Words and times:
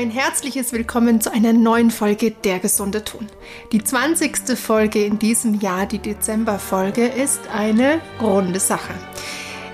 Ein 0.00 0.10
herzliches 0.10 0.72
Willkommen 0.72 1.20
zu 1.20 1.30
einer 1.30 1.52
neuen 1.52 1.90
Folge 1.90 2.30
Der 2.30 2.58
gesunde 2.58 3.04
Ton. 3.04 3.26
Die 3.70 3.84
20. 3.84 4.58
Folge 4.58 5.04
in 5.04 5.18
diesem 5.18 5.60
Jahr, 5.60 5.84
die 5.84 5.98
Dezemberfolge, 5.98 7.06
ist 7.06 7.42
eine 7.54 8.00
runde 8.18 8.60
Sache. 8.60 8.94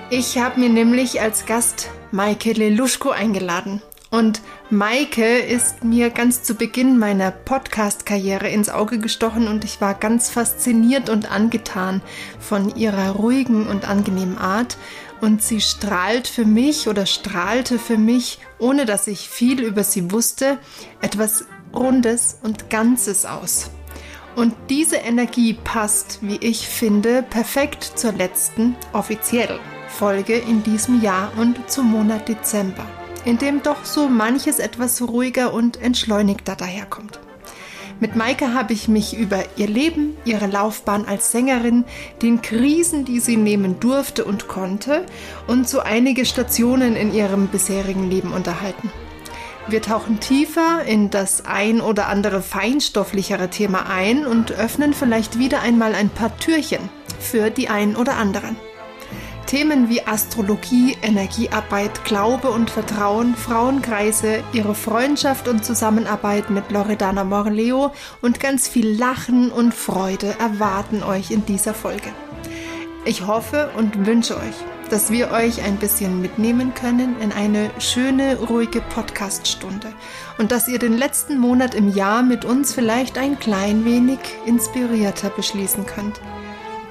Ich 0.09 0.37
habe 0.37 0.59
mir 0.59 0.67
nämlich 0.67 1.21
als 1.21 1.45
Gast 1.45 1.91
Maike 2.11 2.51
Leluschko 2.51 3.11
eingeladen. 3.11 3.81
Und 4.09 4.41
Maike 4.69 5.37
ist 5.39 5.85
mir 5.85 6.09
ganz 6.09 6.43
zu 6.43 6.55
Beginn 6.55 6.99
meiner 6.99 7.31
Podcast-Karriere 7.31 8.49
ins 8.49 8.67
Auge 8.67 8.99
gestochen 8.99 9.47
und 9.47 9.63
ich 9.63 9.79
war 9.79 9.93
ganz 9.93 10.29
fasziniert 10.29 11.09
und 11.09 11.31
angetan 11.31 12.01
von 12.37 12.75
ihrer 12.75 13.11
ruhigen 13.11 13.65
und 13.65 13.87
angenehmen 13.87 14.37
Art 14.37 14.75
und 15.21 15.41
sie 15.41 15.61
strahlt 15.61 16.27
für 16.27 16.45
mich 16.45 16.87
oder 16.87 17.05
strahlte 17.05 17.79
für 17.79 17.97
mich, 17.97 18.39
ohne 18.59 18.85
dass 18.85 19.07
ich 19.07 19.29
viel 19.29 19.61
über 19.61 19.83
sie 19.83 20.11
wusste, 20.11 20.59
etwas 21.01 21.45
Rundes 21.73 22.39
und 22.43 22.69
Ganzes 22.69 23.25
aus. 23.25 23.71
Und 24.35 24.53
diese 24.69 24.97
Energie 24.97 25.53
passt, 25.53 26.19
wie 26.21 26.37
ich 26.37 26.67
finde, 26.67 27.23
perfekt 27.23 27.83
zur 27.95 28.11
letzten 28.11 28.75
offiziellen 28.93 29.59
Folge 29.87 30.35
in 30.35 30.61
diesem 30.61 31.01
Jahr 31.01 31.31
und 31.37 31.71
zum 31.71 31.91
Monat 31.91 32.27
Dezember, 32.29 32.85
in 33.25 33.39
dem 33.39 33.63
doch 33.63 33.83
so 33.83 34.07
manches 34.07 34.59
etwas 34.59 35.01
ruhiger 35.01 35.53
und 35.53 35.81
entschleunigter 35.81 36.55
daherkommt. 36.55 37.19
Mit 37.99 38.15
Maike 38.15 38.53
habe 38.53 38.73
ich 38.73 38.87
mich 38.87 39.17
über 39.17 39.43
ihr 39.55 39.67
Leben, 39.67 40.15
ihre 40.23 40.45
Laufbahn 40.45 41.05
als 41.05 41.31
Sängerin, 41.31 41.83
den 42.21 42.43
Krisen, 42.43 43.05
die 43.05 43.19
sie 43.19 43.37
nehmen 43.37 43.79
durfte 43.79 44.23
und 44.23 44.47
konnte 44.47 45.03
und 45.47 45.67
so 45.67 45.79
einige 45.79 46.25
Stationen 46.25 46.95
in 46.95 47.11
ihrem 47.11 47.47
bisherigen 47.47 48.07
Leben 48.07 48.33
unterhalten. 48.33 48.91
Wir 49.67 49.81
tauchen 49.81 50.19
tiefer 50.19 50.83
in 50.85 51.09
das 51.09 51.45
ein 51.45 51.81
oder 51.81 52.07
andere 52.07 52.43
feinstofflichere 52.43 53.49
Thema 53.49 53.89
ein 53.89 54.27
und 54.27 54.51
öffnen 54.51 54.93
vielleicht 54.93 55.39
wieder 55.39 55.61
einmal 55.61 55.95
ein 55.95 56.09
paar 56.09 56.37
Türchen 56.37 56.89
für 57.19 57.49
die 57.49 57.67
ein 57.67 57.95
oder 57.95 58.15
anderen. 58.17 58.57
Themen 59.47 59.87
wie 59.87 60.05
Astrologie, 60.05 60.97
Energiearbeit, 61.01 62.03
Glaube 62.03 62.49
und 62.49 62.69
Vertrauen, 62.69 63.33
Frauenkreise, 63.33 64.43
ihre 64.51 64.75
Freundschaft 64.75 65.47
und 65.47 65.63
Zusammenarbeit 65.63 66.49
mit 66.49 66.69
Loredana 66.69 67.23
Morleo 67.23 67.93
und 68.21 68.41
ganz 68.41 68.67
viel 68.67 68.89
Lachen 68.89 69.49
und 69.49 69.73
Freude 69.73 70.35
erwarten 70.37 71.01
euch 71.01 71.31
in 71.31 71.45
dieser 71.45 71.73
Folge. 71.73 72.09
Ich 73.05 73.25
hoffe 73.25 73.69
und 73.77 74.05
wünsche 74.05 74.35
euch, 74.35 74.55
dass 74.89 75.11
wir 75.11 75.31
euch 75.31 75.63
ein 75.63 75.77
bisschen 75.77 76.21
mitnehmen 76.21 76.73
können 76.73 77.15
in 77.21 77.31
eine 77.31 77.71
schöne, 77.79 78.37
ruhige 78.37 78.81
Podcaststunde 78.81 79.93
und 80.39 80.51
dass 80.51 80.67
ihr 80.67 80.77
den 80.77 80.97
letzten 80.97 81.37
Monat 81.37 81.73
im 81.73 81.87
Jahr 81.95 82.21
mit 82.21 82.43
uns 82.43 82.73
vielleicht 82.73 83.17
ein 83.17 83.39
klein 83.39 83.85
wenig 83.85 84.19
inspirierter 84.45 85.29
beschließen 85.29 85.85
könnt. 85.85 86.19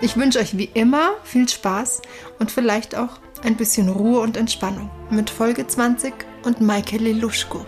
Ich 0.03 0.17
wünsche 0.19 0.41
euch 0.41 0.59
wie 0.59 0.69
immer 0.75 1.13
viel 1.25 1.49
Spaß 1.49 2.03
und 2.39 2.51
vielleicht 2.51 2.95
auch 2.95 3.19
ein 3.43 3.57
bisschen 3.57 3.89
Ruhe 3.89 4.21
und 4.21 4.37
Entspannung 4.37 4.91
mit 5.09 5.31
Folge 5.31 5.67
20 5.67 6.13
und 6.45 6.61
Maike 6.61 6.99
Leluschko. 6.99 7.65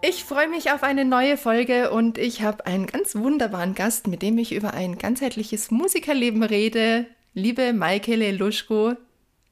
Ich 0.00 0.24
freue 0.24 0.48
mich 0.48 0.72
auf 0.72 0.82
eine 0.82 1.04
neue 1.04 1.36
Folge 1.36 1.92
und 1.92 2.18
ich 2.18 2.42
habe 2.42 2.66
einen 2.66 2.88
ganz 2.88 3.14
wunderbaren 3.14 3.76
Gast, 3.76 4.08
mit 4.08 4.20
dem 4.20 4.36
ich 4.38 4.52
über 4.52 4.74
ein 4.74 4.98
ganzheitliches 4.98 5.70
Musikerleben 5.70 6.42
rede. 6.42 7.06
Liebe 7.32 7.72
Maike 7.72 8.16
Leluschko, 8.16 8.94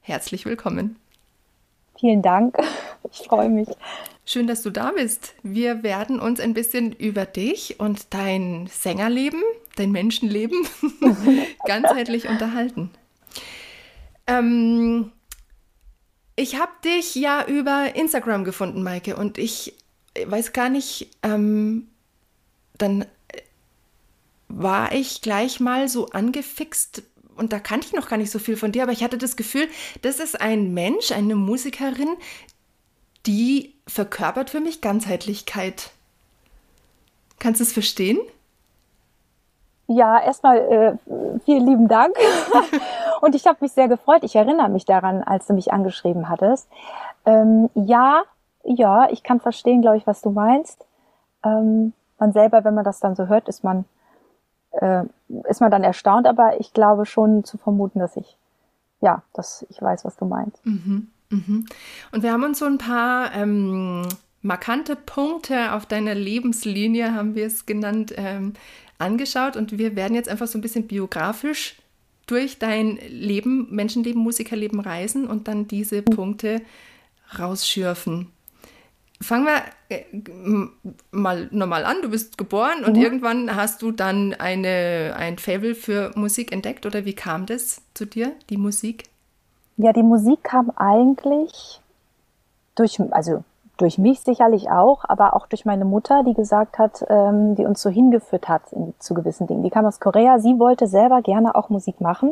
herzlich 0.01 0.45
willkommen. 0.45 0.97
Vielen 1.97 2.21
Dank. 2.21 2.57
Ich 3.09 3.19
freue 3.19 3.49
mich. 3.49 3.69
Schön, 4.31 4.47
dass 4.47 4.61
du 4.61 4.69
da 4.69 4.91
bist. 4.91 5.33
Wir 5.43 5.83
werden 5.83 6.17
uns 6.17 6.39
ein 6.39 6.53
bisschen 6.53 6.93
über 6.93 7.25
dich 7.25 7.81
und 7.81 8.13
dein 8.13 8.69
Sängerleben, 8.71 9.43
dein 9.75 9.91
Menschenleben 9.91 10.65
ganzheitlich 11.65 12.29
unterhalten. 12.29 12.91
Ähm, 14.27 15.11
ich 16.37 16.57
habe 16.57 16.71
dich 16.85 17.13
ja 17.15 17.45
über 17.45 17.93
Instagram 17.93 18.45
gefunden, 18.45 18.83
Maike, 18.83 19.17
und 19.17 19.37
ich 19.37 19.73
weiß 20.25 20.53
gar 20.53 20.69
nicht, 20.69 21.09
ähm, 21.23 21.89
dann 22.77 23.03
war 24.47 24.93
ich 24.93 25.21
gleich 25.21 25.59
mal 25.59 25.89
so 25.89 26.07
angefixt 26.07 27.03
und 27.35 27.51
da 27.51 27.59
kannte 27.59 27.87
ich 27.87 27.93
noch 27.93 28.07
gar 28.07 28.15
nicht 28.15 28.31
so 28.31 28.39
viel 28.39 28.55
von 28.55 28.71
dir, 28.71 28.83
aber 28.83 28.93
ich 28.93 29.03
hatte 29.03 29.17
das 29.17 29.35
Gefühl, 29.35 29.67
das 30.03 30.21
ist 30.21 30.39
ein 30.39 30.73
Mensch, 30.73 31.11
eine 31.11 31.35
Musikerin, 31.35 32.15
die 33.25 33.75
verkörpert 33.91 34.49
für 34.49 34.59
mich 34.59 34.81
Ganzheitlichkeit. 34.81 35.91
Kannst 37.39 37.59
du 37.59 37.63
es 37.63 37.73
verstehen? 37.73 38.19
Ja, 39.87 40.19
erstmal 40.19 40.57
äh, 40.57 41.39
vielen 41.43 41.65
lieben 41.65 41.87
Dank. 41.87 42.15
und 43.21 43.35
ich 43.35 43.45
habe 43.45 43.57
mich 43.61 43.73
sehr 43.73 43.87
gefreut. 43.87 44.23
Ich 44.23 44.35
erinnere 44.35 44.69
mich 44.69 44.85
daran, 44.85 45.23
als 45.23 45.47
du 45.47 45.53
mich 45.53 45.73
angeschrieben 45.73 46.29
hattest. 46.29 46.69
Ähm, 47.25 47.69
ja, 47.75 48.23
ja, 48.63 49.09
ich 49.09 49.23
kann 49.23 49.39
verstehen, 49.39 49.81
glaube 49.81 49.97
ich, 49.97 50.07
was 50.07 50.21
du 50.21 50.29
meinst. 50.29 50.85
Ähm, 51.43 51.93
man 52.19 52.31
selber, 52.31 52.63
wenn 52.63 52.75
man 52.75 52.85
das 52.85 52.99
dann 52.99 53.15
so 53.15 53.27
hört, 53.27 53.49
ist 53.49 53.63
man, 53.63 53.85
äh, 54.71 55.03
ist 55.49 55.59
man 55.59 55.71
dann 55.71 55.83
erstaunt, 55.83 56.27
aber 56.27 56.59
ich 56.59 56.73
glaube 56.73 57.05
schon 57.05 57.43
zu 57.43 57.57
vermuten, 57.57 57.99
dass 57.99 58.15
ich, 58.15 58.37
ja, 59.01 59.23
dass 59.33 59.65
ich 59.69 59.81
weiß, 59.81 60.05
was 60.05 60.15
du 60.15 60.25
meinst. 60.25 60.65
Mhm. 60.65 61.09
Mhm. 61.31 61.65
Und 62.11 62.23
wir 62.23 62.31
haben 62.31 62.43
uns 62.43 62.59
so 62.59 62.65
ein 62.65 62.77
paar 62.77 63.33
ähm, 63.33 64.07
markante 64.41 64.95
Punkte 64.95 65.73
auf 65.73 65.85
deiner 65.85 66.13
Lebenslinie, 66.13 67.13
haben 67.13 67.35
wir 67.35 67.45
es 67.45 67.65
genannt, 67.65 68.13
ähm, 68.17 68.53
angeschaut. 68.99 69.55
Und 69.55 69.77
wir 69.77 69.95
werden 69.95 70.13
jetzt 70.13 70.29
einfach 70.29 70.47
so 70.47 70.57
ein 70.57 70.61
bisschen 70.61 70.87
biografisch 70.87 71.75
durch 72.27 72.59
dein 72.59 72.97
Leben, 73.09 73.67
Menschenleben, 73.71 74.21
Musikerleben 74.21 74.79
reisen 74.79 75.27
und 75.27 75.47
dann 75.47 75.67
diese 75.67 76.01
Punkte 76.01 76.61
rausschürfen. 77.37 78.27
Fangen 79.21 79.45
wir 79.45 79.63
äh, 79.89 80.05
mal 81.11 81.47
normal 81.51 81.85
an. 81.85 81.97
Du 82.01 82.09
bist 82.09 82.37
geboren 82.37 82.83
und 82.83 82.95
mhm. 82.95 83.03
irgendwann 83.03 83.55
hast 83.55 83.81
du 83.81 83.91
dann 83.91 84.33
eine, 84.33 85.13
ein 85.15 85.37
Fable 85.37 85.75
für 85.75 86.11
Musik 86.15 86.51
entdeckt 86.51 86.85
oder 86.85 87.05
wie 87.05 87.13
kam 87.13 87.45
das 87.45 87.81
zu 87.93 88.05
dir, 88.05 88.33
die 88.49 88.57
Musik? 88.57 89.03
Ja, 89.81 89.93
die 89.93 90.03
Musik 90.03 90.43
kam 90.43 90.71
eigentlich 90.75 91.81
durch, 92.75 93.01
also 93.09 93.43
durch 93.77 93.97
mich 93.97 94.21
sicherlich 94.21 94.69
auch, 94.69 95.05
aber 95.07 95.35
auch 95.35 95.47
durch 95.47 95.65
meine 95.65 95.85
Mutter, 95.85 96.23
die 96.23 96.35
gesagt 96.35 96.77
hat, 96.77 97.03
ähm, 97.09 97.55
die 97.55 97.65
uns 97.65 97.81
so 97.81 97.89
hingeführt 97.89 98.47
hat 98.47 98.71
in, 98.73 98.93
zu 98.99 99.15
gewissen 99.15 99.47
Dingen. 99.47 99.63
Die 99.63 99.71
kam 99.71 99.87
aus 99.87 99.99
Korea, 99.99 100.37
sie 100.37 100.59
wollte 100.59 100.85
selber 100.85 101.23
gerne 101.23 101.55
auch 101.55 101.69
Musik 101.69 101.99
machen, 101.99 102.31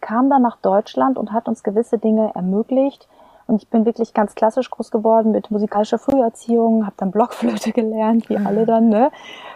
kam 0.00 0.30
dann 0.30 0.40
nach 0.40 0.56
Deutschland 0.56 1.18
und 1.18 1.32
hat 1.32 1.48
uns 1.48 1.64
gewisse 1.64 1.98
Dinge 1.98 2.32
ermöglicht. 2.34 3.08
Und 3.46 3.62
ich 3.62 3.68
bin 3.68 3.84
wirklich 3.84 4.14
ganz 4.14 4.34
klassisch 4.34 4.70
groß 4.70 4.90
geworden 4.90 5.32
mit 5.32 5.50
musikalischer 5.50 5.98
Früherziehung, 5.98 6.86
habe 6.86 6.96
dann 6.96 7.10
Blockflöte 7.10 7.72
gelernt, 7.74 8.30
wie 8.30 8.38
alle 8.38 8.64
dann, 8.64 8.88
ne? 8.88 9.10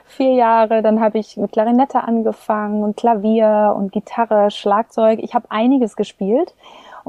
Vier 0.04 0.34
Jahre, 0.34 0.82
dann 0.82 1.00
habe 1.00 1.16
ich 1.16 1.38
mit 1.38 1.52
Klarinette 1.52 2.04
angefangen 2.04 2.82
und 2.82 2.98
Klavier 2.98 3.74
und 3.74 3.92
Gitarre, 3.92 4.50
Schlagzeug. 4.50 5.20
Ich 5.22 5.34
habe 5.34 5.46
einiges 5.50 5.96
gespielt 5.96 6.52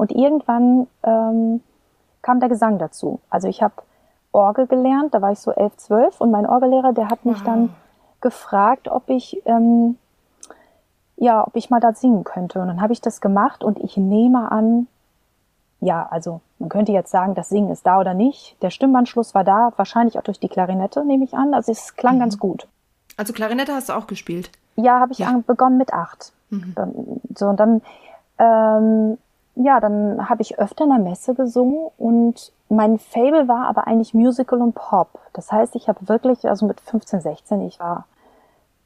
und 0.00 0.12
irgendwann 0.12 0.86
ähm, 1.02 1.60
kam 2.22 2.40
der 2.40 2.48
Gesang 2.48 2.78
dazu. 2.78 3.20
Also 3.28 3.48
ich 3.48 3.62
habe 3.62 3.74
Orgel 4.32 4.66
gelernt, 4.66 5.12
da 5.12 5.20
war 5.20 5.32
ich 5.32 5.40
so 5.40 5.50
elf, 5.50 5.76
zwölf 5.76 6.20
und 6.20 6.30
mein 6.30 6.46
Orgellehrer, 6.46 6.94
der 6.94 7.10
hat 7.10 7.26
mich 7.26 7.38
wow. 7.40 7.44
dann 7.44 7.76
gefragt, 8.22 8.88
ob 8.88 9.10
ich 9.10 9.42
ähm, 9.44 9.98
ja, 11.16 11.46
ob 11.46 11.54
ich 11.54 11.68
mal 11.68 11.80
da 11.80 11.92
singen 11.92 12.24
könnte. 12.24 12.60
Und 12.60 12.68
dann 12.68 12.80
habe 12.80 12.94
ich 12.94 13.02
das 13.02 13.20
gemacht 13.20 13.62
und 13.62 13.78
ich 13.78 13.98
nehme 13.98 14.50
an, 14.50 14.86
ja, 15.80 16.08
also 16.10 16.40
man 16.58 16.70
könnte 16.70 16.92
jetzt 16.92 17.10
sagen, 17.10 17.34
das 17.34 17.50
Singen 17.50 17.70
ist 17.70 17.86
da 17.86 18.00
oder 18.00 18.14
nicht. 18.14 18.56
Der 18.62 18.70
Stimmanschluss 18.70 19.34
war 19.34 19.44
da, 19.44 19.74
wahrscheinlich 19.76 20.18
auch 20.18 20.22
durch 20.22 20.40
die 20.40 20.48
Klarinette, 20.48 21.04
nehme 21.04 21.24
ich 21.24 21.34
an. 21.34 21.52
Also 21.52 21.72
es 21.72 21.94
klang 21.94 22.14
mhm. 22.16 22.20
ganz 22.20 22.38
gut. 22.38 22.66
Also 23.18 23.34
Klarinette 23.34 23.74
hast 23.74 23.90
du 23.90 23.92
auch 23.92 24.06
gespielt? 24.06 24.50
Ja, 24.76 24.98
habe 24.98 25.12
ich 25.12 25.18
ja. 25.18 25.42
begonnen 25.46 25.76
mit 25.76 25.92
acht. 25.92 26.32
Mhm. 26.48 26.74
So, 27.34 27.48
und 27.48 27.60
dann 27.60 27.82
ähm, 28.38 29.18
ja, 29.54 29.80
dann 29.80 30.28
habe 30.28 30.42
ich 30.42 30.58
öfter 30.58 30.84
in 30.84 30.90
der 30.90 30.98
Messe 30.98 31.34
gesungen 31.34 31.90
und 31.98 32.52
mein 32.68 32.98
Fable 32.98 33.48
war 33.48 33.66
aber 33.66 33.86
eigentlich 33.86 34.14
Musical 34.14 34.62
und 34.62 34.74
Pop. 34.74 35.18
Das 35.32 35.50
heißt, 35.50 35.74
ich 35.74 35.88
habe 35.88 36.08
wirklich, 36.08 36.48
also 36.48 36.66
mit 36.66 36.80
15, 36.80 37.20
16, 37.20 37.60
ich 37.62 37.80
war 37.80 38.04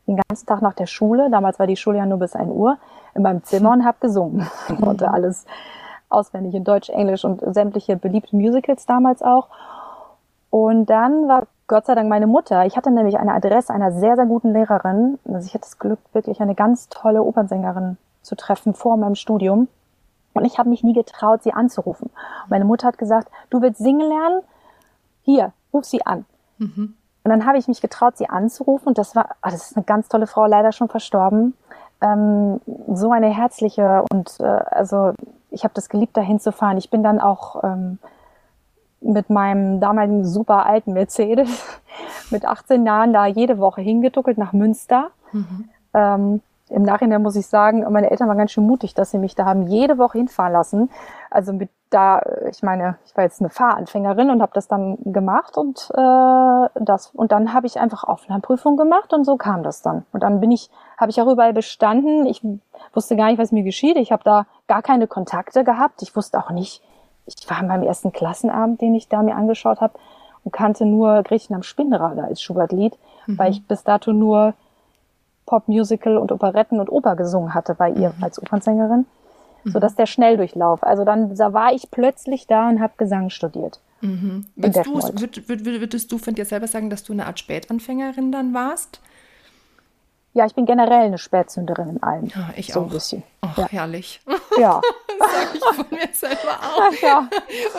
den 0.07 0.21
ganzen 0.29 0.47
Tag 0.47 0.63
nach 0.63 0.75
der 0.75 0.87
Schule, 0.87 1.31
damals 1.31 1.59
war 1.59 1.67
die 1.67 1.77
Schule 1.77 1.99
ja 1.99 2.07
nur 2.07 2.19
bis 2.19 2.35
1 2.35 2.51
Uhr, 2.51 2.79
in 3.15 3.23
meinem 3.23 3.45
Zimmer 3.45 3.73
und 3.73 3.85
habe 3.85 3.99
gesungen. 4.01 4.47
Ich 4.69 4.81
konnte 4.81 5.11
alles 5.11 5.47
auswendig 6.09 6.55
in 6.55 6.65
Deutsch, 6.65 6.89
Englisch 6.89 7.25
und 7.25 7.43
sämtliche 7.55 7.97
beliebte 7.97 8.37
Musicals 8.37 8.87
damals 8.87 9.23
auch. 9.23 9.49
Und 10.51 10.87
dann 10.87 11.29
war 11.29 11.47
Gott 11.67 11.87
sei 11.87 11.95
Dank 11.95 12.09
meine 12.09 12.27
Mutter. 12.27 12.67
Ich 12.67 12.77
hatte 12.77 12.91
nämlich 12.91 13.19
eine 13.19 13.33
Adresse 13.33 13.73
einer 13.73 13.93
sehr, 13.93 14.17
sehr 14.17 14.27
guten 14.27 14.53
Lehrerin. 14.53 15.19
Also 15.27 15.47
ich 15.47 15.55
hatte 15.55 15.65
das 15.65 15.79
Glück, 15.79 15.99
wirklich 16.13 16.41
eine 16.41 16.55
ganz 16.55 16.89
tolle 16.89 17.23
Opernsängerin 17.23 17.97
zu 18.23 18.37
treffen 18.37 18.75
vor 18.75 18.97
meinem 18.97 19.15
Studium. 19.15 19.69
Und 20.35 20.45
ich 20.45 20.59
habe 20.59 20.69
mich 20.69 20.83
nie 20.83 20.93
getraut, 20.93 21.43
sie 21.43 21.53
anzurufen. 21.53 22.11
Und 22.11 22.51
meine 22.51 22.65
Mutter 22.65 22.89
hat 22.89 22.99
gesagt, 22.99 23.29
du 23.51 23.63
willst 23.63 23.79
singen 23.79 24.09
lernen? 24.09 24.43
Hier, 25.23 25.53
ruf 25.73 25.85
sie 25.85 26.05
an. 26.05 26.27
Mhm. 26.59 26.95
Und 27.25 27.31
dann 27.31 27.47
habe 27.47 27.57
ich 27.57 27.69
mich 27.69 27.81
getraut, 27.81 28.19
sie 28.19 28.29
anzurufen. 28.29 28.89
Und 28.89 28.99
das 28.99 29.17
war, 29.17 29.31
oh, 29.43 29.49
das 29.51 29.71
ist 29.71 29.77
eine 29.77 29.85
ganz 29.85 30.09
tolle 30.09 30.27
Frau, 30.27 30.47
leider 30.47 30.73
schon 30.73 30.89
verstorben. 30.89 31.55
Ähm, 32.01 32.61
so 32.93 33.11
eine 33.13 33.29
herzliche 33.29 34.05
und 34.13 34.39
äh, 34.41 34.45
also 34.45 35.13
ich 35.51 35.65
habe 35.65 35.73
das 35.73 35.89
geliebt, 35.89 36.17
dahin 36.17 36.41
zu 36.41 36.53
fahren. 36.53 36.77
Ich 36.77 36.91
bin 36.91 37.03
dann 37.03 37.21
auch 37.21 37.63
ähm, 37.65 37.99
mit 39.01 39.31
meinem 39.31 39.81
damaligen 39.81 40.25
super 40.25 40.67
alten 40.67 40.93
Mercedes 40.93 41.81
mit 42.31 42.45
18 42.45 42.85
Jahren 42.85 43.13
da 43.13 43.27
jede 43.27 43.59
Woche 43.59 43.81
hingeduckelt 43.81 44.37
nach 44.37 44.53
Münster. 44.53 45.11
Mhm. 45.33 45.69
Ähm, 45.95 46.43
Im 46.71 46.83
Nachhinein 46.83 47.23
muss 47.23 47.37
ich 47.37 47.47
sagen, 47.47 47.85
meine 47.93 48.11
Eltern 48.11 48.29
waren 48.29 48.39
ganz 48.39 48.53
schön 48.53 48.67
mutig, 48.67 48.95
dass 48.95 49.11
sie 49.11 49.19
mich 49.19 49.35
da 49.35 49.45
haben 49.45 49.67
jede 49.67 49.99
Woche 49.99 50.19
hinfahren 50.19 50.53
lassen. 50.53 50.91
Also 51.31 51.53
mit 51.53 51.69
da, 51.91 52.23
ich 52.51 52.63
meine, 52.63 52.97
ich 53.07 53.17
war 53.17 53.23
jetzt 53.23 53.41
eine 53.41 53.51
Fahranfängerin 53.51 54.31
und 54.31 54.43
habe 54.43 54.53
das 54.55 54.67
dann 54.67 54.97
gemacht 55.05 55.57
und 55.57 55.91
äh, 55.95 56.69
das 56.81 57.13
und 57.15 57.31
dann 57.31 57.53
habe 57.53 57.67
ich 57.67 57.79
einfach 57.79 58.03
Aufnahmeprüfung 58.03 58.77
gemacht 58.77 59.13
und 59.13 59.25
so 59.25 59.37
kam 59.37 59.63
das 59.63 59.83
dann. 59.83 60.05
Und 60.13 60.23
dann 60.23 60.41
bin 60.41 60.51
ich, 60.51 60.71
habe 60.97 61.11
ich 61.11 61.21
auch 61.21 61.31
überall 61.31 61.53
bestanden. 61.53 62.27
Ich 62.27 62.43
wusste 62.95 63.15
gar 63.15 63.27
nicht, 63.27 63.39
was 63.39 63.53
mir 63.53 63.63
geschieht. 63.63 63.97
Ich 63.97 64.11
habe 64.11 64.25
da 64.25 64.47
gar 64.67 64.83
keine 64.83 65.07
Kontakte 65.07 65.63
gehabt. 65.63 66.03
Ich 66.03 66.17
wusste 66.17 66.39
auch 66.39 66.51
nicht, 66.51 66.83
ich 67.27 67.49
war 67.49 67.63
beim 67.63 67.83
ersten 67.83 68.11
Klassenabend, 68.11 68.81
den 68.81 68.95
ich 68.95 69.09
da 69.09 69.23
mir 69.23 69.37
angeschaut 69.37 69.81
habe 69.81 69.95
und 70.43 70.53
kannte 70.53 70.87
nur 70.87 71.23
Griechen 71.23 71.55
am 71.55 71.63
Spinnrad 71.63 72.19
als 72.19 72.43
Schubert-Lied, 72.43 72.99
mhm. 73.27 73.39
weil 73.39 73.53
ich 73.53 73.67
bis 73.67 73.85
dato 73.85 74.13
nur 74.13 74.55
Popmusical 75.47 76.17
und 76.17 76.33
Operetten 76.33 76.81
und 76.81 76.91
Oper 76.91 77.17
gesungen 77.17 77.55
hatte 77.55 77.75
bei 77.75 77.91
ihr 77.91 78.13
mhm. 78.17 78.25
als 78.25 78.41
Opernsängerin, 78.41 79.07
mhm. 79.65 79.71
so 79.71 79.79
dass 79.79 79.95
der 79.95 80.07
Schnelldurchlauf. 80.07 80.83
Also 80.83 81.05
dann 81.05 81.35
da 81.35 81.53
war 81.53 81.73
ich 81.73 81.91
plötzlich 81.91 82.47
da 82.47 82.69
und 82.69 82.81
habe 82.81 82.95
Gesang 82.97 83.31
studiert. 83.31 83.81
Mhm. 84.01 84.47
Würdest, 84.57 84.87
du, 84.87 84.95
würd, 84.95 85.49
würd, 85.49 85.65
würdest 85.65 86.13
du 86.13 86.19
von 86.19 86.35
dir 86.35 86.45
selber 86.45 86.67
sagen, 86.67 86.91
dass 86.91 87.05
du 87.05 87.13
eine 87.13 87.27
Art 87.27 87.39
Spätanfängerin 87.39 88.33
dann 88.33 88.53
warst? 88.53 89.01
Ja, 90.35 90.47
ich 90.47 90.55
bin 90.55 90.67
generell 90.67 91.05
eine 91.05 91.19
Spätzünderin 91.19 91.91
in 91.91 92.03
allem. 92.03 92.27
Ja, 92.27 92.51
ich 92.57 92.73
so 92.73 92.81
auch. 92.81 92.85
Ein 92.85 92.91
bisschen. 92.91 93.23
Ach, 93.41 93.57
ja. 93.57 93.69
herrlich. 93.69 94.21
Ja. 94.57 94.81
das 95.19 95.33
sage 95.33 95.49
ich 95.55 95.65
von 95.65 95.87
mir 95.91 96.09
selber 96.13 96.61
auch. 96.63 96.93
Ja. 97.03 97.29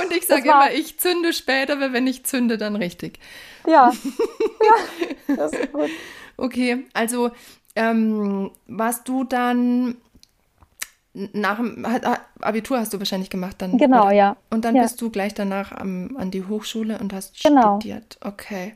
Und 0.02 0.12
ich 0.12 0.28
sage 0.28 0.44
immer, 0.44 0.72
ich 0.72 1.00
zünde 1.00 1.32
später, 1.32 1.74
aber 1.74 1.94
wenn 1.94 2.06
ich 2.06 2.26
zünde, 2.26 2.58
dann 2.58 2.76
richtig. 2.76 3.20
Ja. 3.66 3.94
ja, 3.94 5.36
das 5.38 5.54
ist 5.54 5.72
gut. 5.72 5.90
Okay, 6.38 6.86
also 6.94 7.32
ähm, 7.76 8.52
warst 8.68 9.08
du 9.08 9.24
dann 9.24 9.96
nach 11.34 11.58
dem 11.58 11.86
Abitur 12.42 12.78
hast 12.78 12.94
du 12.94 13.00
wahrscheinlich 13.00 13.30
gemacht 13.30 13.56
dann. 13.60 13.78
Genau, 13.78 14.08
oder? 14.08 14.14
ja. 14.14 14.38
Und 14.50 14.66
dann 14.66 14.76
ja. 14.76 14.82
bist 14.84 15.02
du 15.02 15.10
gleich 15.10 15.34
danach 15.34 15.72
am, 15.72 16.18
an 16.18 16.30
die 16.30 16.46
Hochschule 16.46 17.00
und 17.00 17.14
hast 17.14 17.42
genau. 17.42 17.80
studiert. 17.80 18.18
Okay. 18.24 18.74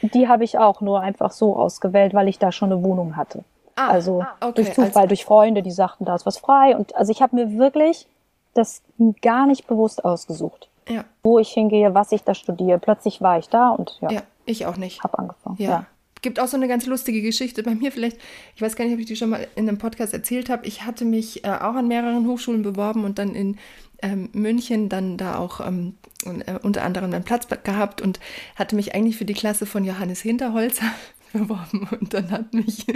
Die 0.00 0.28
habe 0.28 0.44
ich 0.44 0.58
auch 0.58 0.80
nur 0.80 1.00
einfach 1.00 1.30
so 1.30 1.56
ausgewählt, 1.56 2.14
weil 2.14 2.28
ich 2.28 2.38
da 2.38 2.52
schon 2.52 2.72
eine 2.72 2.82
Wohnung 2.82 3.16
hatte. 3.16 3.44
Ah, 3.76 3.88
also 3.88 4.22
ah, 4.22 4.34
okay. 4.40 4.52
durch 4.56 4.68
Zufall, 4.68 5.02
also, 5.02 5.08
durch 5.08 5.24
Freunde, 5.24 5.62
die 5.62 5.70
sagten, 5.70 6.04
da 6.04 6.14
ist 6.14 6.26
was 6.26 6.38
frei. 6.38 6.76
Und 6.76 6.94
also 6.96 7.10
ich 7.10 7.20
habe 7.20 7.36
mir 7.36 7.58
wirklich 7.58 8.06
das 8.54 8.82
gar 9.20 9.46
nicht 9.46 9.66
bewusst 9.66 10.04
ausgesucht. 10.04 10.68
Ja. 10.88 11.04
Wo 11.22 11.38
ich 11.38 11.50
hingehe, 11.50 11.94
was 11.94 12.12
ich 12.12 12.24
da 12.24 12.34
studiere. 12.34 12.78
Plötzlich 12.78 13.20
war 13.20 13.38
ich 13.38 13.48
da 13.48 13.70
und 13.70 13.98
ja. 14.00 14.10
Ja, 14.10 14.22
ich 14.46 14.66
auch 14.66 14.76
nicht. 14.76 15.02
Hab 15.02 15.18
angefangen. 15.18 15.56
Ja. 15.58 15.86
Gibt 16.24 16.40
auch 16.40 16.48
so 16.48 16.56
eine 16.56 16.68
ganz 16.68 16.86
lustige 16.86 17.20
Geschichte 17.20 17.62
bei 17.62 17.74
mir 17.74 17.92
vielleicht. 17.92 18.16
Ich 18.56 18.62
weiß 18.62 18.76
gar 18.76 18.86
nicht, 18.86 18.94
ob 18.94 19.00
ich 19.00 19.04
die 19.04 19.14
schon 19.14 19.28
mal 19.28 19.46
in 19.56 19.68
einem 19.68 19.76
Podcast 19.76 20.14
erzählt 20.14 20.48
habe. 20.48 20.66
Ich 20.66 20.86
hatte 20.86 21.04
mich 21.04 21.44
äh, 21.44 21.48
auch 21.48 21.74
an 21.74 21.86
mehreren 21.86 22.26
Hochschulen 22.26 22.62
beworben 22.62 23.04
und 23.04 23.18
dann 23.18 23.34
in 23.34 23.58
ähm, 24.00 24.30
München 24.32 24.88
dann 24.88 25.18
da 25.18 25.36
auch 25.36 25.60
ähm, 25.60 25.96
äh, 26.24 26.58
unter 26.62 26.82
anderem 26.82 27.12
einen 27.12 27.24
Platz 27.24 27.46
gehabt 27.62 28.00
und 28.00 28.20
hatte 28.56 28.74
mich 28.74 28.94
eigentlich 28.94 29.18
für 29.18 29.26
die 29.26 29.34
Klasse 29.34 29.66
von 29.66 29.84
Johannes 29.84 30.22
Hinterholzer 30.22 30.86
beworben. 31.34 31.90
Und 32.00 32.14
dann 32.14 32.30
hat 32.30 32.54
mich 32.54 32.86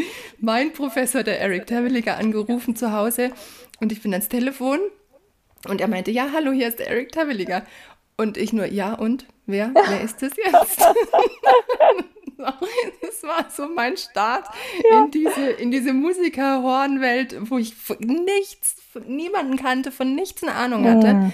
mein 0.40 0.72
Professor, 0.72 1.22
der 1.22 1.38
Eric 1.38 1.66
Terwilliger, 1.66 2.16
angerufen 2.16 2.76
zu 2.76 2.92
Hause 2.92 3.30
und 3.78 3.92
ich 3.92 4.00
bin 4.00 4.14
ans 4.14 4.30
Telefon 4.30 4.78
und 5.68 5.82
er 5.82 5.88
meinte, 5.88 6.10
ja, 6.10 6.30
hallo, 6.32 6.50
hier 6.52 6.68
ist 6.68 6.78
der 6.78 6.88
Eric 6.88 7.12
Terwilliger. 7.12 7.62
Und 8.16 8.38
ich 8.38 8.54
nur, 8.54 8.64
ja, 8.64 8.94
und 8.94 9.26
wer? 9.44 9.70
Wer 9.74 10.00
ist 10.00 10.22
das 10.22 10.32
jetzt? 10.34 10.82
das 12.38 13.22
war 13.22 13.50
so 13.50 13.68
mein 13.68 13.96
Start 13.96 14.46
ja. 14.90 15.04
in 15.04 15.10
diese, 15.10 15.50
in 15.50 15.70
diese 15.70 15.92
Musiker-Hornwelt, 15.92 17.50
wo 17.50 17.58
ich 17.58 17.74
nichts, 17.98 18.76
niemanden 19.06 19.56
kannte, 19.56 19.92
von 19.92 20.14
nichts 20.14 20.42
eine 20.42 20.54
Ahnung 20.54 20.84
hatte. 20.84 21.14
Mhm. 21.14 21.32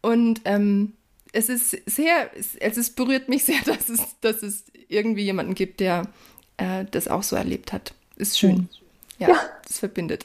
Und 0.00 0.40
ähm, 0.44 0.94
es 1.32 1.48
ist 1.48 1.70
sehr, 1.86 2.30
es, 2.36 2.56
es 2.56 2.90
berührt 2.90 3.28
mich 3.28 3.44
sehr, 3.44 3.60
dass 3.66 3.88
es, 3.88 4.18
dass 4.20 4.42
es 4.42 4.64
irgendwie 4.88 5.22
jemanden 5.22 5.54
gibt, 5.54 5.80
der 5.80 6.04
äh, 6.56 6.84
das 6.90 7.08
auch 7.08 7.22
so 7.22 7.36
erlebt 7.36 7.72
hat. 7.72 7.94
Ist 8.16 8.38
schön. 8.38 8.56
Mhm. 8.56 8.68
Ja, 9.18 9.28
ja, 9.30 9.40
das 9.66 9.80
verbindet. 9.80 10.24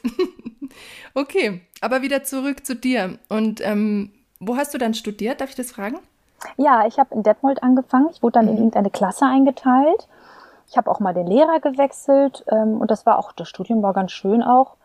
okay, 1.14 1.62
aber 1.80 2.02
wieder 2.02 2.22
zurück 2.22 2.64
zu 2.64 2.76
dir. 2.76 3.18
Und 3.28 3.60
ähm, 3.60 4.12
wo 4.38 4.56
hast 4.56 4.72
du 4.72 4.78
dann 4.78 4.94
studiert? 4.94 5.40
Darf 5.40 5.50
ich 5.50 5.56
das 5.56 5.72
fragen? 5.72 5.98
Ja, 6.56 6.86
ich 6.86 6.98
habe 6.98 7.14
in 7.14 7.22
Detmold 7.22 7.62
angefangen. 7.62 8.08
Ich 8.12 8.22
wurde 8.22 8.34
dann 8.34 8.44
mhm. 8.44 8.52
in 8.52 8.56
irgendeine 8.58 8.90
Klasse 8.90 9.26
eingeteilt. 9.26 10.06
Ich 10.68 10.76
habe 10.76 10.90
auch 10.90 11.00
mal 11.00 11.14
den 11.14 11.26
Lehrer 11.26 11.60
gewechselt 11.60 12.44
ähm, 12.48 12.80
und 12.80 12.90
das 12.90 13.06
war 13.06 13.18
auch, 13.18 13.32
das 13.32 13.48
Studium 13.48 13.82
war 13.82 13.92
ganz 13.92 14.12
schön 14.12 14.42
auch. 14.42 14.76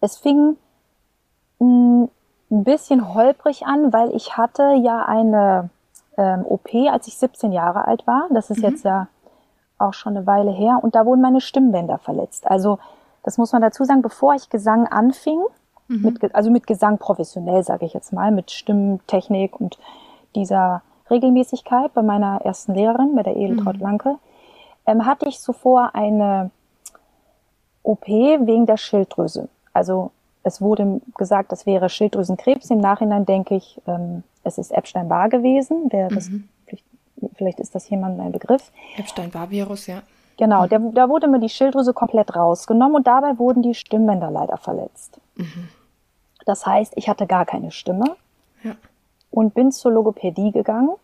Es 0.00 0.18
fing 0.18 0.56
mh, 1.58 1.66
mm, 1.66 2.08
ein 2.50 2.64
bisschen 2.64 3.14
holprig 3.14 3.66
an, 3.66 3.92
weil 3.92 4.14
ich 4.14 4.36
hatte 4.36 4.74
ja 4.74 5.04
eine 5.04 5.70
ähm, 6.16 6.44
OP, 6.46 6.68
als 6.90 7.06
ich 7.06 7.16
17 7.16 7.52
Jahre 7.52 7.86
alt 7.86 8.06
war. 8.06 8.26
Das 8.30 8.50
ist 8.50 8.58
mhm. 8.58 8.64
jetzt 8.64 8.84
ja 8.84 9.08
auch 9.78 9.94
schon 9.94 10.16
eine 10.16 10.26
Weile 10.26 10.50
her. 10.50 10.80
Und 10.82 10.94
da 10.94 11.06
wurden 11.06 11.20
meine 11.20 11.40
Stimmbänder 11.40 11.98
verletzt. 11.98 12.50
Also 12.50 12.78
das 13.22 13.38
muss 13.38 13.52
man 13.52 13.62
dazu 13.62 13.84
sagen, 13.84 14.02
bevor 14.02 14.34
ich 14.34 14.50
Gesang 14.50 14.86
anfing, 14.86 15.40
mhm. 15.88 16.02
mit, 16.02 16.34
also 16.34 16.50
mit 16.50 16.66
Gesang 16.66 16.98
professionell, 16.98 17.62
sage 17.62 17.86
ich 17.86 17.94
jetzt 17.94 18.12
mal, 18.12 18.30
mit 18.30 18.50
Stimmtechnik 18.50 19.60
und 19.60 19.78
dieser 20.34 20.82
Regelmäßigkeit 21.10 21.92
bei 21.94 22.02
meiner 22.02 22.40
ersten 22.44 22.74
Lehrerin, 22.74 23.14
bei 23.14 23.22
der 23.22 23.36
Edeltraut 23.36 23.76
mhm. 23.76 23.82
Ähm, 24.90 25.06
hatte 25.06 25.28
ich 25.28 25.40
zuvor 25.40 25.94
eine 25.94 26.50
OP 27.82 28.06
wegen 28.08 28.66
der 28.66 28.76
Schilddrüse. 28.76 29.48
Also 29.72 30.10
es 30.42 30.60
wurde 30.60 31.00
gesagt, 31.16 31.52
das 31.52 31.64
wäre 31.64 31.88
Schilddrüsenkrebs. 31.88 32.70
Im 32.70 32.78
Nachhinein 32.78 33.24
denke 33.24 33.54
ich, 33.54 33.80
ähm, 33.86 34.24
es 34.42 34.58
ist 34.58 34.72
Epstein-Barr 34.72 35.28
gewesen. 35.28 35.88
Wer 35.90 36.08
das, 36.08 36.28
mhm. 36.28 36.48
vielleicht, 36.66 36.84
vielleicht, 37.34 37.60
ist 37.60 37.74
das 37.74 37.88
jemand 37.88 38.18
ein 38.20 38.32
Begriff. 38.32 38.72
Epstein-Barr-Virus, 38.96 39.86
ja. 39.86 40.02
Genau, 40.38 40.66
der, 40.66 40.78
da 40.78 41.08
wurde 41.08 41.28
mir 41.28 41.38
die 41.38 41.50
Schilddrüse 41.50 41.92
komplett 41.92 42.34
rausgenommen 42.34 42.96
und 42.96 43.06
dabei 43.06 43.38
wurden 43.38 43.62
die 43.62 43.74
Stimmbänder 43.74 44.30
leider 44.30 44.56
verletzt. 44.56 45.20
Mhm. 45.36 45.68
Das 46.46 46.66
heißt, 46.66 46.94
ich 46.96 47.08
hatte 47.08 47.26
gar 47.26 47.44
keine 47.44 47.70
Stimme 47.70 48.16
ja. 48.64 48.74
und 49.30 49.54
bin 49.54 49.70
zur 49.70 49.92
Logopädie 49.92 50.50
gegangen. 50.50 50.96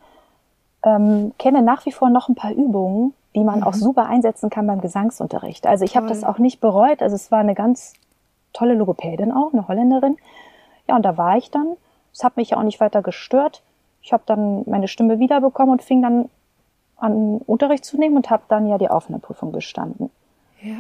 Ähm, 0.82 1.34
kenne 1.38 1.62
nach 1.62 1.84
wie 1.84 1.92
vor 1.92 2.08
noch 2.08 2.28
ein 2.28 2.34
paar 2.34 2.52
Übungen, 2.52 3.12
die 3.36 3.44
man 3.44 3.60
mhm. 3.60 3.64
auch 3.64 3.74
super 3.74 4.06
einsetzen 4.06 4.50
kann 4.50 4.66
beim 4.66 4.80
Gesangsunterricht. 4.80 5.66
Also 5.66 5.84
ich 5.84 5.96
habe 5.96 6.08
das 6.08 6.24
auch 6.24 6.38
nicht 6.38 6.60
bereut. 6.60 7.02
Also 7.02 7.14
es 7.14 7.30
war 7.30 7.38
eine 7.38 7.54
ganz 7.54 7.92
tolle 8.52 8.74
Logopädin 8.74 9.30
auch, 9.30 9.52
eine 9.52 9.68
Holländerin. 9.68 10.16
Ja, 10.88 10.96
und 10.96 11.02
da 11.02 11.16
war 11.16 11.36
ich 11.36 11.50
dann. 11.50 11.76
Es 12.12 12.24
hat 12.24 12.38
mich 12.38 12.50
ja 12.50 12.56
auch 12.56 12.62
nicht 12.62 12.80
weiter 12.80 13.02
gestört. 13.02 13.62
Ich 14.00 14.12
habe 14.12 14.22
dann 14.26 14.64
meine 14.66 14.88
Stimme 14.88 15.18
wiederbekommen 15.18 15.70
und 15.70 15.82
fing 15.82 16.00
dann 16.00 16.30
an, 16.96 17.38
Unterricht 17.46 17.84
zu 17.84 17.98
nehmen 17.98 18.16
und 18.16 18.30
habe 18.30 18.44
dann 18.48 18.66
ja 18.66 18.78
die 18.78 18.88
Aufnahmeprüfung 18.88 19.52
bestanden. 19.52 20.10
Ja. 20.62 20.76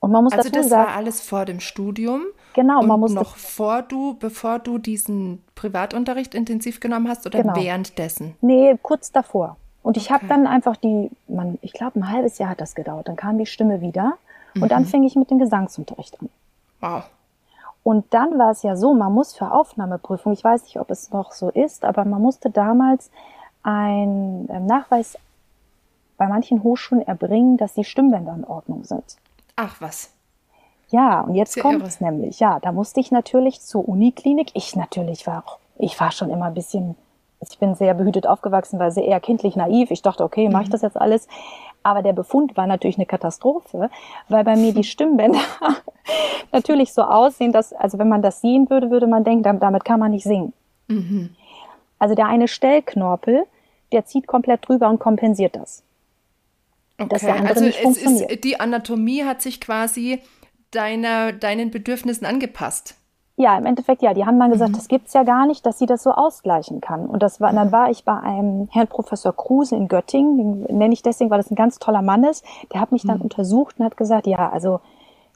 Und 0.00 0.12
man 0.12 0.22
muss 0.22 0.32
also 0.32 0.48
dazu 0.48 0.60
das 0.60 0.68
sagen, 0.68 0.86
war 0.88 0.96
alles 0.96 1.20
vor 1.20 1.44
dem 1.44 1.58
Studium. 1.58 2.22
Genau, 2.54 2.82
man 2.82 3.00
muss 3.00 3.12
noch 3.12 3.34
vor 3.34 3.82
du, 3.82 4.14
bevor 4.14 4.60
du 4.60 4.78
diesen 4.78 5.42
Privatunterricht 5.56 6.36
intensiv 6.36 6.78
genommen 6.78 7.08
hast 7.08 7.26
oder 7.26 7.42
genau. 7.42 7.56
währenddessen? 7.56 8.36
Nee, 8.40 8.78
kurz 8.80 9.10
davor. 9.10 9.56
Und 9.88 9.96
ich 9.96 10.10
okay. 10.10 10.14
habe 10.16 10.26
dann 10.26 10.46
einfach 10.46 10.76
die, 10.76 11.10
man, 11.28 11.58
ich 11.62 11.72
glaube, 11.72 11.98
ein 11.98 12.12
halbes 12.12 12.36
Jahr 12.36 12.50
hat 12.50 12.60
das 12.60 12.74
gedauert. 12.74 13.08
Dann 13.08 13.16
kam 13.16 13.38
die 13.38 13.46
Stimme 13.46 13.80
wieder 13.80 14.18
und 14.54 14.64
mhm. 14.64 14.68
dann 14.68 14.84
fing 14.84 15.02
ich 15.02 15.16
mit 15.16 15.30
dem 15.30 15.38
Gesangsunterricht 15.38 16.20
an. 16.20 16.28
Wow. 16.80 17.04
Und 17.84 18.12
dann 18.12 18.38
war 18.38 18.50
es 18.50 18.62
ja 18.62 18.76
so, 18.76 18.92
man 18.92 19.14
muss 19.14 19.34
für 19.34 19.50
Aufnahmeprüfung, 19.50 20.34
ich 20.34 20.44
weiß 20.44 20.64
nicht, 20.64 20.78
ob 20.78 20.90
es 20.90 21.10
noch 21.10 21.32
so 21.32 21.48
ist, 21.48 21.86
aber 21.86 22.04
man 22.04 22.20
musste 22.20 22.50
damals 22.50 23.10
einen 23.62 24.46
ähm, 24.50 24.66
Nachweis 24.66 25.16
bei 26.18 26.26
manchen 26.26 26.62
Hochschulen 26.62 27.06
erbringen, 27.06 27.56
dass 27.56 27.72
die 27.72 27.84
Stimmbänder 27.84 28.34
in 28.34 28.44
Ordnung 28.44 28.84
sind. 28.84 29.16
Ach 29.56 29.80
was. 29.80 30.12
Ja, 30.90 31.22
und 31.22 31.34
jetzt 31.34 31.58
kommt 31.58 31.82
es 31.82 32.02
nämlich. 32.02 32.40
Ja, 32.40 32.60
da 32.60 32.72
musste 32.72 33.00
ich 33.00 33.10
natürlich 33.10 33.62
zur 33.62 33.88
Uniklinik. 33.88 34.50
Ich 34.52 34.76
natürlich 34.76 35.26
war 35.26 35.44
auch, 35.46 35.58
ich 35.78 35.98
war 35.98 36.10
schon 36.10 36.28
immer 36.28 36.44
ein 36.44 36.54
bisschen, 36.54 36.94
ich 37.40 37.58
bin 37.58 37.74
sehr 37.74 37.94
behütet 37.94 38.26
aufgewachsen, 38.26 38.78
war 38.78 38.90
sehr 38.90 39.04
eher 39.04 39.20
kindlich 39.20 39.56
naiv. 39.56 39.90
Ich 39.90 40.02
dachte, 40.02 40.24
okay, 40.24 40.48
mache 40.48 40.64
ich 40.64 40.68
mhm. 40.68 40.72
das 40.72 40.82
jetzt 40.82 40.96
alles? 40.96 41.28
Aber 41.82 42.02
der 42.02 42.12
Befund 42.12 42.56
war 42.56 42.66
natürlich 42.66 42.96
eine 42.96 43.06
Katastrophe, 43.06 43.90
weil 44.28 44.44
bei 44.44 44.56
mir 44.56 44.74
die 44.74 44.84
Stimmbänder 44.84 45.40
natürlich 46.52 46.92
so 46.92 47.02
aussehen, 47.02 47.52
dass, 47.52 47.72
also 47.72 47.98
wenn 47.98 48.08
man 48.08 48.22
das 48.22 48.40
sehen 48.40 48.68
würde, 48.70 48.90
würde 48.90 49.06
man 49.06 49.24
denken, 49.24 49.58
damit 49.60 49.84
kann 49.84 50.00
man 50.00 50.10
nicht 50.10 50.24
singen. 50.24 50.52
Mhm. 50.88 51.30
Also 51.98 52.14
der 52.14 52.26
eine 52.26 52.48
Stellknorpel, 52.48 53.44
der 53.92 54.04
zieht 54.04 54.26
komplett 54.26 54.68
drüber 54.68 54.88
und 54.88 54.98
kompensiert 54.98 55.56
das. 55.56 55.82
Okay. 56.98 57.08
Dass 57.08 57.22
der 57.22 57.36
andere 57.36 57.54
also 57.54 57.64
nicht 57.64 57.80
funktioniert. 57.80 58.30
Ist, 58.30 58.44
die 58.44 58.60
Anatomie 58.60 59.24
hat 59.24 59.40
sich 59.40 59.60
quasi 59.60 60.20
deiner, 60.72 61.32
deinen 61.32 61.70
Bedürfnissen 61.70 62.26
angepasst. 62.26 62.96
Ja, 63.40 63.56
im 63.56 63.66
Endeffekt 63.66 64.02
ja. 64.02 64.14
Die 64.14 64.26
haben 64.26 64.36
mal 64.36 64.50
gesagt, 64.50 64.72
mhm. 64.72 64.76
das 64.76 64.88
gibt's 64.88 65.14
ja 65.14 65.22
gar 65.22 65.46
nicht, 65.46 65.64
dass 65.64 65.78
sie 65.78 65.86
das 65.86 66.02
so 66.02 66.10
ausgleichen 66.10 66.80
kann. 66.80 67.06
Und 67.06 67.22
das 67.22 67.40
war, 67.40 67.52
dann 67.52 67.70
war 67.70 67.88
ich 67.88 68.04
bei 68.04 68.18
einem 68.18 68.68
Herrn 68.72 68.88
Professor 68.88 69.32
Kruse 69.32 69.76
in 69.76 69.86
Göttingen, 69.86 70.66
den 70.66 70.76
nenne 70.76 70.92
ich 70.92 71.02
deswegen, 71.02 71.30
weil 71.30 71.38
das 71.38 71.48
ein 71.48 71.54
ganz 71.54 71.78
toller 71.78 72.02
Mann 72.02 72.24
ist. 72.24 72.44
Der 72.72 72.80
hat 72.80 72.90
mich 72.90 73.02
dann 73.02 73.18
mhm. 73.18 73.22
untersucht 73.22 73.78
und 73.78 73.84
hat 73.84 73.96
gesagt, 73.96 74.26
ja, 74.26 74.50
also 74.50 74.80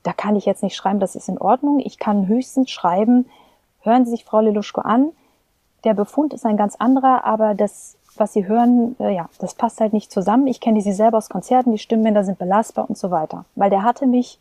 da 0.03 0.13
kann 0.13 0.35
ich 0.35 0.47
jetzt 0.47 0.65
nicht 0.65 0.75
schreiben, 0.75 0.99
das 0.99 1.15
ist 1.15 1.29
in 1.29 1.39
Ordnung. 1.39 1.79
Ich 1.79 2.01
kann 2.01 2.27
höchstens 2.27 2.73
schreiben, 2.73 3.27
hören 3.83 4.05
Sie 4.05 4.11
sich 4.11 4.25
Frau 4.25 4.41
Leluschko 4.41 4.81
an. 4.81 5.13
Der 5.85 5.95
Befund 5.95 6.35
ist 6.35 6.45
ein 6.45 6.57
ganz 6.57 6.75
anderer, 6.75 7.25
aber 7.25 7.55
das, 7.55 7.97
was 8.17 8.33
Sie 8.33 8.49
hören, 8.49 8.97
äh, 8.99 9.15
ja, 9.15 9.29
das 9.39 9.55
passt 9.55 9.81
halt 9.81 9.93
nicht 9.93 10.11
zusammen. 10.11 10.49
Ich 10.49 10.61
kenne 10.61 10.81
sie 10.81 10.93
selber 10.93 11.19
aus 11.19 11.29
Konzerten, 11.29 11.71
die 11.71 11.79
Stimmbänder 11.79 12.25
sind 12.25 12.41
belastbar 12.41 12.89
und 12.89 12.99
so 12.99 13.13
weiter. 13.13 13.45
Weil 13.55 13.71
der 13.71 13.85
hatte 13.85 14.09
mich 14.09 14.41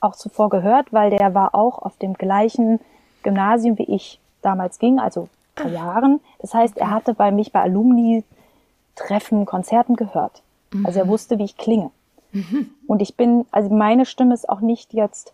auch 0.00 0.14
zuvor 0.14 0.50
gehört, 0.50 0.92
weil 0.92 1.08
der 1.08 1.34
war 1.34 1.54
auch 1.54 1.78
auf 1.78 1.96
dem 1.96 2.12
gleichen 2.12 2.80
Gymnasium 3.22 3.78
wie 3.78 3.94
ich 3.94 4.20
damals 4.42 4.78
ging, 4.78 4.98
also 4.98 5.28
vor 5.56 5.70
ah. 5.70 5.74
Jahren. 5.74 6.20
Das 6.40 6.54
heißt, 6.54 6.76
er 6.76 6.90
hatte 6.90 7.14
bei 7.14 7.30
mich 7.30 7.52
bei 7.52 7.60
Alumni-Treffen, 7.62 9.46
Konzerten 9.46 9.96
gehört. 9.96 10.42
Mhm. 10.72 10.86
Also 10.86 11.00
er 11.00 11.08
wusste, 11.08 11.38
wie 11.38 11.44
ich 11.44 11.56
klinge. 11.56 11.90
Mhm. 12.32 12.70
Und 12.86 13.02
ich 13.02 13.16
bin, 13.16 13.46
also 13.50 13.70
meine 13.74 14.06
Stimme 14.06 14.34
ist 14.34 14.48
auch 14.48 14.60
nicht 14.60 14.92
jetzt 14.92 15.32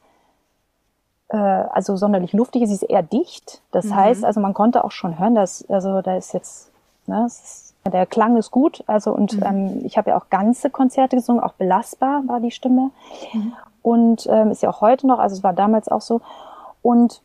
äh, 1.29 1.37
also 1.37 1.97
sonderlich 1.97 2.33
luftig, 2.33 2.67
sie 2.67 2.75
ist 2.75 2.83
eher 2.83 3.03
dicht. 3.03 3.61
Das 3.73 3.87
mhm. 3.87 3.97
heißt, 3.97 4.25
also 4.25 4.41
man 4.41 4.55
konnte 4.55 4.85
auch 4.85 4.93
schon 4.93 5.19
hören, 5.19 5.35
dass 5.35 5.69
also 5.69 6.01
da 6.03 6.17
ist 6.17 6.33
jetzt, 6.33 6.71
ne, 7.07 7.25
ist, 7.27 7.75
der 7.93 8.07
Klang 8.07 8.37
ist 8.37 8.51
gut. 8.51 8.85
Also 8.87 9.13
und 9.13 9.35
mhm. 9.35 9.43
ähm, 9.45 9.81
ich 9.85 9.99
habe 9.99 10.11
ja 10.11 10.17
auch 10.17 10.31
ganze 10.31 10.71
Konzerte 10.71 11.17
gesungen, 11.17 11.43
auch 11.43 11.55
belastbar 11.55 12.23
war 12.27 12.41
die 12.41 12.51
Stimme. 12.51 12.91
Mhm. 13.33 13.53
Und 13.83 14.27
ähm, 14.31 14.51
ist 14.51 14.63
ja 14.63 14.71
auch 14.71 14.81
heute 14.81 15.07
noch, 15.07 15.19
also 15.19 15.37
es 15.37 15.43
war 15.43 15.53
damals 15.53 15.89
auch 15.89 16.01
so. 16.01 16.21
Und 16.81 17.21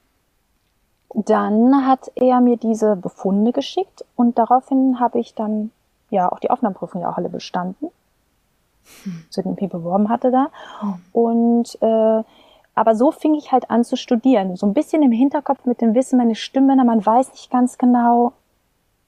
dann 1.13 1.87
hat 1.87 2.11
er 2.15 2.39
mir 2.41 2.57
diese 2.57 2.95
Befunde 2.95 3.51
geschickt 3.51 4.05
und 4.15 4.37
daraufhin 4.37 4.99
habe 4.99 5.19
ich 5.19 5.33
dann 5.33 5.71
ja 6.09 6.31
auch 6.31 6.39
die 6.39 6.51
Aufnahmeprüfung 6.51 7.01
ja 7.01 7.11
auch 7.11 7.17
alle 7.17 7.29
bestanden, 7.29 7.89
hm. 9.03 9.25
zu 9.29 9.41
den 9.41 9.55
Pi 9.55 9.67
beworben 9.67 10.09
hatte 10.09 10.31
da. 10.31 10.49
Hm. 10.81 11.01
Und 11.11 11.77
äh, 11.81 12.23
aber 12.75 12.95
so 12.95 13.11
fing 13.11 13.35
ich 13.35 13.51
halt 13.51 13.69
an 13.69 13.83
zu 13.83 13.97
studieren. 13.97 14.55
So 14.55 14.65
ein 14.65 14.73
bisschen 14.73 15.03
im 15.03 15.11
Hinterkopf 15.11 15.65
mit 15.65 15.81
dem 15.81 15.95
Wissen, 15.95 16.17
meine 16.17 16.35
Stimme, 16.35 16.77
man 16.77 17.05
weiß 17.05 17.31
nicht 17.31 17.51
ganz 17.51 17.77
genau, 17.77 18.31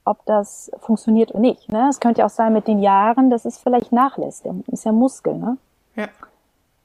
ob 0.04 0.24
das 0.26 0.70
funktioniert 0.80 1.30
oder 1.30 1.40
nicht. 1.40 1.72
Ne? 1.72 1.88
Es 1.88 1.98
könnte 1.98 2.20
ja 2.20 2.26
auch 2.26 2.30
sein 2.30 2.52
mit 2.52 2.68
den 2.68 2.80
Jahren, 2.80 3.30
dass 3.30 3.46
es 3.46 3.56
vielleicht 3.56 3.90
nachlässt. 3.90 4.44
Ist 4.66 4.84
ja 4.84 4.92
Muskel, 4.92 5.38
ne? 5.38 5.56
Ja. 5.96 6.08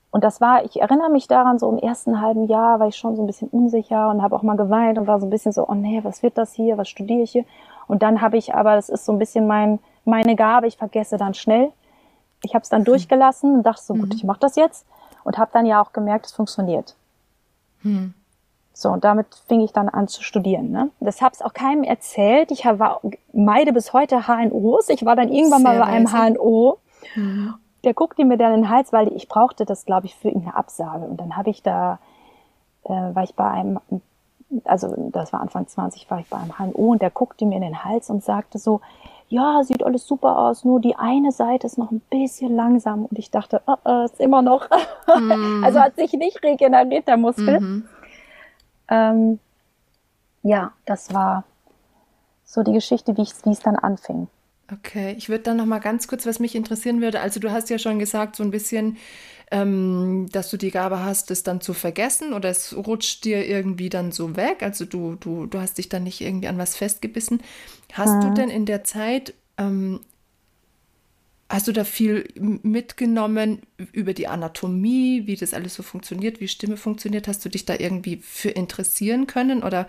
Und 0.10 0.24
das 0.24 0.40
war, 0.40 0.64
ich 0.64 0.80
erinnere 0.82 1.10
mich 1.10 1.28
daran, 1.28 1.60
so 1.60 1.70
im 1.70 1.78
ersten 1.78 2.22
halben 2.22 2.46
Jahr 2.46 2.80
war 2.80 2.88
ich 2.88 2.96
schon 2.96 3.16
so 3.16 3.24
ein 3.24 3.28
bisschen 3.28 3.50
unsicher 3.50 4.10
und 4.10 4.22
habe 4.22 4.36
auch 4.36 4.42
mal 4.42 4.56
geweint 4.56 4.98
und 4.98 5.08
war 5.08 5.20
so 5.20 5.26
ein 5.28 5.30
bisschen 5.30 5.52
so, 5.52 5.68
oh 5.68 5.74
nee, 5.74 6.00
was 6.04 6.24
wird 6.24 6.38
das 6.38 6.54
hier, 6.54 6.78
was 6.78 6.88
studiere 6.88 7.22
ich 7.22 7.32
hier? 7.32 7.46
Und 7.88 8.04
dann 8.04 8.22
habe 8.22 8.38
ich 8.38 8.56
aber, 8.56 8.76
das 8.76 8.90
ist 8.90 9.06
so 9.06 9.12
ein 9.12 9.20
bisschen 9.20 9.48
mein, 9.48 9.80
meine 10.06 10.36
Gabe, 10.36 10.68
ich 10.68 10.78
vergesse 10.78 11.18
dann 11.18 11.34
schnell. 11.34 11.72
Ich 12.44 12.54
habe 12.54 12.64
es 12.64 12.70
dann 12.70 12.82
mhm. 12.82 12.86
durchgelassen 12.86 13.56
und 13.56 13.64
dachte 13.64 13.84
so, 13.84 13.94
gut, 13.96 14.10
mhm. 14.10 14.16
ich 14.16 14.24
mache 14.24 14.40
das 14.40 14.56
jetzt 14.56 14.86
und 15.24 15.38
habe 15.38 15.52
dann 15.54 15.66
ja 15.66 15.82
auch 15.82 15.92
gemerkt, 15.92 16.28
es 16.28 16.32
funktioniert. 16.32 16.96
Mhm. 17.84 18.14
So, 18.74 18.90
und 18.90 19.04
damit 19.04 19.28
fing 19.48 19.62
ich 19.62 19.74
dann 19.74 19.90
an 19.90 20.08
zu 20.08 20.24
studieren. 20.24 20.72
Ne? 20.72 20.90
Das 21.00 21.22
habe 21.22 21.34
es 21.34 21.42
auch 21.42 21.54
keinem 21.54 21.84
erzählt. 21.84 22.52
Ich 22.52 22.64
war, 22.66 23.02
meide 23.34 23.74
bis 23.74 23.92
heute 23.92 24.28
HNOs. 24.28 24.90
Ich 24.90 25.04
war 25.04 25.16
dann 25.16 25.30
irgendwann 25.34 25.64
Sehr 25.64 25.74
mal 25.74 25.80
bei 25.80 25.86
einem 25.86 26.08
HNO. 26.08 26.78
Mhm 27.16 27.56
der 27.84 27.94
guckte 27.94 28.26
mir 28.26 28.38
dann 28.38 28.54
in 28.54 28.62
den 28.64 28.70
Hals, 28.70 28.92
weil 28.92 29.14
ich 29.14 29.28
brauchte 29.28 29.66
das, 29.66 29.86
glaube 29.86 30.08
ich, 30.08 30.16
für 30.16 30.30
ihn 30.30 30.42
eine 30.42 30.56
Absage. 30.56 31.06
Und 31.06 31.18
dann 31.18 31.38
habe 31.38 31.50
ich 31.50 31.62
da, 31.62 32.00
äh, 32.84 32.90
war 32.90 33.24
ich 33.24 33.36
bei 33.36 33.50
einem, 33.50 33.80
also 34.64 34.94
das 35.12 35.34
war 35.34 35.42
Anfang 35.42 35.68
20, 35.68 36.10
war 36.10 36.20
ich 36.20 36.30
bei 36.30 36.38
einem 36.38 36.58
HNO 36.58 36.92
und 36.92 37.02
der 37.02 37.12
guckte 37.12 37.46
mir 37.46 37.56
in 37.56 37.62
den 37.62 37.84
Hals 37.84 38.10
und 38.10 38.24
sagte 38.24 38.58
so, 38.58 38.82
ja, 39.30 39.62
sieht 39.64 39.84
alles 39.84 40.08
super 40.08 40.38
aus, 40.38 40.64
nur 40.64 40.80
die 40.80 40.96
eine 40.96 41.34
Seite 41.34 41.68
ist 41.68 41.78
noch 41.78 41.92
ein 41.92 42.02
bisschen 42.10 42.56
langsam. 42.56 43.06
Und 43.06 43.20
ich 43.20 43.30
dachte, 43.30 43.62
oh, 43.68 43.76
oh, 43.84 44.06
ist 44.06 44.22
immer 44.22 44.42
noch. 44.42 44.70
Mm. 45.08 45.64
also 45.66 45.82
hat 45.82 45.98
sich 45.98 46.14
nicht 46.14 46.42
regeneriert, 46.44 47.08
der 47.08 47.18
Muskel. 47.18 47.60
Mm 47.60 47.64
-hmm. 47.64 47.84
ähm, 48.88 49.40
ja, 50.44 50.72
das 50.86 51.14
war 51.14 51.44
so 52.46 52.64
die 52.64 52.72
Geschichte, 52.72 53.18
wie 53.18 53.22
es 53.22 53.60
dann 53.60 53.76
anfing. 53.76 54.30
Okay, 54.72 55.16
ich 55.18 55.30
würde 55.30 55.46
dann 55.46 55.58
noch 55.58 55.66
mal 55.66 55.80
ganz 55.80 56.10
kurz, 56.10 56.26
was 56.26 56.40
mich 56.40 56.54
interessieren 56.54 57.02
würde. 57.02 57.22
Also 57.22 57.40
du 57.40 57.52
hast 57.52 57.70
ja 57.70 57.80
schon 57.80 58.00
gesagt, 58.00 58.36
so 58.36 58.44
ein 58.44 58.52
bisschen, 58.52 58.98
ähm, 59.50 60.28
dass 60.32 60.50
du 60.50 60.58
die 60.58 60.72
Gabe 60.72 61.04
hast, 61.04 61.32
es 61.32 61.44
dann 61.44 61.62
zu 61.62 61.74
vergessen 61.74 62.34
oder 62.34 62.50
es 62.50 62.76
rutscht 62.76 63.24
dir 63.24 63.48
irgendwie 63.48 63.88
dann 63.88 64.12
so 64.12 64.36
weg. 64.36 64.62
Also 64.62 64.84
du, 64.84 65.16
du, 65.16 65.46
du 65.46 65.60
hast 65.62 65.78
dich 65.78 65.88
dann 65.88 66.04
nicht 66.04 66.20
irgendwie 66.20 66.50
an 66.50 66.58
was 66.58 66.76
festgebissen. 66.76 67.42
Hast 67.94 68.16
mhm. 68.16 68.22
du 68.22 68.34
denn 68.34 68.50
in 68.50 68.66
der 68.66 68.84
Zeit, 68.84 69.34
ähm, 69.58 70.02
hast 71.50 71.70
du 71.70 71.72
da 71.72 71.86
viel 71.86 72.28
mitgenommen 72.36 73.62
über 73.94 74.14
die 74.14 74.28
Anatomie, 74.28 75.28
wie 75.28 75.38
das 75.38 75.54
alles 75.54 75.76
so 75.76 75.84
funktioniert, 75.84 76.42
wie 76.42 76.50
Stimme 76.50 76.76
funktioniert? 76.76 77.30
Hast 77.30 77.46
du 77.46 77.50
dich 77.50 77.64
da 77.64 77.76
irgendwie 77.80 78.18
für 78.18 78.50
interessieren 78.50 79.28
können 79.28 79.64
oder 79.64 79.88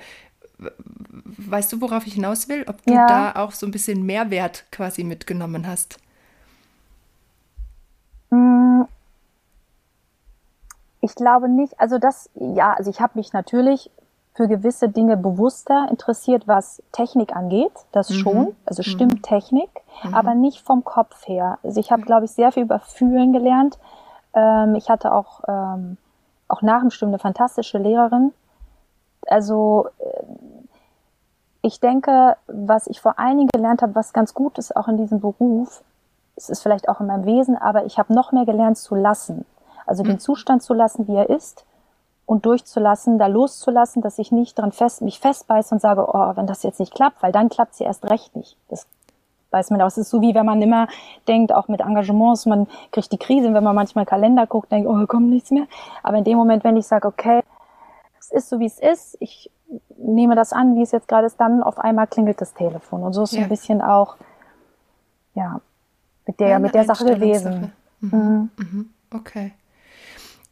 weißt 0.59 1.73
du, 1.73 1.81
worauf 1.81 2.07
ich 2.07 2.15
hinaus 2.15 2.49
will? 2.49 2.65
Ob 2.69 2.85
du 2.85 2.95
ja. 2.95 3.07
da 3.07 3.33
auch 3.37 3.53
so 3.53 3.67
ein 3.67 3.71
bisschen 3.71 4.05
Mehrwert 4.05 4.65
quasi 4.71 5.05
mitgenommen 5.05 5.67
hast? 5.67 5.99
Mm. 8.31 8.83
Ich 11.01 11.15
glaube 11.15 11.49
nicht. 11.49 11.79
Also 11.81 11.99
das, 11.99 12.29
ja, 12.35 12.75
also 12.75 12.91
ich 12.91 13.01
habe 13.01 13.13
mich 13.17 13.33
natürlich 13.33 13.91
für 14.35 14.49
gewisse 14.49 14.89
Dinge 14.89 15.17
bewusster 15.17 15.89
interessiert, 15.91 16.47
was 16.47 16.83
Technik 16.93 17.35
angeht. 17.35 17.73
Das 17.93 18.11
mhm. 18.11 18.15
schon, 18.15 18.57
also 18.67 18.83
mhm. 18.83 18.93
Stimmtechnik, 18.93 19.71
mhm. 20.05 20.15
aber 20.15 20.35
nicht 20.35 20.61
vom 20.61 20.85
Kopf 20.85 21.27
her. 21.27 21.59
Also 21.63 21.81
ich 21.81 21.91
habe, 21.91 22.03
glaube 22.03 22.27
ich, 22.27 22.33
sehr 22.33 22.53
viel 22.53 22.65
über 22.65 22.79
Fühlen 22.79 23.33
gelernt. 23.33 23.79
Ähm, 24.35 24.75
ich 24.75 24.91
hatte 24.91 25.13
auch, 25.13 25.43
ähm, 25.49 25.97
auch 26.47 26.63
nach 26.63 26.81
dem 26.81 26.91
Stimmen 26.91 27.13
eine 27.13 27.19
fantastische 27.19 27.79
Lehrerin. 27.79 28.33
Also 29.27 29.89
äh, 29.99 30.23
ich 31.69 31.81
denke, 31.81 32.37
was 32.47 32.87
ich 32.87 33.01
vor 33.01 33.19
allen 33.19 33.37
Dingen 33.37 33.51
gelernt 33.53 33.83
habe, 33.83 33.95
was 33.95 34.13
ganz 34.13 34.35
gut 34.35 34.59
ist 34.59 34.75
auch 34.75 34.89
in 34.89 34.97
diesem 34.97 35.21
Beruf, 35.21 35.83
es 36.35 36.49
ist 36.49 36.63
vielleicht 36.63 36.89
auch 36.89 37.01
in 37.01 37.07
meinem 37.07 37.27
Wesen, 37.27 37.57
aber 37.57 37.85
ich 37.85 37.99
habe 37.99 38.15
noch 38.15 38.33
mehr 38.33 38.47
gelernt 38.47 38.79
zu 38.79 38.95
lassen. 38.95 39.45
Also 39.87 40.03
den 40.03 40.15
mhm. 40.15 40.21
Zustand 40.21 40.63
zu 40.63 40.75
lassen, 40.75 41.07
wie 41.09 41.15
er 41.15 41.29
ist 41.29 41.65
und 42.27 42.47
durchzulassen, 42.47 43.19
da 43.19 43.27
loszulassen, 43.27 44.03
dass 44.03 44.19
ich 44.19 44.33
nicht 44.33 44.59
dran 44.59 44.73
fest, 44.73 45.03
mich 45.03 45.21
festbeiße 45.21 45.75
und 45.75 45.81
sage, 45.81 46.07
oh, 46.09 46.33
wenn 46.37 46.47
das 46.47 46.63
jetzt 46.63 46.81
nicht 46.81 46.95
klappt, 46.95 47.23
weil 47.23 47.33
dann 47.33 47.49
klappt 47.49 47.75
sie 47.75 47.85
erst 47.85 48.05
recht 48.09 48.35
nicht. 48.35 48.57
Das 48.69 48.87
weiß 49.51 49.71
man 49.71 49.81
auch. 49.83 49.87
Es 49.87 49.99
ist 49.99 50.11
so 50.11 50.21
wie 50.21 50.35
wenn 50.35 50.47
man 50.47 50.63
immer 50.63 50.89
denkt, 51.27 51.53
auch 51.53 51.69
mit 51.69 51.81
Engagements, 51.81 52.47
man 52.47 52.67
kriegt 52.93 53.13
die 53.13 53.19
Krise, 53.19 53.53
wenn 53.53 53.65
man 53.65 53.75
manchmal 53.75 54.07
Kalender 54.07 54.47
guckt, 54.47 54.71
denkt, 54.73 54.89
oh, 54.89 55.07
kommt 55.07 55.29
nichts 55.29 55.51
mehr. 55.51 55.67
Aber 56.03 56.19
in 56.19 56.25
dem 56.25 56.39
Moment, 56.39 56.65
wenn 56.65 56.77
ich 56.77 56.87
sage, 56.87 57.09
okay, 57.09 57.43
es 58.21 58.31
ist 58.31 58.49
so, 58.49 58.59
wie 58.59 58.67
es 58.67 58.79
ist, 58.79 59.17
ich 59.21 59.51
nehme 59.97 60.35
das 60.35 60.53
an, 60.53 60.77
wie 60.77 60.83
es 60.83 60.93
jetzt 60.93 61.09
gerade 61.09 61.27
ist, 61.27 61.39
dann 61.39 61.63
auf 61.63 61.79
einmal 61.79 62.07
klingelt 62.07 62.41
das 62.41 62.55
Telefon. 62.55 63.03
Und 63.03 63.13
so 63.13 63.23
ist 63.23 63.33
ja. 63.33 63.43
ein 63.43 63.49
bisschen 63.49 63.83
auch, 63.83 64.17
ja, 65.35 65.61
mit 66.27 66.41
der, 66.41 66.49
ja, 66.49 66.59
mit 66.59 66.75
der 66.75 66.85
Sache 66.85 67.05
gewesen. 67.05 67.73
Mhm. 68.01 68.11
Mhm. 68.11 68.51
Mhm. 68.57 68.91
Okay. 69.13 69.53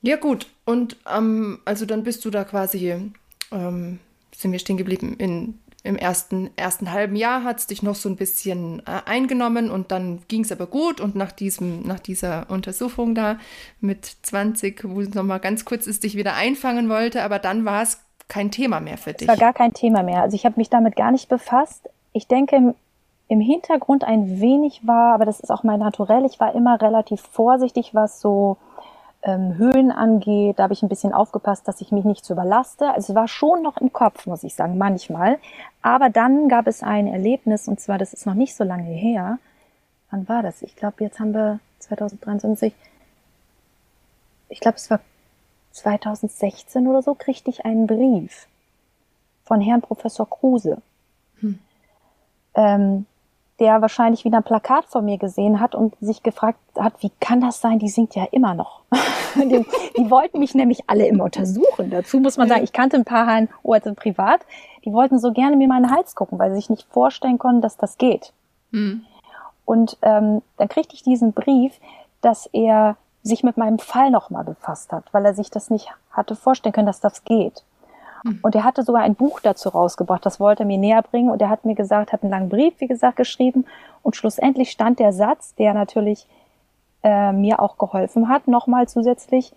Ja, 0.03 0.17
gut. 0.17 0.47
Und 0.65 0.97
ähm, 1.13 1.61
also 1.65 1.87
dann 1.87 2.03
bist 2.03 2.25
du 2.25 2.31
da 2.31 2.45
quasi, 2.45 3.13
ähm, 3.53 3.99
sind 4.35 4.53
wir 4.53 4.59
stehen 4.59 4.77
geblieben, 4.77 5.17
in, 5.19 5.59
im 5.83 5.97
ersten, 5.97 6.51
ersten 6.57 6.93
halben 6.93 7.17
Jahr 7.17 7.45
hat 7.45 7.59
es 7.59 7.67
dich 7.67 7.83
noch 7.83 7.95
so 7.95 8.09
ein 8.09 8.17
bisschen 8.17 8.81
äh, 8.81 9.03
eingenommen 9.05 9.71
und 9.71 9.91
dann 9.93 10.21
ging 10.29 10.43
es 10.43 10.53
aber 10.53 10.67
gut. 10.67 11.01
Und 11.01 11.15
nach, 11.15 11.33
diesem, 11.33 11.83
nach 11.83 12.01
dieser 12.01 12.51
Untersuchung 12.51 13.15
da 13.15 13.39
mit 13.81 14.05
20, 14.23 14.85
wo 14.85 15.01
es 15.01 15.15
nochmal 15.15 15.41
ganz 15.41 15.65
kurz 15.65 15.87
ist, 15.87 16.05
dich 16.05 16.17
wieder 16.17 16.35
einfangen 16.35 16.89
wollte, 16.89 17.23
aber 17.23 17.39
dann 17.39 17.65
war 17.65 17.83
es 17.83 18.06
kein 18.29 18.51
Thema 18.51 18.81
mehr 18.81 18.99
für 18.99 19.13
dich. 19.13 19.29
Es 19.29 19.29
war 19.29 19.37
gar 19.37 19.53
kein 19.53 19.73
Thema 19.73 20.03
mehr. 20.03 20.23
Also 20.23 20.35
ich 20.35 20.45
habe 20.45 20.57
mich 20.57 20.71
damit 20.71 20.97
gar 20.97 21.13
nicht 21.13 21.29
befasst. 21.29 21.89
Ich 22.13 22.27
denke, 22.27 22.57
im, 22.57 22.75
im 23.29 23.41
Hintergrund 23.41 24.05
ein 24.05 24.41
wenig 24.41 24.87
war, 24.87 25.15
aber 25.15 25.25
das 25.25 25.41
ist 25.41 25.51
auch 25.51 25.63
mein 25.63 25.81
Naturell, 25.81 26.25
ich 26.25 26.41
war 26.41 26.55
immer 26.55 26.81
relativ 26.81 27.21
vorsichtig, 27.21 27.95
was 27.95 28.21
so 28.21 28.57
ähm, 29.23 29.57
Höhen 29.57 29.91
angeht. 29.91 30.59
Da 30.59 30.65
habe 30.65 30.73
ich 30.73 30.83
ein 30.83 30.89
bisschen 30.89 31.13
aufgepasst, 31.13 31.67
dass 31.69 31.81
ich 31.81 31.93
mich 31.93 32.05
nicht 32.05 32.25
zu 32.25 32.33
überlaste. 32.33 32.93
Also 32.93 33.13
es 33.13 33.17
war 33.17 33.29
schon 33.29 33.63
noch 33.63 33.77
im 33.77 33.93
Kopf, 33.93 34.27
muss 34.27 34.45
ich 34.45 34.55
sagen, 34.55 34.79
manchmal. 34.79 35.39
Aber 35.83 36.09
dann 36.11 36.49
gab 36.49 36.67
es 36.67 36.83
ein 36.83 37.07
Erlebnis, 37.07 37.69
und 37.69 37.81
zwar, 37.81 37.99
das 37.99 38.13
ist 38.13 38.27
noch 38.27 38.35
nicht 38.35 38.55
so 38.55 38.65
lange 38.65 38.91
her. 38.91 39.39
Wann 40.11 40.29
war 40.29 40.43
das? 40.43 40.63
Ich 40.63 40.77
glaube, 40.77 41.03
jetzt 41.05 41.19
haben 41.19 41.35
wir 41.35 41.59
2023, 41.81 42.73
ich 44.49 44.61
glaube, 44.61 44.77
es 44.77 44.91
war 44.91 45.01
2016 45.77 46.87
oder 46.87 47.03
so, 47.03 47.15
kriegte 47.15 47.51
ich 47.51 47.65
einen 47.65 47.87
Brief 47.87 48.47
von 49.45 49.61
Herrn 49.61 49.83
Professor 49.83 50.29
Kruse, 50.29 50.79
hm. 51.41 51.59
ähm, 52.55 53.07
der 53.59 53.81
wahrscheinlich 53.81 54.25
wieder 54.25 54.39
ein 54.39 54.43
Plakat 54.43 54.87
von 54.87 55.05
mir 55.05 55.19
gesehen 55.19 55.61
hat 55.61 55.75
und 55.75 55.95
sich 56.01 56.23
gefragt 56.23 56.59
hat, 56.77 56.95
wie 57.03 57.11
kann 57.21 57.41
das 57.41 57.61
sein, 57.61 57.79
die 57.79 57.89
singt 57.89 58.15
ja 58.15 58.25
immer 58.31 58.55
noch. 58.55 58.83
die, 59.35 59.65
die, 59.97 60.11
wollten 60.11 60.41
mich 60.41 60.55
nämlich 60.55 60.89
alle 60.89 61.07
immer 61.07 61.25
untersuchen. 61.25 61.91
Dazu 61.91 62.21
muss 62.21 62.37
man 62.37 62.49
sagen, 62.49 62.65
ich 62.65 62.73
kannte 62.73 62.97
ein 62.97 63.05
paar 63.05 63.27
Herren 63.27 63.49
Orte 63.63 63.95
privat, 63.95 64.41
die 64.85 64.93
wollten 64.93 65.19
so 65.19 65.33
gerne 65.33 65.57
mir 65.57 65.69
meinen 65.69 65.91
Hals 65.91 66.15
gucken, 66.15 66.39
weil 66.39 66.51
sie 66.51 66.57
sich 66.57 66.71
nicht 66.71 66.87
vorstellen 66.91 67.39
konnten, 67.39 67.63
dass 67.63 67.77
das 67.77 67.99
geht. 67.99 68.33
Hm. 68.73 69.05
Und 69.65 69.99
ähm, 70.03 70.43
dann 70.59 70.69
kriegte 70.69 70.95
ich 70.95 71.03
diesen 71.03 71.33
Brief, 71.33 71.73
dass 72.21 72.47
er 72.53 72.97
sich 73.27 73.43
mit 73.43 73.57
meinem 73.57 73.79
Fall 73.79 74.11
nochmal 74.11 74.45
befasst 74.45 74.93
hat, 74.93 75.05
weil 75.13 75.25
er 75.25 75.35
sich 75.35 75.51
das 75.51 75.71
nicht 75.71 75.91
hatte 76.11 76.37
vorstellen 76.37 76.73
können, 76.73 76.87
dass 76.87 77.01
das 77.01 77.25
geht. 77.25 77.65
Hm. 78.25 78.39
Und 78.43 78.55
er 78.55 78.65
hatte 78.65 78.83
sogar 78.83 79.03
ein 79.03 79.15
Buch 79.15 79.41
dazu 79.41 79.69
rausgebracht, 79.69 80.25
das 80.25 80.41
wollte 80.41 80.63
er 80.63 80.67
mir 80.67 80.79
näher 80.79 81.03
bringen. 81.03 81.31
Und 81.31 81.43
er 81.43 81.51
hat 81.51 81.65
mir 81.65 81.75
gesagt, 81.75 82.13
hat 82.13 82.23
einen 82.23 82.31
langen 82.31 82.49
Brief, 82.49 82.75
wie 82.79 82.87
gesagt, 82.87 83.17
geschrieben. 83.17 83.67
Und 84.03 84.17
schlussendlich 84.17 84.71
stand 84.71 84.99
der 84.99 85.13
Satz, 85.13 85.55
der 85.57 85.75
natürlich 85.75 86.27
äh, 87.03 87.33
mir 87.33 87.61
auch 87.61 87.79
geholfen 87.79 88.29
hat, 88.29 88.49
nochmal 88.49 88.89
zusätzlich 88.89 89.53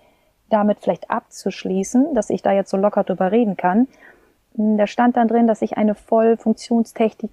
damit 0.50 0.80
vielleicht 0.80 1.12
abzuschließen, 1.12 2.14
dass 2.16 2.30
ich 2.30 2.42
da 2.42 2.52
jetzt 2.52 2.72
so 2.72 2.78
locker 2.78 3.04
drüber 3.04 3.32
reden 3.32 3.56
kann. 3.56 3.88
Hm, 4.56 4.78
da 4.78 4.88
stand 4.88 5.18
dann 5.18 5.28
drin, 5.28 5.48
dass 5.48 5.62
ich 5.62 5.78
eine 5.78 5.96
voll 5.96 6.38
funktionstechnik, 6.38 7.32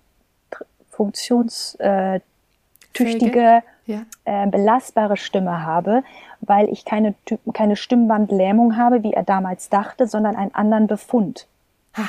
funktionstüchtige, 0.91 3.63
ja. 3.87 4.03
äh, 4.25 4.47
belastbare 4.47 5.17
Stimme 5.17 5.65
habe, 5.65 6.03
weil 6.41 6.69
ich 6.69 6.85
keine, 6.85 7.15
keine 7.53 7.77
Stimmbandlähmung 7.77 8.77
habe, 8.77 9.03
wie 9.03 9.13
er 9.13 9.23
damals 9.23 9.69
dachte, 9.69 10.07
sondern 10.07 10.37
einen 10.37 10.55
anderen 10.55 10.87
Befund. 10.87 11.47
Ha. 11.97 12.05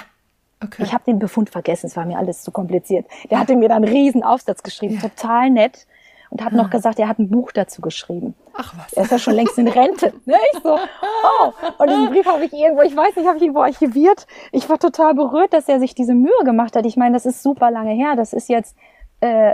Okay. 0.64 0.84
Ich 0.84 0.94
habe 0.94 1.04
den 1.06 1.20
Befund 1.20 1.52
vergessen, 1.52 1.86
es 1.86 1.96
war 1.96 2.06
mir 2.06 2.18
alles 2.18 2.42
zu 2.42 2.52
kompliziert. 2.52 3.06
Der 3.30 3.40
hatte 3.40 3.56
mir 3.56 3.70
dann 3.70 3.84
einen 3.84 3.94
riesen 3.94 4.24
Aufsatz 4.24 4.64
geschrieben, 4.64 4.96
ja. 4.96 5.02
total 5.02 5.52
nett. 5.52 5.86
Und 6.30 6.44
hat 6.44 6.52
noch 6.52 6.70
gesagt, 6.70 7.00
er 7.00 7.08
hat 7.08 7.20
ein 7.20 7.30
Buch 7.30 7.54
dazu 7.54 7.82
geschrieben. 7.82 8.36
Ach 8.54 8.74
was. 8.78 8.92
Er 8.92 9.04
ist 9.04 9.12
ja 9.12 9.18
schon 9.18 9.34
längst 9.34 9.58
in 9.58 9.68
Rente. 9.70 10.14
Ne? 10.26 10.36
Ich 10.52 10.60
so, 10.62 10.74
oh. 10.76 11.54
Und 11.78 11.90
diesen 11.90 12.10
Brief 12.10 12.26
habe 12.26 12.44
ich 12.44 12.52
irgendwo, 12.52 12.82
ich 12.82 12.94
weiß 12.94 13.16
nicht, 13.16 13.26
habe 13.26 13.38
ich 13.38 13.44
irgendwo 13.44 13.62
archiviert. 13.62 14.28
Ich 14.52 14.68
war 14.68 14.78
total 14.78 15.14
berührt, 15.14 15.54
dass 15.54 15.70
er 15.70 15.80
sich 15.80 15.96
diese 15.96 16.14
Mühe 16.14 16.44
gemacht 16.44 16.76
hat. 16.76 16.86
Ich 16.86 16.98
meine, 16.98 17.14
das 17.14 17.26
ist 17.26 17.44
super 17.44 17.72
lange 17.72 17.94
her. 17.94 18.18
Das 18.18 18.34
ist 18.34 18.50
jetzt 18.50 18.76
äh, 19.22 19.54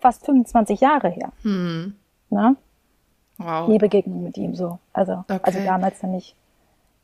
fast 0.00 0.24
25 0.24 0.80
Jahre 0.80 1.08
her. 1.08 1.32
Hm. 1.42 1.94
Ne? 2.30 2.56
Wow. 3.38 3.70
Die 3.70 3.78
Begegnung 3.78 4.22
mit 4.22 4.36
ihm 4.36 4.54
so. 4.54 4.78
Also, 4.92 5.12
also 5.12 5.24
okay. 5.28 5.40
also 5.42 5.58
damals 5.64 6.00
dann 6.00 6.12
nicht. 6.12 6.36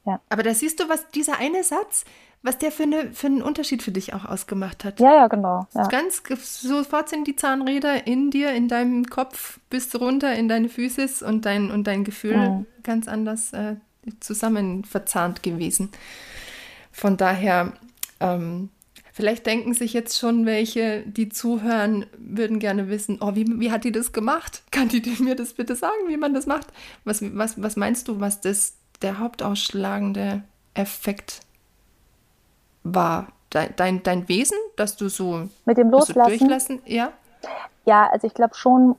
Ja. 0.07 0.21
Aber 0.29 0.43
da 0.43 0.55
siehst 0.55 0.81
du, 0.81 0.89
was 0.89 1.11
dieser 1.11 1.39
eine 1.39 1.63
Satz, 1.63 2.05
was 2.43 2.57
der 2.57 2.73
für, 2.73 2.85
eine, 2.85 3.13
für 3.13 3.27
einen 3.27 3.43
Unterschied 3.43 3.83
für 3.83 3.91
dich 3.91 4.15
auch 4.15 4.25
ausgemacht 4.25 4.85
hat. 4.85 4.99
Ja, 4.99 5.15
ja, 5.15 5.27
genau. 5.29 5.67
Ja. 5.75 5.87
Ganz 5.89 6.23
sofort 6.63 7.11
sind 7.11 7.27
die 7.27 7.37
Zahnräder 7.37 8.07
in 8.07 8.31
dir, 8.31 8.53
in 8.53 8.69
deinem 8.69 9.05
Kopf, 9.07 9.61
bis 9.69 9.95
runter 9.95 10.35
in 10.35 10.49
deine 10.49 10.69
Physis 10.69 11.23
und 11.23 11.45
dein, 11.45 11.71
und 11.71 11.87
dein 11.87 12.05
Gefühl 12.05 12.37
mhm. 12.37 12.67
ganz 12.83 13.09
anders 13.09 13.53
äh, 13.53 13.77
zusammen 14.21 14.85
verzahnt 14.85 15.43
gewesen. 15.43 15.91
Von 16.93 17.19
daher, 17.19 17.73
ähm, 18.21 18.71
Vielleicht 19.21 19.47
denken 19.47 19.75
sich 19.75 19.93
jetzt 19.93 20.19
schon 20.19 20.47
welche, 20.47 21.03
die 21.03 21.29
zuhören, 21.29 22.07
würden 22.19 22.59
gerne 22.59 22.89
wissen, 22.89 23.19
oh, 23.21 23.35
wie, 23.35 23.47
wie 23.61 23.71
hat 23.71 23.85
die 23.85 23.93
das 23.93 24.13
gemacht? 24.13 24.63
Kann 24.71 24.89
die 24.89 25.03
mir 25.21 25.37
das 25.37 25.53
bitte 25.55 25.77
sagen, 25.77 26.09
wie 26.09 26.17
man 26.17 26.35
das 26.35 26.47
macht? 26.47 26.69
Was, 27.05 27.23
was, 27.37 27.61
was 27.63 27.77
meinst 27.77 28.09
du, 28.09 28.21
was 28.21 28.41
das 28.41 28.75
der 29.03 29.19
hauptausschlagende 29.19 30.43
Effekt 30.75 31.41
war? 32.83 33.29
Dein, 33.51 33.75
dein, 33.77 34.03
dein 34.03 34.29
Wesen, 34.29 34.57
dass 34.77 34.97
du 34.97 35.09
so 35.09 35.49
mit 35.65 35.77
dem 35.77 35.91
Loslassen, 35.91 36.39
durchlassen, 36.39 36.83
ja? 36.87 37.13
Ja, 37.85 38.09
also 38.11 38.27
ich 38.27 38.35
glaube 38.35 38.55
schon, 38.55 38.97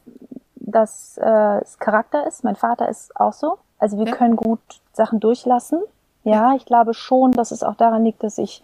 dass 0.56 1.18
äh, 1.18 1.62
es 1.62 1.80
Charakter 1.80 2.28
ist. 2.28 2.44
Mein 2.44 2.56
Vater 2.56 2.90
ist 2.90 3.16
auch 3.16 3.34
so. 3.34 3.58
Also 3.80 3.98
wir 3.98 4.06
ja. 4.06 4.16
können 4.16 4.36
gut 4.36 4.60
Sachen 4.94 5.20
durchlassen. 5.20 5.82
Ja, 6.24 6.52
ja, 6.52 6.56
ich 6.56 6.66
glaube 6.66 6.94
schon, 6.94 7.32
dass 7.32 7.52
es 7.52 7.64
auch 7.64 7.76
daran 7.76 8.04
liegt, 8.04 8.24
dass 8.24 8.38
ich 8.38 8.62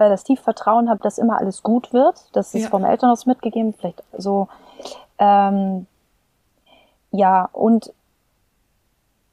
weil 0.00 0.08
das 0.08 0.24
tief 0.24 0.40
Vertrauen 0.40 0.88
habe, 0.88 1.02
dass 1.02 1.18
immer 1.18 1.38
alles 1.38 1.62
gut 1.62 1.92
wird. 1.92 2.24
Das 2.32 2.54
ist 2.54 2.62
ja. 2.62 2.68
vom 2.70 2.84
Elternhaus 2.84 3.26
mitgegeben, 3.26 3.74
vielleicht 3.74 4.02
so. 4.16 4.48
Ähm, 5.18 5.86
ja, 7.12 7.48
und 7.52 7.92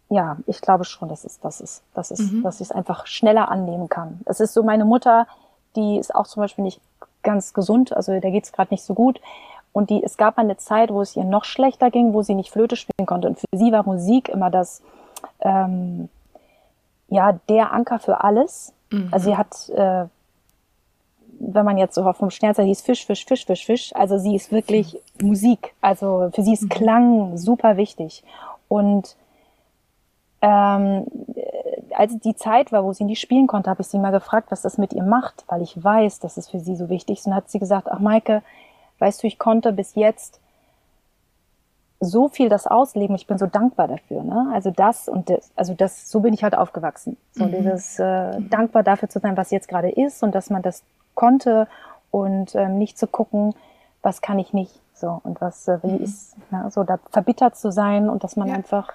ja, 0.09 0.37
ich 0.45 0.59
glaube 0.59 0.83
schon, 0.83 1.07
dass 1.07 1.23
es 1.23 1.39
das 1.39 1.61
ist, 1.61 1.83
das 1.93 2.11
ist, 2.11 2.31
mhm. 2.31 2.43
dass 2.43 2.55
ich 2.55 2.67
es 2.67 2.71
einfach 2.71 3.07
schneller 3.07 3.49
annehmen 3.49 3.87
kann. 3.87 4.19
Es 4.25 4.41
ist 4.41 4.53
so 4.53 4.61
meine 4.61 4.83
Mutter, 4.83 5.25
die 5.77 5.97
ist 5.97 6.13
auch 6.13 6.27
zum 6.27 6.41
Beispiel 6.41 6.65
nicht 6.65 6.81
ganz 7.23 7.53
gesund, 7.53 7.95
also 7.95 8.19
der 8.19 8.31
geht 8.31 8.43
es 8.43 8.51
gerade 8.51 8.73
nicht 8.73 8.83
so 8.83 8.93
gut. 8.93 9.21
Und 9.71 9.89
die, 9.89 10.03
es 10.03 10.17
gab 10.17 10.37
eine 10.37 10.57
Zeit, 10.57 10.91
wo 10.91 11.01
es 11.01 11.15
ihr 11.15 11.23
noch 11.23 11.45
schlechter 11.45 11.91
ging, 11.91 12.13
wo 12.13 12.23
sie 12.23 12.35
nicht 12.35 12.51
Flöte 12.51 12.75
spielen 12.75 13.05
konnte. 13.05 13.27
Und 13.27 13.39
für 13.39 13.45
sie 13.53 13.71
war 13.71 13.83
Musik 13.83 14.27
immer 14.27 14.49
das, 14.49 14.81
ähm, 15.39 16.09
ja, 17.07 17.33
der 17.47 17.71
Anker 17.71 17.99
für 17.99 18.23
alles. 18.23 18.73
Mhm. 18.91 19.09
Also 19.11 19.29
sie 19.29 19.37
hat 19.37 19.69
äh, 19.69 20.07
wenn 21.39 21.65
man 21.65 21.77
jetzt 21.77 21.95
so 21.95 22.11
vom 22.13 22.29
Sternzeit 22.29 22.65
hieß 22.65 22.81
Fisch, 22.81 23.05
Fisch, 23.05 23.25
Fisch, 23.25 23.45
Fisch, 23.45 23.65
Fisch. 23.65 23.95
Also 23.95 24.17
sie 24.17 24.35
ist 24.35 24.51
wirklich 24.51 24.99
mhm. 25.19 25.29
Musik. 25.29 25.73
Also 25.81 26.29
für 26.33 26.43
sie 26.43 26.53
ist 26.53 26.63
mhm. 26.63 26.69
Klang 26.69 27.37
super 27.37 27.77
wichtig. 27.77 28.23
Und 28.67 29.15
ähm, 30.41 31.05
als 31.95 32.17
die 32.19 32.35
Zeit 32.35 32.71
war, 32.71 32.83
wo 32.83 32.93
sie 32.93 33.03
nicht 33.03 33.21
spielen 33.21 33.47
konnte, 33.47 33.69
habe 33.69 33.81
ich 33.81 33.87
sie 33.87 33.99
mal 33.99 34.11
gefragt, 34.11 34.51
was 34.51 34.61
das 34.61 34.77
mit 34.77 34.93
ihr 34.93 35.03
macht, 35.03 35.45
weil 35.47 35.61
ich 35.61 35.81
weiß, 35.81 36.19
dass 36.19 36.37
es 36.37 36.49
für 36.49 36.59
sie 36.59 36.75
so 36.75 36.89
wichtig 36.89 37.19
ist. 37.19 37.27
Und 37.27 37.35
hat 37.35 37.49
sie 37.49 37.59
gesagt, 37.59 37.87
ach 37.89 37.99
Maike, 37.99 38.41
weißt 38.99 39.23
du, 39.23 39.27
ich 39.27 39.39
konnte 39.39 39.73
bis 39.73 39.95
jetzt 39.95 40.39
so 41.99 42.29
viel 42.29 42.49
das 42.49 42.67
ausleben. 42.67 43.15
Ich 43.15 43.25
bin 43.25 43.37
so 43.37 43.47
dankbar 43.47 43.87
dafür. 43.87 44.23
Ne? 44.23 44.51
Also 44.53 44.69
das 44.69 45.07
und 45.07 45.29
das, 45.29 45.51
also 45.55 45.73
das, 45.73 46.09
so 46.09 46.19
bin 46.19 46.33
ich 46.33 46.43
halt 46.43 46.55
aufgewachsen. 46.55 47.17
So 47.31 47.45
mhm. 47.45 47.51
dieses 47.51 47.97
äh, 47.99 48.39
dankbar 48.41 48.83
dafür 48.83 49.09
zu 49.09 49.19
sein, 49.19 49.35
was 49.37 49.51
jetzt 49.51 49.67
gerade 49.67 49.89
ist 49.89 50.21
und 50.21 50.35
dass 50.35 50.49
man 50.49 50.61
das 50.61 50.83
konnte 51.17 51.67
und 52.11 52.55
ähm, 52.55 52.77
nicht 52.77 52.97
zu 52.97 53.07
gucken, 53.07 53.53
was 54.01 54.21
kann 54.21 54.39
ich 54.39 54.53
nicht 54.53 54.71
so 54.93 55.19
und 55.23 55.41
was 55.41 55.67
äh, 55.67 55.79
wie 55.83 55.91
mhm. 55.91 56.03
ist 56.03 56.35
ja, 56.51 56.71
so 56.71 56.83
da 56.83 56.99
verbittert 57.11 57.57
zu 57.57 57.71
sein 57.71 58.09
und 58.09 58.23
dass 58.23 58.37
man 58.37 58.47
ja. 58.47 58.55
einfach 58.55 58.93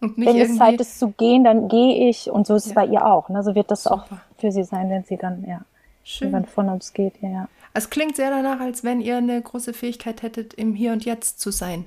wenn 0.00 0.36
es 0.36 0.56
Zeit 0.56 0.80
ist 0.80 1.00
zu 1.00 1.08
gehen, 1.08 1.42
dann 1.42 1.68
gehe 1.68 2.08
ich 2.08 2.30
und 2.30 2.46
so 2.46 2.54
ist 2.54 2.66
ja. 2.66 2.70
es 2.70 2.74
bei 2.76 2.86
ihr 2.86 3.04
auch. 3.04 3.28
Ne? 3.28 3.42
So 3.42 3.56
wird 3.56 3.72
das 3.72 3.82
Super. 3.82 3.96
auch 3.96 4.06
für 4.38 4.52
sie 4.52 4.62
sein, 4.62 4.88
wenn 4.90 5.02
sie 5.02 5.16
dann 5.16 5.44
ja 5.44 5.62
Schön. 6.04 6.30
dann 6.30 6.44
von 6.44 6.68
uns 6.68 6.92
geht. 6.92 7.14
Ja, 7.20 7.28
ja. 7.28 7.48
Es 7.74 7.90
klingt 7.90 8.14
sehr 8.14 8.30
danach, 8.30 8.60
als 8.60 8.84
wenn 8.84 9.00
ihr 9.00 9.16
eine 9.16 9.42
große 9.42 9.72
Fähigkeit 9.72 10.22
hättet, 10.22 10.54
im 10.54 10.74
Hier 10.74 10.92
und 10.92 11.04
Jetzt 11.04 11.40
zu 11.40 11.50
sein. 11.50 11.86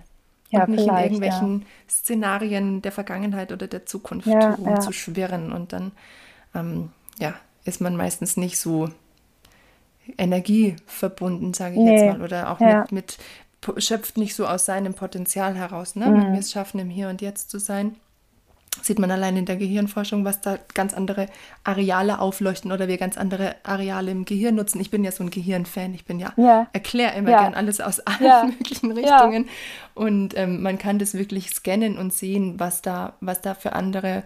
Ja, 0.50 0.66
und 0.66 0.72
nicht 0.72 0.86
in 0.86 0.98
irgendwelchen 0.98 1.62
ja. 1.62 1.66
Szenarien 1.90 2.82
der 2.82 2.92
Vergangenheit 2.92 3.54
oder 3.54 3.68
der 3.68 3.86
Zukunft 3.86 4.28
ja, 4.28 4.56
rumzuschwirren. 4.56 5.54
Und 5.54 5.72
dann 5.72 5.94
ähm, 6.54 6.92
ja, 7.20 7.34
ist 7.64 7.80
man 7.80 7.96
meistens 7.96 8.36
nicht 8.36 8.58
so 8.58 8.90
Energie 10.18 10.76
verbunden, 10.86 11.54
sage 11.54 11.76
ich 11.76 11.82
nee. 11.82 11.94
jetzt 11.94 12.18
mal, 12.18 12.22
oder 12.22 12.52
auch 12.52 12.60
ja. 12.60 12.82
mit, 12.92 13.18
mit, 13.66 13.84
schöpft 13.84 14.18
nicht 14.18 14.36
so 14.36 14.48
aus 14.48 14.66
seinem 14.66 14.94
Potenzial 14.94 15.56
heraus, 15.56 15.96
ne? 15.96 16.08
Mhm. 16.08 16.14
Wenn 16.14 16.34
wir 16.34 16.40
es 16.40 16.52
schaffen, 16.52 16.80
im 16.80 16.90
Hier 16.90 17.10
und 17.10 17.22
Jetzt 17.22 17.50
zu 17.50 17.60
sein, 17.60 17.96
sieht 18.82 19.00
man 19.00 19.12
allein 19.12 19.36
in 19.38 19.46
der 19.46 19.58
Gehirnforschung, 19.58 20.24
was 20.24 20.42
da 20.42 20.58
ganz 20.74 20.94
andere 20.94 21.28
Areale 21.64 22.20
aufleuchten 22.20 22.72
oder 22.72 22.88
wir 22.88 22.98
ganz 22.98 23.18
andere 23.18 23.56
Areale 23.64 24.12
im 24.12 24.26
Gehirn 24.26 24.56
nutzen. 24.56 24.80
Ich 24.80 24.90
bin 24.90 25.04
ja 25.04 25.12
so 25.12 25.24
ein 25.24 25.30
Gehirnfan, 25.30 25.94
ich 25.94 26.06
bin 26.06 26.20
ja, 26.20 26.34
ja. 26.38 26.68
erkläre 26.72 27.16
immer 27.18 27.32
ja. 27.32 27.42
gern 27.42 27.54
alles 27.54 27.82
aus 27.82 28.00
allen 28.00 28.24
ja. 28.24 28.44
möglichen 28.60 28.92
Richtungen 28.92 29.50
und 29.94 30.38
ähm, 30.38 30.62
man 30.62 30.78
kann 30.78 31.00
das 31.00 31.14
wirklich 31.14 31.52
scannen 31.52 31.98
und 31.98 32.14
sehen, 32.14 32.60
was 32.60 32.82
da, 32.82 33.14
was 33.20 33.42
da 33.42 33.54
für 33.54 33.74
andere 33.74 34.24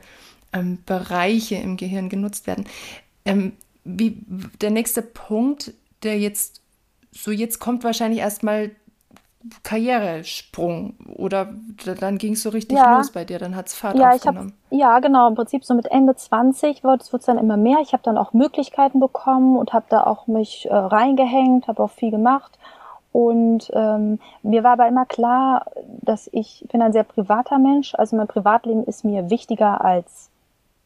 ähm, 0.54 0.80
Bereiche 0.86 1.56
im 1.56 1.76
Gehirn 1.76 2.10
genutzt 2.10 2.48
werden. 2.48 2.66
Ähm, 3.26 3.54
wie 3.86 4.24
der 4.62 4.72
nächste 4.72 5.02
Punkt, 5.02 5.74
der 6.04 6.20
jetzt 6.20 6.62
so 7.12 7.32
jetzt 7.32 7.60
kommt 7.60 7.84
wahrscheinlich 7.84 8.20
erstmal 8.20 8.72
Karrieresprung 9.64 10.96
oder 11.16 11.50
dann 12.00 12.18
ging 12.18 12.34
es 12.34 12.42
so 12.42 12.50
richtig 12.50 12.78
ja. 12.78 12.98
los 12.98 13.12
bei 13.12 13.26
dir, 13.26 13.38
dann 13.38 13.56
hat 13.56 13.68
es 13.68 13.76
Fahrt 13.76 13.98
ja, 13.98 14.12
aufgenommen. 14.12 14.54
Ich 14.72 14.82
hab, 14.82 14.94
ja, 14.94 15.00
genau, 15.00 15.28
im 15.28 15.36
Prinzip 15.36 15.64
so 15.64 15.76
mit 15.76 15.86
Ende 15.86 16.16
20 16.16 16.84
wird 16.84 17.04
es 17.04 17.26
dann 17.26 17.38
immer 17.38 17.56
mehr. 17.56 17.78
Ich 17.82 17.94
habe 17.94 18.02
dann 18.04 18.18
auch 18.18 18.34
Möglichkeiten 18.34 19.00
bekommen 19.00 19.56
und 19.56 19.72
habe 19.72 19.86
da 19.90 20.04
auch 20.04 20.26
mich 20.26 20.68
äh, 20.70 20.76
reingehängt, 20.76 21.68
habe 21.68 21.84
auch 21.84 21.92
viel 21.92 22.10
gemacht. 22.10 22.58
Und 23.12 23.72
ähm, 23.74 24.20
mir 24.42 24.64
war 24.64 24.74
aber 24.74 24.88
immer 24.88 25.06
klar, 25.06 25.68
dass 26.02 26.28
ich, 26.34 26.64
ich 26.64 26.70
bin 26.70 26.82
ein 26.82 26.92
sehr 26.92 27.04
privater 27.04 27.60
Mensch, 27.60 27.94
also 27.96 28.16
mein 28.16 28.28
Privatleben 28.28 28.84
ist 28.84 29.06
mir 29.06 29.30
wichtiger 29.30 29.86
als 29.86 30.30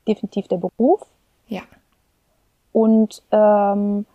definitiv 0.05 0.47
der 0.47 0.57
Beruf. 0.57 1.01
Ja 1.47 1.61
und 2.79 3.21
ähm, 3.31 4.05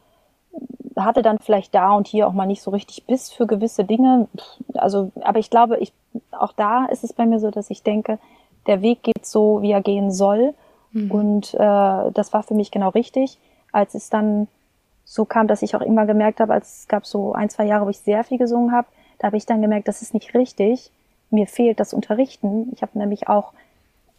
hatte 0.96 1.22
dann 1.22 1.38
vielleicht 1.38 1.74
da 1.74 1.92
und 1.92 2.06
hier 2.06 2.26
auch 2.26 2.32
mal 2.32 2.46
nicht 2.46 2.62
so 2.62 2.70
richtig 2.70 3.04
Biss 3.04 3.30
für 3.30 3.46
gewisse 3.46 3.84
Dinge. 3.84 4.28
Also, 4.74 5.10
aber 5.20 5.38
ich 5.38 5.50
glaube, 5.50 5.78
ich 5.78 5.92
auch 6.30 6.52
da 6.52 6.86
ist 6.86 7.04
es 7.04 7.12
bei 7.12 7.26
mir 7.26 7.40
so, 7.40 7.50
dass 7.50 7.70
ich 7.70 7.82
denke, 7.82 8.18
der 8.66 8.80
Weg 8.80 9.02
geht 9.02 9.26
so, 9.26 9.60
wie 9.62 9.72
er 9.72 9.82
gehen 9.82 10.10
soll. 10.10 10.54
Mhm. 10.92 11.10
Und 11.10 11.54
äh, 11.54 11.58
das 12.12 12.32
war 12.32 12.42
für 12.42 12.54
mich 12.54 12.70
genau 12.70 12.88
richtig. 12.90 13.38
Als 13.72 13.94
es 13.94 14.08
dann 14.08 14.48
so 15.04 15.24
kam, 15.24 15.46
dass 15.46 15.62
ich 15.62 15.76
auch 15.76 15.82
immer 15.82 16.06
gemerkt 16.06 16.40
habe, 16.40 16.54
als 16.54 16.80
es 16.80 16.88
gab 16.88 17.04
so 17.04 17.32
ein, 17.32 17.50
zwei 17.50 17.66
Jahre, 17.66 17.84
wo 17.84 17.90
ich 17.90 17.98
sehr 17.98 18.24
viel 18.24 18.38
gesungen 18.38 18.72
habe, 18.72 18.86
da 19.18 19.26
habe 19.26 19.36
ich 19.36 19.44
dann 19.44 19.60
gemerkt, 19.60 19.88
das 19.88 20.00
ist 20.00 20.14
nicht 20.14 20.34
richtig. 20.34 20.90
Mir 21.30 21.46
fehlt 21.46 21.80
das 21.80 21.92
Unterrichten. 21.92 22.70
Ich 22.74 22.82
habe 22.82 22.98
nämlich 22.98 23.28
auch, 23.28 23.52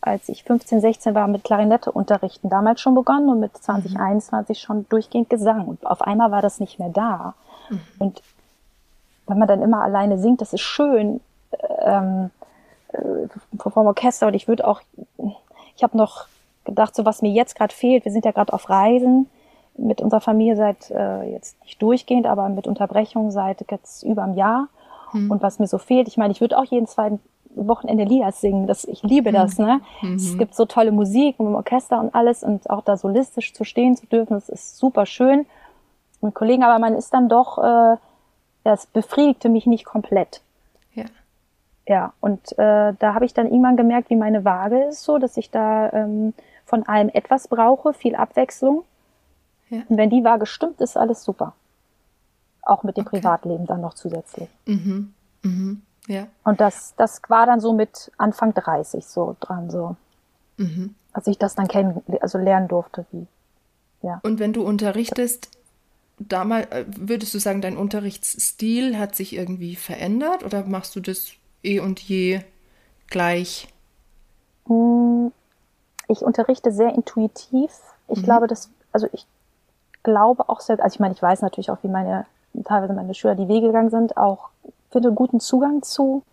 als 0.06 0.30
ich 0.30 0.44
15, 0.44 0.82
16 0.82 1.16
war, 1.16 1.28
mit 1.28 1.44
Klarinette 1.44 1.92
unterrichten 1.92 2.50
damals 2.50 2.82
schon 2.82 2.96
begonnen 2.96 3.30
und 3.30 3.40
mit 3.40 3.58
20, 3.58 3.94
mhm. 3.94 4.00
21 4.00 4.60
schon 4.60 4.88
durchgehend 4.90 5.30
Gesang. 5.30 5.68
Und 5.68 5.86
auf 5.86 6.02
einmal 6.02 6.32
war 6.32 6.42
das 6.42 6.60
nicht 6.60 6.80
mehr 6.80 6.90
da. 6.90 7.34
Mhm. 7.70 7.82
Und 8.00 8.24
wenn 9.28 9.40
man 9.40 9.48
dann 9.48 9.62
immer 9.62 9.82
alleine 9.82 10.18
singt, 10.18 10.42
das 10.42 10.54
ist 10.54 10.62
schön 10.62 11.22
ähm, 11.80 12.30
äh, 12.90 13.28
vom 13.58 13.88
Orchester. 13.88 14.28
Und 14.28 14.34
ich 14.36 14.48
würde 14.48 14.68
auch, 14.68 14.82
ich 15.76 15.84
habe 15.84 15.98
noch 15.98 16.28
gedacht, 16.66 16.96
so 16.96 17.06
was 17.06 17.22
mir 17.22 17.32
jetzt 17.32 17.56
gerade 17.56 17.74
fehlt, 17.74 18.06
wir 18.06 18.12
sind 18.12 18.26
ja 18.26 18.32
gerade 18.32 18.54
auf 18.54 18.70
Reisen 18.70 19.30
mit 19.78 20.02
unserer 20.02 20.22
Familie 20.22 20.56
seit 20.56 20.90
äh, 20.92 21.24
jetzt 21.32 21.62
nicht 21.64 21.82
durchgehend, 21.82 22.28
aber 22.28 22.50
mit 22.50 22.68
Unterbrechung 22.68 23.32
seit 23.32 23.70
jetzt 23.72 24.04
über 24.04 24.24
einem 24.24 24.36
Jahr. 24.36 24.68
Mhm. 25.14 25.32
Und 25.32 25.42
was 25.42 25.60
mir 25.60 25.68
so 25.68 25.78
fehlt, 25.78 26.08
ich 26.08 26.18
meine, 26.18 26.32
ich 26.32 26.42
würde 26.42 26.58
auch 26.58 26.66
jeden 26.66 26.88
zweiten 26.88 27.20
Wochenende 27.56 28.04
Lias 28.04 28.42
singen. 28.42 28.68
Das, 28.68 28.86
ich 28.86 29.04
liebe 29.04 29.32
das, 29.32 29.58
mhm. 29.58 29.66
ne? 29.66 29.82
Mhm. 30.02 30.16
Es 30.16 30.38
gibt 30.38 30.56
so 30.56 30.66
tolle 30.66 30.92
Musik 30.92 31.40
im 31.40 31.56
Orchester 31.56 32.00
und 32.00 32.14
alles 32.14 32.44
und 32.44 32.70
auch 32.70 32.82
da 32.82 32.98
solistisch 32.98 33.54
zu 33.54 33.64
stehen 33.64 33.96
zu 33.96 34.06
dürfen, 34.08 34.34
das 34.34 34.50
ist 34.50 34.78
super 34.78 35.06
schön 35.06 35.46
mit 36.26 36.36
Kollegen, 36.36 36.64
aber 36.64 36.80
man 36.80 36.94
ist 36.96 37.14
dann 37.14 37.30
doch, 37.30 37.58
äh, 37.58 37.98
das 38.64 38.88
befriedigte 38.88 39.48
mich 39.48 39.66
nicht 39.66 39.86
komplett. 39.86 40.42
Ja. 40.94 41.06
Ja, 41.88 42.14
und 42.20 42.58
äh, 42.58 42.94
da 42.98 43.14
habe 43.14 43.26
ich 43.26 43.34
dann 43.34 43.46
irgendwann 43.46 43.78
gemerkt, 43.78 44.10
wie 44.10 44.16
meine 44.16 44.44
Waage 44.44 44.86
ist, 44.86 45.04
so 45.04 45.20
dass 45.20 45.38
ich 45.38 45.52
da 45.52 45.92
ähm, 45.94 46.34
von 46.66 46.84
allem 46.84 47.10
etwas 47.10 47.48
brauche, 47.48 47.94
viel 47.94 48.16
Abwechslung. 48.16 48.84
Ja. 49.70 49.82
Und 49.88 49.98
wenn 49.98 50.10
die 50.10 50.24
Waage 50.24 50.48
stimmt, 50.48 50.82
ist 50.82 50.98
alles 50.98 51.24
super. 51.24 51.54
Auch 52.64 52.84
mit 52.84 52.98
dem 52.98 53.06
okay. 53.06 53.18
Privatleben 53.18 53.68
dann 53.68 53.82
noch 53.82 53.94
zusätzlich. 53.94 54.50
Mhm. 54.66 55.14
Mhm. 55.44 55.84
Ja. 56.08 56.28
Und 56.44 56.62
das, 56.62 56.94
das 56.98 57.22
war 57.28 57.46
dann 57.46 57.60
so 57.60 57.74
mit 57.74 58.12
Anfang 58.18 58.54
30 58.54 59.06
so 59.06 59.36
dran, 59.40 59.70
so. 59.70 59.96
Mhm. 60.58 60.96
Als 61.14 61.28
ich 61.28 61.38
das 61.38 61.56
dann 61.56 61.68
kennen, 61.68 62.04
also 62.22 62.38
lernen 62.38 62.68
durfte, 62.68 63.06
wie. 63.12 63.26
Ja. 64.02 64.20
Und 64.24 64.40
wenn 64.40 64.54
du 64.54 64.64
unterrichtest, 64.64 65.50
damals, 66.20 66.68
äh, 66.72 66.86
würdest 66.88 67.34
du 67.34 67.40
sagen, 67.40 67.62
dein 67.62 67.78
Unterrichtsstil 67.78 68.98
hat 69.00 69.16
sich 69.16 69.36
irgendwie 69.36 69.76
verändert 69.76 70.44
oder 70.44 70.64
machst 70.64 70.96
du 70.96 71.00
das 71.00 71.32
eh 71.64 71.80
und 71.80 72.00
je 72.00 72.42
gleich? 73.08 73.68
Hm, 74.68 75.32
ich 76.08 76.22
unterrichte 76.22 76.72
sehr 76.72 76.94
intuitiv. 76.94 77.72
Ich 78.08 78.20
mhm. 78.20 78.24
glaube, 78.24 78.48
dass, 78.48 78.70
also 78.92 79.08
ich 79.12 79.26
glaube 80.04 80.50
auch 80.50 80.62
sehr, 80.62 80.80
also 80.82 80.96
ich 80.96 81.00
meine, 81.00 81.14
ich 81.14 81.22
weiß 81.22 81.42
natürlich 81.42 81.72
auch, 81.72 81.80
wie 81.82 81.88
meine, 81.88 82.26
teilweise 82.64 82.94
meine 82.94 83.14
Schüler 83.14 83.36
die 83.36 83.48
Wege 83.48 83.68
gegangen 83.68 83.90
sind, 83.90 84.18
auch 84.18 84.50
finde 84.96 85.12
guten 85.12 85.42
Zugang 85.42 85.84
zu 85.84 86.24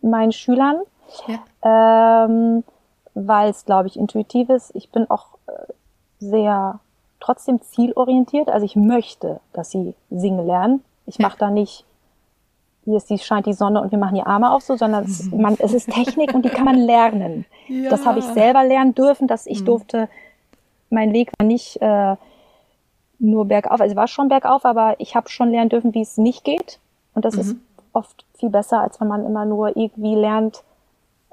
meinen 0.00 0.32
Schülern, 0.32 0.80
ja. 1.26 2.24
ähm, 2.24 2.64
weil 3.12 3.50
es, 3.50 3.66
glaube 3.66 3.88
ich, 3.88 3.98
intuitiv 3.98 4.48
ist. 4.48 4.74
Ich 4.74 4.90
bin 4.90 5.10
auch 5.10 5.26
äh, 5.46 5.72
sehr 6.20 6.80
trotzdem 7.20 7.60
zielorientiert. 7.60 8.48
Also 8.48 8.64
ich 8.64 8.76
möchte, 8.76 9.40
dass 9.52 9.70
sie 9.70 9.94
singen 10.08 10.46
lernen. 10.46 10.82
Ich 11.04 11.18
ja. 11.18 11.26
mache 11.26 11.36
da 11.36 11.50
nicht, 11.50 11.84
hier 12.86 12.96
ist 12.96 13.10
die, 13.10 13.18
scheint 13.18 13.44
die 13.44 13.52
Sonne 13.52 13.82
und 13.82 13.92
wir 13.92 13.98
machen 13.98 14.14
die 14.14 14.22
Arme 14.22 14.50
auf 14.50 14.62
so, 14.62 14.76
sondern 14.76 15.04
es, 15.04 15.30
man, 15.30 15.56
es 15.58 15.74
ist 15.74 15.90
Technik 15.90 16.32
und 16.32 16.46
die 16.46 16.48
kann 16.48 16.64
man 16.64 16.78
lernen. 16.78 17.44
Ja. 17.68 17.90
Das 17.90 18.06
habe 18.06 18.20
ich 18.20 18.24
selber 18.24 18.64
lernen 18.64 18.94
dürfen, 18.94 19.28
dass 19.28 19.46
ich 19.46 19.60
mhm. 19.60 19.66
durfte, 19.66 20.08
mein 20.88 21.12
Weg 21.12 21.30
war 21.38 21.46
nicht 21.46 21.76
äh, 21.82 22.16
nur 23.18 23.44
bergauf, 23.44 23.82
also 23.82 23.96
war 23.96 24.08
schon 24.08 24.30
bergauf, 24.30 24.64
aber 24.64 24.96
ich 24.98 25.14
habe 25.14 25.28
schon 25.28 25.50
lernen 25.50 25.68
dürfen, 25.68 25.92
wie 25.92 26.00
es 26.00 26.16
nicht 26.16 26.42
geht. 26.42 26.78
Und 27.14 27.24
das 27.24 27.34
mhm. 27.34 27.40
ist 27.40 27.56
oft 27.92 28.24
viel 28.34 28.50
besser, 28.50 28.80
als 28.80 29.00
wenn 29.00 29.08
man 29.08 29.24
immer 29.26 29.44
nur 29.44 29.76
irgendwie 29.76 30.14
lernt, 30.14 30.62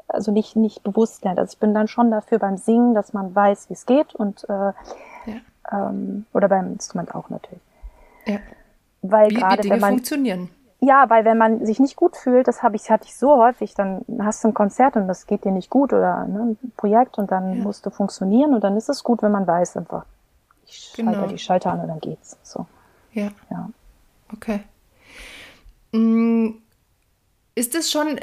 also 0.08 0.32
nicht, 0.32 0.56
nicht 0.56 0.84
bewusst 0.84 1.24
lernt. 1.24 1.40
Also 1.40 1.54
ich 1.54 1.60
bin 1.60 1.74
dann 1.74 1.88
schon 1.88 2.12
dafür 2.12 2.40
beim 2.40 2.58
Singen, 2.58 2.96
dass 2.96 3.14
man 3.14 3.34
weiß, 3.34 3.70
wie 3.70 3.74
es 3.74 3.86
geht 3.86 4.16
und 4.16 4.44
äh, 4.50 4.54
ja. 4.54 4.74
ähm, 5.72 6.26
oder 6.34 6.50
beim 6.50 6.74
Instrument 6.74 7.14
auch 7.16 7.30
natürlich. 7.30 7.62
Ja. 8.26 8.40
Weil 9.02 9.30
gerade 9.30 9.70
wenn 9.70 9.80
man 9.80 9.94
funktionieren. 9.94 10.50
Ja, 10.82 11.10
weil 11.10 11.26
wenn 11.26 11.38
man 11.38 11.66
sich 11.66 11.80
nicht 11.80 11.98
gut 11.98 12.16
fühlt, 12.16 12.48
das 12.48 12.64
habe 12.64 12.78
ich 12.78 12.90
hatte 12.90 13.06
ich 13.06 13.18
so 13.18 13.38
häufig, 13.38 13.74
dann 13.74 14.06
hast 14.20 14.44
du 14.44 14.48
ein 14.48 14.54
Konzert 14.54 14.96
und 14.96 15.10
das 15.10 15.28
geht 15.28 15.44
dir 15.44 15.52
nicht 15.52 15.70
gut 15.70 15.92
oder 15.92 16.26
ne, 16.26 16.56
ein 16.62 16.72
Projekt 16.78 17.18
und 17.18 17.32
dann 17.32 17.58
ja. 17.58 17.64
musst 17.64 17.86
du 17.86 17.90
funktionieren 17.90 18.54
und 18.54 18.64
dann 18.64 18.78
ist 18.78 18.88
es 18.88 19.04
gut, 19.04 19.22
wenn 19.22 19.32
man 19.32 19.46
weiß 19.46 19.76
einfach, 19.76 20.06
ich 20.66 20.94
genau. 20.96 21.14
schalte 21.14 21.34
die 21.34 21.38
Schalter 21.38 21.74
an 21.74 21.82
und 21.82 21.88
dann 21.90 22.00
geht's. 22.00 22.38
So. 22.44 22.66
Ja. 23.12 23.30
Ja. 23.50 23.70
Okay. 24.34 24.62
Mm, 25.92 26.50
ist 27.56 27.76
es 27.76 27.92
schon, 27.92 28.20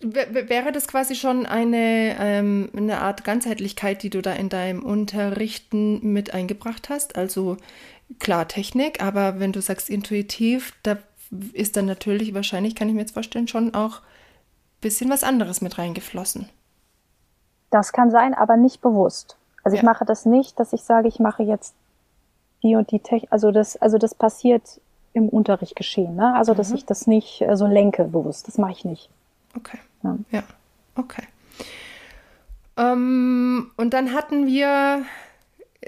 wäre 0.00 0.72
das 0.72 0.88
quasi 0.88 1.14
schon 1.14 1.46
eine, 1.46 2.16
ähm, 2.18 2.70
eine 2.76 3.00
Art 3.00 3.24
Ganzheitlichkeit, 3.24 4.02
die 4.02 4.10
du 4.10 4.22
da 4.22 4.32
in 4.32 4.48
deinem 4.48 4.82
Unterrichten 4.82 6.12
mit 6.12 6.34
eingebracht 6.34 6.88
hast? 6.88 7.16
Also 7.16 7.56
klar 8.18 8.48
Technik, 8.48 9.02
aber 9.02 9.40
wenn 9.40 9.52
du 9.52 9.60
sagst 9.60 9.90
intuitiv, 9.90 10.74
da 10.82 10.98
ist 11.52 11.76
dann 11.76 11.86
natürlich 11.86 12.34
wahrscheinlich, 12.34 12.74
kann 12.74 12.88
ich 12.88 12.94
mir 12.94 13.02
jetzt 13.02 13.12
vorstellen, 13.12 13.48
schon 13.48 13.74
auch 13.74 14.00
ein 14.00 14.80
bisschen 14.80 15.10
was 15.10 15.24
anderes 15.24 15.60
mit 15.60 15.76
reingeflossen. 15.78 16.48
Das 17.70 17.92
kann 17.92 18.10
sein, 18.10 18.32
aber 18.34 18.56
nicht 18.56 18.80
bewusst. 18.80 19.36
Also 19.62 19.76
ja. 19.76 19.82
ich 19.82 19.86
mache 19.86 20.04
das 20.04 20.24
nicht, 20.24 20.58
dass 20.58 20.72
ich 20.72 20.82
sage, 20.82 21.08
ich 21.08 21.18
mache 21.18 21.42
jetzt 21.42 21.74
die 22.62 22.76
und 22.76 22.90
die 22.90 23.00
Technik. 23.00 23.30
Also 23.30 23.50
das, 23.50 23.76
also 23.76 23.98
das 23.98 24.14
passiert 24.14 24.80
im 25.18 25.28
Unterricht 25.28 25.76
geschehen. 25.76 26.16
Ne? 26.16 26.34
Also, 26.34 26.54
dass 26.54 26.70
mhm. 26.70 26.76
ich 26.76 26.86
das 26.86 27.06
nicht 27.06 27.42
äh, 27.42 27.56
so 27.56 27.66
lenke 27.66 28.04
bewusst. 28.04 28.48
Das 28.48 28.58
mache 28.58 28.72
ich 28.72 28.84
nicht. 28.84 29.10
Okay. 29.56 29.78
Ja, 30.02 30.16
ja. 30.30 30.42
okay. 30.94 31.24
Ähm, 32.76 33.70
und 33.76 33.92
dann 33.92 34.14
hatten 34.14 34.46
wir, 34.46 35.02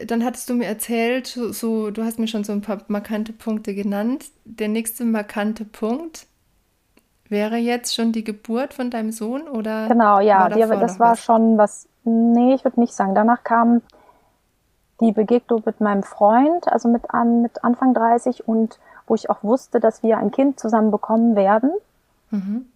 dann 0.07 0.25
hattest 0.25 0.51
du 0.51 0.55
mir 0.55 0.67
erzählt, 0.67 1.27
so, 1.29 1.91
du 1.91 2.05
hast 2.05 2.19
mir 2.19 2.27
schon 2.27 2.45
so 2.45 2.53
ein 2.53 2.63
paar 2.63 2.83
markante 2.89 3.33
Punkte 3.33 3.75
genannt. 3.75 4.27
Der 4.45 4.69
nächste 4.69 5.05
markante 5.05 5.65
Punkt 5.65 6.27
wäre 7.29 7.57
jetzt 7.57 7.95
schon 7.95 8.11
die 8.13 8.25
Geburt 8.25 8.75
von 8.75 8.91
deinem 8.91 9.13
Sohn 9.13 9.43
oder? 9.49 9.87
Genau, 9.87 10.19
ja, 10.19 10.41
war 10.41 10.51
die, 10.51 10.61
das 10.61 10.99
war 10.99 11.13
was? 11.13 11.21
schon 11.23 11.57
was. 11.57 11.89
Nee, 12.05 12.55
ich 12.55 12.65
würde 12.65 12.81
nicht 12.81 12.93
sagen. 12.93 13.15
Danach 13.15 13.45
kam 13.45 13.83
die 15.01 15.13
Begegnung 15.13 15.63
mit 15.65 15.81
meinem 15.81 16.03
Freund, 16.03 16.67
also 16.69 16.89
mit, 16.89 17.11
an, 17.11 17.43
mit 17.43 17.63
Anfang 17.65 17.95
30 17.95 18.49
und 18.49 18.79
wo 19.11 19.17
ich 19.17 19.29
auch 19.29 19.43
wusste, 19.43 19.81
dass 19.81 20.05
wir 20.05 20.19
ein 20.19 20.31
Kind 20.31 20.61
zusammen 20.61 20.93
bekommen 20.93 21.35
werden. 21.35 21.73
Mhm. 22.31 22.67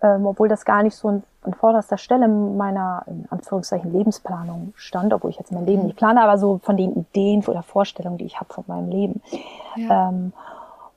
Ähm, 0.00 0.26
obwohl 0.26 0.48
das 0.48 0.64
gar 0.64 0.84
nicht 0.84 0.94
so 0.94 1.08
an, 1.08 1.24
an 1.42 1.54
vorderster 1.54 1.98
Stelle 1.98 2.28
meiner, 2.28 3.02
in 3.08 3.26
Anführungszeichen, 3.30 3.92
Lebensplanung 3.92 4.72
stand, 4.76 5.12
obwohl 5.12 5.30
ich 5.30 5.38
jetzt 5.38 5.50
mein 5.50 5.66
Leben 5.66 5.80
mhm. 5.80 5.86
nicht 5.88 5.96
plane, 5.96 6.22
aber 6.22 6.38
so 6.38 6.60
von 6.62 6.76
den 6.76 6.92
Ideen 6.94 7.44
oder 7.46 7.64
Vorstellungen, 7.64 8.16
die 8.16 8.26
ich 8.26 8.38
habe 8.38 8.52
von 8.52 8.64
meinem 8.68 8.90
Leben. 8.90 9.22
Ja. 9.74 10.08
Ähm, 10.08 10.32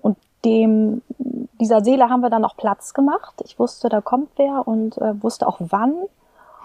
und 0.01 0.17
dem, 0.45 1.01
dieser 1.59 1.83
Seele 1.83 2.09
haben 2.09 2.21
wir 2.21 2.29
dann 2.29 2.45
auch 2.45 2.55
Platz 2.55 2.93
gemacht. 2.93 3.41
Ich 3.43 3.57
wusste, 3.57 3.89
da 3.89 4.01
kommt 4.01 4.29
wer 4.35 4.67
und 4.67 4.99
äh, 4.99 5.21
wusste 5.21 5.47
auch 5.47 5.57
wann. 5.59 5.95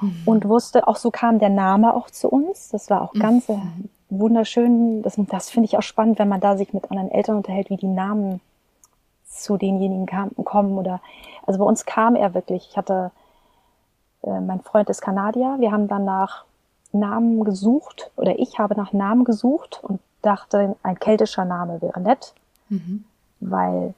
Mhm. 0.03 0.23
Und 0.27 0.49
wusste, 0.49 0.87
auch 0.87 0.97
so 0.97 1.11
kam 1.11 1.39
der 1.39 1.49
Name 1.49 1.95
auch 1.95 2.11
zu 2.11 2.29
uns. 2.29 2.69
Das 2.69 2.91
war 2.91 3.01
auch 3.01 3.15
ganz 3.15 3.49
äh, 3.49 3.57
mhm 3.57 3.89
wunderschön. 4.11 5.03
Das, 5.03 5.15
das 5.17 5.51
finde 5.51 5.67
ich 5.67 5.77
auch 5.77 5.83
spannend, 5.83 6.19
wenn 6.19 6.29
man 6.29 6.41
da 6.41 6.57
sich 6.57 6.73
mit 6.73 6.91
anderen 6.91 7.11
Eltern 7.11 7.37
unterhält, 7.37 7.71
wie 7.71 7.77
die 7.77 7.87
Namen 7.87 8.41
zu 9.27 9.57
denjenigen 9.57 10.07
kam, 10.07 10.31
kommen. 10.45 10.77
Oder 10.79 11.01
also 11.47 11.59
bei 11.59 11.65
uns 11.65 11.87
kam 11.87 12.17
er 12.17 12.35
wirklich. 12.35 12.69
Ich 12.71 12.77
hatte 12.77 13.11
äh, 14.23 14.41
mein 14.41 14.61
Freund 14.61 14.89
ist 14.91 15.01
Kanadier. 15.01 15.57
Wir 15.59 15.73
haben 15.73 15.89
dann 15.89 16.05
nach 16.05 16.45
Namen 16.93 17.45
gesucht 17.45 18.11
oder 18.17 18.39
ich 18.39 18.59
habe 18.59 18.75
nach 18.77 18.93
Namen 18.93 19.25
gesucht 19.25 19.81
und 19.83 20.01
dachte, 20.23 20.77
ein 20.83 20.99
keltischer 20.99 21.45
Name 21.45 21.81
wäre 21.81 22.01
nett, 22.01 22.35
mhm. 22.69 23.05
weil 23.39 23.95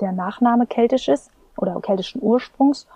der 0.00 0.12
Nachname 0.12 0.66
keltisch 0.66 1.08
ist 1.08 1.30
oder 1.56 1.80
keltischen 1.80 2.22
Ursprungs 2.22 2.86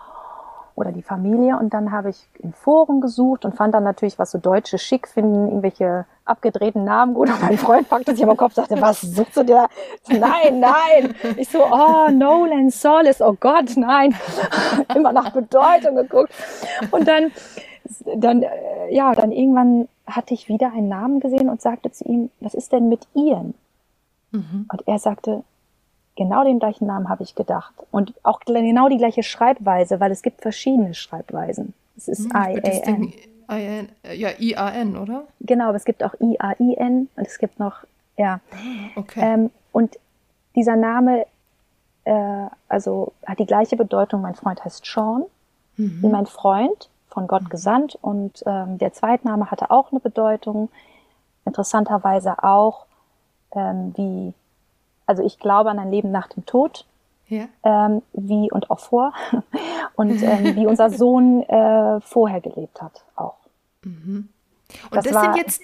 oder 0.80 0.92
die 0.92 1.02
Familie. 1.02 1.56
Und 1.58 1.74
dann 1.74 1.92
habe 1.92 2.10
ich 2.10 2.28
in 2.38 2.52
Foren 2.52 3.00
gesucht 3.00 3.44
und 3.44 3.54
fand 3.54 3.74
dann 3.74 3.84
natürlich, 3.84 4.18
was 4.18 4.30
so 4.30 4.38
Deutsche 4.38 4.78
schick 4.78 5.08
finden, 5.08 5.48
irgendwelche 5.48 6.06
abgedrehten 6.24 6.84
Namen 6.84 7.14
gut. 7.14 7.28
Und 7.28 7.42
mein 7.42 7.58
Freund 7.58 7.88
packte 7.88 8.14
sich 8.14 8.24
am 8.24 8.36
Kopf 8.36 8.56
und 8.56 8.66
sagte, 8.66 8.80
was 8.80 9.00
suchst 9.00 9.36
du 9.36 9.44
dir 9.44 9.68
da? 10.08 10.18
Nein, 10.18 10.60
nein. 10.60 11.14
Ich 11.36 11.48
so, 11.48 11.64
oh, 11.64 12.10
Nolan 12.10 12.70
Solis, 12.70 13.20
oh 13.20 13.36
Gott, 13.38 13.76
nein. 13.76 14.14
Immer 14.94 15.12
nach 15.12 15.30
Bedeutung 15.30 15.96
geguckt. 15.96 16.32
Und 16.90 17.06
dann, 17.06 17.32
dann, 18.16 18.42
äh, 18.42 18.48
ja, 18.90 19.14
dann 19.14 19.32
irgendwann 19.32 19.88
hatte 20.06 20.34
ich 20.34 20.48
wieder 20.48 20.72
einen 20.72 20.88
Namen 20.88 21.20
gesehen 21.20 21.48
und 21.48 21.60
sagte 21.60 21.90
zu 21.90 22.04
ihm, 22.04 22.30
was 22.40 22.54
ist 22.54 22.72
denn 22.72 22.88
mit 22.88 23.06
Ian? 23.14 23.54
Mhm. 24.32 24.66
Und 24.70 24.86
er 24.86 24.98
sagte, 24.98 25.42
genau 26.20 26.44
den 26.44 26.58
gleichen 26.58 26.86
Namen 26.86 27.08
habe 27.08 27.22
ich 27.22 27.34
gedacht. 27.34 27.72
Und 27.90 28.12
auch 28.22 28.40
genau 28.40 28.90
die 28.90 28.98
gleiche 28.98 29.22
Schreibweise, 29.22 30.00
weil 30.00 30.12
es 30.12 30.20
gibt 30.20 30.42
verschiedene 30.42 30.92
Schreibweisen. 30.92 31.72
Es 31.96 32.08
ist 32.08 32.30
hm, 32.30 33.12
I-A-N. 33.48 33.88
Ja, 34.14 34.28
I-A-N, 34.38 34.98
oder? 34.98 35.24
Genau, 35.40 35.68
aber 35.68 35.76
es 35.76 35.86
gibt 35.86 36.04
auch 36.04 36.12
I-A-I-N 36.20 37.08
und 37.16 37.26
es 37.26 37.38
gibt 37.38 37.58
noch, 37.58 37.84
ja. 38.18 38.40
Ah, 38.52 38.56
okay. 38.96 39.20
Ähm, 39.22 39.50
und 39.72 39.98
dieser 40.54 40.76
Name, 40.76 41.24
äh, 42.04 42.46
also 42.68 43.14
hat 43.26 43.38
die 43.38 43.46
gleiche 43.46 43.76
Bedeutung. 43.76 44.20
Mein 44.20 44.34
Freund 44.34 44.62
heißt 44.62 44.84
Sean, 44.84 45.24
mhm. 45.78 46.02
wie 46.02 46.08
mein 46.08 46.26
Freund, 46.26 46.90
von 47.08 47.28
Gott 47.28 47.44
mhm. 47.44 47.48
gesandt. 47.48 47.98
Und 48.02 48.42
ähm, 48.44 48.76
der 48.76 48.92
Zweitname 48.92 49.50
hatte 49.50 49.70
auch 49.70 49.90
eine 49.90 50.00
Bedeutung. 50.00 50.68
Interessanterweise 51.46 52.44
auch, 52.44 52.84
ähm, 53.52 53.94
wie 53.96 54.34
also 55.10 55.24
ich 55.24 55.40
glaube 55.40 55.70
an 55.70 55.80
ein 55.80 55.90
Leben 55.90 56.12
nach 56.12 56.28
dem 56.28 56.46
Tod. 56.46 56.86
Ja. 57.26 57.48
Ähm, 57.64 58.02
wie 58.12 58.50
und 58.50 58.70
auch 58.70 58.80
vor 58.80 59.12
und 59.96 60.22
ähm, 60.22 60.56
wie 60.56 60.66
unser 60.66 60.90
Sohn 61.02 61.42
äh, 61.42 62.00
vorher 62.00 62.40
gelebt 62.40 62.80
hat 62.80 63.04
auch. 63.16 63.36
Mhm. 63.84 64.28
Und 64.90 64.96
das, 64.96 65.04
das 65.04 65.14
war, 65.14 65.22
sind 65.24 65.36
jetzt 65.36 65.60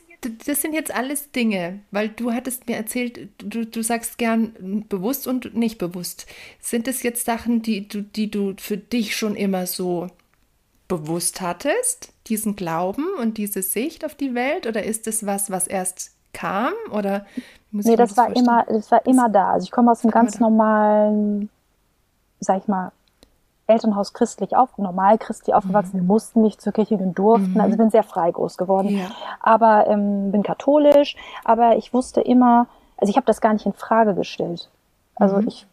das 0.47 0.61
sind 0.61 0.73
jetzt 0.73 0.93
alles 0.93 1.31
Dinge, 1.31 1.81
weil 1.93 2.09
du 2.09 2.33
hattest 2.33 2.67
mir 2.67 2.77
erzählt, 2.77 3.29
du, 3.39 3.65
du 3.65 3.83
sagst 3.83 4.19
gern 4.19 4.85
bewusst 4.89 5.29
und 5.29 5.55
nicht 5.55 5.79
bewusst. 5.79 6.27
Sind 6.59 6.89
es 6.89 7.05
jetzt 7.05 7.27
Sachen, 7.27 7.63
die 7.63 7.87
du, 7.87 8.03
die 8.03 8.31
du 8.31 8.55
für 8.59 8.77
dich 8.77 9.15
schon 9.15 9.37
immer 9.37 9.67
so 9.67 10.09
bewusst 10.89 11.43
hattest, 11.43 12.13
diesen 12.27 12.57
Glauben 12.57 13.05
und 13.21 13.39
diese 13.39 13.63
Sicht 13.63 14.05
auf 14.05 14.17
die 14.17 14.35
Welt, 14.35 14.67
oder 14.67 14.83
ist 14.83 15.07
es 15.07 15.27
was, 15.27 15.51
was 15.51 15.69
erst 15.69 16.16
kam? 16.37 16.73
Oder 16.93 17.25
muss 17.71 17.87
nee, 17.87 17.97
das, 17.97 18.15
das 18.15 18.19
war 18.19 18.37
immer, 18.37 18.65
das 18.69 18.91
war 18.91 19.05
immer 19.07 19.29
da. 19.29 19.53
Also 19.53 19.65
ich 19.65 19.71
komme 19.71 19.91
aus 19.91 20.05
einem 20.05 20.13
ganz 20.13 20.39
normalen, 20.39 21.49
sag 22.41 22.59
ich 22.59 22.69
mal, 22.69 22.93
Elternhaus 23.67 24.13
christlich 24.13 24.55
auf, 24.55 24.79
normal 24.79 25.19
christlich 25.19 25.55
aufgewachsen. 25.55 25.97
Mhm. 25.97 26.03
Wir 26.03 26.07
mussten 26.07 26.43
nicht 26.43 26.61
zur 26.61 26.73
Kirche 26.73 26.97
gehen, 26.97 27.15
durften. 27.15 27.55
Mhm. 27.55 27.61
Also 27.61 27.77
bin 27.77 27.91
sehr 27.91 28.05
frei 28.05 28.31
groß 28.31 28.57
geworden. 28.57 28.91
Ja. 28.91 29.07
Aber 29.41 29.89
ähm, 29.89 30.31
bin 30.31 30.43
katholisch. 30.43 31.17
Aber 31.45 31.77
ich 31.77 31.93
wusste 31.93 32.21
immer, 32.21 32.69
also 32.97 33.11
ich 33.11 33.17
habe 33.17 33.27
das 33.27 33.41
gar 33.41 33.53
nicht 33.53 33.67
in 33.67 33.73
Frage 33.73 34.15
gestellt. 34.15 34.71
Also 35.17 35.39
mhm. 35.39 35.49
ich, 35.49 35.67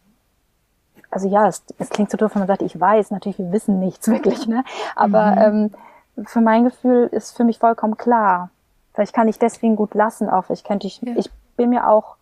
also 1.10 1.28
ja, 1.28 1.46
es, 1.46 1.62
es 1.78 1.90
klingt 1.90 2.10
so 2.10 2.16
doof, 2.16 2.34
wenn 2.34 2.40
man 2.40 2.48
sagt, 2.48 2.62
ich 2.62 2.78
weiß. 2.78 3.12
Natürlich, 3.12 3.38
wir 3.38 3.52
wissen 3.52 3.78
nichts 3.78 4.08
wirklich. 4.08 4.48
Ne? 4.48 4.64
Aber 4.96 5.30
mhm. 5.32 5.70
ähm, 6.16 6.24
für 6.26 6.40
mein 6.40 6.64
Gefühl 6.64 7.08
ist 7.12 7.36
für 7.36 7.44
mich 7.44 7.60
vollkommen 7.60 7.96
klar. 7.96 8.50
Vielleicht 8.94 9.14
kann 9.14 9.28
ich 9.28 9.38
deswegen 9.38 9.76
gut 9.76 9.94
lassen 9.94 10.28
auch. 10.28 10.50
Ich 10.50 10.64
könnte 10.64 10.86
ich, 10.86 11.00
ja. 11.02 11.14
ich 11.16 11.30
bin 11.56 11.70
mir 11.70 11.88
auch 11.88 12.16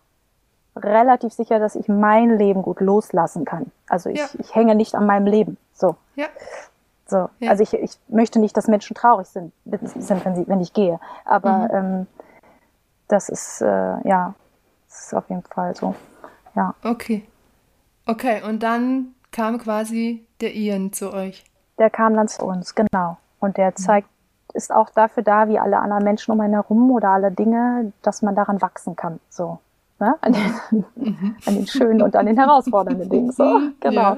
relativ 0.75 1.33
sicher, 1.33 1.59
dass 1.59 1.75
ich 1.75 1.87
mein 1.87 2.37
Leben 2.37 2.63
gut 2.63 2.79
loslassen 2.79 3.45
kann. 3.45 3.71
Also 3.87 4.09
ich, 4.09 4.19
ja. 4.19 4.27
ich 4.39 4.55
hänge 4.55 4.75
nicht 4.75 4.95
an 4.95 5.05
meinem 5.05 5.27
Leben. 5.27 5.57
So. 5.73 5.95
Ja. 6.15 6.25
So. 7.05 7.29
Ja. 7.39 7.51
Also 7.51 7.63
ich, 7.63 7.73
ich 7.73 7.97
möchte 8.07 8.39
nicht, 8.39 8.57
dass 8.57 8.67
Menschen 8.67 8.95
traurig 8.95 9.27
sind, 9.27 9.53
sind 9.65 10.25
wenn, 10.25 10.35
sie, 10.35 10.47
wenn 10.47 10.61
ich 10.61 10.73
gehe. 10.73 10.99
Aber 11.25 11.57
mhm. 11.57 11.69
ähm, 11.71 12.07
das 13.07 13.29
ist, 13.29 13.61
äh, 13.61 13.67
ja, 14.07 14.33
das 14.87 15.05
ist 15.05 15.13
auf 15.13 15.29
jeden 15.29 15.43
Fall 15.43 15.75
so. 15.75 15.93
Ja. 16.55 16.73
Okay. 16.83 17.27
Okay, 18.05 18.41
und 18.43 18.63
dann 18.63 19.13
kam 19.31 19.59
quasi 19.59 20.25
der 20.41 20.55
Ian 20.55 20.91
zu 20.91 21.13
euch. 21.13 21.45
Der 21.77 21.89
kam 21.89 22.15
dann 22.15 22.27
zu 22.27 22.45
uns, 22.45 22.75
genau. 22.75 23.17
Und 23.39 23.57
der 23.57 23.75
zeigt 23.75 24.07
ist 24.53 24.73
auch 24.73 24.89
dafür 24.89 25.23
da, 25.23 25.47
wie 25.49 25.59
alle 25.59 25.79
anderen 25.79 26.03
Menschen 26.03 26.31
um 26.31 26.39
einen 26.39 26.53
herum 26.53 26.91
oder 26.91 27.09
alle 27.09 27.31
Dinge, 27.31 27.91
dass 28.01 28.21
man 28.21 28.35
daran 28.35 28.61
wachsen 28.61 28.95
kann. 28.95 29.19
So. 29.29 29.59
Ne? 29.99 30.15
An, 30.21 30.33
den, 30.33 30.85
mhm. 30.95 31.35
an 31.45 31.55
den 31.55 31.67
schönen 31.67 32.01
und 32.01 32.15
an 32.15 32.25
den 32.25 32.37
herausfordernden 32.37 33.09
Dingen. 33.09 33.31
So, 33.31 33.61
genau. 33.79 34.01
Ja. 34.01 34.17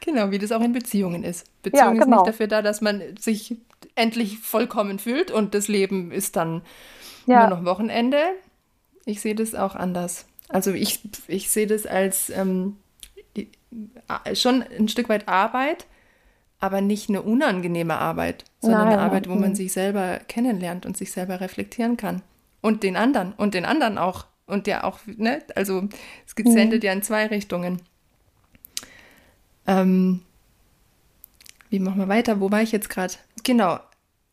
Genau, 0.00 0.30
wie 0.30 0.38
das 0.38 0.50
auch 0.50 0.60
in 0.60 0.72
Beziehungen 0.72 1.22
ist. 1.22 1.46
Beziehung 1.62 1.96
ja, 1.96 2.04
genau. 2.04 2.04
ist 2.04 2.08
nicht 2.08 2.26
dafür 2.26 2.48
da, 2.48 2.62
dass 2.62 2.80
man 2.80 3.02
sich 3.18 3.56
endlich 3.94 4.38
vollkommen 4.40 4.98
fühlt 4.98 5.30
und 5.30 5.54
das 5.54 5.68
Leben 5.68 6.10
ist 6.10 6.36
dann 6.36 6.62
ja. 7.26 7.46
nur 7.46 7.58
noch 7.58 7.64
Wochenende. 7.64 8.18
Ich 9.04 9.20
sehe 9.20 9.34
das 9.34 9.54
auch 9.54 9.76
anders. 9.76 10.26
Also 10.48 10.72
ich, 10.72 11.00
ich 11.28 11.50
sehe 11.50 11.66
das 11.66 11.86
als 11.86 12.30
ähm, 12.30 12.76
schon 14.34 14.62
ein 14.62 14.88
Stück 14.88 15.08
weit 15.08 15.28
Arbeit, 15.28 15.86
aber 16.64 16.80
nicht 16.80 17.10
eine 17.10 17.20
unangenehme 17.20 17.98
Arbeit, 17.98 18.44
sondern 18.60 18.86
Nein, 18.86 18.92
eine 18.94 19.02
Arbeit, 19.02 19.28
wo 19.28 19.34
man 19.34 19.54
sich 19.54 19.74
selber 19.74 20.18
kennenlernt 20.28 20.86
und 20.86 20.96
sich 20.96 21.12
selber 21.12 21.42
reflektieren 21.42 21.98
kann. 21.98 22.22
Und 22.62 22.82
den 22.82 22.96
anderen 22.96 23.34
und 23.34 23.52
den 23.52 23.66
anderen 23.66 23.98
auch. 23.98 24.24
Und 24.46 24.66
ja 24.66 24.84
auch, 24.84 24.98
ne, 25.04 25.42
also 25.54 25.88
es 26.24 26.34
sendet 26.34 26.82
mhm. 26.82 26.86
ja 26.86 26.92
in 26.94 27.02
zwei 27.02 27.26
Richtungen. 27.26 27.82
Ähm, 29.66 30.22
wie 31.68 31.80
machen 31.80 31.98
wir 31.98 32.08
weiter? 32.08 32.40
Wo 32.40 32.50
war 32.50 32.62
ich 32.62 32.72
jetzt 32.72 32.88
gerade? 32.88 33.12
Genau. 33.42 33.78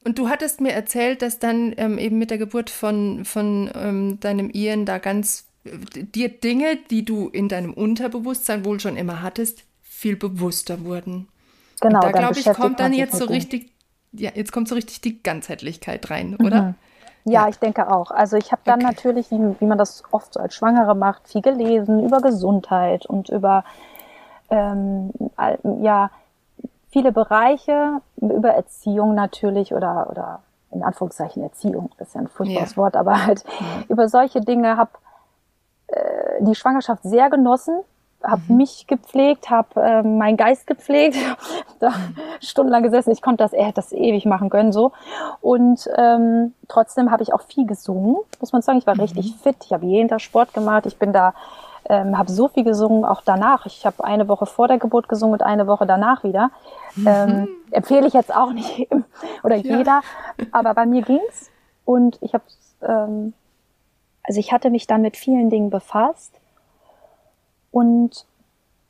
Und 0.05 0.17
du 0.17 0.29
hattest 0.29 0.61
mir 0.61 0.71
erzählt, 0.71 1.21
dass 1.21 1.37
dann 1.37 1.73
ähm, 1.75 1.97
eben 1.97 2.17
mit 2.17 2.31
der 2.31 2.37
Geburt 2.37 2.69
von, 2.69 3.25
von 3.25 3.69
ähm, 3.75 4.19
deinem 4.21 4.49
Ian 4.53 4.85
da 4.85 4.99
ganz 4.99 5.47
äh, 5.65 6.03
dir 6.03 6.29
Dinge, 6.29 6.77
die 6.89 7.03
du 7.03 7.27
in 7.27 7.49
deinem 7.49 7.73
Unterbewusstsein 7.73 8.63
wohl 8.63 8.79
schon 8.79 8.95
immer 8.95 9.21
hattest, 9.21 9.65
viel 9.81 10.15
bewusster 10.15 10.85
wurden. 10.85 11.27
Genau, 11.81 11.99
und 11.99 12.05
da 12.05 12.11
glaube 12.11 12.39
ich, 12.39 12.45
kommt 12.53 12.79
dann 12.79 12.93
jetzt 12.93 13.15
so 13.15 13.25
richtig, 13.25 13.73
ja, 14.13 14.31
jetzt 14.33 14.51
kommt 14.51 14.67
so 14.67 14.75
richtig 14.75 15.01
die 15.01 15.21
Ganzheitlichkeit 15.21 16.09
rein, 16.09 16.35
oder? 16.35 16.61
Mhm. 16.61 16.75
Ja, 17.25 17.43
ja, 17.43 17.49
ich 17.49 17.59
denke 17.59 17.91
auch. 17.91 18.11
Also 18.11 18.37
ich 18.37 18.51
habe 18.51 18.61
dann 18.65 18.79
okay. 18.79 18.85
natürlich, 18.85 19.31
wie, 19.31 19.55
wie, 19.59 19.65
man 19.65 19.77
das 19.77 20.03
oft 20.11 20.33
so 20.33 20.39
als 20.39 20.55
Schwangere 20.55 20.95
macht, 20.95 21.27
viel 21.27 21.41
gelesen 21.41 22.03
über 22.03 22.21
Gesundheit 22.21 23.05
und 23.05 23.29
über 23.29 23.63
ähm, 24.49 25.11
ja 25.81 26.09
viele 26.91 27.11
Bereiche, 27.11 28.01
über 28.17 28.49
Erziehung 28.49 29.15
natürlich 29.15 29.73
oder 29.73 30.07
oder 30.09 30.41
in 30.71 30.83
Anführungszeichen 30.83 31.43
Erziehung, 31.43 31.91
das 31.97 32.09
ist 32.09 32.13
ja 32.15 32.21
ein 32.21 32.27
furchtbares 32.27 32.71
ja. 32.71 32.77
Wort, 32.77 32.95
aber 32.95 33.25
halt 33.25 33.43
ja. 33.43 33.83
über 33.89 34.07
solche 34.07 34.41
Dinge 34.41 34.77
habe 34.77 34.91
äh, 35.87 36.43
die 36.43 36.55
Schwangerschaft 36.55 37.03
sehr 37.03 37.29
genossen, 37.29 37.81
habe 38.23 38.41
mhm. 38.47 38.57
mich 38.57 38.87
gepflegt, 38.87 39.49
habe 39.49 39.81
äh, 39.81 40.03
meinen 40.03 40.37
Geist 40.37 40.67
gepflegt, 40.67 41.17
da 41.79 41.93
stundenlang 42.39 42.83
gesessen. 42.83 43.11
Ich 43.11 43.21
konnte 43.21 43.43
das, 43.43 43.53
er 43.53 43.65
hätte 43.65 43.75
das 43.75 43.91
ewig 43.91 44.25
machen 44.25 44.49
können 44.49 44.71
so. 44.71 44.91
Und 45.41 45.89
ähm, 45.97 46.53
trotzdem 46.67 47.11
habe 47.11 47.23
ich 47.23 47.33
auch 47.33 47.41
viel 47.41 47.65
gesungen, 47.65 48.17
muss 48.39 48.53
man 48.53 48.61
sagen. 48.61 48.77
Ich 48.77 48.87
war 48.87 48.95
mhm. 48.95 49.01
richtig 49.01 49.35
fit. 49.41 49.57
Ich 49.65 49.73
habe 49.73 49.85
jeden 49.85 50.09
Tag 50.09 50.21
Sport 50.21 50.53
gemacht. 50.53 50.85
Ich 50.85 50.97
bin 50.97 51.13
da, 51.13 51.33
ähm, 51.89 52.17
habe 52.17 52.31
so 52.31 52.47
viel 52.47 52.63
gesungen, 52.63 53.05
auch 53.05 53.21
danach. 53.23 53.65
Ich 53.65 53.85
habe 53.85 54.03
eine 54.03 54.27
Woche 54.27 54.45
vor 54.45 54.67
der 54.67 54.77
Geburt 54.77 55.09
gesungen 55.09 55.33
und 55.33 55.43
eine 55.43 55.67
Woche 55.67 55.85
danach 55.85 56.23
wieder. 56.23 56.51
Mhm. 56.95 57.07
Ähm, 57.07 57.47
empfehle 57.71 58.07
ich 58.07 58.13
jetzt 58.13 58.33
auch 58.35 58.51
nicht 58.53 58.77
jedem 58.77 59.05
oder 59.43 59.55
ja. 59.55 59.77
jeder, 59.77 60.01
aber 60.51 60.73
bei 60.73 60.85
mir 60.85 61.01
ging's 61.01 61.49
und 61.85 62.17
ich 62.21 62.33
habe, 62.33 62.43
ähm, 62.81 63.33
also 64.23 64.39
ich 64.39 64.51
hatte 64.51 64.69
mich 64.69 64.87
dann 64.87 65.01
mit 65.01 65.17
vielen 65.17 65.49
Dingen 65.49 65.69
befasst 65.69 66.33
und 67.71 68.25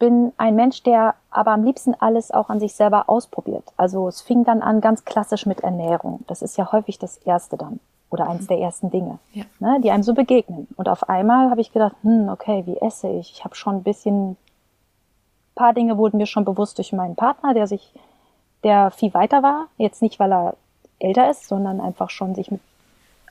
bin 0.01 0.33
ein 0.37 0.55
Mensch, 0.55 0.81
der 0.81 1.13
aber 1.29 1.51
am 1.51 1.63
liebsten 1.63 1.93
alles 1.93 2.31
auch 2.31 2.49
an 2.49 2.59
sich 2.59 2.73
selber 2.73 3.07
ausprobiert. 3.07 3.63
Also 3.77 4.07
es 4.07 4.19
fing 4.21 4.43
dann 4.43 4.63
an 4.63 4.81
ganz 4.81 5.05
klassisch 5.05 5.45
mit 5.45 5.61
Ernährung. 5.61 6.21
Das 6.27 6.41
ist 6.41 6.57
ja 6.57 6.71
häufig 6.71 6.97
das 6.97 7.17
Erste 7.17 7.55
dann 7.55 7.79
oder 8.09 8.27
eins 8.27 8.43
mhm. 8.43 8.47
der 8.47 8.59
ersten 8.59 8.89
Dinge, 8.89 9.19
ja. 9.31 9.43
ne, 9.59 9.79
die 9.79 9.91
einem 9.91 10.01
so 10.01 10.15
begegnen. 10.15 10.67
Und 10.75 10.89
auf 10.89 11.07
einmal 11.07 11.51
habe 11.51 11.61
ich 11.61 11.71
gedacht, 11.71 11.95
hm, 12.01 12.29
okay, 12.29 12.63
wie 12.65 12.77
esse 12.77 13.09
ich? 13.09 13.31
Ich 13.31 13.43
habe 13.43 13.55
schon 13.55 13.75
ein 13.75 13.83
bisschen, 13.83 14.37
paar 15.53 15.73
Dinge 15.73 15.97
wurden 15.97 16.17
mir 16.17 16.25
schon 16.25 16.45
bewusst 16.45 16.79
durch 16.79 16.91
meinen 16.93 17.15
Partner, 17.15 17.53
der 17.53 17.67
sich, 17.67 17.93
der 18.63 18.89
viel 18.89 19.13
weiter 19.13 19.43
war. 19.43 19.67
Jetzt 19.77 20.01
nicht, 20.01 20.19
weil 20.19 20.33
er 20.33 20.55
älter 20.97 21.29
ist, 21.29 21.47
sondern 21.47 21.79
einfach 21.79 22.09
schon 22.09 22.33
sich 22.33 22.49
mit, 22.49 22.61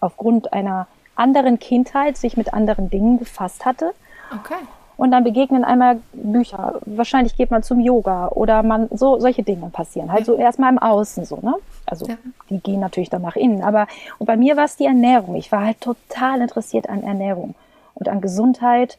aufgrund 0.01 0.53
einer 0.53 0.87
anderen 1.17 1.59
Kindheit 1.59 2.17
sich 2.17 2.37
mit 2.37 2.55
anderen 2.55 2.91
Dingen 2.91 3.19
befasst 3.19 3.67
hatte. 3.67 3.93
Okay 4.33 4.65
und 5.01 5.13
dann 5.13 5.25
begegnen 5.25 5.65
einmal 5.65 5.99
Bücher. 6.13 6.79
Wahrscheinlich 6.85 7.35
geht 7.35 7.51
man 7.51 7.63
zum 7.63 7.81
Yoga 7.81 8.29
oder 8.29 8.63
man, 8.63 8.87
so, 8.93 9.19
solche 9.19 9.43
Dinge 9.43 9.71
passieren. 9.71 10.13
Halt 10.13 10.27
so 10.27 10.35
erstmal 10.35 10.71
im 10.71 10.79
Außen 10.79 11.25
so, 11.25 11.39
ne? 11.41 11.55
Also, 11.87 12.05
ja. 12.05 12.17
die 12.51 12.59
gehen 12.59 12.81
natürlich 12.81 13.09
dann 13.09 13.23
nach 13.23 13.35
innen. 13.35 13.63
Aber, 13.63 13.87
und 14.19 14.27
bei 14.27 14.37
mir 14.37 14.59
war 14.59 14.67
es 14.67 14.77
die 14.77 14.85
Ernährung. 14.85 15.37
Ich 15.37 15.51
war 15.53 15.65
halt 15.65 15.81
total 15.81 16.43
interessiert 16.43 16.91
an 16.91 17.03
Ernährung 17.03 17.55
und 17.95 18.11
an 18.11 18.21
Gesundheit 18.21 18.99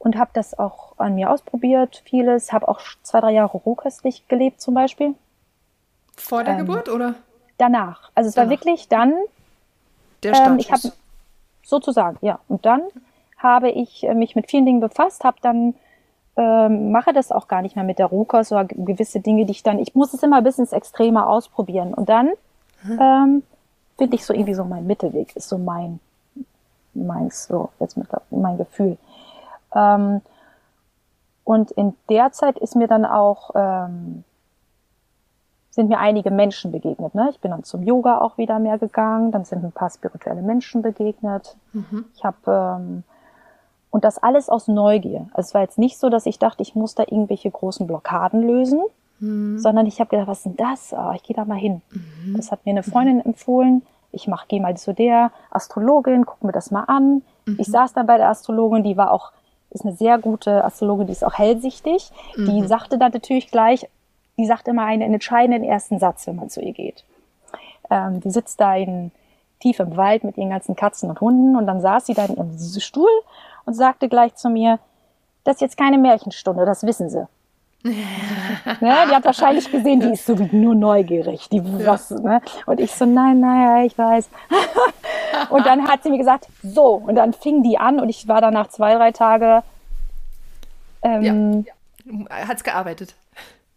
und 0.00 0.16
habe 0.16 0.30
das 0.32 0.58
auch 0.58 0.98
an 0.98 1.14
mir 1.14 1.30
ausprobiert, 1.30 2.02
vieles. 2.04 2.52
Habe 2.52 2.66
auch 2.66 2.80
zwei, 3.04 3.20
drei 3.20 3.34
Jahre 3.34 3.56
rohköstlich 3.56 4.26
gelebt 4.26 4.60
zum 4.60 4.74
Beispiel. 4.74 5.14
Vor 6.16 6.42
der 6.42 6.54
ähm, 6.54 6.66
Geburt 6.66 6.88
oder? 6.88 7.14
Danach. 7.56 8.10
Also 8.16 8.30
es 8.30 8.34
danach. 8.34 8.50
war 8.50 8.50
wirklich 8.50 8.88
dann. 8.88 9.14
Der 10.24 10.34
Startschuss. 10.34 10.52
Ähm, 10.54 10.58
ich 10.58 10.72
habe 10.72 10.92
sozusagen, 11.62 12.18
ja. 12.20 12.40
Und 12.48 12.66
dann 12.66 12.80
habe 13.38 13.70
ich 13.70 14.04
äh, 14.04 14.14
mich 14.14 14.36
mit 14.36 14.50
vielen 14.50 14.66
Dingen 14.66 14.80
befasst, 14.80 15.24
habe 15.24 15.38
dann 15.40 15.74
ähm, 16.36 16.92
mache 16.92 17.12
das 17.12 17.32
auch 17.32 17.48
gar 17.48 17.62
nicht 17.62 17.74
mehr 17.74 17.84
mit 17.84 17.98
der 17.98 18.06
Rohkost 18.06 18.52
oder 18.52 18.64
gewisse 18.64 19.20
Dinge, 19.20 19.46
die 19.46 19.52
ich 19.52 19.62
dann, 19.62 19.78
ich 19.78 19.94
muss 19.94 20.14
es 20.14 20.22
immer 20.22 20.36
ein 20.36 20.44
bisschen 20.44 20.64
ins 20.64 20.72
Extreme 20.72 21.26
ausprobieren. 21.26 21.94
Und 21.94 22.08
dann 22.08 22.26
mhm. 22.84 22.98
ähm, 23.00 23.42
finde 23.96 24.14
ich 24.14 24.24
so 24.24 24.32
irgendwie 24.32 24.54
so 24.54 24.64
mein 24.64 24.86
Mittelweg, 24.86 25.34
ist 25.34 25.48
so 25.48 25.58
mein, 25.58 25.98
meins, 26.94 27.46
so 27.46 27.70
jetzt 27.80 27.96
mit 27.96 28.08
mein 28.30 28.56
Gefühl. 28.56 28.98
Ähm, 29.74 30.20
Und 31.44 31.70
in 31.72 31.94
der 32.10 32.30
Zeit 32.32 32.58
ist 32.58 32.76
mir 32.76 32.88
dann 32.88 33.06
auch, 33.06 33.52
ähm, 33.54 34.22
sind 35.70 35.88
mir 35.88 35.98
einige 35.98 36.30
Menschen 36.30 36.72
begegnet. 36.72 37.14
Ne? 37.14 37.28
Ich 37.30 37.40
bin 37.40 37.52
dann 37.52 37.64
zum 37.64 37.82
Yoga 37.82 38.20
auch 38.20 38.36
wieder 38.36 38.58
mehr 38.58 38.78
gegangen, 38.78 39.32
dann 39.32 39.46
sind 39.46 39.64
ein 39.64 39.72
paar 39.72 39.88
spirituelle 39.88 40.42
Menschen 40.42 40.82
begegnet. 40.82 41.56
Mhm. 41.72 42.04
Ich 42.14 42.22
habe 42.22 42.36
ähm, 42.46 43.02
und 43.90 44.04
das 44.04 44.18
alles 44.18 44.48
aus 44.48 44.68
Neugier. 44.68 45.28
Also 45.32 45.48
es 45.48 45.54
war 45.54 45.62
jetzt 45.62 45.78
nicht 45.78 45.98
so, 45.98 46.10
dass 46.10 46.26
ich 46.26 46.38
dachte, 46.38 46.62
ich 46.62 46.74
muss 46.74 46.94
da 46.94 47.04
irgendwelche 47.04 47.50
großen 47.50 47.86
Blockaden 47.86 48.42
lösen, 48.42 48.82
mhm. 49.20 49.58
sondern 49.58 49.86
ich 49.86 50.00
habe 50.00 50.10
gedacht, 50.10 50.28
was 50.28 50.38
ist 50.38 50.46
denn 50.46 50.56
das? 50.56 50.92
Oh, 50.92 51.12
ich 51.14 51.22
gehe 51.22 51.36
da 51.36 51.44
mal 51.44 51.58
hin. 51.58 51.82
Mhm. 51.90 52.36
Das 52.36 52.52
hat 52.52 52.64
mir 52.66 52.72
eine 52.72 52.82
Freundin 52.82 53.24
empfohlen. 53.24 53.82
Ich 54.12 54.26
mach, 54.26 54.48
gehe 54.48 54.60
mal 54.60 54.76
zu 54.76 54.94
der 54.94 55.32
Astrologin, 55.50 56.26
guck 56.26 56.42
mir 56.42 56.52
das 56.52 56.70
mal 56.70 56.84
an. 56.84 57.22
Mhm. 57.46 57.56
Ich 57.58 57.66
saß 57.66 57.92
dann 57.92 58.06
bei 58.06 58.16
der 58.16 58.28
Astrologin, 58.28 58.82
die 58.82 58.96
war 58.96 59.12
auch, 59.12 59.32
ist 59.70 59.84
eine 59.84 59.94
sehr 59.94 60.18
gute 60.18 60.64
Astrologin, 60.64 61.06
die 61.06 61.12
ist 61.12 61.24
auch 61.24 61.34
hellsichtig. 61.34 62.10
Die 62.36 62.62
mhm. 62.62 62.66
sagte 62.66 62.98
dann 62.98 63.12
natürlich 63.12 63.50
gleich, 63.50 63.88
die 64.38 64.46
sagt 64.46 64.68
immer 64.68 64.84
einen 64.84 65.12
entscheidenden 65.12 65.64
ersten 65.64 65.98
Satz, 65.98 66.26
wenn 66.26 66.36
man 66.36 66.48
zu 66.48 66.60
ihr 66.60 66.72
geht. 66.72 67.04
Ähm, 67.90 68.20
die 68.20 68.30
sitzt 68.30 68.60
da 68.60 68.76
in, 68.76 69.10
tief 69.60 69.80
im 69.80 69.96
Wald 69.96 70.24
mit 70.24 70.36
ihren 70.38 70.50
ganzen 70.50 70.76
Katzen 70.76 71.10
und 71.10 71.20
Hunden 71.20 71.56
und 71.56 71.66
dann 71.66 71.80
saß 71.80 72.06
sie 72.06 72.14
da 72.14 72.26
in 72.26 72.36
ihrem 72.36 72.80
Stuhl 72.80 73.10
und 73.68 73.74
sagte 73.74 74.08
gleich 74.08 74.34
zu 74.34 74.48
mir, 74.48 74.78
das 75.44 75.56
ist 75.56 75.60
jetzt 75.60 75.76
keine 75.76 75.98
Märchenstunde, 75.98 76.64
das 76.64 76.84
wissen 76.84 77.10
Sie. 77.10 77.28
ne, 77.84 77.94
die 78.80 79.14
hat 79.14 79.26
wahrscheinlich 79.26 79.70
gesehen, 79.70 80.00
die 80.00 80.12
ist 80.12 80.24
so 80.24 80.34
nur 80.52 80.74
neugierig. 80.74 81.50
Die, 81.50 81.58
ja. 81.58 81.86
was, 81.86 82.10
ne? 82.10 82.40
Und 82.64 82.80
ich 82.80 82.92
so, 82.92 83.04
nein, 83.04 83.40
nein, 83.40 83.84
ich 83.84 83.96
weiß. 83.96 84.30
und 85.50 85.66
dann 85.66 85.86
hat 85.86 86.02
sie 86.02 86.10
mir 86.10 86.16
gesagt, 86.16 86.48
so. 86.62 86.94
Und 86.94 87.16
dann 87.16 87.34
fing 87.34 87.62
die 87.62 87.78
an 87.78 88.00
und 88.00 88.08
ich 88.08 88.26
war 88.26 88.40
dann 88.40 88.54
nach 88.54 88.68
zwei, 88.68 88.94
drei 88.94 89.12
Tagen. 89.12 89.62
Ähm, 91.02 91.66
ja. 91.66 92.48
Hat's 92.48 92.64
gearbeitet? 92.64 93.14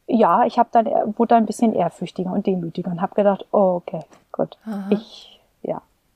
Ja, 0.08 0.46
ich 0.46 0.58
habe 0.58 0.70
dann 0.72 0.86
wurde 1.18 1.36
dann 1.36 1.44
ein 1.44 1.48
bisschen 1.48 1.74
ehrfürchtiger 1.74 2.32
und 2.32 2.48
demütiger 2.48 2.92
und 2.92 3.02
habe 3.02 3.14
gedacht, 3.14 3.46
oh, 3.52 3.82
okay, 3.86 4.00
gut, 4.32 4.58
Aha. 4.66 4.88
ich. 4.90 5.31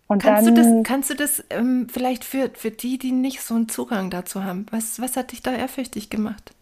Und 0.07 0.21
kannst, 0.21 0.47
dann, 0.47 0.55
du 0.55 0.61
das, 0.61 0.83
kannst 0.83 1.09
du 1.09 1.15
das 1.15 1.43
ähm, 1.49 1.87
vielleicht 1.89 2.23
für, 2.23 2.51
für 2.53 2.69
die, 2.69 2.99
die 2.99 3.11
nicht 3.11 3.41
so 3.41 3.55
einen 3.55 3.69
Zugang 3.69 4.11
dazu 4.11 4.43
haben, 4.43 4.67
was, 4.71 5.01
was 5.01 5.17
hat 5.17 5.31
dich 5.31 5.41
da 5.41 5.51
ehrfürchtig 5.51 6.09
gemacht? 6.09 6.53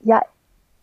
Ja, 0.00 0.22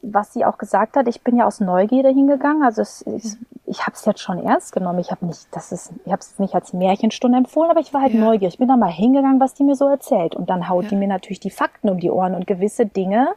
was 0.02 0.34
sie 0.34 0.46
auch 0.46 0.58
gesagt 0.58 0.96
hat, 0.96 1.08
ich 1.08 1.22
bin 1.22 1.38
ja 1.38 1.46
aus 1.46 1.60
Neugierde 1.60 2.10
hingegangen. 2.10 2.64
Also 2.64 2.82
es, 2.82 3.06
ich, 3.06 3.36
ich 3.66 3.82
habe 3.82 3.94
es 3.94 4.06
jetzt 4.06 4.22
schon 4.22 4.40
ernst 4.40 4.72
genommen. 4.72 5.00
Ich 5.00 5.12
habe 5.12 5.26
nicht, 5.26 5.48
das 5.52 5.72
ist, 5.72 5.92
ich 6.06 6.12
habe 6.12 6.22
es 6.22 6.40
nicht 6.40 6.56
als 6.56 6.74
Märchenstunde 6.74 7.38
empfohlen, 7.38 7.70
aber 7.70 7.82
ich 7.82 7.94
war 7.94 8.02
halt 8.02 8.14
ja. 8.14 8.22
neugierig. 8.22 8.56
Ich 8.56 8.60
bin 8.60 8.70
da 8.70 8.78
mal 8.78 8.92
hingegangen, 8.92 9.40
was 9.40 9.54
die 9.54 9.64
mir 9.64 9.76
so 9.76 9.88
erzählt. 9.88 10.36
Und 10.36 10.50
dann 10.50 10.70
haut 10.70 10.86
ja. 10.86 10.90
die 10.90 10.96
mir 10.96 11.08
natürlich 11.08 11.40
die 11.42 11.52
Fakten 11.52 11.90
um 11.90 12.00
die 12.00 12.10
Ohren 12.10 12.34
und 12.34 12.48
gewisse 12.48 12.86
Dinge, 12.86 13.28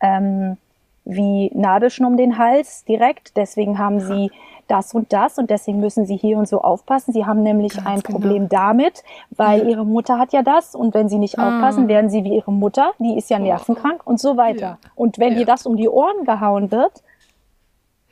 ähm, 0.00 0.56
wie 1.04 1.50
Nabelschnur 1.54 2.10
um 2.10 2.16
den 2.16 2.38
Hals 2.38 2.84
direkt. 2.84 3.36
Deswegen 3.36 3.78
haben 3.78 4.00
sie 4.00 4.30
das 4.68 4.94
und 4.94 5.12
das 5.12 5.38
und 5.38 5.50
deswegen 5.50 5.80
müssen 5.80 6.06
sie 6.06 6.16
hier 6.16 6.38
und 6.38 6.48
so 6.48 6.60
aufpassen. 6.60 7.12
Sie 7.12 7.24
haben 7.24 7.42
nämlich 7.42 7.74
Ganz 7.74 7.86
ein 7.86 8.00
genau. 8.00 8.18
Problem 8.18 8.48
damit, 8.48 9.02
weil 9.30 9.60
ja. 9.60 9.68
ihre 9.68 9.86
Mutter 9.86 10.18
hat 10.18 10.32
ja 10.32 10.42
das 10.42 10.74
und 10.74 10.94
wenn 10.94 11.08
sie 11.08 11.18
nicht 11.18 11.38
ah. 11.38 11.48
aufpassen, 11.48 11.88
werden 11.88 12.10
sie 12.10 12.24
wie 12.24 12.34
ihre 12.34 12.52
Mutter, 12.52 12.92
die 12.98 13.16
ist 13.16 13.30
ja 13.30 13.38
nervenkrank 13.38 14.06
und 14.06 14.20
so 14.20 14.36
weiter. 14.36 14.60
Ja. 14.60 14.78
Und 14.94 15.18
wenn 15.18 15.32
ja. 15.32 15.38
dir 15.40 15.46
das 15.46 15.66
um 15.66 15.76
die 15.76 15.88
Ohren 15.88 16.24
gehauen 16.24 16.70
wird, 16.70 17.02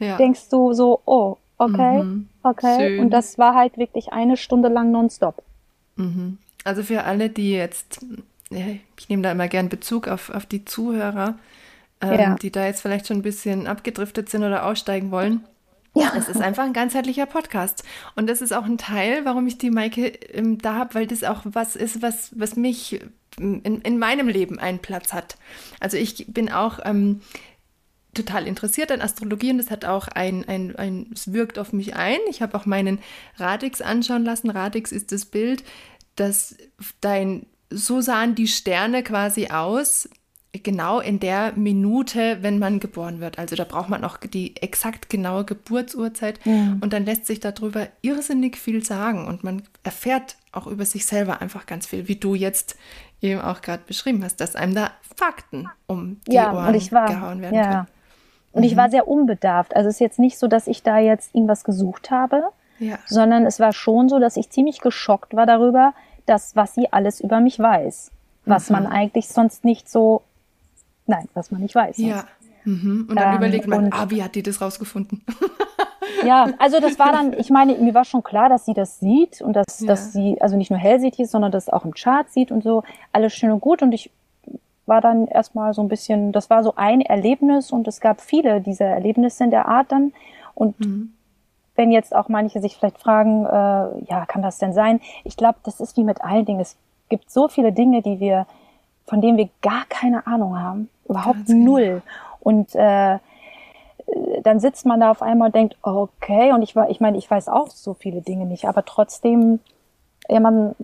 denkst 0.01 0.49
du 0.51 0.73
so, 0.73 1.01
oh, 1.05 1.37
okay, 1.59 2.03
mhm. 2.03 2.29
okay. 2.43 2.77
Schön. 2.79 3.01
Und 3.01 3.11
das 3.11 3.39
war 3.39 3.55
halt 3.55 3.79
wirklich 3.79 4.13
eine 4.13 4.37
Stunde 4.37 4.69
lang 4.69 4.91
nonstop. 4.91 5.43
Mhm. 5.97 6.39
Also 6.65 6.83
für 6.83 7.05
alle, 7.05 7.31
die 7.31 7.53
jetzt, 7.53 8.05
ich 8.51 9.09
nehme 9.09 9.23
da 9.23 9.33
immer 9.33 9.49
gern 9.49 9.69
Bezug 9.69 10.09
auf, 10.09 10.31
auf 10.31 10.47
die 10.47 10.65
Zuhörer, 10.65 11.37
ähm, 12.01 12.37
die 12.41 12.51
da 12.51 12.67
jetzt 12.67 12.83
vielleicht 12.83 13.07
schon 13.07 13.19
ein 13.19 13.23
bisschen 13.23 13.67
abgedriftet 13.67 14.29
sind 14.29 14.45
oder 14.45 14.67
aussteigen 14.67 15.11
wollen. 15.11 15.45
Ja. 15.95 16.13
Es 16.17 16.29
ist 16.29 16.41
einfach 16.41 16.65
ein 16.65 16.73
ganzheitlicher 16.73 17.27
Podcast. 17.27 17.85
Und 18.17 18.29
das 18.29 18.43
ist 18.43 18.53
auch 18.53 18.65
ein 18.65 18.79
Teil, 18.79 19.25
warum 19.25 19.47
ich 19.47 19.59
die 19.59 19.71
Maike 19.71 20.07
ähm, 20.33 20.59
da 20.59 20.75
habe, 20.75 20.95
weil 20.95 21.07
das 21.07 21.23
auch 21.23 21.43
was 21.45 21.77
ist, 21.77 22.03
was, 22.03 22.33
was 22.39 22.57
mich 22.57 23.01
ähm, 23.39 23.61
in, 23.63 23.81
in 23.81 23.99
meinem 23.99 24.29
Leben 24.29 24.59
einen 24.59 24.81
Platz 24.81 25.13
hat. 25.13 25.37
Also 25.79 25.97
ich 25.97 26.27
bin 26.29 26.51
auch 26.51 26.81
ähm, 26.85 27.21
total 28.13 28.47
interessiert 28.47 28.91
an 28.91 29.01
Astrologie 29.01 29.51
und 29.51 29.59
das 29.59 29.71
hat 29.71 29.85
auch 29.85 30.09
ein, 30.09 30.47
ein, 30.49 30.75
ein, 30.77 31.11
es 31.13 31.33
wirkt 31.33 31.59
auf 31.59 31.73
mich 31.73 31.95
ein. 31.95 32.19
Ich 32.29 32.43
habe 32.43 32.57
auch 32.57 32.67
meinen 32.67 32.99
Radix 33.37 33.81
anschauen 33.81 34.25
lassen. 34.25 34.51
Radix 34.51 34.91
ist 34.93 35.13
das 35.13 35.27
Bild, 35.27 35.63
dass 36.17 36.57
dein, 37.01 37.47
so 37.71 38.01
sahen 38.01 38.35
die 38.35 38.49
Sterne 38.49 39.03
quasi 39.03 39.49
aus, 39.49 40.09
genau 40.63 41.01
in 41.01 41.21
der 41.21 41.53
Minute, 41.57 42.39
wenn 42.43 42.59
man 42.59 42.81
geboren 42.81 43.21
wird. 43.21 43.39
Also 43.39 43.57
da 43.57 43.65
braucht 43.65 43.89
man 43.89 44.05
auch 44.05 44.19
die 44.19 44.57
exakt 44.63 45.11
genaue 45.11 45.45
Geburtsurzeit 45.45 46.39
ja. 46.45 46.77
und 46.81 46.93
dann 46.93 47.05
lässt 47.05 47.27
sich 47.27 47.41
darüber 47.41 47.89
irrsinnig 48.03 48.57
viel 48.57 48.85
sagen 48.85 49.27
und 49.27 49.43
man 49.43 49.63
erfährt 49.83 50.37
auch 50.53 50.67
über 50.67 50.85
sich 50.85 51.07
selber 51.07 51.41
einfach 51.41 51.67
ganz 51.67 51.87
viel, 51.87 52.07
wie 52.07 52.17
du 52.17 52.35
jetzt 52.35 52.77
eben 53.21 53.41
auch 53.41 53.63
gerade 53.63 53.83
beschrieben 53.87 54.23
hast, 54.23 54.37
dass 54.37 54.55
einem 54.55 54.75
da 54.75 54.91
Fakten 55.17 55.69
um 55.87 56.21
die 56.29 56.35
ja, 56.35 56.53
Ohren 56.53 56.93
war, 56.93 57.07
gehauen 57.07 57.43
werden. 57.43 57.55
Ja. 57.55 57.71
Können. 57.71 57.87
Und 58.53 58.61
mhm. 58.61 58.67
ich 58.67 58.77
war 58.77 58.91
sehr 58.91 59.09
unbedarft. 59.09 59.75
Also 59.75 59.89
es 59.89 59.97
ist 59.97 60.01
jetzt 60.01 60.19
nicht 60.19 60.39
so, 60.39 60.47
dass 60.47 60.67
ich 60.67 60.83
da 60.83 60.99
jetzt 60.99 61.35
irgendwas 61.35 61.65
gesucht 61.65 62.11
habe, 62.11 62.51
ja. 62.79 62.99
sondern 63.07 63.47
es 63.47 63.59
war 63.59 63.73
schon 63.73 64.09
so, 64.09 64.19
dass 64.19 64.37
ich 64.37 64.51
ziemlich 64.51 64.81
geschockt 64.81 65.35
war 65.35 65.47
darüber, 65.47 65.95
dass 66.27 66.55
was 66.57 66.75
sie 66.75 66.93
alles 66.93 67.21
über 67.21 67.41
mich 67.41 67.59
weiß, 67.59 68.11
was 68.47 68.71
mhm. 68.71 68.75
man 68.75 68.87
eigentlich 68.87 69.29
sonst 69.29 69.65
nicht 69.65 69.89
so 69.89 70.23
Nein, 71.07 71.29
was 71.35 71.51
man 71.51 71.61
nicht 71.61 71.75
weiß. 71.75 71.99
Ja. 71.99 72.25
Mhm. 72.65 73.07
Und 73.11 73.17
dann 73.17 73.33
ähm, 73.33 73.39
überlegt 73.39 73.67
man, 73.67 73.93
ah, 73.93 74.07
wie 74.09 74.23
hat 74.23 74.35
die 74.35 74.43
das 74.43 74.61
rausgefunden? 74.61 75.23
ja, 76.25 76.49
also 76.59 76.81
das 76.81 76.99
war 76.99 77.13
dann, 77.13 77.35
ich 77.35 77.51
meine, 77.51 77.75
mir 77.75 77.95
war 77.95 78.05
schon 78.05 78.23
klar, 78.23 78.49
dass 78.49 78.65
sie 78.65 78.75
das 78.75 79.01
sieht 79.01 79.43
und 79.43 79.55
dass, 79.55 79.81
ja. 79.81 79.87
dass 79.87 80.13
sie 80.13 80.41
also 80.41 80.57
nicht 80.57 80.71
nur 80.71 80.79
hellsichtig 80.79 81.25
ist, 81.25 81.33
sondern 81.33 81.53
das 81.53 81.69
auch 81.69 81.85
im 81.85 81.93
Chart 81.93 82.31
sieht 82.31 82.51
und 82.51 82.65
so. 82.65 82.83
Alles 83.13 83.35
schön 83.35 83.51
und 83.51 83.61
gut. 83.61 83.83
Und 83.83 83.93
ich 83.93 84.11
war 84.87 85.01
dann 85.01 85.27
erstmal 85.27 85.75
so 85.75 85.83
ein 85.83 85.89
bisschen, 85.89 86.33
das 86.33 86.51
war 86.51 86.63
so 86.63 86.75
ein 86.77 87.01
Erlebnis 87.01 87.71
und 87.71 87.89
es 87.89 88.01
gab 88.01 88.21
viele 88.21 88.61
dieser 88.61 88.87
Erlebnisse 88.87 89.45
in 89.45 89.51
der 89.51 89.67
Art 89.67 89.93
dann. 89.93 90.13
Und 90.55 90.79
mhm. 90.81 91.13
wenn 91.75 91.91
jetzt 91.91 92.15
auch 92.15 92.29
manche 92.29 92.61
sich 92.61 92.77
vielleicht 92.77 92.99
fragen, 92.99 93.45
äh, 93.45 94.05
ja, 94.11 94.25
kann 94.27 94.43
das 94.43 94.59
denn 94.59 94.73
sein? 94.73 95.01
Ich 95.25 95.37
glaube, 95.37 95.59
das 95.65 95.81
ist 95.81 95.97
wie 95.97 96.05
mit 96.05 96.23
allen 96.23 96.45
Dingen. 96.45 96.61
Es 96.61 96.77
gibt 97.09 97.31
so 97.31 97.49
viele 97.49 97.73
Dinge, 97.73 98.03
die 98.03 98.21
wir, 98.21 98.47
von 99.07 99.21
denen 99.21 99.37
wir 99.37 99.49
gar 99.63 99.85
keine 99.89 100.27
Ahnung 100.27 100.59
haben 100.59 100.89
überhaupt 101.09 101.47
genau. 101.47 101.73
null. 101.73 102.03
Und 102.41 102.75
äh, 102.75 103.19
dann 104.43 104.61
sitzt 104.61 104.87
man 104.87 105.01
da 105.01 105.11
auf 105.11 105.23
einmal 105.23 105.47
und 105.47 105.55
denkt, 105.55 105.77
okay, 105.83 106.53
und 106.53 106.63
ich 106.63 106.77
war, 106.77 106.91
ich 106.91 107.01
meine, 107.01 107.17
ich 107.17 107.31
weiß 107.31 107.49
auch 107.49 107.71
so 107.71 107.95
viele 107.95 108.21
Dinge 108.21 108.47
nicht, 108.47 108.67
aber 108.67 108.85
trotzdem, 108.85 109.61
ja, 110.29 110.41
man, 110.41 110.75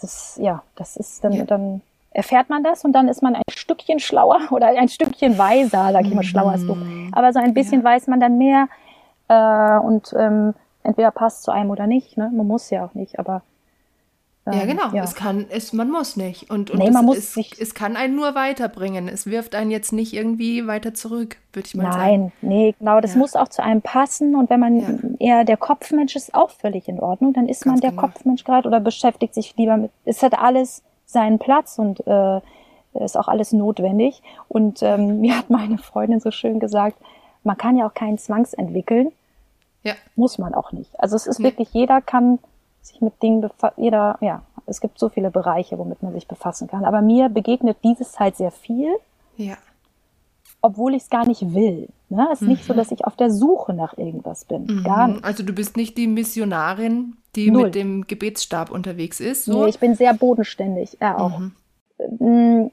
das, 0.00 0.38
ja, 0.40 0.62
das 0.76 0.96
ist 0.96 1.24
dann, 1.24 1.32
ja. 1.32 1.44
dann 1.44 1.82
erfährt 2.10 2.48
man 2.48 2.64
das 2.64 2.84
und 2.84 2.92
dann 2.92 3.08
ist 3.08 3.22
man 3.22 3.36
ein 3.36 3.42
Stückchen 3.50 4.00
schlauer 4.00 4.40
oder 4.50 4.68
ein 4.68 4.88
Stückchen 4.88 5.36
weiser, 5.36 5.92
sag 5.92 6.06
ich 6.06 6.14
mal, 6.14 6.22
schlauer 6.22 6.52
als 6.52 6.66
du. 6.66 6.74
Mhm. 6.74 7.12
Aber 7.12 7.32
so 7.32 7.38
ein 7.38 7.54
bisschen 7.54 7.82
ja. 7.82 7.84
weiß 7.84 8.06
man 8.06 8.20
dann 8.20 8.38
mehr 8.38 8.68
äh, 9.28 9.78
und 9.78 10.14
ähm, 10.18 10.54
entweder 10.82 11.10
passt 11.10 11.42
zu 11.42 11.50
einem 11.50 11.70
oder 11.70 11.86
nicht. 11.86 12.16
Ne? 12.16 12.30
Man 12.34 12.46
muss 12.46 12.70
ja 12.70 12.84
auch 12.84 12.94
nicht, 12.94 13.18
aber 13.18 13.42
ja, 14.52 14.64
genau. 14.66 14.90
Ja. 14.92 15.04
Es 15.04 15.14
kann, 15.14 15.46
es, 15.50 15.72
man 15.72 15.90
muss 15.90 16.16
nicht. 16.16 16.50
Und, 16.50 16.70
und 16.70 16.78
nee, 16.78 16.90
man 16.90 17.04
muss 17.04 17.18
es, 17.18 17.36
nicht. 17.36 17.58
es 17.58 17.74
kann 17.74 17.96
einen 17.96 18.14
nur 18.14 18.34
weiterbringen. 18.34 19.08
Es 19.08 19.26
wirft 19.26 19.54
einen 19.54 19.70
jetzt 19.70 19.92
nicht 19.92 20.14
irgendwie 20.14 20.66
weiter 20.66 20.94
zurück, 20.94 21.36
würde 21.52 21.66
ich 21.66 21.74
mal 21.74 21.84
Nein, 21.84 21.92
sagen. 21.92 22.32
Nein, 22.40 22.50
nee, 22.50 22.74
genau. 22.78 23.00
Das 23.00 23.14
ja. 23.14 23.18
muss 23.18 23.36
auch 23.36 23.48
zu 23.48 23.62
einem 23.62 23.82
passen. 23.82 24.34
Und 24.36 24.50
wenn 24.50 24.60
man 24.60 24.80
ja. 24.80 24.88
eher 25.18 25.44
der 25.44 25.56
Kopfmensch 25.56 26.16
ist, 26.16 26.34
auch 26.34 26.50
völlig 26.50 26.88
in 26.88 27.00
Ordnung. 27.00 27.32
Dann 27.32 27.48
ist 27.48 27.64
Ganz 27.64 27.74
man 27.74 27.80
der 27.80 27.90
genau. 27.90 28.02
Kopfmensch 28.02 28.44
gerade 28.44 28.68
oder 28.68 28.80
beschäftigt 28.80 29.34
sich 29.34 29.56
lieber 29.56 29.76
mit. 29.76 29.90
Es 30.04 30.22
hat 30.22 30.38
alles 30.38 30.82
seinen 31.06 31.38
Platz 31.38 31.78
und 31.78 32.06
äh, 32.06 32.40
ist 32.94 33.16
auch 33.16 33.28
alles 33.28 33.52
notwendig. 33.52 34.22
Und 34.48 34.82
ähm, 34.82 35.20
mir 35.20 35.36
hat 35.36 35.50
meine 35.50 35.78
Freundin 35.78 36.20
so 36.20 36.30
schön 36.30 36.60
gesagt, 36.60 36.96
man 37.44 37.56
kann 37.56 37.76
ja 37.76 37.86
auch 37.86 37.94
keinen 37.94 38.18
Zwangs 38.18 38.54
entwickeln. 38.54 39.12
Ja. 39.84 39.94
Muss 40.16 40.38
man 40.38 40.54
auch 40.54 40.72
nicht. 40.72 40.90
Also 41.00 41.16
es 41.16 41.26
ist 41.26 41.38
nee. 41.38 41.46
wirklich, 41.46 41.72
jeder 41.72 42.00
kann 42.00 42.38
sich 42.88 43.00
mit 43.00 43.22
Dingen 43.22 43.40
befassen. 43.40 43.82
Jeder, 43.82 44.18
ja, 44.20 44.42
es 44.66 44.80
gibt 44.80 44.98
so 44.98 45.08
viele 45.08 45.30
Bereiche, 45.30 45.78
womit 45.78 46.02
man 46.02 46.12
sich 46.12 46.28
befassen 46.28 46.68
kann. 46.68 46.84
Aber 46.84 47.02
mir 47.02 47.28
begegnet 47.28 47.78
dieses 47.82 48.18
halt 48.18 48.36
sehr 48.36 48.50
viel. 48.50 48.94
Ja. 49.36 49.56
Obwohl 50.60 50.94
ich 50.94 51.04
es 51.04 51.10
gar 51.10 51.26
nicht 51.26 51.54
will. 51.54 51.88
Ne? 52.08 52.28
Es 52.32 52.40
ist 52.40 52.42
mhm. 52.42 52.48
nicht 52.48 52.64
so, 52.64 52.72
mhm. 52.72 52.78
dass 52.78 52.90
ich 52.90 53.04
auf 53.04 53.16
der 53.16 53.30
Suche 53.30 53.74
nach 53.74 53.96
irgendwas 53.96 54.44
bin. 54.44 54.64
Mhm. 54.64 54.84
Gar 54.84 55.08
nicht. 55.08 55.24
Also 55.24 55.42
du 55.42 55.52
bist 55.52 55.76
nicht 55.76 55.96
die 55.96 56.06
Missionarin, 56.06 57.16
die 57.36 57.50
Null. 57.50 57.64
mit 57.64 57.74
dem 57.74 58.06
Gebetsstab 58.06 58.70
unterwegs 58.70 59.20
ist. 59.20 59.44
So? 59.44 59.62
Nee, 59.62 59.70
ich 59.70 59.78
bin 59.78 59.94
sehr 59.94 60.14
bodenständig. 60.14 60.96
Ja, 61.00 61.18
auch. 61.18 61.38
Mhm. 61.38 61.52
Mm, 62.18 62.70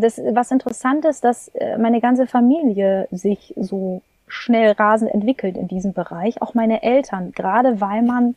das, 0.00 0.18
was 0.32 0.50
interessant 0.50 1.04
ist, 1.04 1.24
dass 1.24 1.48
äh, 1.48 1.76
meine 1.78 2.00
ganze 2.00 2.26
Familie 2.26 3.08
sich 3.10 3.54
so 3.56 4.02
schnell 4.28 4.72
rasend 4.72 5.12
entwickelt 5.12 5.56
in 5.56 5.68
diesem 5.68 5.92
Bereich. 5.92 6.40
Auch 6.40 6.54
meine 6.54 6.82
Eltern, 6.82 7.32
gerade 7.32 7.80
weil 7.80 8.02
man 8.02 8.36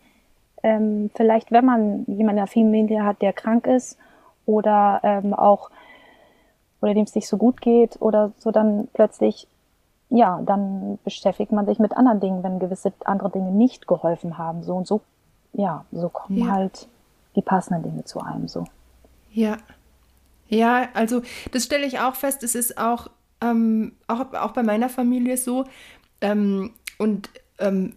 ähm, 0.64 1.12
vielleicht, 1.16 1.52
wenn 1.52 1.66
man 1.66 2.06
jemanden 2.08 2.30
in 2.30 2.36
der 2.38 2.48
Familie 2.48 3.04
hat, 3.04 3.22
der 3.22 3.34
krank 3.34 3.68
ist 3.68 3.98
oder 4.46 5.02
ähm, 5.04 5.34
auch 5.34 5.70
oder 6.82 6.94
dem 6.94 7.04
es 7.04 7.16
nicht 7.16 7.28
so 7.30 7.38
gut 7.38 7.62
geht 7.62 8.02
oder 8.02 8.34
so, 8.40 8.52
dann 8.52 8.90
plötzlich, 8.94 9.48
ja, 10.10 10.42
dann 10.46 11.00
beschäftigt 11.06 11.54
man 11.54 11.66
sich 11.66 11.80
mit 11.80 11.96
anderen 11.96 12.20
Dingen, 12.20 12.44
wenn 12.44 12.60
gewisse 12.60 12.92
andere 13.06 13.30
Dinge 13.30 13.52
nicht 13.52 13.88
geholfen 13.88 14.38
haben. 14.38 14.64
So 14.64 14.76
und 14.76 14.86
so, 14.86 15.02
ja, 15.54 15.86
so 15.94 16.10
kommen 16.10 16.40
ja. 16.40 16.52
halt 16.52 16.90
die 17.38 17.42
passenden 17.42 17.84
Dinge 17.84 18.04
zu 18.04 18.20
einem 18.20 18.50
so. 18.50 18.66
Ja. 19.32 19.58
Ja, 20.50 20.90
also 20.94 21.22
das 21.52 21.64
stelle 21.64 21.86
ich 21.86 22.00
auch 22.00 22.16
fest. 22.16 22.44
Es 22.44 22.54
ist 22.54 22.78
auch, 22.78 23.08
ähm, 23.42 23.94
auch, 24.08 24.34
auch 24.34 24.52
bei 24.52 24.62
meiner 24.62 24.90
Familie 24.90 25.38
so. 25.38 25.64
Ähm, 26.20 26.74
und 27.00 27.30
ähm, 27.60 27.96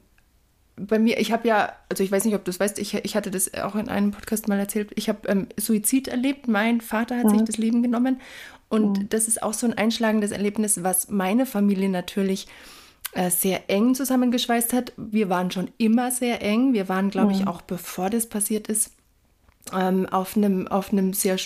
bei 0.76 0.98
mir, 0.98 1.18
ich 1.18 1.32
habe 1.32 1.48
ja, 1.48 1.72
also 1.88 2.04
ich 2.04 2.12
weiß 2.12 2.24
nicht, 2.24 2.34
ob 2.34 2.44
du 2.44 2.50
es 2.50 2.60
weißt, 2.60 2.78
ich, 2.78 2.94
ich 2.94 3.16
hatte 3.16 3.30
das 3.30 3.52
auch 3.54 3.74
in 3.74 3.88
einem 3.88 4.10
Podcast 4.10 4.46
mal 4.48 4.58
erzählt, 4.58 4.90
ich 4.94 5.08
habe 5.08 5.26
ähm, 5.26 5.48
Suizid 5.56 6.08
erlebt, 6.08 6.48
mein 6.48 6.80
Vater 6.80 7.18
hat 7.18 7.26
mhm. 7.26 7.30
sich 7.30 7.44
das 7.44 7.56
Leben 7.56 7.82
genommen 7.82 8.20
und 8.68 8.98
mhm. 8.98 9.08
das 9.08 9.28
ist 9.28 9.42
auch 9.42 9.54
so 9.54 9.66
ein 9.66 9.74
einschlagendes 9.74 10.32
Erlebnis, 10.32 10.82
was 10.82 11.08
meine 11.08 11.46
Familie 11.46 11.88
natürlich 11.88 12.46
äh, 13.12 13.30
sehr 13.30 13.70
eng 13.70 13.94
zusammengeschweißt 13.94 14.74
hat. 14.74 14.92
Wir 14.96 15.30
waren 15.30 15.50
schon 15.50 15.70
immer 15.78 16.10
sehr 16.10 16.42
eng, 16.42 16.74
wir 16.74 16.88
waren, 16.88 17.10
glaube 17.10 17.32
mhm. 17.32 17.40
ich, 17.40 17.46
auch 17.46 17.62
bevor 17.62 18.10
das 18.10 18.26
passiert 18.26 18.68
ist, 18.68 18.95
ähm, 19.74 20.06
auf 20.06 20.36
einem 20.36 20.68
auf 20.68 20.92
einem 20.92 21.12
sehr 21.12 21.36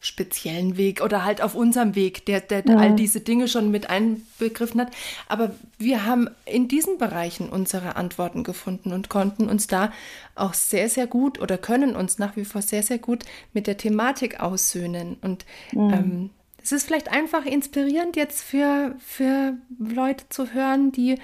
speziellen 0.00 0.76
Weg 0.76 1.00
oder 1.00 1.24
halt 1.24 1.40
auf 1.40 1.54
unserem 1.54 1.94
Weg, 1.94 2.26
der, 2.26 2.40
der 2.40 2.64
ja. 2.66 2.76
all 2.76 2.94
diese 2.94 3.20
Dinge 3.20 3.48
schon 3.48 3.70
mit 3.70 3.88
einbegriffen 3.88 4.80
hat. 4.80 4.92
Aber 5.28 5.54
wir 5.78 6.04
haben 6.04 6.28
in 6.44 6.68
diesen 6.68 6.98
Bereichen 6.98 7.48
unsere 7.48 7.96
Antworten 7.96 8.42
gefunden 8.42 8.92
und 8.92 9.08
konnten 9.08 9.48
uns 9.48 9.66
da 9.66 9.92
auch 10.34 10.54
sehr, 10.54 10.88
sehr 10.88 11.06
gut 11.06 11.40
oder 11.40 11.56
können 11.58 11.94
uns 11.94 12.18
nach 12.18 12.36
wie 12.36 12.44
vor 12.44 12.62
sehr, 12.62 12.82
sehr 12.82 12.98
gut 12.98 13.24
mit 13.52 13.66
der 13.66 13.76
Thematik 13.76 14.40
aussöhnen. 14.40 15.16
Und 15.20 15.44
mhm. 15.72 15.92
ähm, 15.92 16.30
es 16.62 16.72
ist 16.72 16.86
vielleicht 16.86 17.12
einfach 17.12 17.44
inspirierend 17.44 18.16
jetzt 18.16 18.42
für, 18.42 18.96
für 18.98 19.54
Leute 19.78 20.28
zu 20.30 20.52
hören, 20.52 20.92
die, 20.92 21.18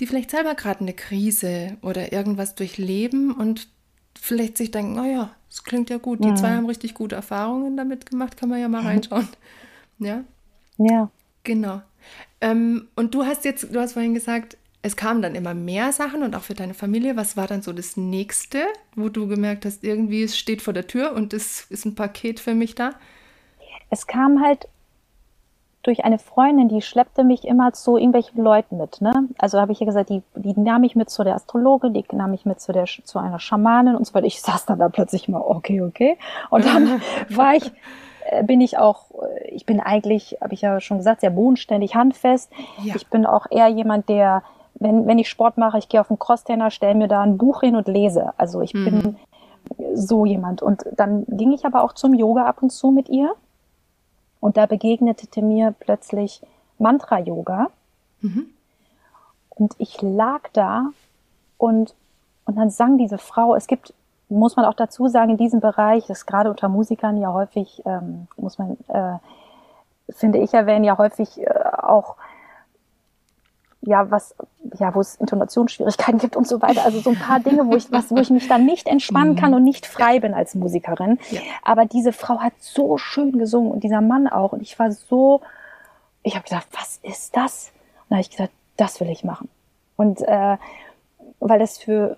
die 0.00 0.06
vielleicht 0.06 0.30
selber 0.30 0.54
gerade 0.54 0.80
eine 0.80 0.94
Krise 0.94 1.76
oder 1.82 2.12
irgendwas 2.12 2.54
durchleben 2.54 3.32
und 3.32 3.68
vielleicht 4.20 4.56
sich 4.56 4.70
denken, 4.70 4.94
naja, 4.94 5.30
oh 5.32 5.34
das 5.48 5.64
klingt 5.64 5.90
ja 5.90 5.96
gut. 5.96 6.22
Die 6.22 6.28
mhm. 6.28 6.36
zwei 6.36 6.50
haben 6.50 6.66
richtig 6.66 6.94
gute 6.94 7.16
Erfahrungen 7.16 7.76
damit 7.76 8.10
gemacht, 8.10 8.36
kann 8.36 8.48
man 8.48 8.60
ja 8.60 8.68
mal 8.68 8.82
reinschauen. 8.82 9.28
Ja? 9.98 10.22
Ja. 10.76 11.10
Genau. 11.44 11.82
Ähm, 12.40 12.88
und 12.94 13.14
du 13.14 13.24
hast 13.24 13.44
jetzt, 13.44 13.74
du 13.74 13.80
hast 13.80 13.94
vorhin 13.94 14.14
gesagt, 14.14 14.56
es 14.82 14.96
kamen 14.96 15.22
dann 15.22 15.34
immer 15.34 15.54
mehr 15.54 15.92
Sachen 15.92 16.22
und 16.22 16.36
auch 16.36 16.42
für 16.42 16.54
deine 16.54 16.74
Familie. 16.74 17.16
Was 17.16 17.36
war 17.36 17.46
dann 17.46 17.62
so 17.62 17.72
das 17.72 17.96
nächste, 17.96 18.64
wo 18.94 19.08
du 19.08 19.26
gemerkt 19.26 19.64
hast, 19.64 19.82
irgendwie 19.82 20.22
es 20.22 20.38
steht 20.38 20.62
vor 20.62 20.72
der 20.72 20.86
Tür 20.86 21.14
und 21.14 21.32
es 21.32 21.66
ist 21.70 21.84
ein 21.84 21.94
Paket 21.94 22.38
für 22.38 22.54
mich 22.54 22.74
da? 22.74 22.92
Es 23.90 24.06
kam 24.06 24.40
halt 24.42 24.68
durch 25.88 26.04
eine 26.04 26.18
Freundin, 26.18 26.68
die 26.68 26.82
schleppte 26.82 27.24
mich 27.24 27.46
immer 27.46 27.72
zu 27.72 27.96
irgendwelchen 27.96 28.44
Leuten 28.44 28.76
mit. 28.76 29.00
Ne? 29.00 29.26
Also 29.38 29.58
habe 29.58 29.72
ich 29.72 29.80
ja 29.80 29.86
gesagt, 29.86 30.10
die, 30.10 30.22
die 30.36 30.52
nahm 30.60 30.84
ich 30.84 30.94
mit 30.94 31.08
zu 31.08 31.24
der 31.24 31.34
Astrologe, 31.34 31.90
die 31.90 32.04
nahm 32.12 32.34
ich 32.34 32.44
mit 32.44 32.60
zu, 32.60 32.72
der, 32.72 32.84
zu 32.84 33.18
einer 33.18 33.40
Schamanin 33.40 33.96
und 33.96 34.06
so 34.06 34.12
weiter. 34.12 34.26
Ich 34.26 34.42
saß 34.42 34.66
dann 34.66 34.78
da 34.78 34.90
plötzlich 34.90 35.28
mal, 35.28 35.40
okay, 35.40 35.80
okay. 35.80 36.18
Und 36.50 36.66
dann 36.66 37.00
war 37.30 37.54
ich, 37.54 37.72
äh, 38.26 38.44
bin 38.44 38.60
ich 38.60 38.76
auch, 38.76 39.06
äh, 39.12 39.48
ich 39.48 39.64
bin 39.64 39.80
eigentlich, 39.80 40.36
habe 40.42 40.52
ich 40.52 40.60
ja 40.60 40.78
schon 40.80 40.98
gesagt, 40.98 41.22
sehr 41.22 41.30
bodenständig, 41.30 41.94
handfest. 41.94 42.52
Ja. 42.82 42.94
Ich 42.94 43.08
bin 43.08 43.24
auch 43.24 43.46
eher 43.50 43.68
jemand, 43.68 44.10
der, 44.10 44.42
wenn, 44.74 45.06
wenn 45.06 45.18
ich 45.18 45.30
Sport 45.30 45.56
mache, 45.56 45.78
ich 45.78 45.88
gehe 45.88 46.02
auf 46.02 46.08
den 46.08 46.18
Crosstrainer, 46.18 46.70
stelle 46.70 46.96
mir 46.96 47.08
da 47.08 47.22
ein 47.22 47.38
Buch 47.38 47.60
hin 47.60 47.76
und 47.76 47.88
lese. 47.88 48.34
Also 48.36 48.60
ich 48.60 48.74
mhm. 48.74 48.84
bin 48.84 49.16
so 49.94 50.26
jemand. 50.26 50.60
Und 50.60 50.84
dann 50.94 51.24
ging 51.28 51.52
ich 51.52 51.64
aber 51.64 51.82
auch 51.82 51.94
zum 51.94 52.12
Yoga 52.12 52.44
ab 52.44 52.62
und 52.62 52.70
zu 52.70 52.90
mit 52.90 53.08
ihr. 53.08 53.34
Und 54.40 54.56
da 54.56 54.66
begegnete 54.66 55.42
mir 55.42 55.74
plötzlich 55.78 56.42
Mantra-Yoga. 56.78 57.68
Mhm. 58.20 58.46
Und 59.50 59.74
ich 59.78 60.00
lag 60.02 60.42
da 60.52 60.90
und, 61.56 61.94
und 62.44 62.56
dann 62.56 62.70
sang 62.70 62.98
diese 62.98 63.18
Frau, 63.18 63.56
es 63.56 63.66
gibt, 63.66 63.92
muss 64.28 64.56
man 64.56 64.64
auch 64.64 64.74
dazu 64.74 65.08
sagen, 65.08 65.32
in 65.32 65.36
diesem 65.36 65.60
Bereich, 65.60 66.06
das 66.06 66.18
ist 66.18 66.26
gerade 66.26 66.50
unter 66.50 66.68
Musikern 66.68 67.16
ja 67.20 67.32
häufig, 67.32 67.82
ähm, 67.84 68.28
muss 68.36 68.58
man, 68.58 68.76
äh, 68.88 69.18
finde 70.12 70.38
ich, 70.38 70.54
erwähnen, 70.54 70.84
ja 70.84 70.96
häufig 70.96 71.40
äh, 71.40 71.50
auch 71.82 72.16
ja, 73.82 74.10
was, 74.10 74.34
ja, 74.78 74.94
wo 74.94 75.00
es 75.00 75.16
Intonationsschwierigkeiten 75.16 76.18
gibt 76.18 76.36
und 76.36 76.46
so 76.46 76.60
weiter. 76.60 76.84
Also 76.84 77.00
so 77.00 77.10
ein 77.10 77.18
paar 77.18 77.40
Dinge, 77.40 77.66
wo 77.66 77.76
ich, 77.76 77.90
was, 77.92 78.10
wo 78.10 78.16
ich 78.16 78.30
mich 78.30 78.48
dann 78.48 78.66
nicht 78.66 78.88
entspannen 78.88 79.36
kann 79.36 79.54
und 79.54 79.64
nicht 79.64 79.86
frei 79.86 80.20
bin 80.20 80.34
als 80.34 80.54
Musikerin. 80.54 81.18
Ja. 81.30 81.40
Aber 81.62 81.84
diese 81.84 82.12
Frau 82.12 82.40
hat 82.40 82.54
so 82.58 82.98
schön 82.98 83.38
gesungen 83.38 83.70
und 83.70 83.84
dieser 83.84 84.00
Mann 84.00 84.26
auch. 84.26 84.52
Und 84.52 84.62
ich 84.62 84.78
war 84.78 84.90
so, 84.90 85.40
ich 86.22 86.34
habe 86.34 86.44
gesagt, 86.44 86.66
was 86.72 86.98
ist 87.02 87.36
das? 87.36 87.70
Und 88.02 88.10
da 88.10 88.16
habe 88.16 88.22
ich 88.22 88.30
gesagt, 88.30 88.52
das 88.76 89.00
will 89.00 89.10
ich 89.10 89.24
machen. 89.24 89.48
Und 89.96 90.22
äh, 90.22 90.56
weil 91.40 91.58
das 91.58 91.78
für, 91.78 92.16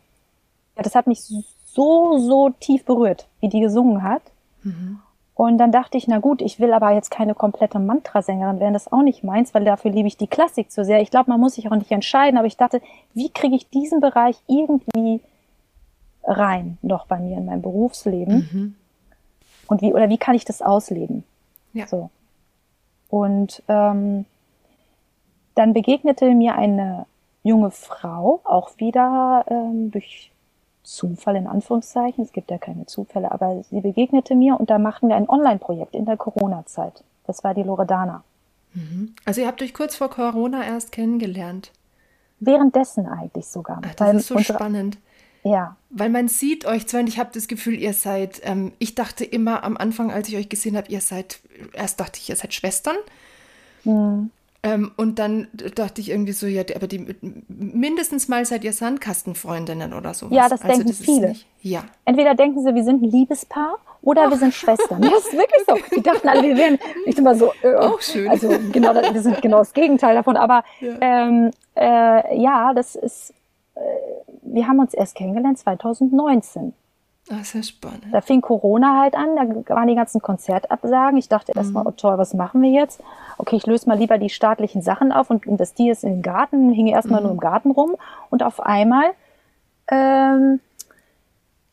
ja, 0.77 0.83
das 0.83 0.95
hat 0.95 1.07
mich 1.07 1.21
so, 1.67 2.19
so 2.19 2.51
tief 2.51 2.85
berührt, 2.85 3.27
wie 3.41 3.49
die 3.49 3.61
gesungen 3.61 4.03
hat. 4.03 4.23
Mhm. 4.63 5.01
Und 5.41 5.57
dann 5.57 5.73
dachte 5.73 5.97
ich, 5.97 6.07
na 6.07 6.19
gut, 6.19 6.43
ich 6.43 6.61
will 6.61 6.75
aber 6.75 6.91
jetzt 6.91 7.11
keine 7.11 7.35
komplette 7.35 7.79
Mantrasängerin 7.79 8.61
werden, 8.61 8.75
das 8.75 8.89
ist 8.89 8.93
auch 8.93 9.01
nicht 9.01 9.25
meins, 9.25 9.55
weil 9.55 9.65
dafür 9.65 9.91
liebe 9.91 10.07
ich 10.07 10.19
die 10.19 10.27
Klassik 10.27 10.71
zu 10.71 10.85
sehr. 10.85 11.01
Ich 11.01 11.11
glaube, 11.11 11.31
man 11.31 11.41
muss 11.41 11.55
sich 11.55 11.67
auch 11.71 11.77
nicht 11.77 11.91
entscheiden, 11.91 12.37
aber 12.37 12.47
ich 12.47 12.59
dachte, 12.59 12.83
wie 13.15 13.31
kriege 13.31 13.57
ich 13.57 13.71
diesen 13.71 14.01
Bereich 14.03 14.37
irgendwie 14.47 15.23
rein 16.25 16.77
noch 16.83 17.07
bei 17.07 17.19
mir 17.19 17.39
in 17.39 17.47
meinem 17.47 17.63
Berufsleben? 17.63 18.51
Mhm. 18.53 18.75
Und 19.67 19.81
wie, 19.81 19.95
oder 19.95 20.11
wie 20.11 20.19
kann 20.19 20.35
ich 20.35 20.45
das 20.45 20.61
ausleben? 20.61 21.25
Ja. 21.73 21.87
So. 21.87 22.11
Und 23.09 23.63
ähm, 23.69 24.27
dann 25.55 25.73
begegnete 25.73 26.35
mir 26.35 26.55
eine 26.57 27.07
junge 27.45 27.71
Frau, 27.71 28.43
auch 28.45 28.73
wieder 28.77 29.47
ähm, 29.49 29.91
durch 29.91 30.33
Zufall 30.83 31.37
in 31.37 31.47
Anführungszeichen, 31.47 32.25
es 32.25 32.33
gibt 32.33 32.51
ja 32.51 32.59
keine 32.59 32.87
Zufälle, 32.87 33.31
aber 33.33 33.63
sie 33.63 33.81
begegnete 33.81 34.35
mir 34.35 34.59
und 34.59 34.71
da 34.71 34.79
machten 34.79 35.09
wir 35.09 35.17
ein 35.17 35.29
Online-Projekt 35.29 35.95
in 35.95 36.07
der 36.07 36.17
Corona-Zeit. 36.17 37.05
Das 37.27 37.45
war 37.45 37.55
die 37.55 37.63
Loredana. 37.63 38.25
Mhm. 38.75 39.15
Also 39.25 39.41
ihr 39.41 39.47
habt 39.47 39.63
euch 39.63 39.75
kurz 39.75 39.97
vor 39.97 40.11
Corona 40.11 40.65
erst 40.65 40.93
kennengelernt. 40.93 41.73
Währenddessen 42.41 43.07
eigentlich 43.07 43.47
sogar. 43.47 43.83
Ach, 43.85 43.95
das 43.95 44.15
ist 44.17 44.27
so 44.29 44.37
unsere, 44.37 44.59
spannend. 44.59 44.99
Ja. 45.43 45.77
Weil 45.91 46.11
man 46.11 46.29
sieht 46.29 46.65
euch 46.65 46.87
zwar 46.87 47.01
und 47.01 47.09
ich 47.09 47.19
habe 47.19 47.31
das 47.33 47.49
Gefühl, 47.49 47.75
ihr 47.75 47.93
seid, 47.93 48.41
ähm, 48.45 48.73
ich 48.79 48.95
dachte 48.95 49.25
immer 49.25 49.65
am 49.65 49.77
Anfang, 49.77 50.11
als 50.11 50.29
ich 50.29 50.37
euch 50.37 50.49
gesehen 50.49 50.77
habe, 50.77 50.91
ihr 50.91 51.01
seid, 51.01 51.41
erst 51.73 52.01
dachte 52.01 52.19
ich, 52.19 52.29
ihr 52.29 52.37
seid 52.37 52.55
Schwestern. 52.55 52.97
Mhm. 53.85 54.31
Ähm, 54.63 54.93
und 54.99 55.19
dann 55.19 55.49
dachte 55.75 56.03
ich 56.03 56.11
irgendwie 56.11 56.33
so, 56.33 56.47
ja, 56.47 56.63
aber 56.75 56.87
die 56.87 57.17
mindestens 57.49 58.29
mal 58.29 58.45
seid 58.45 58.63
ihr 58.63 58.75
Sandkastenfreundinnen 58.75 59.95
oder 59.95 60.13
so. 60.13 60.29
Ja, 60.29 60.51
das 60.51 60.61
also, 60.61 60.75
denken 60.75 60.89
das 60.89 60.99
viele. 60.99 61.29
Nicht, 61.29 61.47
ja. 61.63 61.85
Entweder 62.05 62.35
denken 62.35 62.63
sie, 62.63 62.75
wir 62.75 62.85
sind 62.85 63.03
ein 63.03 63.11
Liebespaar 63.11 63.79
oder 64.03 64.27
oh. 64.27 64.31
wir 64.31 64.37
sind 64.37 64.53
Schwestern. 64.61 65.01
das 65.01 65.27
ist 65.27 65.33
wirklich 65.33 65.63
so. 65.67 65.97
Die 65.97 66.03
dachten 66.03 66.29
alle, 66.29 66.43
wir 66.43 66.57
wären, 66.59 66.79
ich 67.07 67.15
bin 67.15 67.25
mal 67.25 67.37
so, 67.37 67.53
äh, 67.63 67.75
auch 67.75 68.03
schön. 68.03 68.29
Also 68.29 68.51
genau, 68.71 68.95
wir 68.95 69.23
sind 69.23 69.41
genau 69.41 69.61
das 69.61 69.73
Gegenteil 69.73 70.15
davon. 70.15 70.37
Aber 70.37 70.63
ja, 70.81 70.95
ähm, 71.01 71.51
äh, 71.75 72.39
ja 72.39 72.75
das 72.75 72.97
ist, 72.97 73.33
äh, 73.77 73.81
wir 74.43 74.69
haben 74.69 74.79
uns 74.79 74.93
erst 74.93 75.15
kennengelernt 75.15 75.59
2019. 75.59 76.75
Das 77.31 77.43
ist 77.43 77.55
ja 77.55 77.63
spannend. 77.63 78.07
Da 78.11 78.21
fing 78.23 78.41
Corona 78.41 79.01
halt 79.01 79.15
an, 79.15 79.37
da 79.37 79.75
waren 79.77 79.87
die 79.87 79.95
ganzen 79.95 80.21
Konzertabsagen. 80.21 81.17
Ich 81.17 81.29
dachte 81.29 81.53
erstmal, 81.55 81.85
mhm. 81.85 81.91
oh 81.91 81.93
toll, 81.93 82.19
was 82.19 82.35
machen 82.35 82.61
wir 82.61 82.71
jetzt? 82.71 83.01
Okay, 83.39 83.55
ich 83.55 83.67
löse 83.67 83.89
mal 83.89 83.97
lieber 83.97 84.19
die 84.19 84.31
staatlichen 84.31 84.83
Sachen 84.83 85.13
auf 85.13 85.31
und 85.31 85.47
investiere 85.47 85.93
es 85.93 86.03
in 86.03 86.11
den 86.11 86.23
Garten, 86.23 86.73
hing 86.73 86.89
erstmal 86.89 87.21
mhm. 87.21 87.27
nur 87.27 87.35
im 87.35 87.41
Garten 87.41 87.71
rum 87.71 87.95
und 88.31 88.43
auf 88.43 88.59
einmal, 88.59 89.13
ähm, 89.93 90.59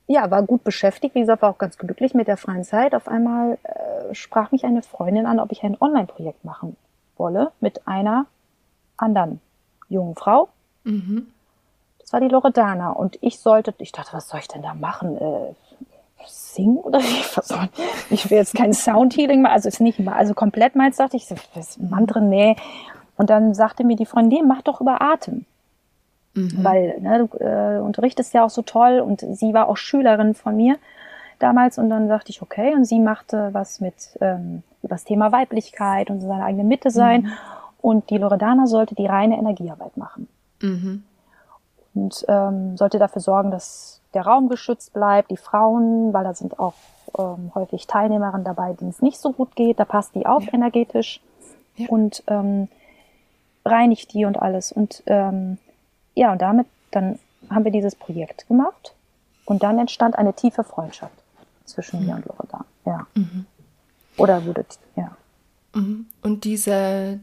ja, 0.06 0.30
war 0.30 0.44
gut 0.44 0.64
beschäftigt, 0.64 1.16
wie 1.16 1.22
gesagt, 1.22 1.42
war 1.42 1.50
auch 1.50 1.58
ganz 1.58 1.80
glücklich 1.80 2.14
mit 2.14 2.28
der 2.28 2.38
freien 2.38 2.64
Zeit. 2.64 2.94
Auf 2.94 3.08
einmal 3.08 3.58
äh, 3.64 4.14
sprach 4.14 4.52
mich 4.52 4.64
eine 4.64 4.84
Freundin 4.84 5.26
an, 5.26 5.40
ob 5.40 5.52
ich 5.52 5.64
ein 5.64 5.76
Online-Projekt 5.82 6.46
machen 6.46 6.78
wolle 7.16 7.52
mit 7.62 7.88
einer 7.88 8.28
anderen 8.96 9.42
jungen 9.90 10.14
Frau. 10.14 10.50
Mhm. 10.84 11.32
Das 12.08 12.14
war 12.14 12.22
die 12.22 12.30
Loredana. 12.30 12.92
Und 12.92 13.18
ich 13.20 13.40
sollte, 13.40 13.74
ich 13.80 13.92
dachte, 13.92 14.14
was 14.14 14.30
soll 14.30 14.40
ich 14.40 14.48
denn 14.48 14.62
da 14.62 14.74
machen? 14.74 15.18
Äh, 15.18 15.54
singen 16.26 16.78
oder 16.78 17.00
wie? 17.00 17.04
Was 17.36 17.54
ich 18.10 18.30
will 18.30 18.38
jetzt 18.38 18.56
kein 18.56 18.72
Soundhealing 18.72 19.42
machen, 19.42 19.54
also 19.54 19.68
ist 19.68 19.82
nicht 19.82 20.00
mal, 20.00 20.14
also 20.14 20.34
komplett 20.34 20.78
meins, 20.78 20.96
dachte 20.96 21.18
ich, 21.18 21.28
das 21.54 21.78
Mantren, 21.78 22.30
nee. 22.30 22.56
Und 23.18 23.30
dann 23.30 23.54
sagte 23.54 23.84
mir 23.84 23.98
die 23.98 24.06
Freundin, 24.06 24.40
nee, 24.40 24.46
mach 24.48 24.62
doch 24.62 24.80
über 24.80 25.02
Atem. 25.02 25.46
Mhm. 26.34 26.64
Weil 26.64 26.98
ne, 27.02 27.28
du 27.28 27.38
äh, 27.44 27.82
unterrichtest 27.82 28.34
ja 28.34 28.46
auch 28.46 28.50
so 28.50 28.62
toll 28.62 29.02
und 29.02 29.20
sie 29.20 29.54
war 29.54 29.68
auch 29.68 29.76
Schülerin 29.76 30.34
von 30.34 30.56
mir 30.56 30.78
damals 31.40 31.78
und 31.78 31.90
dann 31.90 32.08
sagte 32.08 32.30
ich, 32.30 32.42
okay, 32.42 32.74
und 32.74 32.86
sie 32.86 33.00
machte 33.00 33.50
was 33.52 33.82
mit 33.82 33.96
ähm, 34.22 34.64
über 34.82 34.96
das 34.96 35.04
Thema 35.04 35.34
Weiblichkeit 35.34 36.10
und 36.10 36.22
seine 36.22 36.46
eigene 36.46 36.64
Mitte 36.64 36.90
sein. 36.90 37.24
Mhm. 37.24 37.32
Und 37.82 38.10
die 38.12 38.18
Loredana 38.18 38.66
sollte 38.66 38.96
die 38.96 39.08
reine 39.08 39.38
Energiearbeit 39.38 39.98
machen. 39.98 40.30
Mhm 40.62 41.04
und 41.98 42.26
ähm, 42.28 42.78
sollte 42.78 43.00
dafür 43.00 43.22
sorgen, 43.22 43.52
dass 43.52 44.02
der 44.14 44.22
Raum 44.24 44.50
geschützt 44.50 44.94
bleibt, 44.94 45.32
die 45.32 45.38
Frauen, 45.38 46.14
weil 46.14 46.24
da 46.24 46.34
sind 46.34 46.60
auch 46.60 46.74
ähm, 47.18 47.52
häufig 47.56 47.88
Teilnehmerinnen 47.88 48.44
dabei, 48.46 48.74
denen 48.74 48.92
es 48.92 49.02
nicht 49.02 49.20
so 49.20 49.32
gut 49.32 49.56
geht. 49.56 49.80
Da 49.80 49.86
passt 49.86 50.16
die 50.16 50.26
auf 50.26 50.44
Ja. 50.46 50.54
energetisch 50.54 51.22
Ja. 51.76 51.88
und 51.90 52.24
ähm, 52.28 52.68
reinigt 53.66 54.14
die 54.14 54.26
und 54.26 54.38
alles. 54.42 54.72
Und 54.72 55.04
ähm, 55.08 55.58
ja, 56.16 56.32
und 56.32 56.42
damit 56.42 56.68
dann 56.92 57.20
haben 57.50 57.66
wir 57.66 57.72
dieses 57.72 57.96
Projekt 57.96 58.48
gemacht 58.48 58.94
und 59.46 59.64
dann 59.64 59.78
entstand 59.80 60.18
eine 60.18 60.34
tiefe 60.34 60.64
Freundschaft 60.64 61.14
zwischen 61.66 62.06
mir 62.06 62.16
und 62.16 62.26
Loredana. 62.26 62.66
Ja. 62.86 63.06
Oder 64.18 64.46
wurde, 64.46 64.66
ja. 64.96 65.12
Mhm. 65.74 66.08
Und 66.24 66.44
diese, 66.46 67.20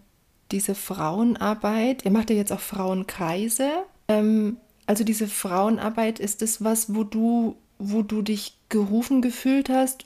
diese 0.53 0.75
Frauenarbeit, 0.75 2.05
ihr 2.05 2.11
macht 2.11 2.31
ja 2.31 2.37
jetzt 2.37 2.53
auch 2.53 2.61
Frauenkreise. 2.61 3.69
Ähm, 4.09 4.59
also 4.87 5.05
diese 5.05 5.29
Frauenarbeit, 5.29 6.19
ist 6.19 6.43
das 6.43 6.63
was, 6.63 6.95
wo 6.95 7.05
du, 7.05 7.57
wo 7.79 8.03
du 8.03 8.23
dich 8.23 8.57
gerufen 8.69 9.23
gefühlt 9.23 9.69
hast, 9.69 10.05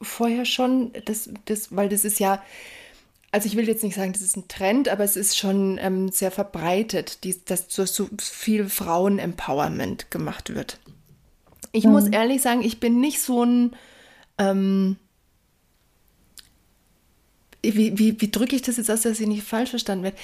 vorher 0.00 0.44
schon? 0.44 0.92
Das, 1.04 1.30
das, 1.46 1.74
weil 1.74 1.88
das 1.88 2.04
ist 2.04 2.20
ja, 2.20 2.42
also 3.30 3.46
ich 3.46 3.56
will 3.56 3.66
jetzt 3.66 3.82
nicht 3.82 3.94
sagen, 3.94 4.12
das 4.12 4.22
ist 4.22 4.36
ein 4.36 4.48
Trend, 4.48 4.88
aber 4.88 5.04
es 5.04 5.16
ist 5.16 5.36
schon 5.36 5.78
ähm, 5.80 6.10
sehr 6.10 6.30
verbreitet, 6.30 7.24
die, 7.24 7.36
dass 7.44 7.66
so, 7.68 7.86
so 7.86 8.08
viel 8.18 8.68
Frauen-Empowerment 8.68 10.10
gemacht 10.10 10.54
wird. 10.54 10.78
Ich 11.72 11.84
muss 11.84 12.06
ehrlich 12.08 12.42
sagen, 12.42 12.62
ich 12.62 12.80
bin 12.80 13.00
nicht 13.00 13.22
so 13.22 13.44
ein, 13.44 13.74
ähm, 14.36 14.96
wie, 17.62 17.98
wie, 17.98 18.20
wie 18.20 18.30
drücke 18.30 18.54
ich 18.54 18.62
das 18.62 18.76
jetzt 18.76 18.90
aus, 18.90 19.02
dass 19.02 19.20
ich 19.20 19.26
nicht 19.26 19.42
falsch 19.42 19.70
verstanden 19.70 20.04
werde? 20.04 20.18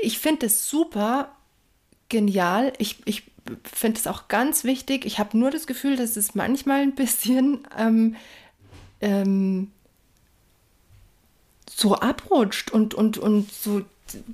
Ich 0.00 0.20
finde 0.20 0.46
es 0.46 0.68
super 0.68 1.34
genial. 2.08 2.72
Ich, 2.78 2.98
ich 3.06 3.31
finde 3.64 3.98
es 3.98 4.06
auch 4.06 4.28
ganz 4.28 4.64
wichtig. 4.64 5.04
Ich 5.06 5.18
habe 5.18 5.36
nur 5.38 5.50
das 5.50 5.66
Gefühl, 5.66 5.96
dass 5.96 6.16
es 6.16 6.34
manchmal 6.34 6.82
ein 6.82 6.94
bisschen 6.94 7.66
ähm, 7.78 8.16
ähm, 9.00 9.72
so 11.70 11.96
abrutscht 11.96 12.70
und, 12.70 12.94
und, 12.94 13.18
und 13.18 13.52
so. 13.52 13.82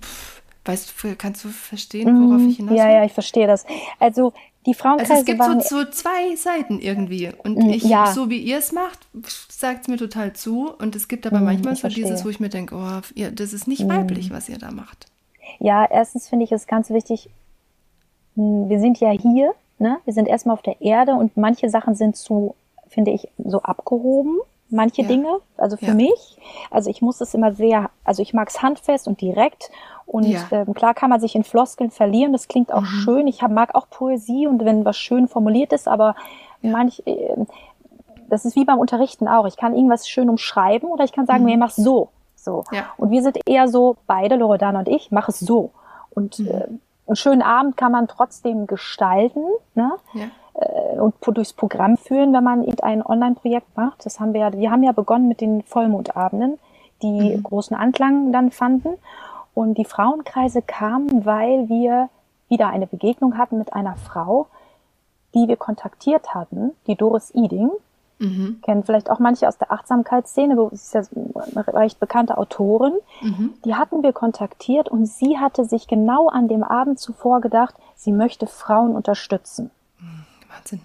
Pff, 0.02 0.42
weißt 0.64 0.94
du, 1.02 1.16
kannst 1.16 1.44
du 1.44 1.48
verstehen, 1.48 2.16
worauf 2.18 2.46
ich 2.46 2.56
hinaus 2.56 2.70
will? 2.70 2.74
Mhm. 2.74 2.76
Ja, 2.76 2.90
ja, 2.90 3.04
ich 3.04 3.12
verstehe 3.12 3.46
das. 3.46 3.64
Also 3.98 4.32
die 4.66 4.74
Frauenkreise 4.74 5.12
Also 5.12 5.14
es 5.14 5.24
gibt 5.24 5.38
waren 5.38 5.60
so, 5.60 5.60
so 5.60 5.84
zwei 5.90 6.36
Seiten 6.36 6.80
irgendwie. 6.80 7.32
Und 7.42 7.64
Mm, 7.64 7.70
ich, 7.70 7.84
ja. 7.84 8.04
so 8.04 8.28
wie 8.30 8.38
ihr 8.38 8.58
es 8.58 8.72
macht, 8.72 9.00
sagt 9.48 9.82
es 9.82 9.88
mir 9.88 9.96
total 9.96 10.34
zu. 10.34 10.70
Und 10.78 10.96
es 10.96 11.08
gibt 11.08 11.26
aber 11.26 11.40
Mm, 11.40 11.44
manchmal 11.44 11.76
so 11.76 11.88
dieses, 11.88 12.24
wo 12.24 12.28
ich 12.28 12.40
mir 12.40 12.50
denke, 12.50 12.74
oh, 12.76 13.00
ihr, 13.14 13.30
das 13.30 13.52
ist 13.52 13.66
nicht 13.68 13.88
weiblich, 13.88 14.30
was 14.30 14.48
ihr 14.48 14.58
da 14.58 14.70
macht. 14.72 15.06
Ja, 15.58 15.84
erstens 15.90 16.28
finde 16.28 16.44
ich 16.44 16.52
es 16.52 16.66
ganz 16.66 16.90
wichtig, 16.90 17.30
wir 18.38 18.78
sind 18.80 19.00
ja 19.00 19.10
hier, 19.10 19.52
ne? 19.78 19.98
Wir 20.04 20.14
sind 20.14 20.28
erstmal 20.28 20.54
auf 20.54 20.62
der 20.62 20.80
Erde 20.80 21.12
und 21.14 21.36
manche 21.36 21.68
Sachen 21.70 21.94
sind 21.94 22.16
zu, 22.16 22.54
finde 22.88 23.10
ich, 23.10 23.28
so 23.44 23.60
abgehoben. 23.62 24.38
Manche 24.70 25.00
Ja. 25.02 25.08
Dinge, 25.08 25.38
also 25.56 25.78
für 25.78 25.86
Ja. 25.86 25.94
mich. 25.94 26.36
Also 26.70 26.90
ich 26.90 27.00
muss 27.00 27.20
es 27.22 27.32
immer 27.32 27.54
sehr, 27.54 27.88
also 28.04 28.20
ich 28.20 28.34
mag 28.34 28.48
es 28.50 28.60
handfest 28.62 29.08
und 29.08 29.20
direkt. 29.20 29.70
Und 30.04 30.24
Ja. 30.26 30.46
ähm, 30.50 30.74
klar 30.74 30.92
kann 30.92 31.08
man 31.08 31.20
sich 31.20 31.34
in 31.34 31.42
Floskeln 31.42 31.90
verlieren, 31.90 32.32
das 32.32 32.48
klingt 32.48 32.72
auch 32.72 32.84
schön. 32.84 33.26
Ich 33.26 33.42
hab, 33.42 33.50
mag 33.50 33.74
auch 33.74 33.88
Poesie 33.88 34.46
und 34.46 34.62
wenn 34.64 34.84
was 34.84 34.98
schön 34.98 35.26
formuliert 35.26 35.72
ist, 35.72 35.88
aber 35.88 36.14
manch, 36.60 37.02
äh, 37.06 37.34
das 38.28 38.44
ist 38.44 38.56
wie 38.56 38.66
beim 38.66 38.78
Unterrichten 38.78 39.26
auch. 39.26 39.46
Ich 39.46 39.56
kann 39.56 39.74
irgendwas 39.74 40.06
schön 40.06 40.28
umschreiben 40.28 40.90
oder 40.90 41.02
ich 41.04 41.12
kann 41.12 41.24
sagen, 41.26 41.44
nee, 41.44 41.56
mach 41.56 41.70
so. 41.70 42.10
So. 42.36 42.64
Ja. 42.70 42.84
Und 42.98 43.10
wir 43.10 43.22
sind 43.22 43.38
eher 43.46 43.68
so, 43.68 43.96
beide, 44.06 44.36
Loredana 44.36 44.80
und 44.80 44.88
ich, 44.88 45.10
mach 45.10 45.28
es 45.30 45.40
so. 45.40 45.70
Und 46.10 46.40
äh, 46.40 46.66
einen 47.08 47.16
schönen 47.16 47.42
Abend 47.42 47.76
kann 47.76 47.92
man 47.92 48.06
trotzdem 48.06 48.66
gestalten 48.66 49.44
ne? 49.74 49.92
Ja. 50.12 50.26
äh, 50.54 50.98
und 50.98 51.14
durchs 51.24 51.52
Programm 51.52 51.96
führen, 51.96 52.32
wenn 52.32 52.44
man 52.44 52.64
eben 52.64 52.80
ein 52.80 53.04
Online-Projekt 53.04 53.76
macht. 53.76 54.04
Das 54.04 54.20
haben 54.20 54.34
wir 54.34 54.40
ja, 54.40 54.52
wir 54.52 54.70
haben 54.70 54.82
ja 54.82 54.92
begonnen 54.92 55.28
mit 55.28 55.40
den 55.40 55.62
Vollmondabenden, 55.62 56.58
die 57.02 57.40
großen 57.42 57.76
Anklang 57.76 58.32
dann 58.32 58.50
fanden. 58.50 58.90
Und 59.54 59.76
die 59.76 59.84
Frauenkreise 59.84 60.62
kamen, 60.62 61.24
weil 61.24 61.68
wir 61.68 62.08
wieder 62.48 62.68
eine 62.68 62.86
Begegnung 62.86 63.36
hatten 63.36 63.58
mit 63.58 63.72
einer 63.72 63.96
Frau, 63.96 64.46
die 65.34 65.48
wir 65.48 65.56
kontaktiert 65.56 66.34
hatten, 66.34 66.72
die 66.86 66.94
Doris 66.94 67.34
Iding. 67.34 67.70
Mhm. 68.20 68.60
Kennen 68.62 68.82
vielleicht 68.84 69.10
auch 69.10 69.20
manche 69.20 69.46
aus 69.46 69.58
der 69.58 69.70
Achtsamkeitsszene, 69.70 70.56
wo- 70.56 70.68
ist 70.68 70.92
ja 70.92 71.02
eine 71.54 71.66
recht 71.68 72.00
bekannte 72.00 72.36
Autorin. 72.36 72.94
Mhm. 73.22 73.54
Die 73.64 73.74
hatten 73.76 74.02
wir 74.02 74.12
kontaktiert 74.12 74.88
und 74.88 75.06
sie 75.06 75.38
hatte 75.38 75.64
sich 75.64 75.86
genau 75.86 76.28
an 76.28 76.48
dem 76.48 76.64
Abend 76.64 76.98
zuvor 76.98 77.40
gedacht, 77.40 77.74
sie 77.94 78.12
möchte 78.12 78.46
Frauen 78.48 78.96
unterstützen. 78.96 79.70
Wahnsinn. 80.52 80.80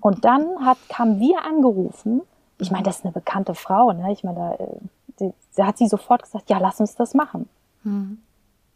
Und 0.00 0.24
dann 0.24 0.64
hat, 0.64 0.78
haben 0.94 1.20
wir 1.20 1.44
angerufen. 1.44 2.22
Ich 2.58 2.70
meine, 2.70 2.84
das 2.84 2.98
ist 2.98 3.04
eine 3.04 3.12
bekannte 3.12 3.54
Frau. 3.54 3.92
Ne? 3.92 4.10
Ich 4.12 4.24
meine, 4.24 4.36
da, 4.58 4.64
äh, 4.64 4.68
sie, 5.18 5.34
sie 5.50 5.64
hat 5.64 5.76
sie 5.76 5.88
sofort 5.88 6.22
gesagt, 6.22 6.48
ja, 6.48 6.58
lass 6.58 6.80
uns 6.80 6.94
das 6.94 7.12
machen. 7.12 7.48
Mhm. 7.84 8.18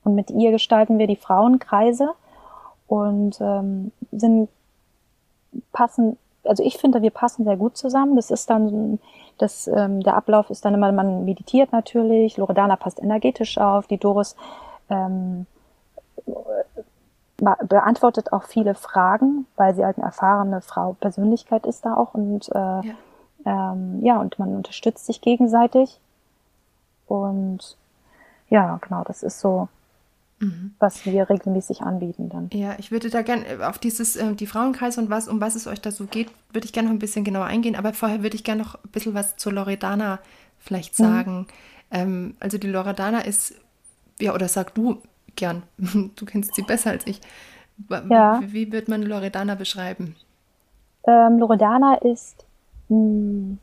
Und 0.04 0.14
mit 0.14 0.30
ihr 0.30 0.50
gestalten 0.50 0.98
wir 0.98 1.06
die 1.06 1.16
Frauenkreise 1.16 2.10
und 2.88 3.38
ähm, 3.40 3.90
sind 4.12 4.48
passen. 5.72 6.18
Also 6.48 6.62
ich 6.62 6.78
finde, 6.78 7.02
wir 7.02 7.10
passen 7.10 7.44
sehr 7.44 7.56
gut 7.56 7.76
zusammen. 7.76 8.16
Das 8.16 8.30
ist 8.30 8.48
dann, 8.50 8.98
das, 9.38 9.66
ähm, 9.68 10.00
der 10.02 10.16
Ablauf 10.16 10.50
ist 10.50 10.64
dann 10.64 10.74
immer, 10.74 10.90
man 10.92 11.24
meditiert 11.24 11.72
natürlich. 11.72 12.36
Loredana 12.36 12.76
passt 12.76 13.02
energetisch 13.02 13.58
auf. 13.58 13.86
Die 13.86 13.98
Doris 13.98 14.36
ähm, 14.90 15.46
be- 17.36 17.56
beantwortet 17.68 18.32
auch 18.32 18.44
viele 18.44 18.74
Fragen, 18.74 19.46
weil 19.56 19.74
sie 19.74 19.84
halt 19.84 19.98
eine 19.98 20.06
erfahrene 20.06 20.60
Frau 20.60 20.94
Persönlichkeit 21.00 21.66
ist 21.66 21.84
da 21.84 21.94
auch 21.96 22.14
und 22.14 22.48
äh, 22.50 22.58
Ja. 22.58 22.82
ähm, 23.44 24.00
ja 24.02 24.20
und 24.20 24.38
man 24.38 24.56
unterstützt 24.56 25.06
sich 25.06 25.20
gegenseitig 25.20 26.00
und 27.08 27.76
ja 28.48 28.78
genau 28.80 29.02
das 29.04 29.22
ist 29.22 29.40
so 29.40 29.68
was 30.78 31.04
wir 31.06 31.28
regelmäßig 31.30 31.80
anbieten 31.80 32.28
dann 32.28 32.50
Ja, 32.52 32.76
ich 32.78 32.90
würde 32.90 33.08
da 33.08 33.22
gerne 33.22 33.66
auf 33.66 33.78
dieses, 33.78 34.16
äh, 34.16 34.34
die 34.34 34.46
Frauenkreise 34.46 35.00
und 35.00 35.10
was, 35.10 35.28
um 35.28 35.40
was 35.40 35.54
es 35.54 35.66
euch 35.66 35.80
da 35.80 35.90
so 35.90 36.04
geht, 36.04 36.28
würde 36.52 36.66
ich 36.66 36.72
gerne 36.72 36.88
noch 36.88 36.94
ein 36.94 36.98
bisschen 36.98 37.24
genauer 37.24 37.46
eingehen. 37.46 37.76
Aber 37.76 37.92
vorher 37.92 38.22
würde 38.22 38.36
ich 38.36 38.44
gerne 38.44 38.62
noch 38.62 38.74
ein 38.74 38.90
bisschen 38.90 39.14
was 39.14 39.36
zur 39.36 39.52
Loredana 39.52 40.18
vielleicht 40.58 40.94
sagen. 40.94 41.46
Ähm, 41.90 42.34
also 42.40 42.58
die 42.58 42.68
Loredana 42.68 43.20
ist, 43.20 43.54
ja, 44.20 44.34
oder 44.34 44.48
sag 44.48 44.74
du 44.74 45.00
gern, 45.36 45.62
du 45.78 46.24
kennst 46.26 46.54
sie 46.54 46.62
besser 46.62 46.90
als 46.90 47.06
ich. 47.06 47.20
Ja. 48.08 48.40
Wie, 48.40 48.52
wie 48.52 48.72
wird 48.72 48.88
man 48.88 49.02
Loredana 49.02 49.54
beschreiben? 49.54 50.16
ähm, 51.06 51.38
Loredana 51.38 51.96
ist 51.96 52.44
mh, 52.88 53.56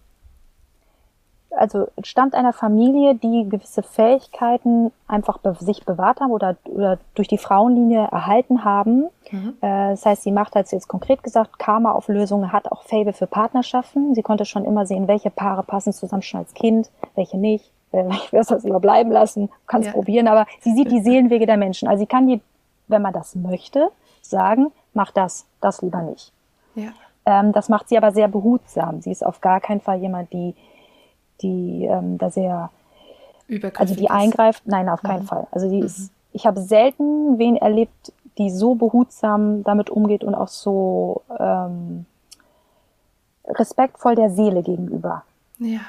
also 1.57 1.87
stammt 2.03 2.35
einer 2.35 2.53
Familie, 2.53 3.15
die 3.15 3.47
gewisse 3.49 3.83
Fähigkeiten 3.83 4.91
einfach 5.07 5.37
be 5.37 5.55
sich 5.59 5.85
bewahrt 5.85 6.19
haben 6.19 6.31
oder, 6.31 6.55
oder 6.65 6.97
durch 7.15 7.27
die 7.27 7.37
Frauenlinie 7.37 8.07
erhalten 8.11 8.63
haben. 8.63 9.05
Mhm. 9.31 9.53
Äh, 9.61 9.91
das 9.91 10.05
heißt, 10.05 10.23
sie 10.23 10.31
macht, 10.31 10.55
hat 10.55 10.67
sie 10.67 10.75
jetzt 10.75 10.87
konkret 10.87 11.23
gesagt, 11.23 11.59
Karma-Auflösungen, 11.59 12.51
hat 12.51 12.71
auch 12.71 12.83
Fable 12.83 13.13
für 13.13 13.27
Partnerschaften. 13.27 14.15
Sie 14.15 14.21
konnte 14.23 14.45
schon 14.45 14.65
immer 14.65 14.85
sehen, 14.85 15.07
welche 15.07 15.29
Paare 15.29 15.63
passen 15.63 15.93
zusammen 15.93 16.21
schon 16.23 16.39
als 16.41 16.53
Kind, 16.53 16.89
welche 17.15 17.37
nicht. 17.37 17.71
Äh, 17.91 18.05
Ich 18.09 18.33
werde 18.33 18.47
das 18.47 18.63
lieber 18.63 18.79
bleiben 18.79 19.11
lassen, 19.11 19.49
kann 19.67 19.81
es 19.81 19.87
Ja. 19.87 19.93
probieren, 19.93 20.27
aber 20.27 20.45
sie 20.61 20.73
sieht 20.73 20.91
die 20.91 21.01
Seelenwege 21.01 21.45
der 21.45 21.57
Menschen. 21.57 21.87
Also 21.87 21.99
sie 22.01 22.07
kann 22.07 22.27
die, 22.27 22.41
wenn 22.87 23.01
man 23.01 23.13
das 23.13 23.35
möchte, 23.35 23.89
sagen, 24.21 24.71
mach 24.93 25.11
das, 25.11 25.45
das 25.61 25.81
lieber 25.81 26.01
nicht. 26.01 26.31
Ja. 26.75 26.89
Ähm, 27.25 27.51
das 27.53 27.69
macht 27.69 27.87
sie 27.89 27.97
aber 27.97 28.11
sehr 28.11 28.27
behutsam. 28.27 29.01
Sie 29.01 29.11
ist 29.11 29.25
auf 29.25 29.39
gar 29.41 29.61
keinen 29.61 29.79
Fall 29.81 29.99
jemand, 29.99 30.33
die, 30.33 30.55
die 31.41 31.85
ähm, 31.85 32.17
da 32.17 32.29
sehr, 32.29 32.69
also 33.77 33.95
die 33.95 34.05
ist. 34.05 34.11
eingreift. 34.11 34.63
Nein, 34.65 34.89
auf 34.89 35.01
keinen 35.01 35.23
Fall. 35.23 35.47
Also 35.51 35.69
die 35.69 35.79
ist, 35.79 36.11
ich 36.31 36.45
habe 36.45 36.59
selten 36.61 37.37
wen 37.37 37.57
erlebt, 37.57 38.13
die 38.37 38.49
so 38.49 38.75
behutsam 38.75 39.63
damit 39.63 39.89
umgeht 39.89 40.23
und 40.23 40.33
auch 40.35 40.47
so 40.47 41.21
ähm, 41.39 42.05
respektvoll 43.47 44.15
der 44.15 44.29
Seele 44.29 44.63
gegenüber 44.63 45.23
Ja. 45.59 45.79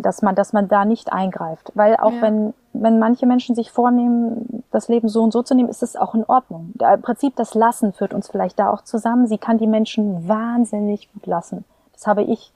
dass 0.00 0.22
man, 0.22 0.34
dass 0.34 0.52
man 0.52 0.68
da 0.68 0.84
nicht 0.84 1.12
eingreift. 1.12 1.72
Weil 1.74 1.96
auch 1.96 2.12
Ja. 2.12 2.22
wenn, 2.22 2.54
wenn 2.72 2.98
manche 2.98 3.26
Menschen 3.26 3.54
sich 3.54 3.70
vornehmen, 3.72 4.62
das 4.70 4.88
Leben 4.88 5.08
so 5.08 5.22
und 5.22 5.32
so 5.32 5.42
zu 5.42 5.54
nehmen, 5.54 5.68
ist 5.68 5.82
es 5.82 5.96
auch 5.96 6.14
in 6.14 6.24
Ordnung. 6.24 6.72
Da, 6.74 6.94
Im 6.94 7.02
Prinzip 7.02 7.34
das 7.36 7.54
Lassen 7.54 7.92
führt 7.92 8.14
uns 8.14 8.28
vielleicht 8.28 8.58
da 8.58 8.70
auch 8.70 8.82
zusammen. 8.82 9.26
Sie 9.26 9.38
kann 9.38 9.58
die 9.58 9.66
Menschen 9.66 10.28
wahnsinnig 10.28 11.10
gut 11.12 11.26
lassen. 11.26 11.64
Das 11.94 12.06
habe 12.06 12.22
ich 12.22 12.52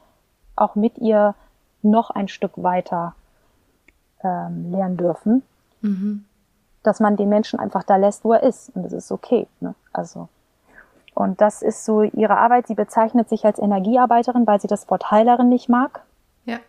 auch 0.55 0.75
mit 0.77 0.99
ihr 0.99 1.35
noch 1.83 2.11
ein 2.11 2.29
Stück 2.29 2.53
weiter 2.57 3.15
ähm, 4.25 4.71
lernen 4.71 4.97
dürfen, 4.97 5.43
Mhm. 5.81 6.25
dass 6.85 7.01
man 7.01 7.17
den 7.17 7.29
Menschen 7.29 7.59
einfach 7.59 7.83
da 7.83 7.97
lässt, 7.97 8.25
wo 8.25 8.33
er 8.35 8.43
ist. 8.45 8.71
Und 8.75 8.85
das 8.85 8.93
ist 8.93 9.11
okay. 9.13 9.47
Ne? 9.61 9.75
Also 9.93 10.29
und 11.15 11.41
das 11.41 11.61
ist 11.63 11.85
so 11.85 12.03
ihre 12.03 12.37
Arbeit. 12.39 12.67
Sie 12.69 12.75
bezeichnet 12.75 13.29
sich 13.29 13.45
als 13.45 13.59
Energiearbeiterin, 13.59 14.47
weil 14.47 14.61
sie 14.61 14.69
das 14.69 14.89
Wort 14.91 15.11
Heilerin 15.11 15.49
nicht 15.49 15.69
mag 15.69 16.01
Ja. 16.47 16.57
äh, 16.57 16.61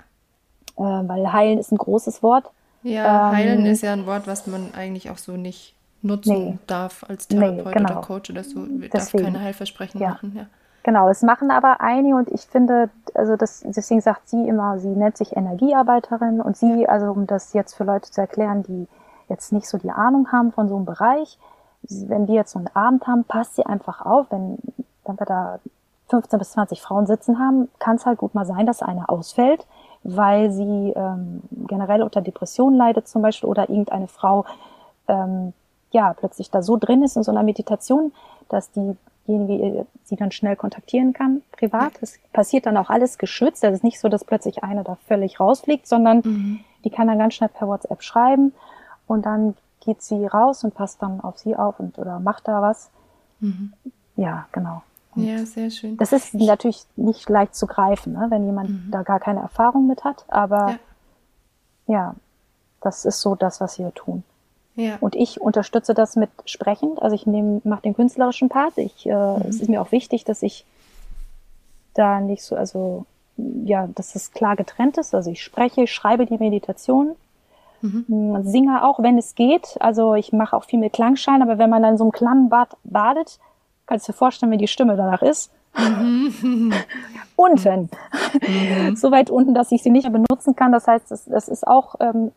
weil 1.07 1.31
heilen 1.31 1.59
ist 1.59 1.71
ein 1.71 1.77
großes 1.77 2.21
Wort. 2.23 2.49
Ja, 2.81 3.29
Ähm, 3.29 3.35
heilen 3.37 3.65
ist 3.65 3.81
ja 3.83 3.93
ein 3.93 4.05
Wort, 4.05 4.27
was 4.27 4.45
man 4.47 4.73
eigentlich 4.73 5.09
auch 5.11 5.17
so 5.17 5.33
nicht 5.37 5.75
nutzen 6.01 6.33
Nee. 6.33 6.57
darf 6.67 7.05
als 7.07 7.29
Nee, 7.29 7.39
Therapeut 7.39 7.73
genau. 7.73 7.91
oder 7.91 8.01
Coach 8.01 8.29
oder 8.31 8.43
so. 8.43 8.65
Darf 8.65 8.89
Deswegen. 8.91 9.23
keine 9.25 9.39
Heilversprechen 9.39 10.01
Ja. 10.01 10.09
machen. 10.09 10.33
Ja. 10.35 10.45
Genau, 10.83 11.07
es 11.07 11.21
machen 11.21 11.49
aber 11.49 11.79
einige 11.79 12.17
und 12.17 12.29
ich 12.29 12.41
finde, 12.41 12.89
also 13.13 13.37
das, 13.37 13.61
deswegen 13.65 14.01
sagt 14.01 14.27
sie 14.27 14.47
immer, 14.47 14.79
sie 14.79 14.89
nennt 14.89 15.15
sich 15.15 15.35
Energiearbeiterin 15.35 16.41
und 16.41 16.57
sie, 16.57 16.87
also 16.87 17.09
um 17.11 17.25
das 17.25 17.53
jetzt 17.53 17.73
für 17.73 17.85
Leute 17.85 18.11
zu 18.11 18.19
erklären, 18.19 18.63
die 18.63 18.87
jetzt 19.29 19.53
nicht 19.53 19.69
so 19.69 19.77
die 19.77 19.91
Ahnung 19.91 20.31
haben 20.33 20.51
von 20.51 20.67
so 20.67 20.75
einem 20.75 20.85
Bereich, 20.85 21.39
wenn 21.83 22.27
wir 22.27 22.35
jetzt 22.35 22.51
so 22.51 22.59
einen 22.59 22.69
Abend 22.73 23.07
haben, 23.07 23.23
passt 23.23 23.55
sie 23.55 23.65
einfach 23.65 24.05
auf, 24.05 24.27
wenn, 24.29 24.57
wenn 25.05 25.17
wir 25.17 25.25
da 25.25 25.59
15 26.09 26.37
bis 26.37 26.51
20 26.51 26.81
Frauen 26.81 27.07
sitzen 27.07 27.39
haben, 27.39 27.69
kann 27.79 27.95
es 27.95 28.05
halt 28.05 28.17
gut 28.17 28.35
mal 28.35 28.45
sein, 28.45 28.65
dass 28.65 28.81
eine 28.81 29.07
ausfällt, 29.07 29.65
weil 30.03 30.51
sie 30.51 30.93
ähm, 30.95 31.41
generell 31.67 32.03
unter 32.03 32.21
Depressionen 32.21 32.77
leidet 32.77 33.07
zum 33.07 33.21
Beispiel 33.21 33.49
oder 33.49 33.69
irgendeine 33.69 34.09
Frau 34.09 34.45
ähm, 35.07 35.53
ja 35.91 36.13
plötzlich 36.13 36.51
da 36.51 36.61
so 36.61 36.75
drin 36.75 37.03
ist 37.03 37.15
in 37.15 37.23
so 37.23 37.31
einer 37.31 37.43
Meditation, 37.43 38.11
dass 38.49 38.71
die 38.71 38.97
diejenige 39.27 39.85
sie 40.03 40.15
dann 40.15 40.31
schnell 40.31 40.55
kontaktieren 40.55 41.13
kann, 41.13 41.41
privat. 41.51 41.93
Es 42.01 42.19
passiert 42.33 42.65
dann 42.65 42.77
auch 42.77 42.89
alles 42.89 43.17
geschützt. 43.17 43.63
Es 43.63 43.73
ist 43.73 43.83
nicht 43.83 43.99
so, 43.99 44.09
dass 44.09 44.25
plötzlich 44.25 44.63
eine 44.63 44.83
da 44.83 44.95
völlig 45.07 45.39
rausfliegt, 45.39 45.87
sondern 45.87 46.21
mhm. 46.23 46.59
die 46.83 46.89
kann 46.89 47.07
dann 47.07 47.19
ganz 47.19 47.35
schnell 47.35 47.49
per 47.49 47.67
WhatsApp 47.67 48.03
schreiben 48.03 48.53
und 49.07 49.25
dann 49.25 49.55
geht 49.79 50.01
sie 50.01 50.25
raus 50.25 50.63
und 50.63 50.73
passt 50.73 51.01
dann 51.01 51.21
auf 51.21 51.37
sie 51.37 51.55
auf 51.55 51.79
und 51.79 51.97
oder 51.97 52.19
macht 52.19 52.47
da 52.47 52.61
was. 52.61 52.89
Mhm. 53.39 53.73
Ja, 54.15 54.47
genau. 54.51 54.83
Und 55.15 55.25
ja, 55.25 55.45
sehr 55.45 55.69
schön. 55.69 55.97
Das 55.97 56.11
ist 56.11 56.33
natürlich 56.33 56.85
nicht 56.95 57.29
leicht 57.29 57.55
zu 57.55 57.67
greifen, 57.67 58.13
ne, 58.13 58.27
wenn 58.29 58.45
jemand 58.45 58.69
mhm. 58.69 58.91
da 58.91 59.03
gar 59.03 59.19
keine 59.19 59.41
Erfahrung 59.41 59.87
mit 59.87 60.03
hat, 60.03 60.25
aber 60.27 60.77
ja. 61.87 61.93
ja, 61.93 62.15
das 62.81 63.05
ist 63.05 63.21
so 63.21 63.35
das, 63.35 63.61
was 63.61 63.79
wir 63.79 63.93
tun. 63.93 64.23
Ja. 64.75 64.97
Und 64.99 65.15
ich 65.15 65.39
unterstütze 65.39 65.93
das 65.93 66.15
mit 66.15 66.29
sprechend. 66.45 67.01
Also 67.01 67.15
ich 67.15 67.25
nehme, 67.25 67.61
mache 67.63 67.83
den 67.83 67.95
künstlerischen 67.95 68.49
Part. 68.49 68.77
Ich, 68.77 69.05
äh, 69.05 69.13
mhm. 69.13 69.43
Es 69.47 69.61
ist 69.61 69.69
mir 69.69 69.81
auch 69.81 69.91
wichtig, 69.91 70.23
dass 70.23 70.41
ich 70.41 70.65
da 71.93 72.19
nicht 72.19 72.43
so, 72.43 72.55
also 72.55 73.05
ja, 73.37 73.87
dass 73.93 74.15
es 74.15 74.31
klar 74.31 74.55
getrennt 74.55 74.97
ist. 74.97 75.13
Also 75.13 75.31
ich 75.31 75.43
spreche, 75.43 75.83
ich 75.83 75.91
schreibe 75.91 76.25
die 76.25 76.37
Meditation, 76.37 77.15
mhm. 77.81 78.43
singe 78.43 78.83
auch, 78.83 78.99
wenn 78.99 79.17
es 79.17 79.35
geht. 79.35 79.77
Also 79.79 80.15
ich 80.15 80.33
mache 80.33 80.55
auch 80.55 80.65
viel 80.65 80.79
mit 80.79 80.93
Klangschein, 80.93 81.41
aber 81.41 81.57
wenn 81.57 81.69
man 81.69 81.83
dann 81.83 81.97
so 81.97 82.05
im 82.05 82.11
Klammbad 82.11 82.69
badet, 82.83 83.39
kannst 83.85 84.07
du 84.07 84.11
dir 84.11 84.17
vorstellen, 84.17 84.51
wie 84.51 84.57
die 84.57 84.67
Stimme 84.67 84.95
danach 84.95 85.21
ist. 85.21 85.51
Mhm. 85.77 86.73
unten. 87.35 87.89
Mhm. 88.41 88.95
so 88.95 89.11
weit 89.11 89.29
unten, 89.29 89.53
dass 89.53 89.71
ich 89.71 89.83
sie 89.83 89.89
nicht 89.89 90.09
mehr 90.09 90.21
benutzen 90.21 90.55
kann. 90.55 90.71
Das 90.71 90.87
heißt, 90.87 91.11
es, 91.11 91.27
es 91.27 91.47
ist 91.47 91.67
auch 91.67 91.95
ähm, 91.99 92.31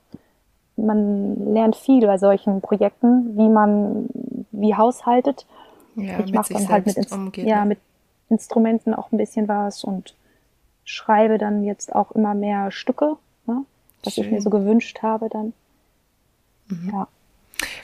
man 0.77 1.53
lernt 1.53 1.77
viel 1.77 2.07
bei 2.07 2.19
solchen 2.19 2.61
Projekten, 2.61 3.37
wie 3.37 3.49
man 3.49 4.09
wie 4.53 4.75
haushaltet. 4.75 5.47
Ja, 5.97 6.21
ich 6.21 6.33
mache 6.33 6.53
dann 6.53 6.69
halt 6.69 6.87
mit, 6.87 6.97
Inst 6.97 7.13
umgeht, 7.13 7.47
ja, 7.47 7.65
mit 7.65 7.79
Instrumenten 8.29 8.95
auch 8.95 9.13
ein 9.13 9.19
bisschen 9.19 9.49
was 9.49 9.85
und 9.85 10.15
schreibe 10.85 11.39
dann 11.39 11.65
jetzt 11.65 11.95
auch 11.95 12.13
immer 12.13 12.35
mehr 12.35 12.71
Stücke, 12.71 13.17
ne, 13.47 13.65
was 14.05 14.15
Schön. 14.15 14.25
ich 14.25 14.31
mir 14.31 14.41
so 14.41 14.51
gewünscht 14.51 15.03
habe 15.03 15.29
dann. 15.29 15.53
Mhm. 16.69 16.91
Ja. 16.93 17.09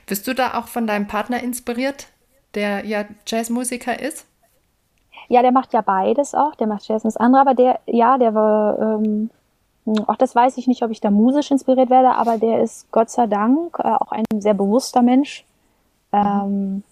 Bist 0.06 0.26
du 0.26 0.34
da 0.34 0.58
auch 0.58 0.66
von 0.68 0.86
deinem 0.86 1.06
Partner 1.06 1.42
inspiriert, 1.42 2.08
der 2.54 2.84
ja 2.84 3.04
Jazzmusiker 3.26 3.98
ist? 4.00 4.26
Ja, 5.28 5.40
der 5.42 5.52
macht 5.52 5.72
ja 5.72 5.80
beides 5.80 6.34
auch. 6.34 6.54
Der 6.56 6.66
macht 6.66 6.86
Jazz 6.86 7.04
und 7.04 7.08
das 7.08 7.16
andere, 7.16 7.40
aber 7.40 7.54
der, 7.54 7.80
ja, 7.86 8.18
der 8.18 8.34
war 8.34 8.78
ähm, 8.78 9.04
hm, 9.04 9.30
auch 10.06 10.16
das 10.16 10.34
weiß 10.34 10.58
ich 10.58 10.68
nicht, 10.68 10.82
ob 10.82 10.90
ich 10.90 11.00
da 11.00 11.10
musisch 11.10 11.50
inspiriert 11.50 11.90
werde, 11.90 12.14
aber 12.14 12.38
der 12.38 12.62
ist 12.62 12.90
Gott 12.92 13.10
sei 13.10 13.26
Dank 13.26 13.78
äh, 13.78 13.88
auch 13.88 14.12
ein 14.12 14.24
sehr 14.38 14.54
bewusster 14.54 15.02
Mensch. 15.02 15.44
Ähm, 16.12 16.84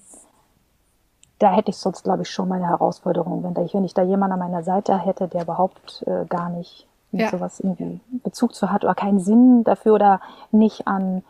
da 1.39 1.53
hätte 1.53 1.71
ich 1.71 1.77
sonst, 1.77 2.05
glaube 2.05 2.23
ich, 2.23 2.31
schon 2.31 2.49
meine 2.49 2.69
Herausforderung, 2.69 3.43
wenn, 3.45 3.55
da, 3.55 3.67
wenn 3.73 3.85
ich 3.85 3.95
da 3.95 4.03
jemanden 4.03 4.35
an 4.35 4.51
meiner 4.51 4.63
Seite 4.63 4.99
hätte, 4.99 5.29
der 5.29 5.43
überhaupt 5.43 6.05
äh, 6.07 6.27
gar 6.27 6.51
nicht 6.51 6.87
mit 7.13 7.23
ja. 7.23 7.31
sowas 7.31 7.61
irgendwie 7.61 8.01
Bezug 8.23 8.55
zu 8.55 8.71
hat 8.71 8.85
oder 8.85 8.95
keinen 8.95 9.21
Sinn 9.21 9.65
dafür 9.65 9.95
oder 9.95 10.21
nicht 10.53 10.87
an 10.87 11.23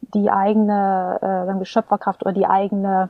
die 0.00 0.30
eigene 0.30 1.56
äh, 1.60 1.64
Schöpferkraft 1.64 2.22
oder 2.22 2.32
die 2.32 2.46
eigene 2.46 3.08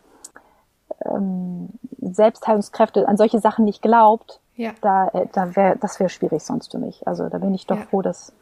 ähm, 1.05 1.71
Selbstheilungskräfte, 2.01 3.09
an 3.09 3.17
solche 3.17 3.41
Sachen 3.41 3.65
nicht 3.65 3.83
glaubt, 3.83 4.41
ja. 4.57 4.75
Da, 4.81 5.09
äh, 5.09 5.27
da 5.33 5.57
wär, 5.57 5.77
das 5.77 5.99
wäre 6.01 6.11
schwierig 6.11 6.43
sonst 6.43 6.73
für 6.73 6.79
mich. 6.79 7.07
Also 7.07 7.29
da 7.29 7.39
bin 7.39 7.55
ich 7.55 7.67
doch 7.67 7.79
ja. 7.79 7.87
froh, 7.87 8.03
dass, 8.03 8.33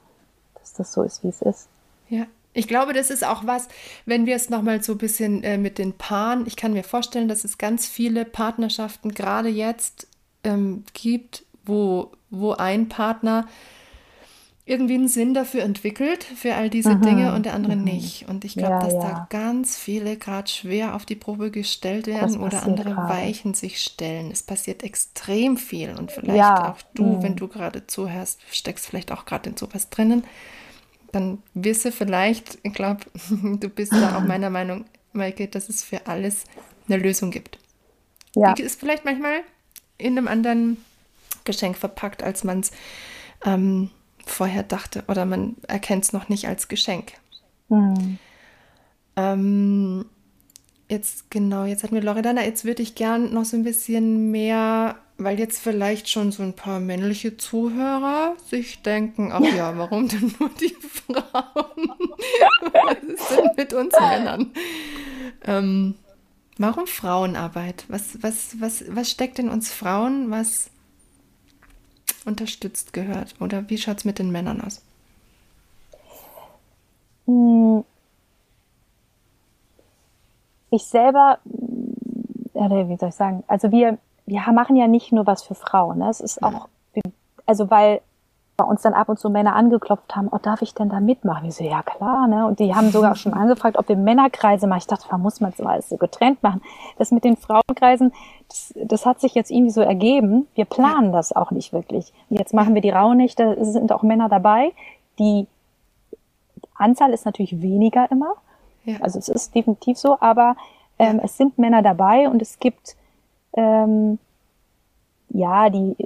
dass 0.55 0.75
das 0.75 0.93
so 0.93 1.03
ist, 1.03 1.23
wie 1.25 1.29
es 1.29 1.43
ist. 1.43 1.69
Ja. 2.09 2.27
Ich 2.55 2.69
glaube, 2.69 2.93
das 2.93 3.11
ist 3.11 3.25
auch 3.25 3.47
was, 3.47 3.69
wenn 4.05 4.27
wir 4.27 4.37
es 4.37 4.51
nochmal 4.51 4.83
so 4.83 4.93
ein 4.93 4.99
bisschen 4.99 5.43
äh, 5.43 5.57
mit 5.57 5.79
den 5.79 5.95
Paaren, 5.95 6.47
ich 6.47 6.57
kann 6.57 6.75
mir 6.75 6.85
vorstellen, 6.85 7.29
dass 7.29 7.45
es 7.45 7.57
ganz 7.57 7.87
viele 7.87 8.27
Partnerschaften 8.27 9.15
gerade 9.15 9.49
jetzt 9.49 10.07
ähm, 10.45 10.85
gibt, 10.93 11.47
wo, 11.65 12.13
wo 12.29 12.53
ein 12.53 12.89
Partner 12.89 13.47
irgendwie 14.73 14.95
einen 14.95 15.09
Sinn 15.09 15.35
dafür 15.35 15.63
entwickelt, 15.63 16.25
für 16.25 16.55
all 16.55 16.71
diese 16.71 16.95
mhm. 16.95 17.03
Dinge 17.03 17.35
und 17.35 17.45
der 17.45 17.53
andere 17.53 17.77
mhm. 17.77 17.85
nicht. 17.85 18.29
Und 18.29 18.45
ich 18.45 18.55
glaube, 18.55 18.73
ja, 18.73 18.81
dass 18.81 18.95
ja. 18.95 19.01
da 19.01 19.27
ganz 19.29 19.77
viele 19.77 20.17
gerade 20.17 20.49
schwer 20.49 20.97
auf 20.97 21.05
die 21.05 21.15
Probe 21.15 21.51
gestellt 21.51 22.07
werden 22.07 22.41
oder 22.41 22.63
andere 22.63 22.95
grade. 22.95 23.13
Weichen 23.13 23.53
sich 23.53 23.83
stellen. 23.83 24.31
Es 24.31 24.43
passiert 24.43 24.83
extrem 24.83 25.59
viel 25.59 25.95
und 25.99 26.11
vielleicht 26.11 26.39
ja. 26.39 26.73
auch 26.73 26.79
du, 26.95 27.05
mhm. 27.05 27.23
wenn 27.23 27.37
du 27.37 27.47
gerade 27.49 27.87
zuhörst, 27.87 28.41
steckst 28.51 28.87
vielleicht 28.87 29.13
auch 29.13 29.27
gerade 29.27 29.51
in 29.51 29.59
sowas 29.59 29.91
drinnen. 29.91 30.25
Dann 31.13 31.43
wisse 31.53 31.93
vielleicht, 31.93 32.59
ich 32.63 32.73
glaube, 32.73 33.01
du 33.31 33.69
bist 33.69 33.93
da 33.93 34.17
auch 34.17 34.23
meiner 34.23 34.49
Meinung, 34.49 34.87
Maike, 35.13 35.47
dass 35.49 35.69
es 35.69 35.85
für 35.85 36.07
alles 36.07 36.45
eine 36.89 36.97
Lösung 36.97 37.31
gibt. 37.31 37.59
Ja. 38.35 38.55
Die 38.55 38.63
ist 38.63 38.81
vielleicht 38.81 39.05
manchmal 39.05 39.41
in 39.99 40.17
einem 40.17 40.27
anderen 40.27 40.79
Geschenk 41.45 41.77
verpackt, 41.77 42.23
als 42.23 42.45
man 42.45 42.61
es 42.61 42.71
ähm, 43.45 43.91
vorher 44.27 44.63
dachte 44.63 45.05
oder 45.09 45.25
man 45.25 45.57
erkennt 45.69 46.05
es 46.05 46.13
noch 46.13 46.29
nicht 46.29 46.49
als 46.49 46.69
Geschenk. 46.69 47.13
Mhm. 47.69 48.19
Ähm, 49.17 50.05
jetzt 50.89 51.31
genau, 51.31 51.65
jetzt 51.65 51.83
hat 51.83 51.93
mir 51.93 52.01
Loredana, 52.01 52.45
jetzt 52.45 52.65
würde 52.65 52.83
ich 52.83 52.95
gern 52.95 53.33
noch 53.33 53.45
so 53.45 53.57
ein 53.57 53.65
bisschen 53.65 54.31
mehr, 54.31 54.97
weil 55.19 55.39
jetzt 55.39 55.61
vielleicht 55.61 56.09
schon 56.09 56.33
so 56.33 56.43
ein 56.43 56.55
paar 56.55 56.81
männliche 56.81 57.37
Zuhörer 57.37 58.37
sich 58.49 58.83
denken, 58.83 59.31
ach 59.33 59.41
ja, 59.41 59.77
warum 59.77 60.09
denn 60.09 60.35
nur 60.39 60.51
die 60.61 60.77
Frauen? 60.81 61.93
Was 62.73 63.03
ist 63.05 63.31
denn 63.31 63.51
mit 63.57 63.73
uns 63.73 63.95
Männern? 63.99 64.51
Ähm, 65.45 65.95
warum 66.59 66.87
Frauenarbeit? 66.87 67.85
Was, 67.89 68.23
was, 68.23 68.61
was, 68.61 68.85
was 68.89 69.11
steckt 69.11 69.39
in 69.39 69.49
uns 69.49 69.73
Frauen, 69.73 70.31
was 70.31 70.72
unterstützt 72.27 72.93
gehört? 72.93 73.35
Oder 73.41 73.69
wie 73.69 73.79
schaut 73.79 73.99
es 73.99 74.05
mit 74.05 74.19
den 74.19 74.31
Männern 74.31 74.61
aus? 74.61 74.83
Hm. 77.27 77.85
Ich 80.71 80.85
selber, 80.85 81.39
wie 81.45 82.97
soll 82.97 83.09
ich 83.11 83.15
sagen, 83.15 83.45
also 83.47 83.71
wir, 83.71 83.99
wir 84.27 84.41
machen 84.53 84.77
ja 84.77 84.87
nicht 84.87 85.13
nur 85.13 85.27
was 85.27 85.43
für 85.43 85.55
Frauen. 85.55 85.99
Ne? 85.99 86.09
Es 86.09 86.21
ist 86.21 86.43
auch, 86.43 86.69
also 87.45 87.71
weil 87.71 88.01
bei 88.57 88.65
uns 88.65 88.83
dann 88.83 88.93
ab 88.93 89.09
und 89.09 89.19
zu 89.19 89.31
Männer 89.31 89.57
angeklopft 89.57 90.15
haben, 90.15 90.29
oh, 90.31 90.39
darf 90.41 90.63
ich 90.63 90.75
denn 90.75 90.91
da 90.91 91.01
mitmachen? 91.01 91.49
Ich 91.49 91.55
so, 91.55 91.65
ja 91.65 91.83
klar, 91.83 92.27
ne? 92.27 92.47
Und 92.47 92.59
die 92.59 92.75
haben 92.75 92.91
sogar 92.91 93.17
schon 93.17 93.33
angefragt, 93.33 93.79
ob 93.79 93.89
wir 93.89 93.97
Männerkreise 93.97 94.67
machen. 94.67 94.81
Ich 94.81 94.87
dachte, 94.87 95.07
man 95.11 95.23
muss 95.23 95.41
man 95.41 95.53
so 95.53 95.65
alles 95.65 95.89
so 95.89 95.97
getrennt 95.97 96.43
machen. 96.43 96.61
Das 96.99 97.11
mit 97.11 97.25
den 97.25 97.37
Frauenkreisen, 97.37 98.13
das, 98.49 98.75
das 98.77 99.07
hat 99.07 99.21
sich 99.21 99.35
jetzt 99.35 99.51
irgendwie 99.51 99.71
so 99.71 99.81
ergeben. 99.81 100.47
Wir 100.55 100.67
planen 100.67 101.13
das 101.13 101.35
auch 101.35 101.51
nicht 101.51 101.73
wirklich. 101.73 102.13
Jetzt 102.29 102.53
machen 102.53 102.75
wir 102.75 102.83
die 102.83 102.91
Rauhnicht, 102.91 103.41
da 103.41 103.55
sind 103.65 103.91
auch 103.91 104.03
Männer 104.03 104.29
dabei. 104.29 104.73
Die 105.19 105.47
Anzahl 106.75 107.13
ist 107.13 107.25
natürlich 107.25 107.63
weniger 107.63 108.11
immer. 108.11 108.35
Ja. 108.85 108.99
Also 109.01 109.19
es 109.19 109.29
ist 109.29 109.55
definitiv 109.55 109.97
so, 109.97 110.19
aber 110.21 110.57
ähm, 110.99 111.19
ja. 111.19 111.25
es 111.25 111.39
sind 111.39 111.59
Männer 111.59 111.83
dabei 111.83 112.29
und 112.29 112.43
es 112.43 112.59
gibt 112.59 112.97
ähm, 113.55 114.19
ja, 115.35 115.71
die, 115.71 115.97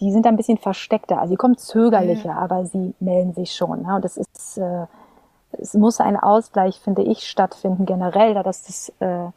die 0.00 0.12
sind 0.12 0.26
ein 0.26 0.36
bisschen 0.36 0.58
versteckter. 0.58 1.20
Also 1.20 1.32
sie 1.32 1.36
kommen 1.36 1.56
zögerlicher, 1.56 2.30
ja. 2.30 2.38
aber 2.38 2.64
sie 2.66 2.94
melden 3.00 3.34
sich 3.34 3.54
schon. 3.54 3.82
Ne? 3.82 3.96
Und 3.96 4.04
das 4.04 4.16
ist, 4.16 4.58
äh, 4.58 4.86
es 5.52 5.74
muss 5.74 6.00
ein 6.00 6.16
Ausgleich, 6.16 6.80
finde 6.80 7.02
ich, 7.02 7.28
stattfinden 7.28 7.86
generell, 7.86 8.34
da 8.34 8.42
dass 8.42 8.62
das, 8.62 8.92
äh, 9.00 9.30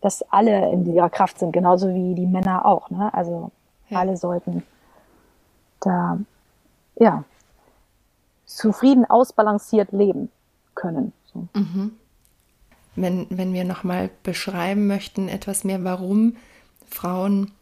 dass 0.00 0.22
alle 0.30 0.70
in 0.72 0.86
ihrer 0.86 1.10
Kraft 1.10 1.38
sind, 1.38 1.52
genauso 1.52 1.88
wie 1.88 2.14
die 2.14 2.26
Männer 2.26 2.66
auch. 2.66 2.90
Ne? 2.90 3.12
Also 3.12 3.50
ja. 3.88 4.00
alle 4.00 4.16
sollten 4.16 4.62
da, 5.80 6.18
ja, 6.96 7.24
zufrieden 8.46 9.08
ausbalanciert 9.08 9.92
leben 9.92 10.30
können. 10.74 11.12
So. 11.32 11.48
Mhm. 11.54 11.92
Wenn, 12.94 13.26
wenn 13.30 13.54
wir 13.54 13.64
nochmal 13.64 14.10
beschreiben 14.22 14.86
möchten, 14.86 15.28
etwas 15.28 15.64
mehr, 15.64 15.82
warum 15.82 16.36
Frauen 16.86 17.52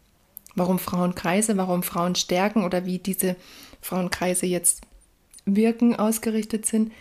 warum 0.55 0.79
Frauenkreise, 0.79 1.57
warum 1.57 1.83
Frauen 1.83 2.15
stärken 2.15 2.63
oder 2.63 2.85
wie 2.85 2.99
diese 2.99 3.35
Frauenkreise 3.81 4.45
jetzt 4.45 4.81
wirken, 5.45 5.95
ausgerichtet 5.95 6.65
sind, 6.65 6.91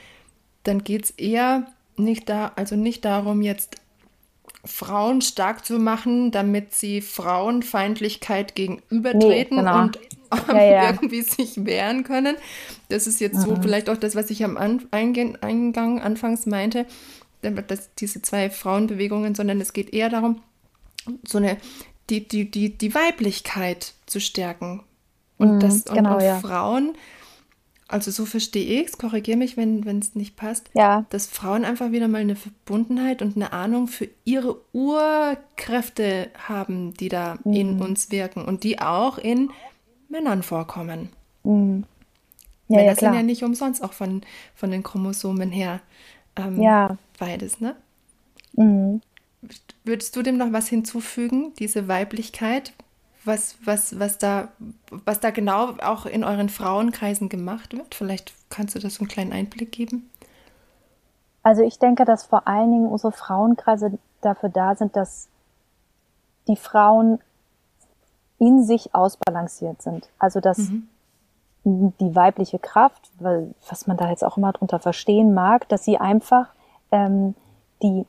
dann 0.63 0.85
geht 0.85 1.05
es 1.05 1.11
eher 1.13 1.67
nicht 1.97 2.29
da, 2.29 2.53
also 2.57 2.77
nicht 2.77 3.05
darum, 3.05 3.43
jetzt 3.43 3.77
Frauen 4.65 5.23
stark 5.23 5.65
zu 5.65 5.79
machen, 5.79 6.31
damit 6.33 6.75
sie 6.75 7.01
Frauenfeindlichkeit 7.01 8.55
gegenübertreten 8.55 9.57
nee, 9.57 9.63
genau. 9.63 9.83
und 9.83 9.99
ja, 10.49 10.63
ja. 10.63 10.91
irgendwie 10.91 11.23
sich 11.23 11.65
wehren 11.65 12.05
können. 12.05 12.37
Das 12.89 13.07
ist 13.07 13.21
jetzt 13.21 13.39
mhm. 13.39 13.43
so 13.43 13.57
vielleicht 13.63 13.89
auch 13.89 13.97
das, 13.97 14.15
was 14.15 14.31
ich 14.31 14.45
am 14.45 14.57
Eingang, 14.57 15.37
Eingang 15.41 16.01
anfangs 16.01 16.47
meinte, 16.47 16.87
dass 17.41 17.95
diese 17.95 18.21
zwei 18.21 18.51
Frauenbewegungen, 18.51 19.35
sondern 19.35 19.61
es 19.61 19.73
geht 19.73 19.95
eher 19.95 20.11
darum, 20.11 20.43
so 21.27 21.39
eine 21.39 21.57
die, 22.11 22.27
die, 22.27 22.51
die, 22.51 22.77
die 22.77 22.95
Weiblichkeit 22.95 23.95
zu 24.07 24.21
stärken. 24.21 24.83
Und, 25.39 25.55
mhm, 25.55 25.61
das, 25.61 25.83
und, 25.83 25.95
genau, 25.95 26.17
und 26.17 26.23
ja. 26.23 26.39
Frauen 26.41 26.95
also 27.91 28.11
so 28.13 28.25
verstehe 28.25 28.81
ich 28.81 28.89
es, 28.89 28.99
korrigiere 28.99 29.37
mich, 29.37 29.57
wenn 29.57 29.99
es 29.99 30.15
nicht 30.15 30.37
passt, 30.37 30.71
ja. 30.75 31.05
dass 31.11 31.27
Frauen 31.27 31.65
einfach 31.65 31.91
wieder 31.91 32.07
mal 32.07 32.21
eine 32.21 32.37
Verbundenheit 32.37 33.21
und 33.21 33.35
eine 33.35 33.53
Ahnung 33.53 33.89
für 33.89 34.09
ihre 34.25 34.59
Urkräfte 34.73 36.29
haben, 36.47 36.95
die 36.95 37.09
da 37.09 37.39
mhm. 37.43 37.53
in 37.53 37.83
uns 37.83 38.11
wirken 38.13 38.45
und 38.45 38.63
die 38.63 38.81
auch 38.81 39.19
in 39.19 39.51
Männern 40.09 40.45
vorkommen. 40.45 41.11
Mhm. 41.43 41.85
Ja, 42.69 42.77
Männer 42.77 42.91
ja, 42.91 42.95
sind 42.95 43.15
ja 43.15 43.23
nicht 43.25 43.43
umsonst 43.43 43.83
auch 43.83 43.93
von, 43.93 44.23
von 44.55 44.71
den 44.71 44.85
Chromosomen 44.85 45.51
her 45.51 45.81
ähm, 46.37 46.63
ja. 46.63 46.97
beides, 47.19 47.61
ne? 47.61 47.75
Mhm. 48.53 49.01
Würdest 49.85 50.15
du 50.17 50.23
dem 50.23 50.37
noch 50.37 50.53
was 50.53 50.69
hinzufügen, 50.69 51.55
diese 51.59 51.89
Weiblichkeit? 51.89 52.73
was, 53.25 53.57
was, 53.65 53.99
was, 53.99 54.19
da, 54.19 54.49
was 54.91 55.21
da 55.21 55.31
genau 55.31 55.75
auch 55.83 56.07
in 56.07 56.25
euren 56.25 56.49
Frauenkreisen 56.49 57.29
gemacht 57.29 57.77
wird? 57.77 57.95
Vielleicht 57.95 58.33
kannst 58.49 58.75
du 58.75 58.79
das 58.79 58.95
so 58.95 59.01
einen 59.01 59.09
kleinen 59.09 59.33
Einblick 59.33 59.73
geben. 59.73 60.11
Also 61.43 61.63
ich 61.63 61.79
denke, 61.79 62.05
dass 62.05 62.25
vor 62.25 62.47
allen 62.47 62.71
Dingen 62.71 62.89
unsere 62.89 63.13
Frauenkreise 63.13 63.99
dafür 64.21 64.49
da 64.49 64.75
sind, 64.75 64.97
dass 64.97 65.29
die 66.49 66.57
Frauen 66.57 67.19
in 68.39 68.65
sich 68.65 68.95
ausbalanciert 68.95 69.83
sind. 69.83 70.09
Also 70.19 70.41
dass 70.41 70.59
mhm. 70.59 70.89
die 71.65 72.15
weibliche 72.15 72.59
Kraft, 72.59 73.11
weil, 73.19 73.55
was 73.69 73.87
man 73.87 73.97
da 73.97 74.11
jetzt 74.11 74.25
auch 74.25 74.37
immer 74.37 74.53
drunter 74.53 74.79
verstehen 74.79 75.35
mag, 75.35 75.69
dass 75.69 75.85
sie 75.85 75.99
einfach 75.99 76.49
ähm, 76.91 77.35
die 77.83 78.07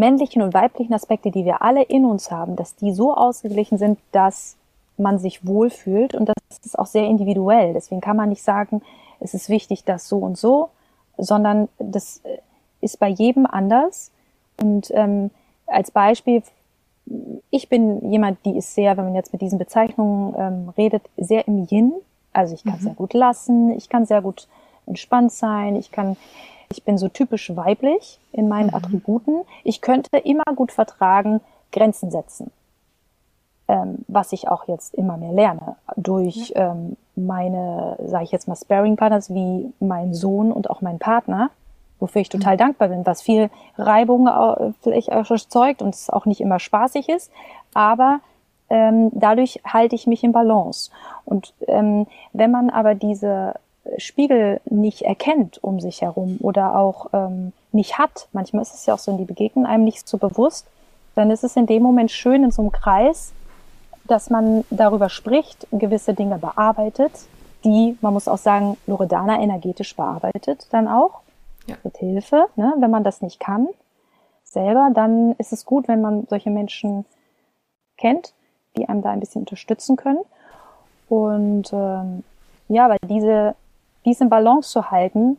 männlichen 0.00 0.42
und 0.42 0.54
weiblichen 0.54 0.94
Aspekte, 0.94 1.30
die 1.30 1.44
wir 1.44 1.62
alle 1.62 1.82
in 1.82 2.04
uns 2.04 2.30
haben, 2.30 2.56
dass 2.56 2.74
die 2.74 2.92
so 2.92 3.14
ausgeglichen 3.14 3.78
sind, 3.78 4.00
dass 4.10 4.56
man 4.96 5.18
sich 5.18 5.46
wohlfühlt 5.46 6.14
und 6.14 6.28
das 6.28 6.58
ist 6.64 6.78
auch 6.78 6.86
sehr 6.86 7.04
individuell. 7.04 7.72
Deswegen 7.74 8.00
kann 8.00 8.16
man 8.16 8.30
nicht 8.30 8.42
sagen, 8.42 8.82
es 9.20 9.34
ist 9.34 9.48
wichtig, 9.48 9.84
dass 9.84 10.08
so 10.08 10.18
und 10.18 10.36
so, 10.36 10.70
sondern 11.16 11.68
das 11.78 12.20
äh, 12.24 12.38
ist 12.80 12.98
bei 12.98 13.08
jedem 13.08 13.46
anders. 13.46 14.10
Und 14.60 14.90
ähm, 14.94 15.30
als 15.66 15.90
Beispiel, 15.90 16.42
ich 17.50 17.68
bin 17.68 18.10
jemand, 18.10 18.44
die 18.44 18.56
ist 18.56 18.74
sehr, 18.74 18.96
wenn 18.96 19.04
man 19.04 19.14
jetzt 19.14 19.32
mit 19.32 19.42
diesen 19.42 19.58
Bezeichnungen 19.58 20.34
ähm, 20.36 20.68
redet, 20.76 21.02
sehr 21.16 21.46
im 21.46 21.66
Yin. 21.70 21.92
Also 22.32 22.54
ich 22.54 22.64
kann 22.64 22.78
mhm. 22.78 22.84
sehr 22.84 22.94
gut 22.94 23.12
lassen, 23.12 23.70
ich 23.72 23.88
kann 23.88 24.06
sehr 24.06 24.22
gut 24.22 24.48
entspannt 24.90 25.32
sein, 25.32 25.76
ich 25.76 25.90
kann 25.90 26.16
ich 26.72 26.84
bin 26.84 26.98
so 26.98 27.08
typisch 27.08 27.54
weiblich 27.56 28.20
in 28.32 28.48
meinen 28.48 28.68
mhm. 28.68 28.74
Attributen. 28.74 29.42
Ich 29.64 29.80
könnte 29.80 30.16
immer 30.18 30.44
gut 30.54 30.72
vertragen, 30.72 31.40
Grenzen 31.72 32.10
setzen. 32.10 32.50
Ähm, 33.68 34.04
was 34.08 34.32
ich 34.32 34.48
auch 34.48 34.68
jetzt 34.68 34.94
immer 34.94 35.16
mehr 35.16 35.32
lerne. 35.32 35.76
Durch 35.96 36.50
ja. 36.50 36.72
ähm, 36.72 36.96
meine, 37.16 37.96
sage 38.06 38.24
ich 38.24 38.32
jetzt 38.32 38.48
mal, 38.48 38.56
Sparing-Partners 38.56 39.32
wie 39.34 39.72
mein 39.80 40.14
Sohn 40.14 40.52
und 40.52 40.70
auch 40.70 40.80
mein 40.80 40.98
Partner, 40.98 41.50
wofür 41.98 42.22
ich 42.22 42.28
total 42.28 42.54
mhm. 42.54 42.58
dankbar 42.58 42.88
bin, 42.88 43.06
was 43.06 43.22
viel 43.22 43.50
Reibung 43.76 44.28
äh, 44.28 44.72
vielleicht 44.82 45.12
auch 45.12 45.28
erzeugt 45.28 45.82
und 45.82 45.94
es 45.94 46.08
auch 46.08 46.26
nicht 46.26 46.40
immer 46.40 46.58
spaßig 46.58 47.08
ist. 47.08 47.32
Aber 47.74 48.20
ähm, 48.68 49.10
dadurch 49.12 49.60
halte 49.64 49.96
ich 49.96 50.06
mich 50.06 50.22
in 50.22 50.32
Balance. 50.32 50.90
Und 51.24 51.52
ähm, 51.66 52.06
wenn 52.32 52.52
man 52.52 52.70
aber 52.70 52.94
diese 52.94 53.54
Spiegel 53.98 54.60
nicht 54.66 55.02
erkennt 55.02 55.62
um 55.62 55.80
sich 55.80 56.02
herum 56.02 56.38
oder 56.40 56.76
auch 56.76 57.08
ähm, 57.12 57.52
nicht 57.72 57.98
hat, 57.98 58.28
manchmal 58.32 58.62
ist 58.62 58.74
es 58.74 58.86
ja 58.86 58.94
auch 58.94 58.98
so, 58.98 59.16
die 59.16 59.24
begegnen 59.24 59.66
einem 59.66 59.84
nicht 59.84 60.08
so 60.08 60.18
bewusst, 60.18 60.66
dann 61.14 61.30
ist 61.30 61.44
es 61.44 61.56
in 61.56 61.66
dem 61.66 61.82
Moment 61.82 62.10
schön 62.10 62.44
in 62.44 62.50
so 62.50 62.62
einem 62.62 62.72
Kreis, 62.72 63.32
dass 64.04 64.30
man 64.30 64.64
darüber 64.70 65.08
spricht, 65.08 65.66
gewisse 65.70 66.14
Dinge 66.14 66.38
bearbeitet, 66.38 67.12
die, 67.64 67.96
man 68.00 68.12
muss 68.12 68.28
auch 68.28 68.38
sagen, 68.38 68.76
Loredana 68.86 69.40
energetisch 69.40 69.94
bearbeitet 69.94 70.66
dann 70.70 70.88
auch, 70.88 71.20
ja. 71.66 71.76
mit 71.84 71.96
Hilfe. 71.98 72.46
Ne? 72.56 72.74
Wenn 72.78 72.90
man 72.90 73.04
das 73.04 73.22
nicht 73.22 73.38
kann 73.38 73.68
selber, 74.44 74.90
dann 74.92 75.32
ist 75.38 75.52
es 75.52 75.64
gut, 75.64 75.88
wenn 75.88 76.00
man 76.00 76.26
solche 76.28 76.50
Menschen 76.50 77.04
kennt, 77.96 78.34
die 78.76 78.88
einem 78.88 79.02
da 79.02 79.10
ein 79.10 79.20
bisschen 79.20 79.42
unterstützen 79.42 79.96
können. 79.96 80.20
Und 81.08 81.72
ähm, 81.72 82.24
ja, 82.68 82.88
weil 82.88 82.98
diese 83.04 83.54
dies 84.04 84.20
in 84.20 84.28
Balance 84.28 84.70
zu 84.70 84.90
halten, 84.90 85.38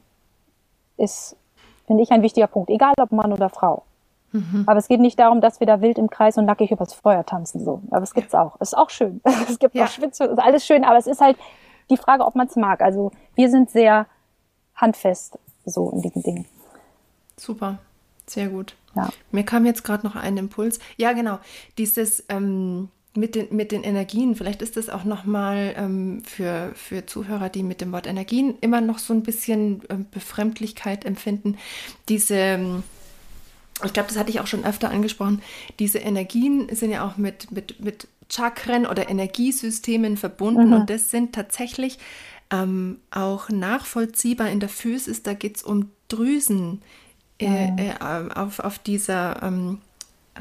ist, 0.97 1.35
finde 1.87 2.03
ich, 2.03 2.11
ein 2.11 2.21
wichtiger 2.21 2.47
Punkt. 2.47 2.69
Egal 2.69 2.93
ob 2.99 3.11
Mann 3.11 3.33
oder 3.33 3.49
Frau. 3.49 3.83
Mhm. 4.31 4.63
Aber 4.67 4.79
es 4.79 4.87
geht 4.87 5.01
nicht 5.01 5.19
darum, 5.19 5.41
dass 5.41 5.59
wir 5.59 5.67
da 5.67 5.81
wild 5.81 5.97
im 5.97 6.09
Kreis 6.09 6.37
und 6.37 6.45
nackig 6.45 6.71
übers 6.71 6.93
Feuer 6.93 7.25
tanzen, 7.25 7.63
so. 7.63 7.81
Aber 7.91 8.03
es 8.03 8.13
gibt's 8.13 8.33
auch. 8.33 8.59
Ist 8.61 8.77
auch 8.77 8.89
schön. 8.89 9.21
Es 9.49 9.59
gibt 9.59 9.75
ja. 9.75 9.85
auch 9.85 9.89
Schwitze, 9.89 10.25
ist 10.25 10.39
alles 10.39 10.65
schön. 10.65 10.83
Aber 10.83 10.97
es 10.97 11.07
ist 11.07 11.21
halt 11.21 11.37
die 11.89 11.97
Frage, 11.97 12.25
ob 12.25 12.35
man 12.35 12.47
es 12.47 12.55
mag. 12.55 12.81
Also, 12.81 13.11
wir 13.35 13.49
sind 13.49 13.69
sehr 13.69 14.07
handfest, 14.75 15.37
so 15.65 15.89
in 15.91 16.01
diesen 16.01 16.23
Dingen. 16.23 16.45
Super. 17.37 17.79
Sehr 18.25 18.47
gut. 18.47 18.75
Ja. 18.95 19.09
Mir 19.31 19.43
kam 19.43 19.65
jetzt 19.65 19.83
gerade 19.83 20.05
noch 20.05 20.15
ein 20.15 20.37
Impuls. 20.37 20.79
Ja, 20.95 21.11
genau. 21.11 21.39
Dieses, 21.77 22.23
ähm, 22.29 22.89
mit 23.13 23.35
den, 23.35 23.47
mit 23.55 23.71
den 23.71 23.83
Energien, 23.83 24.35
vielleicht 24.35 24.61
ist 24.61 24.77
das 24.77 24.89
auch 24.89 25.03
nochmal 25.03 25.73
ähm, 25.75 26.23
für, 26.23 26.71
für 26.75 27.05
Zuhörer, 27.05 27.49
die 27.49 27.63
mit 27.63 27.81
dem 27.81 27.91
Wort 27.91 28.07
Energien 28.07 28.55
immer 28.61 28.79
noch 28.79 28.99
so 28.99 29.13
ein 29.13 29.23
bisschen 29.23 29.81
ähm, 29.89 30.05
Befremdlichkeit 30.11 31.03
empfinden. 31.03 31.57
Diese, 32.07 32.35
ähm, 32.35 32.83
ich 33.83 33.91
glaube, 33.91 34.07
das 34.07 34.17
hatte 34.17 34.29
ich 34.29 34.39
auch 34.39 34.47
schon 34.47 34.63
öfter 34.63 34.89
angesprochen, 34.89 35.41
diese 35.79 35.99
Energien 35.99 36.73
sind 36.73 36.91
ja 36.91 37.05
auch 37.05 37.17
mit, 37.17 37.51
mit, 37.51 37.83
mit 37.83 38.07
Chakren 38.29 38.85
oder 38.85 39.09
Energiesystemen 39.09 40.15
verbunden 40.15 40.67
mhm. 40.67 40.73
und 40.73 40.89
das 40.89 41.11
sind 41.11 41.33
tatsächlich 41.35 41.99
ähm, 42.49 42.99
auch 43.11 43.49
nachvollziehbar 43.49 44.49
in 44.49 44.61
der 44.61 44.69
Physis. 44.69 45.21
Da 45.21 45.33
geht 45.33 45.57
es 45.57 45.63
um 45.63 45.91
Drüsen 46.07 46.81
äh, 47.39 47.67
äh, 47.67 47.93
auf, 48.35 48.59
auf 48.59 48.79
dieser 48.79 49.43
ähm, 49.43 49.79
äh, 50.35 50.39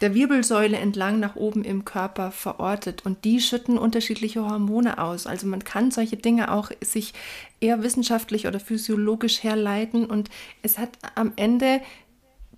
der 0.00 0.14
Wirbelsäule 0.14 0.76
entlang 0.76 1.20
nach 1.20 1.36
oben 1.36 1.64
im 1.64 1.84
Körper 1.84 2.30
verortet 2.30 3.04
und 3.04 3.24
die 3.24 3.40
schütten 3.40 3.78
unterschiedliche 3.78 4.44
Hormone 4.44 4.98
aus. 4.98 5.26
Also 5.26 5.46
man 5.46 5.64
kann 5.64 5.90
solche 5.90 6.16
Dinge 6.16 6.52
auch 6.52 6.70
sich 6.80 7.14
eher 7.60 7.82
wissenschaftlich 7.82 8.46
oder 8.46 8.60
physiologisch 8.60 9.42
herleiten 9.42 10.06
und 10.06 10.30
es 10.62 10.78
hat 10.78 10.90
am 11.14 11.32
Ende 11.36 11.80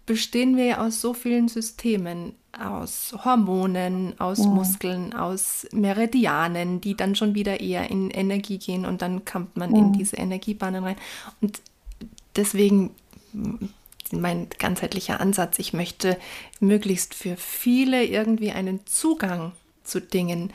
bestehen 0.07 0.57
wir 0.57 0.64
ja 0.64 0.87
aus 0.87 1.01
so 1.01 1.12
vielen 1.12 1.49
Systemen, 1.49 2.34
aus 2.59 3.14
Hormonen, 3.24 4.18
aus 4.18 4.39
ja. 4.39 4.47
Muskeln, 4.47 5.12
aus 5.12 5.66
Meridianen, 5.72 6.80
die 6.80 6.97
dann 6.97 7.16
schon 7.16 7.34
wieder 7.34 7.61
eher 7.61 7.91
in 7.91 8.11
Energie 8.11 8.59
gehen 8.59 8.87
und 8.87 9.03
dann 9.03 9.24
kommt 9.24 9.57
man 9.57 9.74
ja. 9.74 9.78
in 9.78 9.93
diese 9.93 10.16
Energiebahnen 10.16 10.84
rein. 10.84 10.97
Und 11.41 11.61
deswegen 12.37 12.93
mein 14.13 14.49
ganzheitlicher 14.59 15.21
Ansatz. 15.21 15.59
Ich 15.59 15.73
möchte 15.73 16.19
möglichst 16.61 17.15
für 17.15 17.37
viele 17.37 18.05
irgendwie 18.05 18.53
einen 18.53 18.87
Zugang 18.87 19.53
zu 19.85 20.01
Dingen 20.01 20.53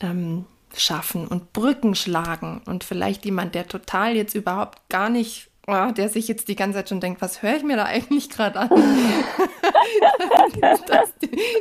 ähm, 0.00 0.44
schaffen 0.76 1.26
und 1.26 1.52
Brücken 1.52 1.94
schlagen. 1.94 2.62
Und 2.66 2.84
vielleicht 2.84 3.24
jemand, 3.24 3.54
der 3.54 3.68
total 3.68 4.16
jetzt 4.16 4.34
überhaupt 4.34 4.88
gar 4.88 5.08
nicht, 5.08 5.48
oh, 5.66 5.90
der 5.92 6.08
sich 6.08 6.28
jetzt 6.28 6.48
die 6.48 6.56
ganze 6.56 6.78
Zeit 6.78 6.88
schon 6.88 7.00
denkt, 7.00 7.20
was 7.20 7.42
höre 7.42 7.56
ich 7.56 7.62
mir 7.62 7.76
da 7.76 7.84
eigentlich 7.84 8.30
gerade 8.30 8.58
an? 8.58 8.70
dass 10.60 11.12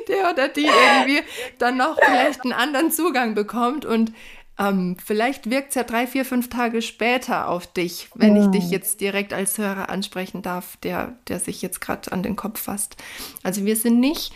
der 0.07 0.31
oder 0.31 0.47
die 0.47 0.65
irgendwie 0.65 1.21
dann 1.57 1.77
noch 1.77 1.97
vielleicht 2.03 2.43
einen 2.43 2.53
anderen 2.53 2.91
Zugang 2.91 3.35
bekommt 3.35 3.85
und 3.85 4.11
ähm, 4.59 4.97
vielleicht 5.03 5.49
wirkt 5.49 5.69
es 5.69 5.75
ja 5.75 5.83
drei, 5.83 6.07
vier, 6.07 6.25
fünf 6.25 6.49
Tage 6.49 6.81
später 6.81 7.47
auf 7.47 7.67
dich, 7.67 8.09
wenn 8.15 8.35
ja. 8.35 8.45
ich 8.45 8.47
dich 8.47 8.71
jetzt 8.71 9.01
direkt 9.01 9.33
als 9.33 9.57
Hörer 9.57 9.89
ansprechen 9.89 10.41
darf, 10.41 10.77
der, 10.77 11.15
der 11.27 11.39
sich 11.39 11.61
jetzt 11.61 11.79
gerade 11.79 12.11
an 12.11 12.23
den 12.23 12.35
Kopf 12.35 12.61
fasst. 12.61 12.97
Also 13.43 13.65
wir 13.65 13.75
sind 13.75 13.99
nicht, 13.99 14.33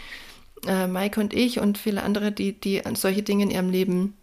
äh, 0.67 0.86
Maike 0.86 1.19
und 1.19 1.34
ich 1.34 1.59
und 1.59 1.78
viele 1.78 2.03
andere, 2.03 2.32
die, 2.32 2.53
die 2.53 2.82
solche 2.93 3.24
Dinge 3.24 3.43
in 3.43 3.51
ihrem 3.51 3.69
Leben 3.69 4.15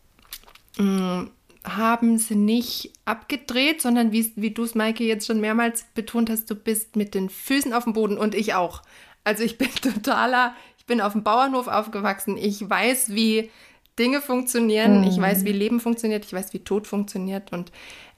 mh, 0.78 0.84
mm, 1.22 1.30
haben, 1.64 2.18
sind 2.18 2.44
nicht 2.44 2.92
abgedreht, 3.05 3.82
sondern 3.82 4.12
wie, 4.12 4.32
wie 4.36 4.53
du 4.53 4.62
es, 4.62 4.76
Maike, 4.76 5.05
jetzt 5.05 5.26
schon 5.26 5.40
mehrmals 5.40 5.84
betont 5.94 6.30
hast, 6.30 6.49
du 6.49 6.55
bist 6.55 6.94
mit 6.94 7.14
den 7.14 7.28
Füßen 7.28 7.72
auf 7.72 7.84
dem 7.84 7.92
Boden 7.92 8.16
und 8.16 8.36
ich 8.36 8.55
auch. 8.55 8.82
Also 9.24 9.42
ich 9.42 9.59
bin 9.59 9.68
totaler, 9.82 10.55
ich 10.78 10.86
bin 10.86 11.01
auf 11.01 11.12
dem 11.12 11.24
Bauernhof 11.24 11.66
aufgewachsen. 11.66 12.36
Ich 12.36 12.70
weiß, 12.70 13.14
wie 13.14 13.51
Dinge 13.99 14.20
funktionieren. 14.20 15.01
Mhm. 15.01 15.09
Ich 15.09 15.20
weiß, 15.20 15.44
wie 15.44 15.53
Leben 15.53 15.80
funktioniert. 15.80 16.24
Ich 16.24 16.32
weiß, 16.32 16.53
wie 16.53 16.61
Tod 16.61 16.86
funktioniert. 16.86 17.53
Und 17.53 17.72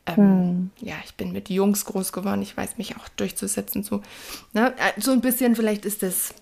ähm, 0.07 0.17
mhm. 0.17 0.71
ja, 0.81 0.95
ich 1.05 1.15
bin 1.15 1.33
mit 1.33 1.49
Jungs 1.49 1.85
groß 1.85 2.13
geworden. 2.13 2.43
Ich 2.43 2.57
weiß 2.57 2.79
mich 2.79 2.97
auch 2.97 3.09
durchzusetzen. 3.17 3.83
So, 3.83 4.03
ne? 4.53 4.73
Äh, 4.77 5.01
so 5.01 5.13
ein 5.13 5.21
bisschen, 5.21 5.57
vielleicht 5.57 5.85
ist 5.85 6.03
das 6.03 6.35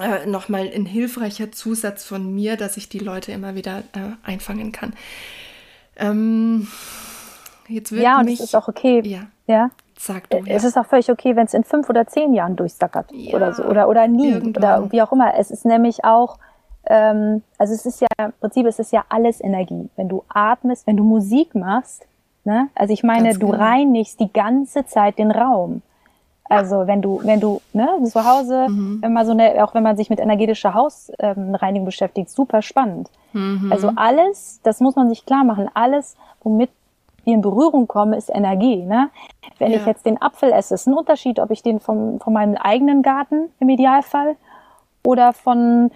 äh, 0.00 0.26
nochmal 0.26 0.70
ein 0.74 0.86
hilfreicher 0.86 1.52
Zusatz 1.52 2.04
von 2.04 2.34
mir, 2.34 2.56
dass 2.56 2.76
ich 2.76 2.88
die 2.88 2.98
Leute 2.98 3.32
immer 3.32 3.54
wieder 3.54 3.80
äh, 3.92 4.16
einfangen 4.24 4.72
kann. 4.72 4.94
Ähm, 5.96 6.66
jetzt 7.68 7.92
wird 7.92 8.02
ja, 8.02 8.18
und 8.18 8.24
mich, 8.24 8.40
es 8.40 8.46
ist 8.46 8.56
auch 8.56 8.68
okay. 8.68 9.00
Ja. 9.04 9.26
ja. 9.46 9.70
Sag 9.96 10.28
du, 10.30 10.38
ja. 10.38 10.44
Es 10.48 10.64
ist 10.64 10.76
auch 10.76 10.86
völlig 10.86 11.10
okay, 11.10 11.36
wenn 11.36 11.46
es 11.46 11.54
in 11.54 11.62
fünf 11.62 11.88
oder 11.88 12.06
zehn 12.06 12.34
Jahren 12.34 12.56
durchsackert 12.56 13.10
ja, 13.12 13.34
oder 13.34 13.54
so 13.54 13.62
oder 13.62 13.88
oder 13.88 14.08
nie 14.08 14.34
oder 14.34 14.90
wie 14.90 15.00
auch 15.00 15.12
immer. 15.12 15.34
Es 15.38 15.52
ist 15.52 15.64
nämlich 15.64 16.04
auch 16.04 16.38
ähm, 16.86 17.42
also 17.58 17.74
es 17.74 17.86
ist 17.86 18.00
ja 18.00 18.08
im 18.18 18.32
Prinzip 18.40 18.66
es 18.66 18.78
ist 18.78 18.92
ja 18.92 19.04
alles 19.08 19.40
Energie. 19.40 19.88
Wenn 19.96 20.08
du 20.08 20.24
atmest, 20.28 20.86
wenn 20.86 20.96
du 20.96 21.04
Musik 21.04 21.54
machst, 21.54 22.06
ne? 22.44 22.68
Also 22.74 22.92
ich 22.92 23.02
meine, 23.02 23.28
Ganz 23.30 23.38
du 23.38 23.48
genau. 23.48 23.62
reinigst 23.62 24.20
die 24.20 24.32
ganze 24.32 24.84
Zeit 24.86 25.18
den 25.18 25.30
Raum. 25.30 25.82
Also 26.46 26.86
wenn 26.86 27.00
du, 27.00 27.20
wenn 27.24 27.40
du, 27.40 27.62
ne, 27.72 27.88
zu 28.04 28.24
Hause, 28.24 28.68
mhm. 28.68 28.98
wenn 29.00 29.12
man 29.12 29.24
so 29.24 29.32
eine, 29.32 29.64
auch 29.64 29.74
wenn 29.74 29.82
man 29.82 29.96
sich 29.96 30.10
mit 30.10 30.20
energetischer 30.20 30.74
Hausreinigung 30.74 31.80
ähm, 31.80 31.84
beschäftigt, 31.84 32.30
super 32.30 32.60
spannend. 32.60 33.10
Mhm. 33.32 33.72
Also 33.72 33.90
alles, 33.96 34.60
das 34.62 34.80
muss 34.80 34.94
man 34.94 35.08
sich 35.08 35.24
klar 35.24 35.44
machen, 35.44 35.70
alles, 35.72 36.16
womit 36.42 36.70
wir 37.24 37.34
in 37.34 37.40
Berührung 37.40 37.88
kommen, 37.88 38.12
ist 38.12 38.28
Energie. 38.28 38.82
Ne? 38.84 39.08
Wenn 39.58 39.72
ja. 39.72 39.78
ich 39.78 39.86
jetzt 39.86 40.04
den 40.04 40.20
Apfel 40.20 40.52
esse, 40.52 40.74
ist 40.74 40.86
ein 40.86 40.94
Unterschied, 40.94 41.40
ob 41.40 41.50
ich 41.50 41.62
den 41.62 41.80
vom, 41.80 42.20
von 42.20 42.34
meinem 42.34 42.56
eigenen 42.56 43.02
Garten 43.02 43.48
im 43.60 43.70
Idealfall 43.70 44.36
oder 45.02 45.32
von 45.32 45.90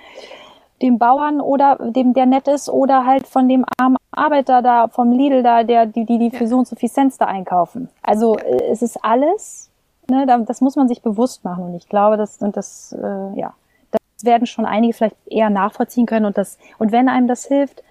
dem 0.80 0.98
Bauern 0.98 1.40
oder 1.40 1.76
dem, 1.76 2.14
der 2.14 2.26
nett 2.26 2.48
ist, 2.48 2.68
oder 2.68 3.04
halt 3.04 3.26
von 3.26 3.48
dem 3.48 3.64
armen 3.76 3.96
Arbeiter 4.12 4.62
da, 4.62 4.88
vom 4.88 5.12
Lidl 5.12 5.42
da, 5.42 5.64
der, 5.64 5.86
die, 5.86 6.04
die, 6.04 6.18
die 6.18 6.30
für 6.30 6.46
so 6.46 6.58
und 6.58 6.68
so 6.68 6.76
viel 6.76 6.90
Cent 6.90 7.20
da 7.20 7.26
einkaufen. 7.26 7.88
Also. 8.02 8.36
Äh, 8.38 8.68
es 8.70 8.82
ist 8.82 9.02
alles, 9.02 9.70
ne, 10.08 10.26
das 10.46 10.60
muss 10.60 10.76
man 10.76 10.88
sich 10.88 11.02
bewusst 11.02 11.44
machen. 11.44 11.64
Und 11.64 11.74
ich 11.74 11.88
glaube, 11.88 12.16
das, 12.16 12.38
und 12.38 12.56
das, 12.56 12.94
äh, 13.00 13.38
ja, 13.38 13.54
das 13.90 14.00
werden 14.24 14.46
schon 14.46 14.66
einige 14.66 14.92
vielleicht 14.92 15.16
eher 15.26 15.50
nachvollziehen 15.50 16.06
können. 16.06 16.26
Und 16.26 16.38
das, 16.38 16.58
und 16.78 16.92
wenn 16.92 17.08
einem 17.08 17.28
das 17.28 17.46
hilft, 17.46 17.82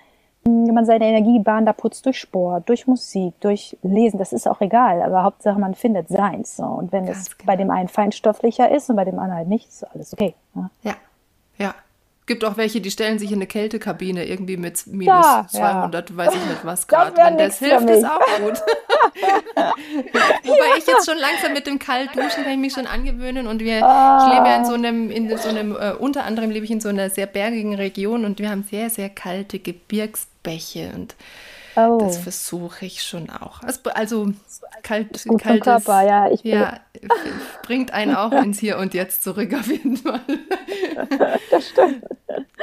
wenn 0.44 0.74
man 0.74 0.86
seine 0.86 1.06
Energiebahn 1.06 1.66
da 1.66 1.74
putzt 1.74 2.06
durch 2.06 2.20
Sport, 2.20 2.70
durch 2.70 2.88
Musik, 2.88 3.34
durch 3.42 3.78
Lesen, 3.82 4.18
das 4.18 4.32
ist 4.32 4.48
auch 4.48 4.62
egal, 4.62 5.02
aber 5.02 5.24
Hauptsache 5.24 5.60
man 5.60 5.76
findet 5.76 6.08
seins. 6.08 6.56
So. 6.56 6.64
Und 6.64 6.94
wenn 6.94 7.06
Ganz 7.06 7.18
es 7.18 7.38
genau. 7.38 7.48
bei 7.48 7.56
dem 7.58 7.70
einen 7.70 7.90
feinstofflicher 7.90 8.72
ist 8.72 8.90
und 8.90 8.96
bei 8.96 9.04
dem 9.04 9.20
anderen 9.20 9.40
halt 9.40 9.50
nicht, 9.50 9.68
ist 9.68 9.84
alles 9.84 10.14
okay. 10.14 10.36
Ne? 10.54 10.70
Ja, 10.84 10.92
ja 10.92 10.98
gibt 12.28 12.44
auch 12.46 12.58
welche, 12.58 12.82
die 12.82 12.92
stellen 12.92 13.18
sich 13.18 13.32
in 13.32 13.38
eine 13.38 13.48
Kältekabine 13.48 14.26
irgendwie 14.26 14.58
mit 14.58 14.86
minus 14.88 15.26
ja, 15.26 15.48
200, 15.50 16.10
ja. 16.10 16.16
weiß 16.18 16.34
ich 16.36 16.46
nicht 16.46 16.64
was 16.64 16.88
Grad. 16.88 17.18
Wenn 17.18 17.38
das 17.38 17.60
hilft, 17.60 17.90
ist 17.90 18.06
auch 18.06 18.20
gut. 18.40 18.54
Wobei 19.56 20.68
ja. 20.70 20.78
ich 20.78 20.86
jetzt 20.86 21.06
schon 21.06 21.18
langsam 21.18 21.54
mit 21.54 21.66
dem 21.66 21.80
Kaltduschen 21.80 22.44
kann 22.44 22.54
ich 22.54 22.60
mich 22.60 22.74
schon 22.74 22.86
angewöhnen 22.88 23.48
und 23.48 23.62
wir, 23.62 23.84
ah. 23.84 24.28
ich 24.28 24.36
lebe 24.36 24.48
ja 24.48 24.58
in 24.58 24.66
so 24.66 24.74
einem, 24.74 25.10
in 25.10 25.38
so 25.38 25.50
einem, 25.50 25.76
äh, 25.76 25.94
unter 25.94 26.26
anderem 26.26 26.52
lebe 26.52 26.66
ich 26.66 26.72
in 26.72 26.82
so 26.82 26.90
einer 26.90 27.10
sehr 27.10 27.26
bergigen 27.26 27.76
Region 27.76 28.26
und 28.26 28.40
wir 28.40 28.50
haben 28.50 28.64
sehr, 28.70 28.90
sehr 28.90 29.10
kalte 29.10 29.60
Gebirgsbäche 29.60 30.92
und 30.94 31.16
Oh. 31.78 32.00
Das 32.00 32.18
versuche 32.18 32.88
ich 32.88 33.04
schon 33.04 33.30
auch. 33.30 33.62
Also 33.94 34.34
kalt, 34.82 35.24
gut 35.28 35.40
kaltes, 35.40 35.64
Körper, 35.64 36.08
ja, 36.08 36.32
ich 36.32 36.42
ja, 36.44 36.80
bringt 37.62 37.94
einen 37.94 38.16
auch 38.16 38.32
ins 38.44 38.58
Hier 38.58 38.80
und 38.80 38.96
Jetzt 38.96 39.24
zurück 39.24 39.54
auf 39.54 39.68
jeden 39.68 39.96
Fall. 39.96 40.22
das 41.52 41.70
stimmt. 41.70 42.04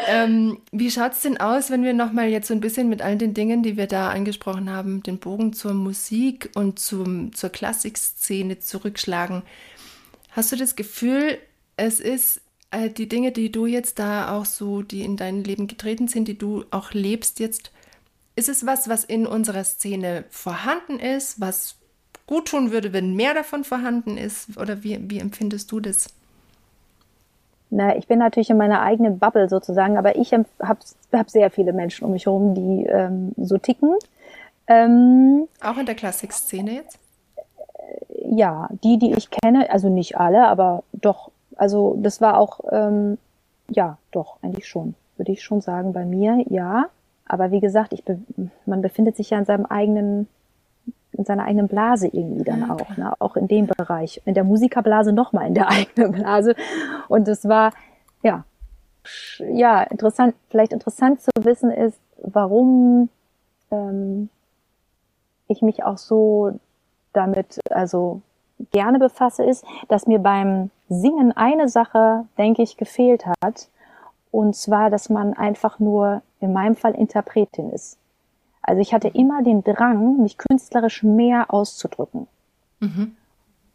Ähm, 0.09 0.59
wie 0.73 0.91
schaut 0.91 1.13
es 1.13 1.21
denn 1.21 1.39
aus, 1.39 1.71
wenn 1.71 1.85
wir 1.85 1.95
nochmal 1.95 2.29
jetzt 2.29 2.49
so 2.49 2.55
ein 2.55 2.61
bisschen 2.61 2.89
mit 2.89 3.03
all 3.03 3.17
den 3.17 3.35
Dingen, 3.35 3.63
die 3.63 3.77
wir 3.77 3.87
da 3.87 4.11
angesprochen 4.11 4.69
haben, 4.69 5.01
den 5.05 5.19
Bogen 5.19 5.53
zur 5.53 5.75
Musik 5.75 6.51
und 6.57 6.81
zum, 6.81 7.33
zur 7.35 7.51
Klassikszene 7.51 8.59
zurückschlagen? 8.59 9.43
Hast 10.33 10.51
du 10.51 10.57
das 10.57 10.75
Gefühl, 10.75 11.39
es 11.77 12.01
ist 12.01 12.41
äh, 12.73 12.91
die 12.91 13.09
Dinge, 13.09 13.31
die 13.31 13.53
du 13.53 13.67
jetzt 13.67 14.01
da 14.01 14.37
auch 14.37 14.45
so, 14.45 14.83
die 14.83 15.03
in 15.03 15.17
dein 15.17 15.45
Leben 15.45 15.69
getreten 15.69 16.09
sind, 16.09 16.27
die 16.27 16.37
du 16.37 16.65
auch 16.73 16.91
lebst 16.91 17.39
jetzt, 17.39 17.71
ist 18.37 18.49
es 18.49 18.67
was, 18.67 18.89
was 18.89 19.05
in 19.05 19.27
unserer 19.27 19.65
Szene 19.65 20.25
vorhanden 20.31 20.99
ist, 20.99 21.41
was 21.41 21.77
gut 22.27 22.49
tun 22.49 22.73
würde, 22.73 22.93
wenn 22.93 23.15
mehr 23.15 23.35
davon 23.35 23.65
vorhanden 23.65 24.17
ist? 24.17 24.57
Oder 24.59 24.83
wie, 24.83 24.99
wie 25.11 25.19
empfindest 25.19 25.71
du 25.71 25.81
das? 25.81 26.09
Na, 27.71 27.97
ich 27.97 28.07
bin 28.07 28.19
natürlich 28.19 28.51
in 28.51 28.57
meiner 28.57 28.83
eigenen 28.83 29.19
Bubble 29.19 29.49
sozusagen, 29.49 29.99
aber 29.99 30.17
ich 30.17 30.33
habe 30.33 30.45
hab 30.61 31.31
sehr 31.31 31.51
viele 31.51 31.73
Menschen 31.73 32.05
um 32.05 32.13
mich 32.13 32.27
herum, 32.27 32.55
die 32.55 32.87
ähm, 32.87 33.33
so 33.37 33.59
ticken. 33.59 33.95
Ähm, 34.67 35.49
Auch 35.61 35.77
in 35.77 35.87
der 35.87 35.95
Klassikszene 35.95 36.75
jetzt? 36.75 36.99
Ja, 38.25 38.69
die, 38.83 38.99
die 38.99 39.13
ich 39.15 39.29
kenne, 39.31 39.71
also 39.71 39.89
nicht 39.89 40.17
alle, 40.17 40.47
aber 40.47 40.85
doch. 40.93 41.31
Also 41.57 41.97
das 42.01 42.21
war 42.21 42.39
auch, 42.39 42.61
ähm, 42.71 43.19
ja, 43.69 43.99
doch, 44.11 44.39
eigentlich 44.43 44.67
schon, 44.67 44.95
würde 45.17 45.33
ich 45.33 45.43
schon 45.43 45.61
sagen, 45.61 45.93
bei 45.93 46.05
mir, 46.05 46.45
ja. 46.49 46.87
Aber 47.27 47.51
wie 47.51 47.61
gesagt, 47.61 47.93
ich 47.93 48.05
be 48.05 48.19
man 48.67 48.83
befindet 48.83 49.17
sich 49.17 49.31
ja 49.31 49.39
in 49.39 49.45
seinem 49.45 49.67
eigenen, 49.67 50.29
in 51.13 51.25
seiner 51.25 51.45
eigenen 51.45 51.69
Blase 51.69 52.09
irgendwie 52.09 52.45
dann 52.45 52.71
auch, 52.71 52.97
ne? 52.97 53.15
auch 53.19 53.37
in 53.37 53.49
dem 53.49 53.67
Bereich. 53.67 54.21
In 54.25 54.35
der 54.35 54.45
Musikerblase 54.45 55.13
nochmal 55.13 55.47
in 55.47 55.55
der 55.55 55.69
eigenen 55.71 56.13
Blase. 56.13 56.55
Und 57.09 57.29
es 57.29 57.49
war, 57.49 57.73
ja, 58.23 58.45
ja, 59.39 59.83
interessant, 59.83 60.35
vielleicht 60.49 60.73
interessant 60.73 61.21
zu 61.21 61.31
wissen 61.41 61.71
ist, 61.71 61.99
warum 62.23 63.09
ähm, 63.71 64.29
ich 65.49 65.63
mich 65.63 65.85
auch 65.85 65.99
so 65.99 66.59
damit, 67.13 67.61
also 67.71 68.23
gerne 68.73 68.99
befasse, 68.99 69.45
ist, 69.45 69.65
dass 69.89 70.07
mir 70.07 70.19
beim 70.19 70.71
Singen 70.89 71.33
eine 71.33 71.69
Sache, 71.69 72.27
denke 72.39 72.63
ich, 72.63 72.77
gefehlt 72.77 73.25
hat. 73.27 73.69
Und 74.31 74.57
zwar, 74.57 74.91
dass 74.91 75.11
man 75.11 75.35
einfach 75.35 75.79
nur 75.79 76.23
in 76.45 76.53
meinem 76.53 76.77
Fall 76.77 76.95
Interpretin 76.95 77.71
ist. 77.71 77.99
Also 78.63 78.81
ich 78.81 78.95
hatte 78.95 79.09
immer 79.09 79.43
den 79.43 79.63
Drang, 79.63 80.23
mich 80.23 80.39
künstlerisch 80.39 81.03
mehr 81.03 81.53
auszudrücken. 81.53 82.27
Mhm. 82.81 83.17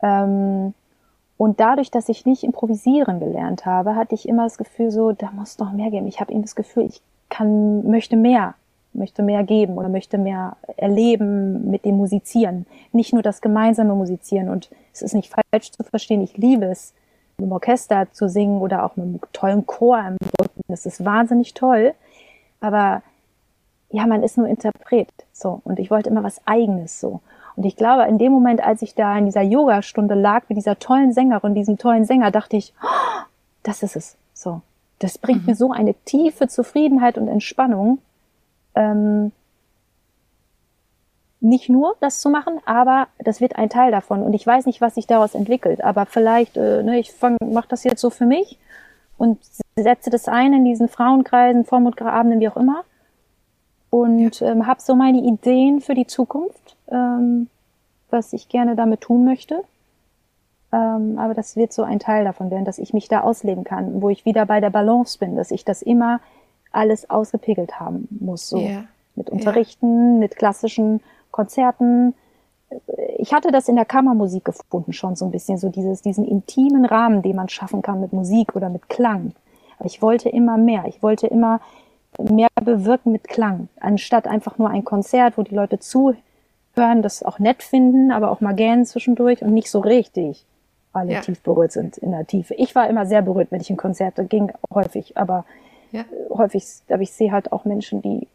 Ähm, 0.01 0.73
und 1.37 1.59
dadurch, 1.59 1.91
dass 1.91 2.09
ich 2.09 2.25
nicht 2.25 2.43
improvisieren 2.43 3.19
gelernt 3.19 3.65
habe, 3.65 3.95
hatte 3.95 4.15
ich 4.15 4.27
immer 4.27 4.43
das 4.43 4.57
Gefühl, 4.57 4.91
so, 4.91 5.11
da 5.11 5.31
muss 5.31 5.59
noch 5.59 5.71
mehr 5.71 5.91
geben. 5.91 6.07
Ich 6.07 6.19
habe 6.19 6.33
eben 6.33 6.41
das 6.41 6.55
Gefühl, 6.55 6.85
ich 6.85 7.01
kann, 7.29 7.89
möchte 7.89 8.17
mehr, 8.17 8.55
möchte 8.93 9.23
mehr 9.23 9.43
geben 9.43 9.77
oder 9.77 9.89
möchte 9.89 10.17
mehr 10.17 10.57
erleben 10.75 11.69
mit 11.69 11.85
dem 11.85 11.97
Musizieren. 11.97 12.65
Nicht 12.91 13.13
nur 13.13 13.21
das 13.21 13.41
gemeinsame 13.41 13.95
Musizieren. 13.95 14.49
Und 14.49 14.69
es 14.91 15.01
ist 15.01 15.13
nicht 15.13 15.31
falsch 15.33 15.71
zu 15.71 15.83
verstehen, 15.83 16.21
ich 16.21 16.35
liebe 16.35 16.65
es, 16.65 16.93
mit 17.37 17.47
dem 17.47 17.53
Orchester 17.53 18.11
zu 18.11 18.27
singen 18.27 18.59
oder 18.59 18.83
auch 18.83 18.95
mit 18.97 19.05
einem 19.05 19.19
tollen 19.31 19.65
Chor 19.65 19.99
im 19.99 20.17
Rücken. 20.41 20.61
Das 20.67 20.85
ist 20.85 21.05
wahnsinnig 21.05 21.53
toll. 21.53 21.93
Aber 22.59 23.01
ja, 23.89 24.05
man 24.05 24.23
ist 24.23 24.37
nur 24.37 24.47
Interpret. 24.47 25.09
So. 25.33 25.61
Und 25.63 25.79
ich 25.79 25.89
wollte 25.91 26.09
immer 26.09 26.23
was 26.23 26.41
Eigenes 26.45 26.99
so. 26.99 27.21
Und 27.55 27.65
ich 27.65 27.75
glaube, 27.75 28.03
in 28.03 28.17
dem 28.17 28.31
Moment, 28.31 28.63
als 28.63 28.81
ich 28.81 28.95
da 28.95 29.17
in 29.17 29.25
dieser 29.25 29.41
Yogastunde 29.41 30.15
lag 30.15 30.43
mit 30.47 30.57
dieser 30.57 30.79
tollen 30.79 31.11
Sängerin, 31.11 31.55
diesem 31.55 31.77
tollen 31.77 32.05
Sänger, 32.05 32.31
dachte 32.31 32.57
ich, 32.57 32.73
oh, 32.81 33.21
das 33.63 33.83
ist 33.83 33.95
es. 33.95 34.17
So. 34.33 34.61
Das 34.99 35.17
bringt 35.17 35.41
mhm. 35.41 35.47
mir 35.47 35.55
so 35.55 35.71
eine 35.71 35.93
tiefe 36.05 36.47
Zufriedenheit 36.47 37.17
und 37.17 37.27
Entspannung. 37.27 37.99
Ähm, 38.75 39.31
nicht 41.41 41.69
nur 41.69 41.95
das 42.01 42.19
zu 42.19 42.29
machen, 42.29 42.59
aber 42.65 43.07
das 43.17 43.39
wird 43.39 43.55
ein 43.55 43.69
Teil 43.69 43.91
davon. 43.91 44.23
Und 44.23 44.33
ich 44.33 44.45
weiß 44.45 44.65
nicht, 44.65 44.81
was 44.81 44.95
sich 44.95 45.07
daraus 45.07 45.35
entwickelt. 45.35 45.83
Aber 45.83 46.05
vielleicht, 46.05 46.57
äh, 46.57 46.83
ne, 46.83 46.99
ich 46.99 47.13
mache 47.41 47.67
das 47.69 47.83
jetzt 47.83 48.01
so 48.01 48.09
für 48.09 48.25
mich 48.25 48.57
und 49.19 49.37
setze 49.75 50.09
das 50.09 50.27
ein 50.27 50.53
in 50.53 50.65
diesen 50.65 50.87
Frauenkreisen, 50.87 51.65
Vormutgrabenden, 51.65 52.39
wie 52.39 52.47
auch 52.47 52.57
immer. 52.57 52.83
Und 53.91 54.39
ja. 54.39 54.51
ähm, 54.51 54.65
habe 54.65 54.81
so 54.81 54.95
meine 54.95 55.19
Ideen 55.19 55.81
für 55.81 55.93
die 55.93 56.07
Zukunft, 56.07 56.77
ähm, 56.89 57.47
was 58.09 58.33
ich 58.33 58.47
gerne 58.49 58.75
damit 58.75 59.01
tun 59.01 59.25
möchte. 59.25 59.63
Ähm, 60.71 61.17
aber 61.19 61.33
das 61.33 61.55
wird 61.55 61.73
so 61.73 61.83
ein 61.83 61.99
Teil 61.99 62.23
davon 62.23 62.49
werden, 62.49 62.63
dass 62.63 62.79
ich 62.79 62.93
mich 62.93 63.09
da 63.09 63.21
ausleben 63.21 63.65
kann, 63.65 64.01
wo 64.01 64.09
ich 64.09 64.23
wieder 64.23 64.45
bei 64.45 64.61
der 64.61 64.69
Balance 64.69 65.19
bin, 65.19 65.35
dass 65.35 65.51
ich 65.51 65.65
das 65.65 65.81
immer 65.81 66.21
alles 66.71 67.09
ausgepegelt 67.09 67.79
haben 67.79 68.07
muss. 68.21 68.47
So. 68.47 68.59
Yeah. 68.59 68.85
Mit 69.15 69.29
Unterrichten, 69.29 70.11
yeah. 70.11 70.19
mit 70.19 70.37
klassischen 70.37 71.01
Konzerten. 71.31 72.13
Ich 73.17 73.33
hatte 73.33 73.51
das 73.51 73.67
in 73.67 73.75
der 73.75 73.85
Kammermusik 73.85 74.45
gefunden 74.45 74.93
schon 74.93 75.15
so 75.15 75.25
ein 75.25 75.31
bisschen, 75.31 75.57
so 75.57 75.69
dieses, 75.69 76.01
diesen 76.01 76.25
intimen 76.25 76.85
Rahmen, 76.85 77.21
den 77.21 77.35
man 77.35 77.49
schaffen 77.49 77.81
kann 77.81 77.99
mit 77.99 78.13
Musik 78.13 78.55
oder 78.55 78.69
mit 78.69 78.89
Klang. 78.89 79.33
Aber 79.77 79.87
ich 79.87 80.01
wollte 80.01 80.29
immer 80.29 80.57
mehr. 80.57 80.85
Ich 80.87 81.01
wollte 81.01 81.27
immer 81.27 81.61
mehr 82.17 82.49
bewirken 82.61 83.11
mit 83.11 83.27
Klang, 83.27 83.69
anstatt 83.79 84.27
einfach 84.27 84.57
nur 84.57 84.69
ein 84.69 84.83
Konzert, 84.83 85.37
wo 85.37 85.43
die 85.43 85.55
Leute 85.55 85.79
zuhören, 85.79 87.01
das 87.01 87.23
auch 87.23 87.39
nett 87.39 87.63
finden, 87.63 88.11
aber 88.11 88.31
auch 88.31 88.41
mal 88.41 88.55
gähnen 88.55 88.85
zwischendurch 88.85 89.41
und 89.41 89.53
nicht 89.53 89.69
so 89.69 89.79
richtig 89.79 90.45
alle 90.91 91.13
ja. 91.13 91.21
tief 91.21 91.41
berührt 91.41 91.71
sind 91.71 91.97
in 91.97 92.11
der 92.11 92.25
Tiefe. 92.25 92.55
Ich 92.55 92.73
war 92.75 92.89
immer 92.89 93.05
sehr 93.05 93.21
berührt, 93.21 93.51
wenn 93.51 93.61
ich 93.61 93.69
in 93.69 93.77
Konzerte 93.77 94.25
ging, 94.25 94.51
häufig, 94.73 95.17
aber 95.17 95.45
ja. 95.91 96.03
häufig, 96.31 96.63
aber 96.89 97.01
ich 97.01 97.13
sehe 97.13 97.31
halt 97.31 97.51
auch 97.51 97.63
Menschen, 97.63 98.01
die 98.01 98.27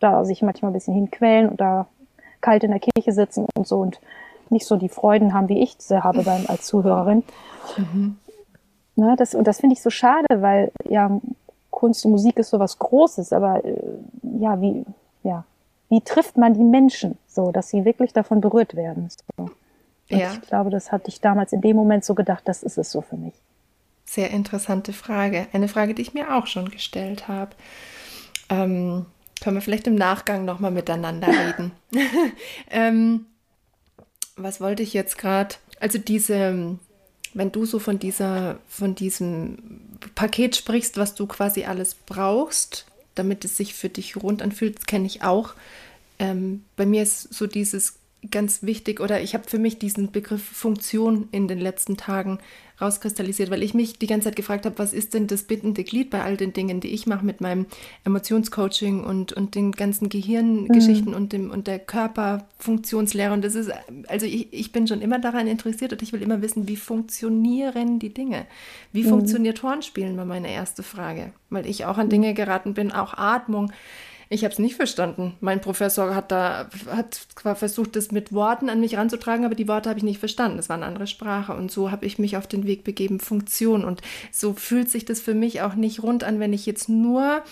da 0.00 0.24
sich 0.24 0.42
manchmal 0.42 0.70
ein 0.70 0.74
bisschen 0.74 0.94
hinquälen 0.94 1.48
und 1.48 1.60
da 1.60 1.86
kalt 2.40 2.64
in 2.64 2.70
der 2.70 2.80
Kirche 2.80 3.12
sitzen 3.12 3.46
und 3.56 3.66
so 3.66 3.78
und 3.78 4.00
nicht 4.50 4.66
so 4.66 4.76
die 4.76 4.88
Freuden 4.88 5.34
haben, 5.34 5.48
wie 5.48 5.62
ich 5.62 5.76
sie 5.78 6.02
habe 6.02 6.22
beim, 6.22 6.46
als 6.48 6.66
Zuhörerin. 6.66 7.22
Mhm. 7.76 8.16
Ne, 8.96 9.14
das, 9.16 9.34
und 9.34 9.46
das 9.46 9.60
finde 9.60 9.74
ich 9.74 9.82
so 9.82 9.90
schade, 9.90 10.42
weil 10.42 10.72
ja, 10.88 11.20
Kunst 11.70 12.04
und 12.04 12.10
Musik 12.12 12.38
ist 12.38 12.50
so 12.50 12.58
was 12.58 12.78
Großes, 12.78 13.32
aber 13.32 13.64
äh, 13.64 13.76
ja, 14.40 14.60
wie, 14.60 14.84
ja, 15.22 15.44
wie 15.88 16.00
trifft 16.00 16.36
man 16.36 16.54
die 16.54 16.64
Menschen 16.64 17.16
so, 17.28 17.52
dass 17.52 17.68
sie 17.68 17.84
wirklich 17.84 18.12
davon 18.12 18.40
berührt 18.40 18.74
werden? 18.74 19.08
So. 19.36 19.50
Ja. 20.08 20.32
Ich 20.32 20.40
glaube, 20.42 20.70
das 20.70 20.90
hatte 20.90 21.08
ich 21.08 21.20
damals 21.20 21.52
in 21.52 21.60
dem 21.60 21.76
Moment 21.76 22.04
so 22.04 22.14
gedacht, 22.14 22.42
das 22.46 22.62
ist 22.62 22.78
es 22.78 22.90
so 22.90 23.02
für 23.02 23.16
mich. 23.16 23.34
Sehr 24.04 24.30
interessante 24.30 24.92
Frage. 24.92 25.46
Eine 25.52 25.68
Frage, 25.68 25.94
die 25.94 26.02
ich 26.02 26.14
mir 26.14 26.34
auch 26.34 26.46
schon 26.46 26.70
gestellt 26.70 27.28
habe. 27.28 27.50
Ähm, 28.48 29.04
können 29.40 29.56
wir 29.56 29.60
vielleicht 29.60 29.86
im 29.86 29.94
Nachgang 29.94 30.44
nochmal 30.44 30.70
miteinander 30.70 31.28
reden. 31.28 31.72
ähm, 32.70 33.26
was 34.36 34.60
wollte 34.60 34.82
ich 34.82 34.94
jetzt 34.94 35.18
gerade? 35.18 35.56
Also 35.80 35.98
diese, 35.98 36.78
wenn 37.34 37.52
du 37.52 37.64
so 37.64 37.78
von 37.78 37.98
dieser, 37.98 38.58
von 38.68 38.94
diesem 38.94 39.98
Paket 40.14 40.56
sprichst, 40.56 40.96
was 40.96 41.14
du 41.14 41.26
quasi 41.26 41.64
alles 41.64 41.94
brauchst, 41.94 42.86
damit 43.14 43.44
es 43.44 43.56
sich 43.56 43.74
für 43.74 43.88
dich 43.88 44.16
rund 44.16 44.42
anfühlt, 44.42 44.86
kenne 44.86 45.06
ich 45.06 45.22
auch. 45.22 45.54
Ähm, 46.18 46.64
bei 46.76 46.86
mir 46.86 47.02
ist 47.02 47.32
so 47.32 47.46
dieses 47.46 47.94
ganz 48.30 48.62
wichtig 48.62 49.00
oder 49.00 49.20
ich 49.20 49.34
habe 49.34 49.48
für 49.48 49.58
mich 49.58 49.78
diesen 49.78 50.10
Begriff 50.10 50.42
Funktion 50.42 51.28
in 51.32 51.48
den 51.48 51.58
letzten 51.58 51.96
Tagen 51.96 52.38
rauskristallisiert, 52.80 53.50
weil 53.50 53.62
ich 53.62 53.74
mich 53.74 53.98
die 53.98 54.06
ganze 54.06 54.26
Zeit 54.26 54.36
gefragt 54.36 54.64
habe, 54.64 54.78
was 54.78 54.92
ist 54.92 55.14
denn 55.14 55.26
das 55.26 55.42
bittende 55.42 55.82
Glied 55.84 56.10
bei 56.10 56.22
all 56.22 56.36
den 56.36 56.52
Dingen, 56.52 56.80
die 56.80 56.88
ich 56.88 57.06
mache 57.06 57.24
mit 57.24 57.40
meinem 57.40 57.66
Emotionscoaching 58.04 59.02
und, 59.02 59.32
und 59.32 59.54
den 59.54 59.72
ganzen 59.72 60.08
Gehirngeschichten 60.08 61.10
mhm. 61.10 61.16
und, 61.16 61.32
dem, 61.32 61.50
und 61.50 61.66
der 61.66 61.80
Körperfunktionslehre. 61.80 63.32
Und 63.32 63.44
das 63.44 63.54
ist, 63.54 63.70
also 64.06 64.26
ich, 64.26 64.52
ich 64.52 64.72
bin 64.72 64.86
schon 64.86 65.00
immer 65.00 65.18
daran 65.18 65.48
interessiert 65.48 65.92
und 65.92 66.02
ich 66.02 66.12
will 66.12 66.22
immer 66.22 66.40
wissen, 66.40 66.68
wie 66.68 66.76
funktionieren 66.76 67.98
die 67.98 68.14
Dinge? 68.14 68.46
Wie 68.92 69.02
mhm. 69.02 69.08
funktioniert 69.08 69.62
Hornspielen, 69.62 70.16
war 70.16 70.24
meine 70.24 70.52
erste 70.52 70.82
Frage, 70.82 71.32
weil 71.50 71.66
ich 71.66 71.84
auch 71.84 71.98
an 71.98 72.08
Dinge 72.08 72.34
geraten 72.34 72.74
bin, 72.74 72.92
auch 72.92 73.14
Atmung. 73.14 73.72
Ich 74.30 74.44
habe 74.44 74.52
es 74.52 74.58
nicht 74.58 74.76
verstanden. 74.76 75.36
Mein 75.40 75.60
Professor 75.60 76.14
hat 76.14 76.30
da 76.30 76.68
hat 76.90 77.18
zwar 77.34 77.56
versucht, 77.56 77.96
das 77.96 78.12
mit 78.12 78.32
Worten 78.32 78.68
an 78.68 78.80
mich 78.80 78.96
ranzutragen, 78.96 79.46
aber 79.46 79.54
die 79.54 79.68
Worte 79.68 79.88
habe 79.88 79.98
ich 79.98 80.04
nicht 80.04 80.18
verstanden. 80.18 80.58
Das 80.58 80.68
war 80.68 80.76
eine 80.76 80.84
andere 80.84 81.06
Sprache. 81.06 81.54
Und 81.54 81.70
so 81.70 81.90
habe 81.90 82.04
ich 82.04 82.18
mich 82.18 82.36
auf 82.36 82.46
den 82.46 82.66
Weg 82.66 82.84
begeben, 82.84 83.20
Funktion. 83.20 83.84
Und 83.84 84.02
so 84.30 84.52
fühlt 84.52 84.90
sich 84.90 85.06
das 85.06 85.20
für 85.20 85.34
mich 85.34 85.62
auch 85.62 85.74
nicht 85.74 86.02
rund 86.02 86.24
an, 86.24 86.40
wenn 86.40 86.52
ich 86.52 86.66
jetzt 86.66 86.90
nur, 86.90 87.42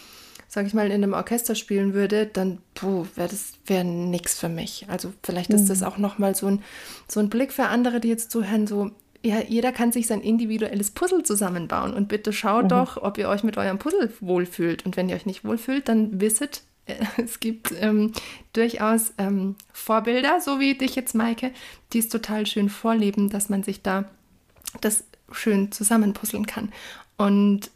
sage 0.48 0.66
ich 0.66 0.74
mal, 0.74 0.86
in 0.86 0.92
einem 0.92 1.14
Orchester 1.14 1.54
spielen 1.54 1.94
würde, 1.94 2.26
dann 2.26 2.58
wäre 2.82 3.28
das 3.28 3.52
wäre 3.64 3.84
nichts 3.84 4.38
für 4.38 4.50
mich. 4.50 4.84
Also 4.88 5.14
vielleicht 5.22 5.50
ist 5.54 5.70
das 5.70 5.80
mhm. 5.80 5.86
auch 5.86 5.96
nochmal 5.96 6.34
so 6.34 6.46
ein, 6.46 6.62
so 7.08 7.20
ein 7.20 7.30
Blick 7.30 7.54
für 7.54 7.68
andere, 7.68 8.00
die 8.00 8.08
jetzt 8.08 8.30
zuhören, 8.30 8.66
so 8.66 8.90
ja, 9.26 9.40
jeder 9.40 9.72
kann 9.72 9.90
sich 9.90 10.06
sein 10.06 10.20
individuelles 10.20 10.92
Puzzle 10.92 11.24
zusammenbauen. 11.24 11.94
Und 11.94 12.08
bitte 12.08 12.32
schaut 12.32 12.64
mhm. 12.64 12.68
doch, 12.68 12.96
ob 13.02 13.18
ihr 13.18 13.28
euch 13.28 13.42
mit 13.42 13.56
eurem 13.56 13.78
Puzzle 13.78 14.12
wohlfühlt. 14.20 14.86
Und 14.86 14.96
wenn 14.96 15.08
ihr 15.08 15.16
euch 15.16 15.26
nicht 15.26 15.44
wohlfühlt, 15.44 15.88
dann 15.88 16.20
wisset, 16.20 16.62
es 17.16 17.40
gibt 17.40 17.72
ähm, 17.80 18.12
durchaus 18.52 19.12
ähm, 19.18 19.56
Vorbilder, 19.72 20.40
so 20.40 20.60
wie 20.60 20.74
dich 20.74 20.94
jetzt, 20.94 21.14
Maike, 21.14 21.50
die 21.92 21.98
es 21.98 22.08
total 22.08 22.46
schön 22.46 22.68
vorleben, 22.68 23.28
dass 23.28 23.48
man 23.48 23.64
sich 23.64 23.82
da 23.82 24.04
das 24.80 25.04
schön 25.32 25.72
zusammenpuzzeln 25.72 26.46
kann. 26.46 26.72
Und 27.16 27.70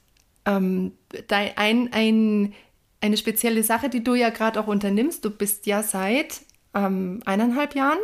ähm, 0.47 0.93
ein, 1.29 1.93
ein, 1.93 2.53
eine 3.01 3.17
spezielle 3.17 3.65
Sache, 3.65 3.89
die 3.89 4.05
du 4.05 4.15
ja 4.15 4.31
gerade 4.31 4.61
auch 4.61 4.69
unternimmst, 4.69 5.25
du 5.25 5.31
bist 5.31 5.67
ja 5.67 5.83
seit 5.83 6.43
ähm, 6.75 7.21
eineinhalb 7.25 7.75
Jahren 7.75 7.99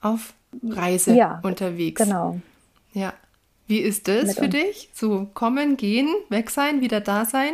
auf 0.00 0.34
Reise 0.62 1.14
ja, 1.14 1.40
unterwegs. 1.42 2.00
Genau. 2.00 2.40
Ja. 2.92 3.12
Wie 3.66 3.78
ist 3.78 4.08
das 4.08 4.34
für 4.34 4.44
uns. 4.44 4.54
dich? 4.54 4.90
So 4.92 5.28
kommen, 5.34 5.76
gehen, 5.76 6.08
weg 6.28 6.50
sein, 6.50 6.80
wieder 6.80 7.00
da 7.00 7.24
sein? 7.24 7.52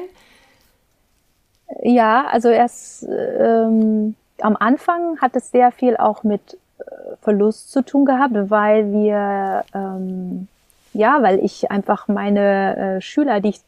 Ja, 1.82 2.26
also 2.26 2.48
erst 2.48 3.04
ähm, 3.04 4.14
am 4.40 4.56
Anfang 4.58 5.20
hat 5.20 5.36
es 5.36 5.50
sehr 5.50 5.70
viel 5.70 5.96
auch 5.96 6.24
mit 6.24 6.58
äh, 6.78 6.82
Verlust 7.20 7.70
zu 7.70 7.82
tun 7.82 8.04
gehabt, 8.04 8.34
weil 8.50 8.92
wir, 8.92 9.64
ähm, 9.74 10.48
ja, 10.92 11.22
weil 11.22 11.44
ich 11.44 11.70
einfach 11.70 12.08
meine 12.08 12.96
äh, 12.96 13.00
Schüler, 13.00 13.40
die 13.40 13.50
ich 13.50 13.60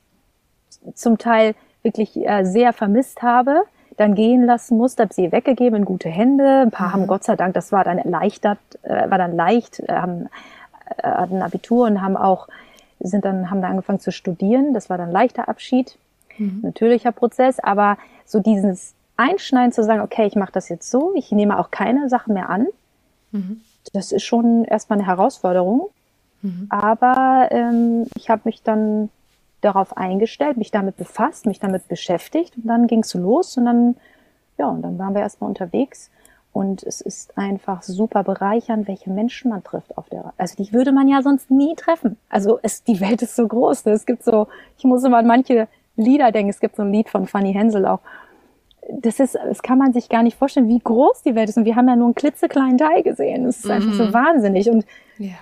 zum 0.95 1.19
Teil 1.19 1.55
wirklich 1.83 2.17
äh, 2.17 2.45
sehr 2.45 2.73
vermisst 2.73 3.23
habe, 3.23 3.65
dann 3.97 4.15
gehen 4.15 4.45
lassen 4.45 4.79
musste, 4.79 5.03
habe 5.03 5.13
sie 5.13 5.31
weggegeben 5.31 5.81
in 5.81 5.85
gute 5.85 6.09
Hände. 6.09 6.63
Ein 6.63 6.71
paar 6.71 6.89
mhm. 6.89 6.93
haben 6.93 7.07
Gott 7.07 7.25
sei 7.25 7.37
Dank, 7.37 7.55
das 7.55 7.71
war 7.71 7.85
dann 7.85 7.99
erleichtert, 7.99 8.59
äh, 8.83 9.11
war 9.11 9.19
dann 9.19 9.37
leicht, 9.37 9.81
äh, 9.81 9.93
haben 9.93 10.27
äh, 10.27 10.29
hatten 11.03 11.43
Abitur 11.43 11.87
und 11.87 12.03
haben 12.03 12.17
auch 12.17 12.49
sind 13.03 13.25
dann 13.25 13.51
haben 13.51 13.63
dann 13.63 13.73
angefangen 13.73 14.01
zu 14.01 14.13
studieren. 14.13 14.75
Das 14.75 14.91
war 14.91 14.99
dann 14.99 15.11
leichter 15.11 15.49
Abschied 15.49 15.97
mhm. 16.41 16.61
natürlicher 16.63 17.13
Prozess, 17.13 17.59
aber 17.61 17.99
so 18.25 18.41
dieses 18.41 18.95
Einschneiden 19.17 19.73
zu 19.73 19.85
sagen, 19.85 20.01
okay, 20.01 20.27
ich 20.27 20.37
mache 20.37 20.53
das 20.53 20.69
jetzt 20.69 20.91
so, 20.91 21.13
ich 21.15 21.31
nehme 21.31 21.59
auch 21.59 21.71
keine 21.71 22.09
Sachen 22.09 22.35
mehr 22.35 22.49
an, 22.49 22.67
mhm. 23.33 23.61
das 23.93 24.13
ist 24.13 24.25
schon 24.25 24.65
erstmal 24.65 24.99
eine 24.99 25.07
Herausforderung. 25.07 25.89
Mhm. 26.43 26.67
Aber 26.71 27.49
ähm, 27.51 28.07
ich 28.17 28.31
habe 28.31 28.43
mich 28.45 28.63
dann 28.63 29.11
darauf 29.61 29.97
eingestellt, 29.97 30.57
mich 30.57 30.71
damit 30.71 30.97
befasst, 30.97 31.45
mich 31.45 31.61
damit 31.61 31.87
beschäftigt 31.89 32.57
und 32.57 32.67
dann 32.67 32.87
ging 32.87 33.01
es 33.01 33.13
los 33.13 33.59
und 33.59 33.67
dann, 33.67 33.97
ja, 34.57 34.69
und 34.69 34.81
dann 34.81 34.99
waren 34.99 35.15
wir 35.15 35.21
erstmal 35.21 35.49
unterwegs. 35.49 36.11
Und 36.53 36.83
es 36.83 37.01
ist 37.01 37.39
einfach 37.39 37.83
super 37.83 38.25
bereichernd, 38.25 38.89
welche 38.89 39.11
Menschen 39.11 39.51
man 39.51 39.63
trifft 39.63 39.97
auf 39.97 40.09
der 40.09 40.21
Reise. 40.21 40.35
Also 40.37 40.63
die 40.63 40.73
würde 40.73 40.91
man 40.91 41.07
ja 41.07 41.23
sonst 41.23 41.51
nie 41.51 41.77
treffen. 41.77 42.17
Also 42.29 42.59
es, 42.63 42.83
die 42.83 43.01
Welt 43.01 43.23
ist 43.23 43.37
so 43.37 43.47
groß. 43.47 43.85
Ne? 43.85 43.93
Es 43.93 44.05
gibt 44.05 44.25
so, 44.25 44.49
ich 44.77 44.85
muss 44.85 45.05
immer 45.05 45.19
an 45.19 45.27
manche 45.27 45.69
Lieder 45.97 46.33
denke. 46.33 46.51
Es 46.51 46.59
gibt 46.59 46.77
so 46.77 46.83
ein 46.83 46.93
Lied 46.93 47.09
von 47.09 47.27
Fanny 47.29 47.53
Hensel 47.53 47.87
auch. 47.87 48.01
Das 48.91 49.21
ist, 49.21 49.37
das 49.37 49.63
kann 49.63 49.79
man 49.79 49.93
sich 49.93 50.09
gar 50.09 50.25
nicht 50.25 50.37
vorstellen, 50.37 50.67
wie 50.67 50.81
groß 50.81 51.23
die 51.23 51.37
Welt 51.37 51.49
ist. 51.49 51.57
Und 51.57 51.67
wir 51.67 51.77
haben 51.77 51.89
ja 51.89 51.95
nur 51.95 52.07
einen 52.07 52.15
klitzekleinen 52.17 52.79
Teil 52.79 53.05
gesehen. 53.05 53.45
Das 53.45 53.59
ist 53.59 53.67
mhm. 53.67 53.71
einfach 53.71 53.93
so 53.93 54.05
mhm. 54.07 54.13
wahnsinnig. 54.13 54.69
Und 54.69 54.85
ja. 55.19 55.35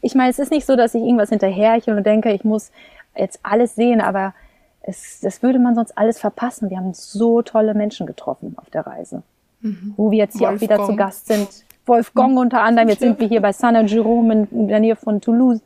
ich 0.00 0.14
meine, 0.14 0.30
es 0.30 0.38
ist 0.38 0.50
nicht 0.50 0.64
so, 0.64 0.76
dass 0.76 0.94
ich 0.94 1.02
irgendwas 1.02 1.28
hinterherche 1.28 1.94
und 1.94 2.06
denke, 2.06 2.32
ich 2.32 2.44
muss 2.44 2.72
jetzt 3.14 3.40
alles 3.42 3.74
sehen, 3.74 4.00
aber 4.00 4.32
es, 4.80 5.20
das 5.20 5.42
würde 5.42 5.58
man 5.58 5.74
sonst 5.74 5.96
alles 5.98 6.18
verpassen. 6.18 6.70
Wir 6.70 6.78
haben 6.78 6.94
so 6.94 7.42
tolle 7.42 7.74
Menschen 7.74 8.06
getroffen 8.06 8.54
auf 8.56 8.70
der 8.70 8.86
Reise. 8.86 9.22
Mhm. 9.62 9.94
Wo 9.96 10.10
wir 10.10 10.18
jetzt 10.18 10.38
hier 10.38 10.48
Wolfgang. 10.48 10.72
auch 10.72 10.76
wieder 10.78 10.86
zu 10.86 10.96
Gast 10.96 11.26
sind. 11.26 11.48
Wolfgang 11.86 12.38
unter 12.38 12.62
anderem. 12.62 12.88
Jetzt 12.88 13.00
sind 13.00 13.18
wir 13.18 13.28
hier 13.28 13.40
bei 13.40 13.52
Saint 13.52 13.90
Jerome 13.90 14.46
in 14.50 14.68
der 14.68 14.80
Nähe 14.80 14.96
von 14.96 15.20
Toulouse. 15.20 15.60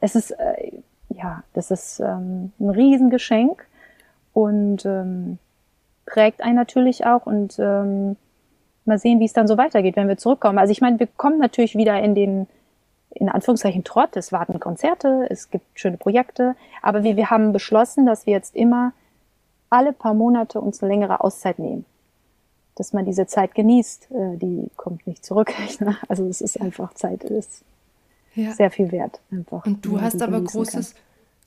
Es 0.00 0.14
ist, 0.14 0.30
äh, 0.30 0.80
ja, 1.10 1.42
das 1.52 1.70
ist 1.70 2.00
ähm, 2.00 2.52
ein 2.58 2.70
Riesengeschenk 2.70 3.66
und 4.32 4.84
ähm, 4.86 5.38
prägt 6.06 6.42
einen 6.42 6.56
natürlich 6.56 7.06
auch 7.06 7.26
und 7.26 7.58
ähm, 7.58 8.16
mal 8.84 8.98
sehen, 8.98 9.20
wie 9.20 9.26
es 9.26 9.32
dann 9.32 9.46
so 9.46 9.56
weitergeht, 9.56 9.96
wenn 9.96 10.08
wir 10.08 10.16
zurückkommen. 10.16 10.58
Also 10.58 10.72
ich 10.72 10.80
meine, 10.80 10.98
wir 10.98 11.06
kommen 11.06 11.38
natürlich 11.38 11.76
wieder 11.76 12.00
in 12.02 12.14
den 12.14 12.46
in 13.14 13.28
Anführungszeichen 13.28 13.84
Trott. 13.84 14.16
Es 14.16 14.32
warten 14.32 14.58
Konzerte, 14.58 15.26
es 15.28 15.50
gibt 15.50 15.66
schöne 15.78 15.98
Projekte, 15.98 16.56
aber 16.80 17.02
wir, 17.02 17.16
wir 17.16 17.30
haben 17.30 17.52
beschlossen, 17.52 18.06
dass 18.06 18.26
wir 18.26 18.32
jetzt 18.32 18.56
immer 18.56 18.92
alle 19.70 19.92
paar 19.92 20.14
Monate 20.14 20.60
uns 20.60 20.82
eine 20.82 20.92
längere 20.92 21.22
Auszeit 21.22 21.58
nehmen. 21.58 21.84
Dass 22.74 22.92
man 22.92 23.04
diese 23.04 23.26
Zeit 23.26 23.54
genießt, 23.54 24.08
äh, 24.10 24.36
die 24.38 24.68
kommt 24.76 25.06
nicht 25.06 25.24
zurück. 25.24 25.52
Also 26.08 26.26
es 26.26 26.40
ist 26.40 26.60
einfach 26.60 26.94
Zeit, 26.94 27.24
ist 27.24 27.62
ja. 28.34 28.52
sehr 28.52 28.70
viel 28.70 28.92
wert. 28.92 29.20
Einfach, 29.30 29.66
Und 29.66 29.84
du 29.84 30.00
hast 30.00 30.22
aber 30.22 30.40
großes, 30.40 30.94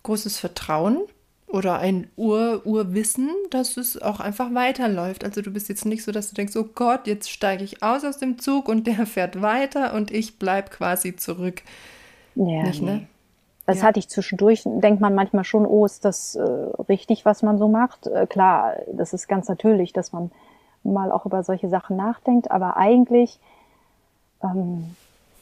großes 0.03 0.37
Vertrauen 0.37 0.99
oder 1.47 1.79
ein 1.79 2.09
Ur 2.15 2.61
Urwissen, 2.65 3.29
dass 3.49 3.77
es 3.77 4.01
auch 4.01 4.19
einfach 4.19 4.53
weiterläuft. 4.53 5.23
Also 5.23 5.41
du 5.41 5.51
bist 5.51 5.69
jetzt 5.69 5.85
nicht 5.85 6.03
so, 6.03 6.11
dass 6.11 6.29
du 6.29 6.35
denkst, 6.35 6.55
oh 6.55 6.67
Gott, 6.75 7.07
jetzt 7.07 7.29
steige 7.29 7.63
ich 7.63 7.83
aus 7.83 8.03
aus 8.03 8.17
dem 8.17 8.39
Zug 8.39 8.67
und 8.67 8.87
der 8.87 9.05
fährt 9.05 9.41
weiter 9.41 9.93
und 9.93 10.11
ich 10.11 10.39
bleibe 10.39 10.69
quasi 10.69 11.15
zurück. 11.15 11.61
Ja, 12.35 12.63
nicht, 12.63 12.81
nee. 12.81 12.91
ne? 12.91 13.07
Das 13.65 13.79
ja. 13.79 13.85
hatte 13.85 13.99
ich 13.99 14.09
zwischendurch, 14.09 14.61
denkt 14.65 15.01
man 15.01 15.15
manchmal 15.15 15.43
schon, 15.43 15.65
oh, 15.65 15.85
ist 15.85 16.05
das 16.05 16.35
äh, 16.35 16.43
richtig, 16.87 17.25
was 17.25 17.41
man 17.41 17.57
so 17.57 17.67
macht? 17.67 18.05
Äh, 18.05 18.27
klar, 18.27 18.75
das 18.93 19.13
ist 19.13 19.27
ganz 19.27 19.47
natürlich, 19.47 19.91
dass 19.91 20.11
man 20.11 20.31
mal 20.85 21.11
auch 21.11 21.25
über 21.25 21.43
solche 21.43 21.69
Sachen 21.69 21.97
nachdenkt, 21.97 22.51
aber 22.51 22.77
eigentlich, 22.77 23.39
ähm, 24.43 24.95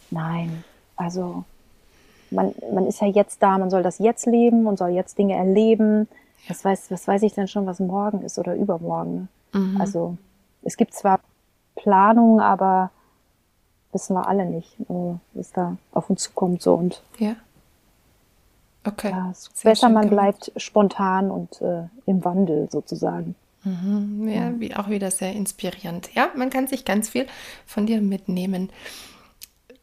nein, 0.09 0.63
also 0.95 1.43
man, 2.31 2.53
man 2.73 2.87
ist 2.87 3.01
ja 3.01 3.07
jetzt 3.07 3.41
da, 3.43 3.57
man 3.57 3.69
soll 3.69 3.83
das 3.83 3.99
jetzt 3.99 4.25
leben 4.25 4.67
und 4.67 4.77
soll 4.77 4.89
jetzt 4.89 5.17
Dinge 5.17 5.35
erleben. 5.35 6.07
Was, 6.47 6.65
weiß, 6.65 6.91
was 6.91 7.07
weiß 7.07 7.21
ich 7.23 7.33
denn 7.33 7.47
schon, 7.47 7.65
was 7.65 7.79
morgen 7.79 8.21
ist 8.23 8.37
oder 8.37 8.55
übermorgen? 8.55 9.29
Mhm. 9.53 9.79
Also 9.79 10.17
es 10.63 10.77
gibt 10.77 10.93
zwar 10.93 11.19
Planungen, 11.75 12.39
aber 12.39 12.91
wissen 13.91 14.15
wir 14.15 14.27
alle 14.27 14.45
nicht, 14.45 14.75
was 15.33 15.51
da 15.51 15.77
auf 15.93 16.09
uns 16.09 16.23
zukommt. 16.23 16.61
So 16.61 16.75
und 16.75 17.01
ja. 17.17 17.35
Okay. 18.85 19.11
Ja, 19.11 19.29
es 19.31 19.47
ist 19.47 19.63
besser, 19.63 19.87
man 19.87 20.09
bleibt 20.09 20.51
spontan 20.57 21.31
und 21.31 21.61
äh, 21.61 21.83
im 22.05 22.25
Wandel 22.25 22.69
sozusagen. 22.69 23.35
Mhm. 23.63 24.27
Ja. 24.27 24.51
Wie, 24.59 24.75
auch 24.75 24.89
wieder 24.89 25.11
sehr 25.11 25.33
inspirierend. 25.33 26.09
Ja, 26.13 26.29
man 26.35 26.49
kann 26.49 26.67
sich 26.67 26.85
ganz 26.85 27.09
viel 27.09 27.27
von 27.65 27.85
dir 27.85 28.01
mitnehmen. 28.01 28.69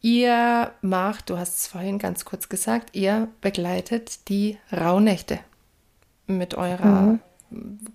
Ihr 0.01 0.71
macht, 0.81 1.29
du 1.29 1.37
hast 1.37 1.57
es 1.57 1.67
vorhin 1.67 1.99
ganz 1.99 2.25
kurz 2.25 2.49
gesagt, 2.49 2.95
ihr 2.95 3.27
begleitet 3.41 4.29
die 4.29 4.57
Rauhnächte 4.71 5.39
mit 6.25 6.55
eurer 6.55 7.01
mhm. 7.01 7.19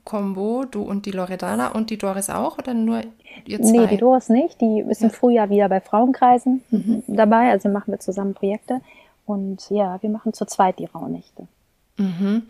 Combo, 0.04 0.64
du 0.70 0.82
und 0.82 1.06
die 1.06 1.10
Loredana 1.10 1.68
und 1.68 1.90
die 1.90 1.98
Doris 1.98 2.30
auch 2.30 2.58
oder 2.58 2.74
nur 2.74 3.00
ihr 3.46 3.60
zwei? 3.60 3.70
Nee, 3.70 3.86
die 3.86 3.96
Doris 3.96 4.28
nicht. 4.28 4.60
Die 4.60 4.84
ist 4.88 5.00
ja. 5.00 5.08
im 5.08 5.12
Frühjahr 5.12 5.50
wieder 5.50 5.68
bei 5.68 5.80
Frauenkreisen 5.80 6.62
mhm. 6.70 7.02
dabei, 7.08 7.50
also 7.50 7.68
machen 7.68 7.92
wir 7.92 7.98
zusammen 7.98 8.34
Projekte. 8.34 8.80
Und 9.24 9.68
ja, 9.70 10.00
wir 10.02 10.10
machen 10.10 10.32
zu 10.32 10.44
zweit 10.44 10.78
die 10.78 10.84
Rauhnächte. 10.84 11.48
Mhm. 11.96 12.44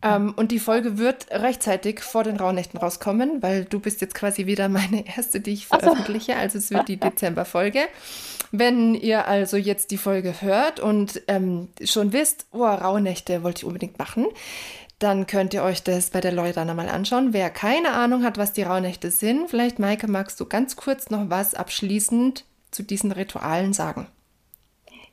Ähm, 0.00 0.32
und 0.36 0.52
die 0.52 0.60
Folge 0.60 0.98
wird 0.98 1.30
rechtzeitig 1.30 2.00
vor 2.00 2.22
den 2.22 2.36
Rauhnächten 2.36 2.78
rauskommen, 2.78 3.42
weil 3.42 3.64
du 3.64 3.80
bist 3.80 4.00
jetzt 4.00 4.14
quasi 4.14 4.46
wieder 4.46 4.68
meine 4.68 5.06
erste, 5.06 5.40
die 5.40 5.52
ich 5.52 5.66
veröffentliche. 5.66 6.32
So. 6.32 6.38
Also 6.38 6.58
es 6.58 6.70
wird 6.70 6.88
die 6.88 6.98
Dezemberfolge. 6.98 7.80
Wenn 8.50 8.94
ihr 8.94 9.26
also 9.26 9.56
jetzt 9.56 9.90
die 9.90 9.98
Folge 9.98 10.40
hört 10.40 10.80
und 10.80 11.20
ähm, 11.28 11.68
schon 11.84 12.12
wisst, 12.12 12.46
oh, 12.52 12.64
Rauhnächte 12.64 13.42
wollte 13.42 13.58
ich 13.58 13.64
unbedingt 13.64 13.98
machen, 13.98 14.26
dann 14.98 15.26
könnt 15.26 15.54
ihr 15.54 15.62
euch 15.62 15.82
das 15.82 16.10
bei 16.10 16.20
der 16.20 16.32
Loredana 16.32 16.74
mal 16.74 16.88
anschauen. 16.88 17.32
Wer 17.32 17.50
keine 17.50 17.92
Ahnung 17.92 18.24
hat, 18.24 18.38
was 18.38 18.52
die 18.52 18.62
Rauhnächte 18.62 19.10
sind, 19.10 19.48
vielleicht 19.50 19.78
Maike, 19.78 20.08
magst 20.08 20.40
du 20.40 20.46
ganz 20.46 20.76
kurz 20.76 21.10
noch 21.10 21.30
was 21.30 21.54
abschließend 21.54 22.44
zu 22.70 22.82
diesen 22.82 23.12
Ritualen 23.12 23.72
sagen? 23.72 24.06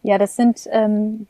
Ja, 0.02 0.18
das 0.18 0.36
sind 0.36 0.62
ähm, 0.72 1.28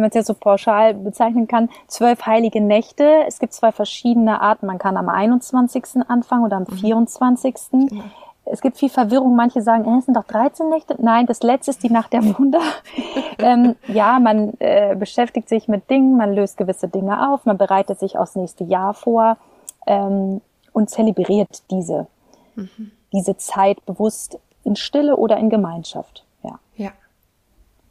wenn 0.00 0.04
man 0.04 0.08
es 0.08 0.14
jetzt 0.14 0.28
so 0.28 0.34
pauschal 0.34 0.94
bezeichnen 0.94 1.46
kann, 1.46 1.68
zwölf 1.86 2.24
heilige 2.24 2.62
Nächte. 2.62 3.24
Es 3.26 3.38
gibt 3.38 3.52
zwei 3.52 3.70
verschiedene 3.70 4.40
Arten. 4.40 4.66
Man 4.66 4.78
kann 4.78 4.96
am 4.96 5.10
21. 5.10 5.84
anfangen 6.08 6.44
oder 6.44 6.56
am 6.56 6.66
24. 6.66 7.54
Mhm. 7.72 8.02
Es 8.46 8.62
gibt 8.62 8.78
viel 8.78 8.88
Verwirrung. 8.88 9.36
Manche 9.36 9.60
sagen, 9.60 9.84
äh, 9.84 9.98
es 9.98 10.06
sind 10.06 10.16
doch 10.16 10.24
13 10.24 10.70
Nächte. 10.70 10.96
Nein, 10.98 11.26
das 11.26 11.42
letzte 11.42 11.72
ist 11.72 11.82
die 11.82 11.90
Nacht 11.90 12.14
der 12.14 12.24
Wunder. 12.24 12.62
ähm, 13.38 13.76
ja, 13.88 14.18
man 14.18 14.54
äh, 14.58 14.96
beschäftigt 14.96 15.50
sich 15.50 15.68
mit 15.68 15.90
Dingen, 15.90 16.16
man 16.16 16.32
löst 16.32 16.56
gewisse 16.56 16.88
Dinge 16.88 17.30
auf, 17.30 17.44
man 17.44 17.58
bereitet 17.58 17.98
sich 18.00 18.16
aufs 18.16 18.36
nächste 18.36 18.64
Jahr 18.64 18.94
vor 18.94 19.36
ähm, 19.86 20.40
und 20.72 20.88
zelebriert 20.88 21.70
diese, 21.70 22.06
mhm. 22.56 22.90
diese 23.12 23.36
Zeit 23.36 23.84
bewusst 23.84 24.38
in 24.64 24.76
Stille 24.76 25.18
oder 25.18 25.36
in 25.36 25.50
Gemeinschaft. 25.50 26.24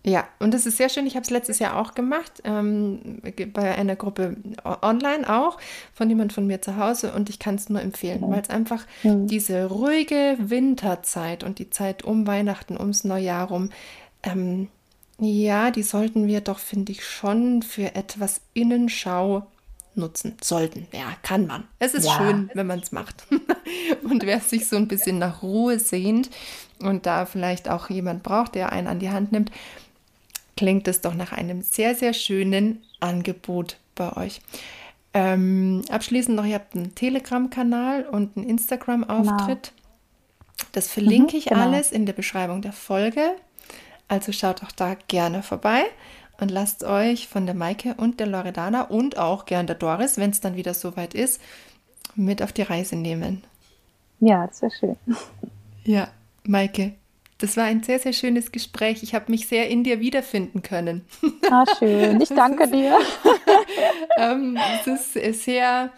Ja. 0.03 0.27
Und 0.39 0.53
das 0.53 0.65
ist 0.65 0.77
sehr 0.77 0.89
schön. 0.89 1.05
Ich 1.05 1.15
habe 1.15 1.23
es 1.23 1.29
letztes 1.29 1.59
Jahr 1.59 1.77
auch 1.77 1.93
gemacht, 1.93 2.41
ähm, 2.45 3.21
bei 3.53 3.75
einer 3.75 3.95
Gruppe 3.95 4.37
online 4.81 5.29
auch, 5.29 5.57
von 5.93 6.09
jemand 6.09 6.31
von 6.31 6.47
mir 6.47 6.61
zu 6.61 6.77
Hause. 6.77 7.11
Und 7.13 7.29
ich 7.29 7.39
kann 7.39 7.55
es 7.55 7.69
nur 7.69 7.81
empfehlen, 7.81 8.21
weil 8.21 8.41
es 8.41 8.49
einfach 8.49 8.85
mhm. 9.03 9.27
diese 9.27 9.65
ruhige 9.65 10.37
Winterzeit 10.39 11.43
und 11.43 11.59
die 11.59 11.69
Zeit 11.69 12.03
um 12.03 12.25
Weihnachten, 12.27 12.77
ums 12.77 13.03
Neujahr 13.03 13.49
rum, 13.49 13.71
ähm, 14.23 14.69
ja, 15.19 15.69
die 15.69 15.83
sollten 15.83 16.27
wir 16.27 16.39
doch, 16.39 16.59
finde 16.59 16.93
ich, 16.93 17.05
schon 17.05 17.61
für 17.61 17.95
etwas 17.95 18.39
Innenschau 18.53 19.47
nutzen 19.95 20.37
sollten. 20.41 20.87
Ja, 20.93 21.13
kann 21.23 21.45
man. 21.45 21.65
Es 21.79 21.93
ist 21.93 22.05
ja. 22.05 22.17
schön, 22.17 22.49
wenn 22.53 22.67
man 22.67 22.79
es 22.79 22.93
macht. 22.93 23.27
und 24.03 24.25
wer 24.25 24.39
sich 24.39 24.67
so 24.67 24.77
ein 24.77 24.87
bisschen 24.87 25.19
nach 25.19 25.43
Ruhe 25.43 25.77
sehnt 25.77 26.29
und 26.79 27.05
da 27.05 27.25
vielleicht 27.25 27.67
auch 27.69 27.89
jemand 27.89 28.23
braucht, 28.23 28.55
der 28.55 28.71
einen 28.71 28.87
an 28.87 28.99
die 28.99 29.09
Hand 29.09 29.33
nimmt, 29.33 29.51
klingt 30.59 30.89
es 30.89 30.99
doch 30.99 31.13
nach 31.13 31.31
einem 31.31 31.61
sehr, 31.61 31.95
sehr 31.95 32.11
schönen 32.11 32.83
Angebot 32.99 33.77
bei 33.95 34.11
euch. 34.17 34.41
Ähm, 35.13 35.83
abschließend 35.89 36.35
noch, 36.35 36.43
ihr 36.43 36.55
habt 36.55 36.75
einen 36.75 36.93
Telegram-Kanal 36.95 38.03
und 38.03 38.35
einen 38.35 38.45
Instagram-Auftritt. 38.45 39.71
Genau. 39.71 40.69
Das 40.73 40.89
verlinke 40.89 41.31
mhm, 41.31 41.39
ich 41.39 41.45
genau. 41.45 41.61
alles 41.61 41.93
in 41.93 42.05
der 42.05 42.11
Beschreibung 42.11 42.61
der 42.61 42.73
Folge. 42.73 43.21
Also 44.09 44.33
schaut 44.33 44.61
auch 44.61 44.73
da 44.73 44.97
gerne 45.07 45.43
vorbei 45.43 45.83
und 46.41 46.51
lasst 46.51 46.83
euch 46.83 47.29
von 47.29 47.45
der 47.45 47.55
Maike 47.55 47.93
und 47.95 48.19
der 48.19 48.27
Loredana 48.27 48.81
und 48.81 49.17
auch 49.17 49.45
gern 49.45 49.65
der 49.65 49.77
Doris, 49.77 50.17
wenn 50.17 50.31
es 50.31 50.41
dann 50.41 50.57
wieder 50.57 50.73
soweit 50.73 51.13
ist, 51.13 51.39
mit 52.15 52.43
auf 52.43 52.51
die 52.51 52.63
Reise 52.63 52.97
nehmen. 52.97 53.45
Ja, 54.19 54.45
das 54.45 54.61
wäre 54.61 54.73
schön. 54.77 54.97
Ja, 55.85 56.09
Maike, 56.43 56.95
das 57.39 57.57
war 57.57 57.63
ein 57.63 57.83
sehr, 57.83 57.99
sehr 57.99 58.13
schönes 58.13 58.51
Gespräch. 58.51 59.01
Ich 59.01 59.15
habe 59.15 59.31
mich 59.31 59.47
sehr 59.47 59.69
in 59.69 59.83
dir 59.83 59.99
wiederfinden 59.99 60.61
können. 60.61 61.05
Ah, 61.49 61.65
schön. 61.77 62.21
Ich 62.21 62.29
danke 62.35 62.69
dir. 62.69 62.99
ähm, 64.17 64.57
es 64.85 65.15
ist 65.15 65.43
sehr, 65.43 65.91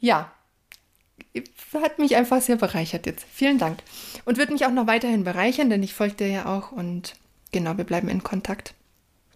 ja, 0.00 0.32
hat 1.74 1.98
mich 1.98 2.16
einfach 2.16 2.40
sehr 2.40 2.56
bereichert 2.56 3.06
jetzt. 3.06 3.26
Vielen 3.32 3.58
Dank. 3.58 3.78
Und 4.24 4.38
wird 4.38 4.50
mich 4.50 4.64
auch 4.64 4.70
noch 4.70 4.86
weiterhin 4.86 5.24
bereichern, 5.24 5.68
denn 5.68 5.82
ich 5.82 5.94
folge 5.94 6.16
dir 6.16 6.28
ja 6.28 6.46
auch 6.46 6.72
und 6.72 7.14
genau, 7.52 7.76
wir 7.76 7.84
bleiben 7.84 8.08
in 8.08 8.22
Kontakt. 8.22 8.74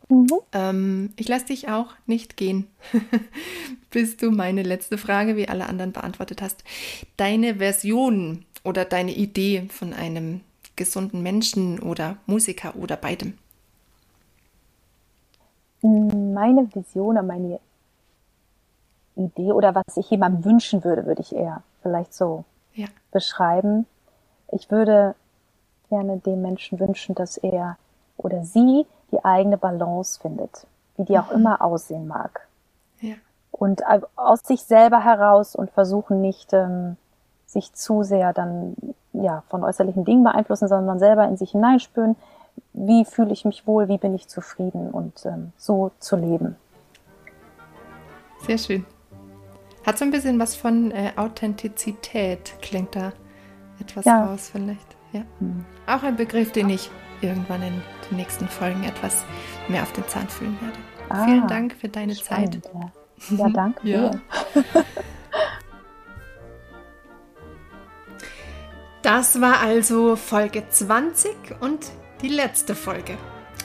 Mhm. 0.09 0.29
Ähm, 0.53 1.11
ich 1.17 1.29
lasse 1.29 1.47
dich 1.47 1.69
auch 1.69 1.95
nicht 2.07 2.37
gehen, 2.37 2.67
bis 3.91 4.17
du 4.17 4.31
meine 4.31 4.63
letzte 4.63 4.99
Frage 4.99 5.37
wie 5.37 5.49
alle 5.49 5.67
anderen 5.67 5.93
beantwortet 5.93 6.43
hast. 6.43 6.65
Deine 7.17 7.57
Version 7.57 8.45
oder 8.65 8.85
deine 8.85 9.15
Idee 9.15 9.67
von 9.69 9.93
einem 9.93 10.41
gesunden 10.81 11.23
Menschen 11.23 11.79
oder 11.79 12.17
Musiker 12.25 12.75
oder 12.75 12.97
beidem? 12.97 13.37
Meine 15.83 16.75
Vision 16.75 17.19
oder 17.19 17.23
meine 17.23 17.61
Idee 19.15 19.53
oder 19.53 19.75
was 19.75 19.99
ich 19.99 20.09
jemandem 20.09 20.43
wünschen 20.47 20.83
würde, 20.83 21.05
würde 21.05 21.21
ich 21.21 21.35
eher 21.35 21.63
vielleicht 21.83 22.15
so 22.15 22.45
ja. 22.73 22.87
beschreiben. 23.13 23.85
Ich 24.53 24.71
würde 24.71 25.15
gerne 25.91 26.17
dem 26.17 26.41
Menschen 26.41 26.81
wünschen, 26.81 27.15
dass 27.15 27.37
er 27.37 27.77
oder 28.17 28.43
sie 28.43 28.87
die 29.13 29.23
eigene 29.23 29.59
Balance 29.59 30.19
findet, 30.19 30.67
wie 30.97 31.05
die 31.05 31.19
auch 31.19 31.29
mhm. 31.29 31.41
immer 31.41 31.61
aussehen 31.61 32.07
mag. 32.09 32.49
Ja. 33.01 33.17
Und 33.51 33.83
aus 34.17 34.41
sich 34.45 34.63
selber 34.63 35.05
heraus 35.05 35.55
und 35.55 35.71
versuchen 35.73 36.23
nicht, 36.23 36.55
ähm, 36.55 36.97
sich 37.53 37.73
zu 37.73 38.03
sehr 38.03 38.33
dann 38.33 38.77
ja, 39.13 39.43
von 39.49 39.65
äußerlichen 39.65 40.05
Dingen 40.05 40.25
beeinflussen, 40.25 40.69
sondern 40.69 40.99
selber 40.99 41.27
in 41.27 41.37
sich 41.37 41.51
hineinspüren, 41.51 42.17
wie 42.73 43.05
fühle 43.05 43.33
ich 43.33 43.45
mich 43.45 43.67
wohl, 43.67 43.89
wie 43.89 43.99
bin 43.99 44.15
ich 44.15 44.29
zufrieden 44.29 44.91
und 44.91 45.25
ähm, 45.27 45.53
so 45.57 45.91
zu 45.99 46.17
leben. 46.17 46.57
Sehr 48.47 48.59
schön. 48.59 48.87
Hat 49.85 49.99
so 49.99 50.05
ein 50.05 50.11
bisschen 50.11 50.39
was 50.39 50.55
von 50.55 50.91
äh, 50.93 51.13
Authentizität, 51.17 52.55
klingt 52.63 52.95
da 52.95 53.13
etwas 53.81 54.05
ja. 54.05 54.27
raus 54.27 54.51
vielleicht. 54.53 54.97
Ja. 55.13 55.23
Hm. 55.39 55.65
Auch 55.87 56.03
ein 56.03 56.17
Begriff, 56.17 56.53
den 56.53 56.71
ich 56.71 56.91
irgendwann 57.21 57.63
in 57.63 57.83
den 58.09 58.17
nächsten 58.17 58.47
Folgen 58.47 58.85
etwas 58.85 59.25
mehr 59.69 59.83
auf 59.83 59.93
den 59.93 60.07
Zahn 60.07 60.29
fühlen 60.29 60.57
werde. 60.61 60.79
Ah, 61.09 61.25
Vielen 61.25 61.47
Dank 61.49 61.75
für 61.75 61.89
deine 61.89 62.15
spannend, 62.15 62.65
Zeit. 62.65 62.75
Ja, 63.31 63.37
ja 63.37 63.49
danke 63.49 63.89
ja. 63.89 64.11
Das 69.13 69.41
war 69.41 69.59
also 69.59 70.15
Folge 70.15 70.63
20 70.69 71.33
und 71.59 71.91
die 72.23 72.29
letzte 72.29 72.77
Folge. 72.77 73.19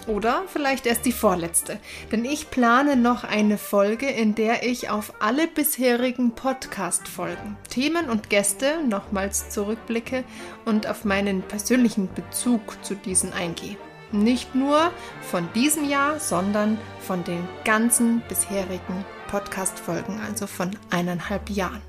Oder 0.07 0.41
vielleicht 0.47 0.87
erst 0.87 1.05
die 1.05 1.11
vorletzte. 1.11 1.77
Denn 2.11 2.25
ich 2.25 2.49
plane 2.49 2.95
noch 2.95 3.23
eine 3.23 3.59
Folge, 3.59 4.07
in 4.07 4.33
der 4.33 4.63
ich 4.63 4.89
auf 4.89 5.13
alle 5.19 5.45
bisherigen 5.45 6.31
Podcast-Folgen, 6.31 7.57
Themen 7.69 8.09
und 8.09 8.31
Gäste 8.31 8.79
nochmals 8.89 9.49
zurückblicke 9.49 10.23
und 10.65 10.87
auf 10.87 11.05
meinen 11.05 11.43
persönlichen 11.43 12.11
Bezug 12.15 12.83
zu 12.83 12.95
diesen 12.95 13.31
eingehe. 13.31 13.77
Nicht 14.11 14.55
nur 14.55 14.89
von 15.21 15.47
diesem 15.53 15.87
Jahr, 15.87 16.19
sondern 16.19 16.79
von 17.01 17.23
den 17.23 17.47
ganzen 17.65 18.23
bisherigen 18.27 19.05
Podcast-Folgen, 19.27 20.19
also 20.27 20.47
von 20.47 20.71
eineinhalb 20.89 21.51
Jahren. 21.51 21.83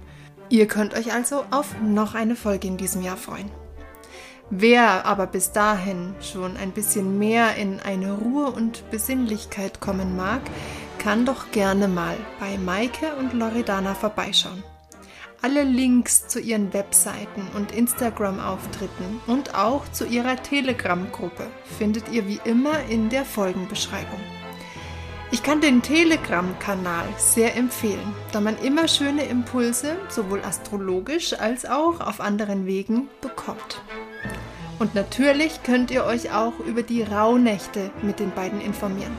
Ihr 0.48 0.68
könnt 0.68 0.94
euch 0.94 1.12
also 1.12 1.44
auf 1.50 1.80
noch 1.80 2.14
eine 2.14 2.36
Folge 2.36 2.68
in 2.68 2.76
diesem 2.76 3.02
Jahr 3.02 3.16
freuen. 3.16 3.50
Wer 4.48 5.04
aber 5.06 5.26
bis 5.26 5.50
dahin 5.50 6.14
schon 6.20 6.56
ein 6.56 6.70
bisschen 6.70 7.18
mehr 7.18 7.56
in 7.56 7.80
eine 7.80 8.12
Ruhe 8.12 8.46
und 8.50 8.88
Besinnlichkeit 8.90 9.80
kommen 9.80 10.16
mag, 10.16 10.40
kann 10.98 11.26
doch 11.26 11.50
gerne 11.50 11.88
mal 11.88 12.16
bei 12.38 12.56
Maike 12.58 13.16
und 13.18 13.32
Loredana 13.32 13.94
vorbeischauen. 13.94 14.62
Alle 15.42 15.64
Links 15.64 16.28
zu 16.28 16.40
ihren 16.40 16.72
Webseiten 16.72 17.48
und 17.54 17.72
Instagram-Auftritten 17.72 19.20
und 19.26 19.54
auch 19.54 19.88
zu 19.90 20.06
ihrer 20.06 20.42
Telegram-Gruppe 20.42 21.46
findet 21.78 22.10
ihr 22.10 22.26
wie 22.26 22.40
immer 22.44 22.84
in 22.88 23.10
der 23.10 23.24
Folgenbeschreibung. 23.24 24.20
Ich 25.32 25.42
kann 25.42 25.60
den 25.60 25.82
Telegram-Kanal 25.82 27.08
sehr 27.16 27.56
empfehlen, 27.56 28.14
da 28.30 28.40
man 28.40 28.56
immer 28.58 28.86
schöne 28.86 29.24
Impulse, 29.24 29.96
sowohl 30.08 30.40
astrologisch 30.42 31.32
als 31.32 31.66
auch 31.66 32.00
auf 32.00 32.20
anderen 32.20 32.64
Wegen, 32.64 33.08
bekommt. 33.20 33.82
Und 34.78 34.94
natürlich 34.94 35.62
könnt 35.64 35.90
ihr 35.90 36.04
euch 36.04 36.32
auch 36.32 36.60
über 36.60 36.82
die 36.82 37.02
Rauhnächte 37.02 37.90
mit 38.02 38.20
den 38.20 38.30
beiden 38.30 38.60
informieren. 38.60 39.16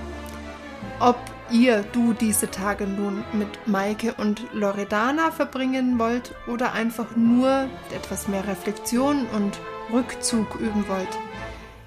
Ob 1.01 1.17
ihr, 1.51 1.84
du 1.91 2.13
diese 2.13 2.49
Tage 2.49 2.88
nun 2.88 3.23
mit 3.34 3.67
Maike 3.67 4.13
und 4.17 4.41
Loredana 4.53 5.31
verbringen 5.31 5.99
wollt 5.99 6.34
oder 6.47 6.71
einfach 6.71 7.17
nur 7.17 7.67
etwas 7.93 8.29
mehr 8.29 8.47
Reflexion 8.47 9.25
und 9.35 9.59
Rückzug 9.91 10.55
üben 10.55 10.88
wollt. 10.88 11.17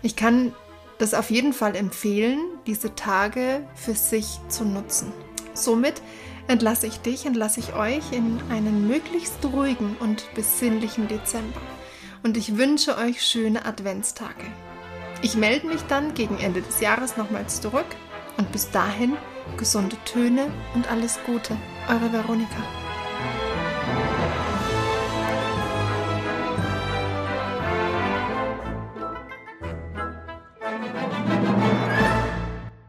Ich 0.02 0.16
kann 0.16 0.52
das 1.00 1.14
auf 1.14 1.30
jeden 1.30 1.54
Fall 1.54 1.76
empfehlen, 1.76 2.38
diese 2.66 2.94
Tage 2.94 3.66
für 3.74 3.94
sich 3.94 4.38
zu 4.48 4.64
nutzen. 4.64 5.12
Somit 5.54 6.02
entlasse 6.46 6.86
ich 6.86 7.00
dich, 7.00 7.24
entlasse 7.24 7.60
ich 7.60 7.74
euch 7.74 8.12
in 8.12 8.38
einen 8.50 8.86
möglichst 8.86 9.42
ruhigen 9.44 9.96
und 10.00 10.26
besinnlichen 10.34 11.08
Dezember. 11.08 11.60
Und 12.22 12.36
ich 12.36 12.58
wünsche 12.58 12.98
euch 12.98 13.24
schöne 13.24 13.64
Adventstage. 13.64 14.44
Ich 15.22 15.36
melde 15.36 15.68
mich 15.68 15.80
dann 15.88 16.12
gegen 16.12 16.38
Ende 16.38 16.60
des 16.60 16.80
Jahres 16.80 17.16
nochmals 17.16 17.62
zurück 17.62 17.86
und 18.36 18.52
bis 18.52 18.70
dahin 18.70 19.16
gesunde 19.56 19.96
Töne 20.04 20.52
und 20.74 20.90
alles 20.90 21.18
Gute. 21.24 21.56
Eure 21.88 22.12
Veronika. 22.12 22.62